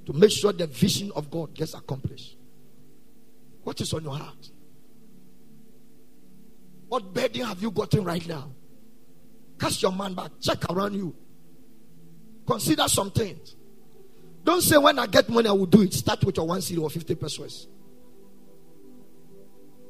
to 0.05 0.13
make 0.13 0.31
sure 0.31 0.51
the 0.51 0.67
vision 0.67 1.11
of 1.15 1.31
God 1.31 1.53
gets 1.53 1.73
accomplished. 1.73 2.37
What 3.63 3.79
is 3.79 3.93
on 3.93 4.03
your 4.03 4.15
heart? 4.15 4.49
What 6.89 7.13
burden 7.13 7.45
have 7.45 7.61
you 7.61 7.71
gotten 7.71 8.03
right 8.03 8.25
now? 8.27 8.51
Cast 9.59 9.81
your 9.81 9.91
mind 9.91 10.15
back. 10.15 10.31
Check 10.41 10.63
around 10.69 10.93
you. 10.93 11.15
Consider 12.45 12.87
some 12.87 13.11
things. 13.11 13.55
Don't 14.43 14.61
say 14.61 14.77
when 14.77 14.97
I 14.99 15.07
get 15.07 15.27
money 15.27 15.49
I 15.49 15.51
will 15.51 15.65
do 15.65 15.81
it. 15.81 15.93
Start 15.93 16.23
with 16.23 16.37
your 16.37 16.47
one 16.47 16.59
cedi 16.59 16.81
or 16.81 16.89
fifty 16.89 17.15
pesewas. 17.15 17.67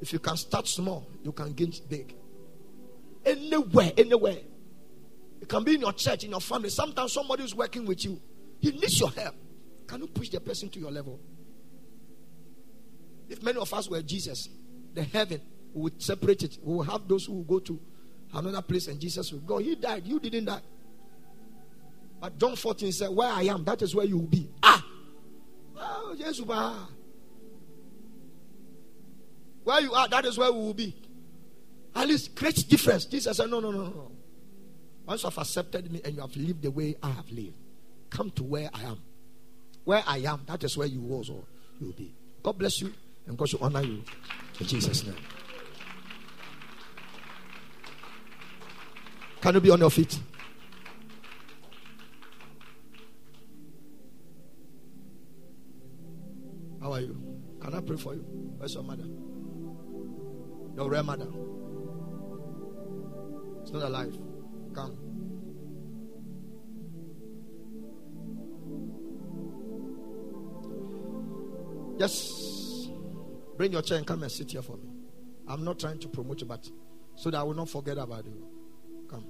If 0.02 0.14
you 0.14 0.20
can 0.20 0.38
start 0.38 0.68
small, 0.68 1.08
you 1.24 1.32
can 1.32 1.54
gain 1.54 1.74
big. 1.90 2.16
Anywhere, 3.26 3.92
anywhere. 3.98 4.38
It 5.42 5.50
can 5.50 5.64
be 5.64 5.76
in 5.76 5.82
your 5.82 5.94
church, 5.94 6.24
in 6.24 6.32
your 6.32 6.42
family. 6.42 6.70
Sometimes 6.70 7.14
somebody 7.14 7.44
is 7.44 7.54
working 7.56 7.86
with 7.86 8.04
you. 8.06 8.20
He 8.60 8.72
needs 8.72 9.00
your 9.00 9.12
help. 9.12 9.36
Can 9.88 10.02
you 10.02 10.08
push 10.08 10.30
the 10.30 10.40
person 10.40 10.70
to 10.70 10.80
your 10.80 10.92
level? 10.92 11.20
If 13.30 13.44
many 13.44 13.58
of 13.60 13.74
us 13.74 13.90
were 13.90 14.02
Jesus, 14.02 14.50
the 14.94 15.04
heaven 15.04 15.42
we 15.74 15.84
would 15.84 16.02
separate 16.02 16.44
it. 16.44 16.58
We 16.64 16.76
will 16.76 16.84
have 16.84 17.08
those 17.08 17.26
who 17.26 17.44
go 17.44 17.60
to 17.60 17.80
another 18.34 18.62
place 18.62 18.88
and 18.88 19.00
Jesus 19.00 19.32
will 19.32 19.40
go. 19.40 19.58
He 19.60 19.76
died. 19.76 20.06
You 20.06 20.20
didn't 20.20 20.46
die. 20.46 20.62
But 22.20 22.38
John 22.38 22.56
14 22.56 22.92
said, 22.92 23.10
Where 23.10 23.30
I 23.30 23.44
am, 23.44 23.64
that 23.66 23.82
is 23.82 23.94
where 23.94 24.06
you 24.06 24.18
will 24.18 24.28
be. 24.28 24.50
Ah! 24.64 24.84
Oh, 25.78 26.16
yes, 26.18 26.42
Where 29.68 29.82
you 29.82 29.94
are, 29.94 30.08
that 30.08 30.24
is 30.24 30.38
where 30.38 30.50
we 30.50 30.60
will 30.60 30.74
be. 30.74 30.96
At 31.94 32.08
least 32.08 32.34
great 32.36 32.56
difference. 32.70 33.04
Jesus 33.04 33.36
said, 33.36 33.50
No, 33.50 33.60
no, 33.60 33.70
no, 33.70 33.84
no. 33.84 34.12
Once 35.06 35.24
you 35.24 35.30
have 35.30 35.38
accepted 35.38 35.92
me 35.92 36.00
and 36.06 36.16
you 36.16 36.22
have 36.22 36.34
lived 36.38 36.62
the 36.62 36.72
way 36.72 36.96
I 37.04 37.10
have 37.10 37.30
lived, 37.30 37.58
come 38.10 38.32
to 38.32 38.44
where 38.46 38.70
I 38.74 38.84
am. 38.84 39.02
Where 39.84 40.02
I 40.08 40.20
am, 40.20 40.44
that 40.46 40.64
is 40.64 40.78
where 40.78 40.88
you 40.88 41.06
also 41.12 41.46
will 41.82 41.92
be. 41.92 42.16
God 42.44 42.58
bless 42.58 42.80
you 42.80 42.94
and 43.26 43.38
God 43.38 43.50
should 43.50 43.62
honor 43.62 43.82
you. 43.82 44.06
In 44.62 44.68
Jesus' 44.68 45.06
name. 45.06 45.18
Can 49.42 49.54
you 49.54 49.60
be 49.60 49.70
on 49.70 49.80
your 49.80 49.92
feet? 49.92 50.18
How 56.82 56.94
are 56.94 57.02
you? 57.02 57.22
Can 57.60 57.74
I 57.74 57.82
pray 57.82 57.98
for 57.98 58.14
you? 58.14 58.22
Where's 58.58 58.74
your 58.74 58.84
mother? 58.84 59.04
Your 60.78 60.92
real 60.92 61.02
mother. 61.02 61.28
It's 63.64 63.72
not 63.72 63.82
alive. 63.82 64.16
Come. 64.76 64.96
Just 71.98 72.92
bring 73.58 73.72
your 73.72 73.82
chair 73.82 73.98
and 73.98 74.06
come 74.06 74.22
and 74.22 74.32
sit 74.32 74.52
here 74.52 74.62
for 74.62 74.78
me. 74.78 74.88
I'm 75.48 75.64
not 75.64 75.80
trying 75.80 75.98
to 75.98 76.08
promote 76.10 76.42
you, 76.42 76.48
but 76.48 76.70
so 77.16 77.32
that 77.32 77.40
I 77.40 77.44
will 77.44 77.56
not 77.56 77.70
forget 77.70 77.98
about 77.98 78.28
you. 78.28 78.48
Come. 79.10 79.26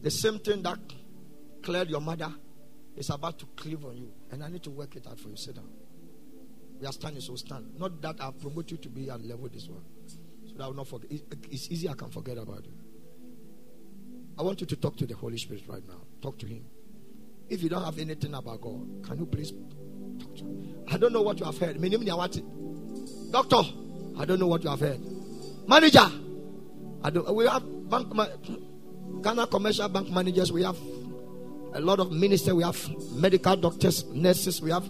The 0.00 0.12
same 0.12 0.38
thing 0.38 0.62
that 0.62 0.78
cleared 1.60 1.90
your 1.90 2.00
mother 2.00 2.32
is 2.96 3.10
about 3.10 3.40
to 3.40 3.46
cleave 3.56 3.84
on 3.84 3.96
you. 3.96 4.12
And 4.30 4.44
I 4.44 4.48
need 4.48 4.62
to 4.62 4.70
work 4.70 4.94
it 4.94 5.08
out 5.08 5.18
for 5.18 5.28
you. 5.28 5.36
Sit 5.36 5.56
down. 5.56 5.68
We 6.80 6.86
are 6.86 6.92
standing, 6.92 7.20
so 7.20 7.34
stand. 7.36 7.78
Not 7.78 8.00
that 8.02 8.16
I 8.20 8.30
promote 8.30 8.70
you 8.70 8.76
to 8.78 8.88
be 8.88 9.10
at 9.10 9.24
level 9.24 9.48
this 9.48 9.68
one. 9.68 9.82
So 10.46 10.54
that 10.56 10.64
I 10.64 10.66
will 10.68 10.74
not 10.74 10.88
forget. 10.88 11.10
It's 11.50 11.70
easy, 11.70 11.88
I 11.88 11.94
can 11.94 12.10
forget 12.10 12.38
about 12.38 12.64
you. 12.64 12.72
I 14.38 14.42
want 14.42 14.60
you 14.60 14.66
to 14.68 14.76
talk 14.76 14.96
to 14.98 15.06
the 15.06 15.14
Holy 15.14 15.36
Spirit 15.36 15.64
right 15.66 15.86
now. 15.88 16.00
Talk 16.22 16.38
to 16.38 16.46
Him. 16.46 16.64
If 17.48 17.62
you 17.62 17.68
don't 17.68 17.84
have 17.84 17.98
anything 17.98 18.34
about 18.34 18.60
God, 18.60 19.04
can 19.04 19.18
you 19.18 19.26
please 19.26 19.52
talk 20.20 20.36
to 20.36 20.44
Him? 20.44 20.84
I 20.88 20.96
don't 20.96 21.12
know 21.12 21.22
what 21.22 21.40
you 21.40 21.44
have 21.46 21.58
heard. 21.58 21.80
Doctor, 23.30 23.62
I 24.18 24.24
don't 24.24 24.38
know 24.38 24.46
what 24.46 24.62
you 24.62 24.70
have 24.70 24.80
heard. 24.80 25.00
Manager, 25.66 26.08
I 27.02 27.10
don't. 27.10 27.34
We 27.34 27.46
have 27.46 27.90
bank, 27.90 28.12
Ghana 29.22 29.48
commercial 29.48 29.88
bank 29.88 30.10
managers. 30.10 30.52
We 30.52 30.62
have 30.62 30.76
a 31.74 31.80
lot 31.80 31.98
of 31.98 32.12
ministers. 32.12 32.54
We 32.54 32.62
have 32.62 32.78
medical 33.12 33.56
doctors, 33.56 34.04
nurses. 34.06 34.62
We 34.62 34.70
have 34.70 34.88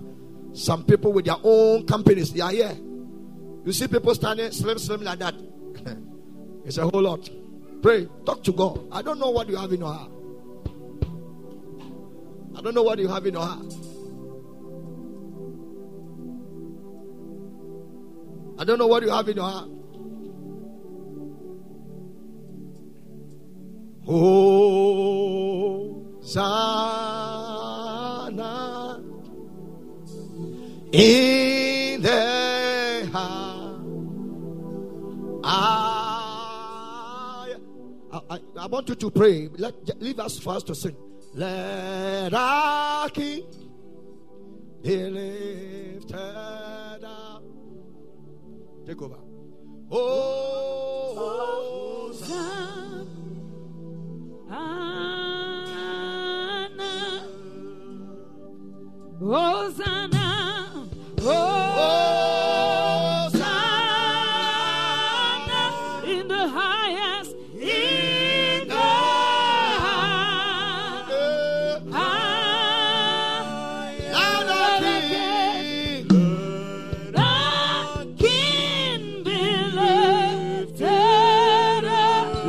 some 0.52 0.84
people 0.84 1.12
with 1.12 1.24
their 1.26 1.36
own 1.42 1.86
companies. 1.86 2.32
They 2.32 2.40
are 2.40 2.50
here. 2.50 2.76
You 3.64 3.72
see 3.72 3.88
people 3.88 4.14
standing 4.14 4.50
slim, 4.50 4.78
slim 4.78 5.02
like 5.02 5.18
that. 5.18 5.34
It's 6.64 6.76
a 6.76 6.86
whole 6.86 7.00
lot. 7.00 7.30
Pray. 7.80 8.08
Talk 8.26 8.42
to 8.44 8.52
God. 8.52 8.86
I 8.92 9.00
don't 9.00 9.18
know 9.18 9.30
what 9.30 9.48
you 9.48 9.56
have 9.56 9.72
in 9.72 9.80
your 9.80 9.92
heart. 9.92 10.10
I 12.56 12.60
don't 12.60 12.74
know 12.74 12.82
what 12.82 12.98
you 12.98 13.08
have 13.08 13.24
in 13.24 13.32
your 13.34 13.42
heart. 13.42 13.72
I 18.58 18.64
don't 18.64 18.78
know 18.78 18.88
what 18.88 19.02
you 19.02 19.10
have 19.10 19.28
in 19.28 19.36
your 19.36 19.48
heart. 19.48 19.70
Oh, 24.10 26.02
Hosanna 26.20 27.17
in 30.92 32.02
the 32.02 33.08
heart. 33.12 33.48
I, 38.30 38.38
I 38.58 38.66
want 38.66 38.88
you 38.88 38.94
to 38.94 39.10
pray. 39.10 39.48
Let, 39.56 39.74
leave 40.00 40.18
us 40.18 40.38
first 40.38 40.66
to 40.68 40.74
sing. 40.74 40.96
Let 41.34 42.34
our 42.34 43.08
King 43.10 43.44
be 44.82 44.96
lifted 44.96 46.14
up. 47.04 47.42
Take 48.86 49.02
over. 49.02 49.18
Oh, 49.90 51.14
Hosanna. 52.12 53.06
Hosanna. 59.20 60.17
Oh. 61.30 61.58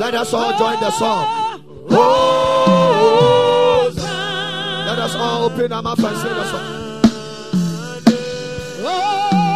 Let 0.10 0.16
us 0.16 0.34
all 0.34 0.58
join 0.58 0.80
the 0.80 0.92
song. 0.92 1.64
Oh, 1.92 3.92
let 4.88 4.98
us 4.98 5.16
all 5.16 5.44
open 5.44 5.72
our 5.72 5.84
mouth 5.84 6.04
and 6.04 6.18
sing 6.18 6.34
the 6.34 6.46
song. 6.50 6.79
Father, 8.90 9.49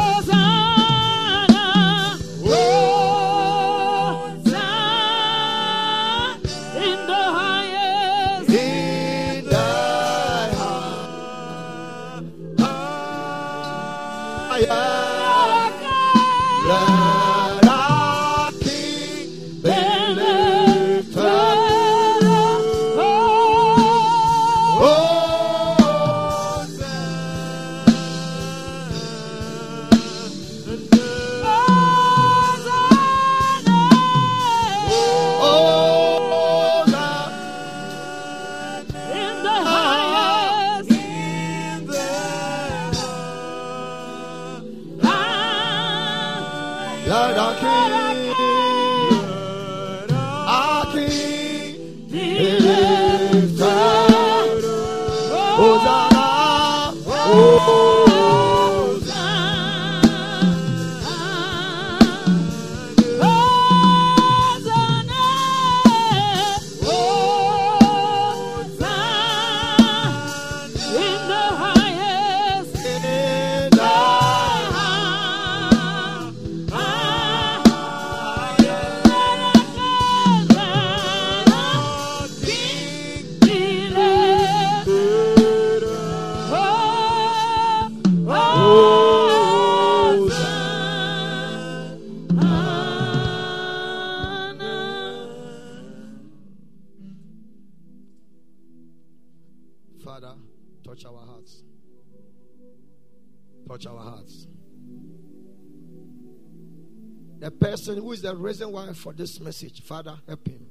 The 107.43 107.51
person 107.51 107.97
who 107.97 108.13
is 108.13 108.21
the 108.21 108.33
reason 108.33 108.71
why 108.71 108.93
for 108.93 109.11
this 109.11 109.37
message, 109.41 109.81
Father, 109.81 110.17
help 110.29 110.47
him. 110.47 110.65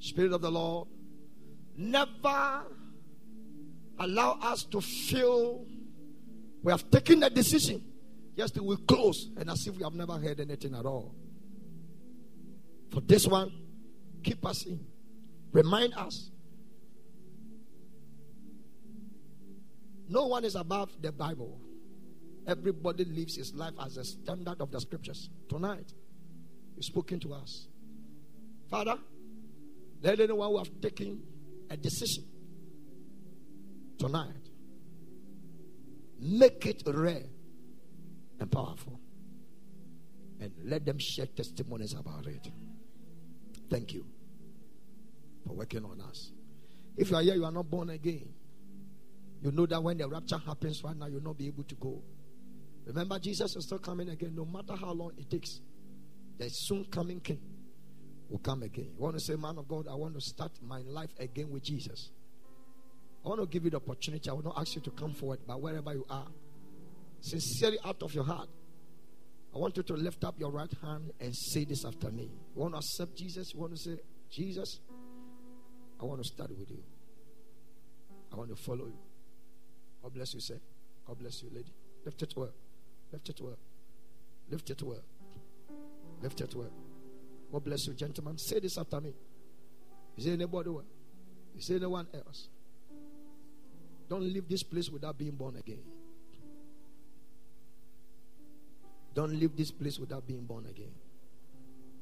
Spirit 0.00 0.32
of 0.32 0.40
the 0.40 0.50
Lord, 0.50 0.88
never 1.76 2.64
allow 4.00 4.32
us 4.42 4.64
to 4.64 4.80
feel 4.80 5.64
we 6.60 6.72
have 6.72 6.90
taken 6.90 7.22
a 7.22 7.30
decision. 7.30 7.84
Just 8.36 8.60
we 8.60 8.76
close 8.78 9.30
and 9.36 9.48
as 9.48 9.64
if 9.68 9.76
we 9.76 9.84
have 9.84 9.94
never 9.94 10.14
heard 10.14 10.40
anything 10.40 10.74
at 10.74 10.86
all. 10.86 11.14
For 12.90 13.00
this 13.02 13.24
one, 13.28 13.52
keep 14.24 14.44
us 14.44 14.66
in. 14.66 14.84
Remind 15.52 15.94
us. 15.94 16.32
No 20.08 20.26
one 20.26 20.44
is 20.44 20.56
above 20.56 20.90
the 21.00 21.12
Bible. 21.12 21.60
Everybody 22.46 23.04
lives 23.04 23.36
his 23.36 23.54
life 23.54 23.74
as 23.80 23.96
a 23.96 24.04
standard 24.04 24.60
of 24.60 24.70
the 24.70 24.80
scriptures. 24.80 25.30
Tonight, 25.48 25.92
you've 26.76 26.84
spoken 26.84 27.18
to 27.20 27.32
us. 27.32 27.68
Father, 28.70 28.96
let 30.02 30.20
anyone 30.20 30.50
who 30.50 30.58
have 30.58 30.80
taken 30.80 31.22
a 31.70 31.76
decision 31.76 32.24
tonight 33.98 34.50
make 36.20 36.66
it 36.66 36.82
rare 36.86 37.22
and 38.40 38.50
powerful. 38.50 39.00
And 40.40 40.52
let 40.64 40.84
them 40.84 40.98
share 40.98 41.26
testimonies 41.26 41.94
about 41.94 42.26
it. 42.26 42.48
Thank 43.70 43.94
you 43.94 44.04
for 45.46 45.54
working 45.54 45.84
on 45.84 46.00
us. 46.02 46.32
If 46.96 47.10
you 47.10 47.16
are 47.16 47.22
here, 47.22 47.34
you 47.34 47.44
are 47.44 47.52
not 47.52 47.70
born 47.70 47.90
again. 47.90 48.28
You 49.42 49.52
know 49.52 49.66
that 49.66 49.82
when 49.82 49.98
the 49.98 50.08
rapture 50.08 50.38
happens 50.38 50.82
right 50.84 50.96
now, 50.96 51.06
you'll 51.06 51.22
not 51.22 51.38
be 51.38 51.46
able 51.46 51.64
to 51.64 51.74
go. 51.76 52.02
Remember, 52.86 53.18
Jesus 53.18 53.56
is 53.56 53.64
still 53.64 53.78
coming 53.78 54.10
again, 54.10 54.34
no 54.34 54.44
matter 54.44 54.74
how 54.76 54.92
long 54.92 55.12
it 55.16 55.30
takes. 55.30 55.60
The 56.38 56.48
soon 56.50 56.84
coming 56.86 57.20
King 57.20 57.40
will 58.28 58.38
come 58.38 58.62
again. 58.62 58.90
You 58.96 59.02
want 59.02 59.14
to 59.14 59.20
say, 59.20 59.36
Man 59.36 59.56
of 59.58 59.68
God, 59.68 59.86
I 59.88 59.94
want 59.94 60.14
to 60.14 60.20
start 60.20 60.52
my 60.62 60.80
life 60.80 61.10
again 61.18 61.50
with 61.50 61.62
Jesus. 61.62 62.10
I 63.24 63.28
want 63.28 63.40
to 63.40 63.46
give 63.46 63.64
you 63.64 63.70
the 63.70 63.76
opportunity. 63.76 64.28
I 64.28 64.32
will 64.32 64.42
not 64.42 64.58
ask 64.58 64.74
you 64.74 64.82
to 64.82 64.90
come 64.90 65.14
forward, 65.14 65.40
but 65.46 65.60
wherever 65.60 65.94
you 65.94 66.04
are, 66.10 66.26
sincerely 67.20 67.78
out 67.84 68.02
of 68.02 68.14
your 68.14 68.24
heart, 68.24 68.48
I 69.54 69.58
want 69.58 69.76
you 69.76 69.82
to 69.84 69.94
lift 69.94 70.24
up 70.24 70.38
your 70.38 70.50
right 70.50 70.72
hand 70.82 71.12
and 71.20 71.34
say 71.34 71.64
this 71.64 71.84
after 71.84 72.10
me. 72.10 72.24
You 72.54 72.62
want 72.62 72.74
to 72.74 72.78
accept 72.78 73.16
Jesus? 73.16 73.54
You 73.54 73.60
want 73.60 73.72
to 73.72 73.78
say, 73.78 73.96
Jesus, 74.30 74.80
I 76.00 76.04
want 76.04 76.22
to 76.22 76.28
start 76.28 76.50
with 76.58 76.70
you. 76.70 76.82
I 78.32 78.36
want 78.36 78.50
to 78.50 78.56
follow 78.56 78.86
you. 78.86 78.98
God 80.02 80.12
bless 80.12 80.34
you, 80.34 80.40
sir. 80.40 80.58
God 81.06 81.18
bless 81.18 81.42
you, 81.42 81.50
lady. 81.50 81.72
Lift 82.04 82.20
it 82.22 82.34
well. 82.36 82.52
Lift 83.14 83.28
it 83.28 83.40
well. 83.40 83.58
Lift 84.50 84.70
it 84.70 84.82
well. 84.82 85.04
Lift 86.20 86.40
it 86.40 86.52
well. 86.52 86.72
God 87.52 87.64
bless 87.64 87.86
you, 87.86 87.94
gentlemen. 87.94 88.36
Say 88.38 88.58
this 88.58 88.76
after 88.76 89.00
me. 89.00 89.14
Is 90.16 90.24
there 90.24 90.34
anybody 90.34 90.70
well? 90.70 90.84
Is 91.56 91.68
there 91.68 91.76
anyone 91.76 92.08
else? 92.12 92.48
Don't 94.08 94.24
leave 94.24 94.48
this 94.48 94.64
place 94.64 94.90
without 94.90 95.16
being 95.16 95.36
born 95.36 95.54
again. 95.54 95.84
Don't 99.14 99.38
leave 99.38 99.56
this 99.56 99.70
place 99.70 100.00
without 100.00 100.26
being 100.26 100.42
born 100.44 100.66
again. 100.66 100.90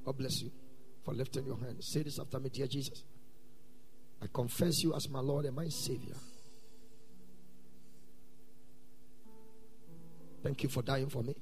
God 0.07 0.17
bless 0.17 0.41
you 0.41 0.51
for 1.05 1.13
lifting 1.13 1.45
your 1.45 1.59
hand. 1.59 1.77
Say 1.85 2.05
this 2.05 2.19
after 2.19 2.41
me, 2.41 2.49
dear 2.49 2.67
Jesus. 2.67 3.05
I 4.23 4.29
confess 4.33 4.83
you 4.83 4.95
as 4.95 5.11
my 5.11 5.21
Lord 5.21 5.45
and 5.45 5.55
my 5.55 5.69
Savior. 5.69 6.17
Thank 10.43 10.63
you 10.63 10.69
for 10.69 10.83
dying 10.83 11.09
for 11.09 11.23
me. 11.23 11.35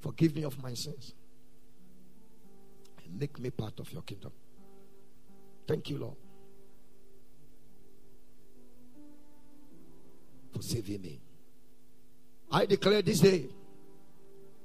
Forgive 0.00 0.34
me 0.34 0.44
of 0.44 0.60
my 0.62 0.74
sins 0.74 1.14
and 3.04 3.18
make 3.18 3.38
me 3.38 3.50
part 3.50 3.78
of 3.80 3.92
your 3.92 4.02
kingdom. 4.02 4.32
Thank 5.66 5.90
you, 5.90 5.98
Lord, 5.98 6.16
for 10.52 10.62
saving 10.62 11.02
me. 11.02 11.20
I 12.50 12.66
declare 12.66 13.02
this 13.02 13.20
day 13.20 13.48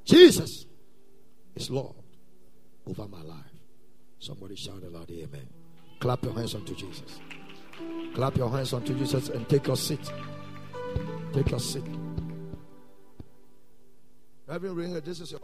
Jesus 0.05 0.65
is 1.55 1.69
Lord 1.69 1.95
over 2.85 3.07
my 3.07 3.21
life. 3.21 3.37
Somebody 4.19 4.55
shout 4.55 4.83
aloud, 4.83 5.09
Amen. 5.09 5.47
Clap 5.99 6.23
your 6.23 6.33
hands 6.33 6.55
unto 6.55 6.75
Jesus. 6.75 7.19
Clap 8.13 8.37
your 8.37 8.49
hands 8.49 8.73
unto 8.73 8.93
Jesus 8.97 9.29
and 9.29 9.47
take 9.47 9.67
your 9.67 9.77
seat. 9.77 10.11
Take 11.33 11.49
your 11.49 11.59
seat. 11.59 11.83
Reverend 14.47 14.77
Ringer, 14.77 14.99
this 15.01 15.21
is 15.21 15.31
your 15.31 15.39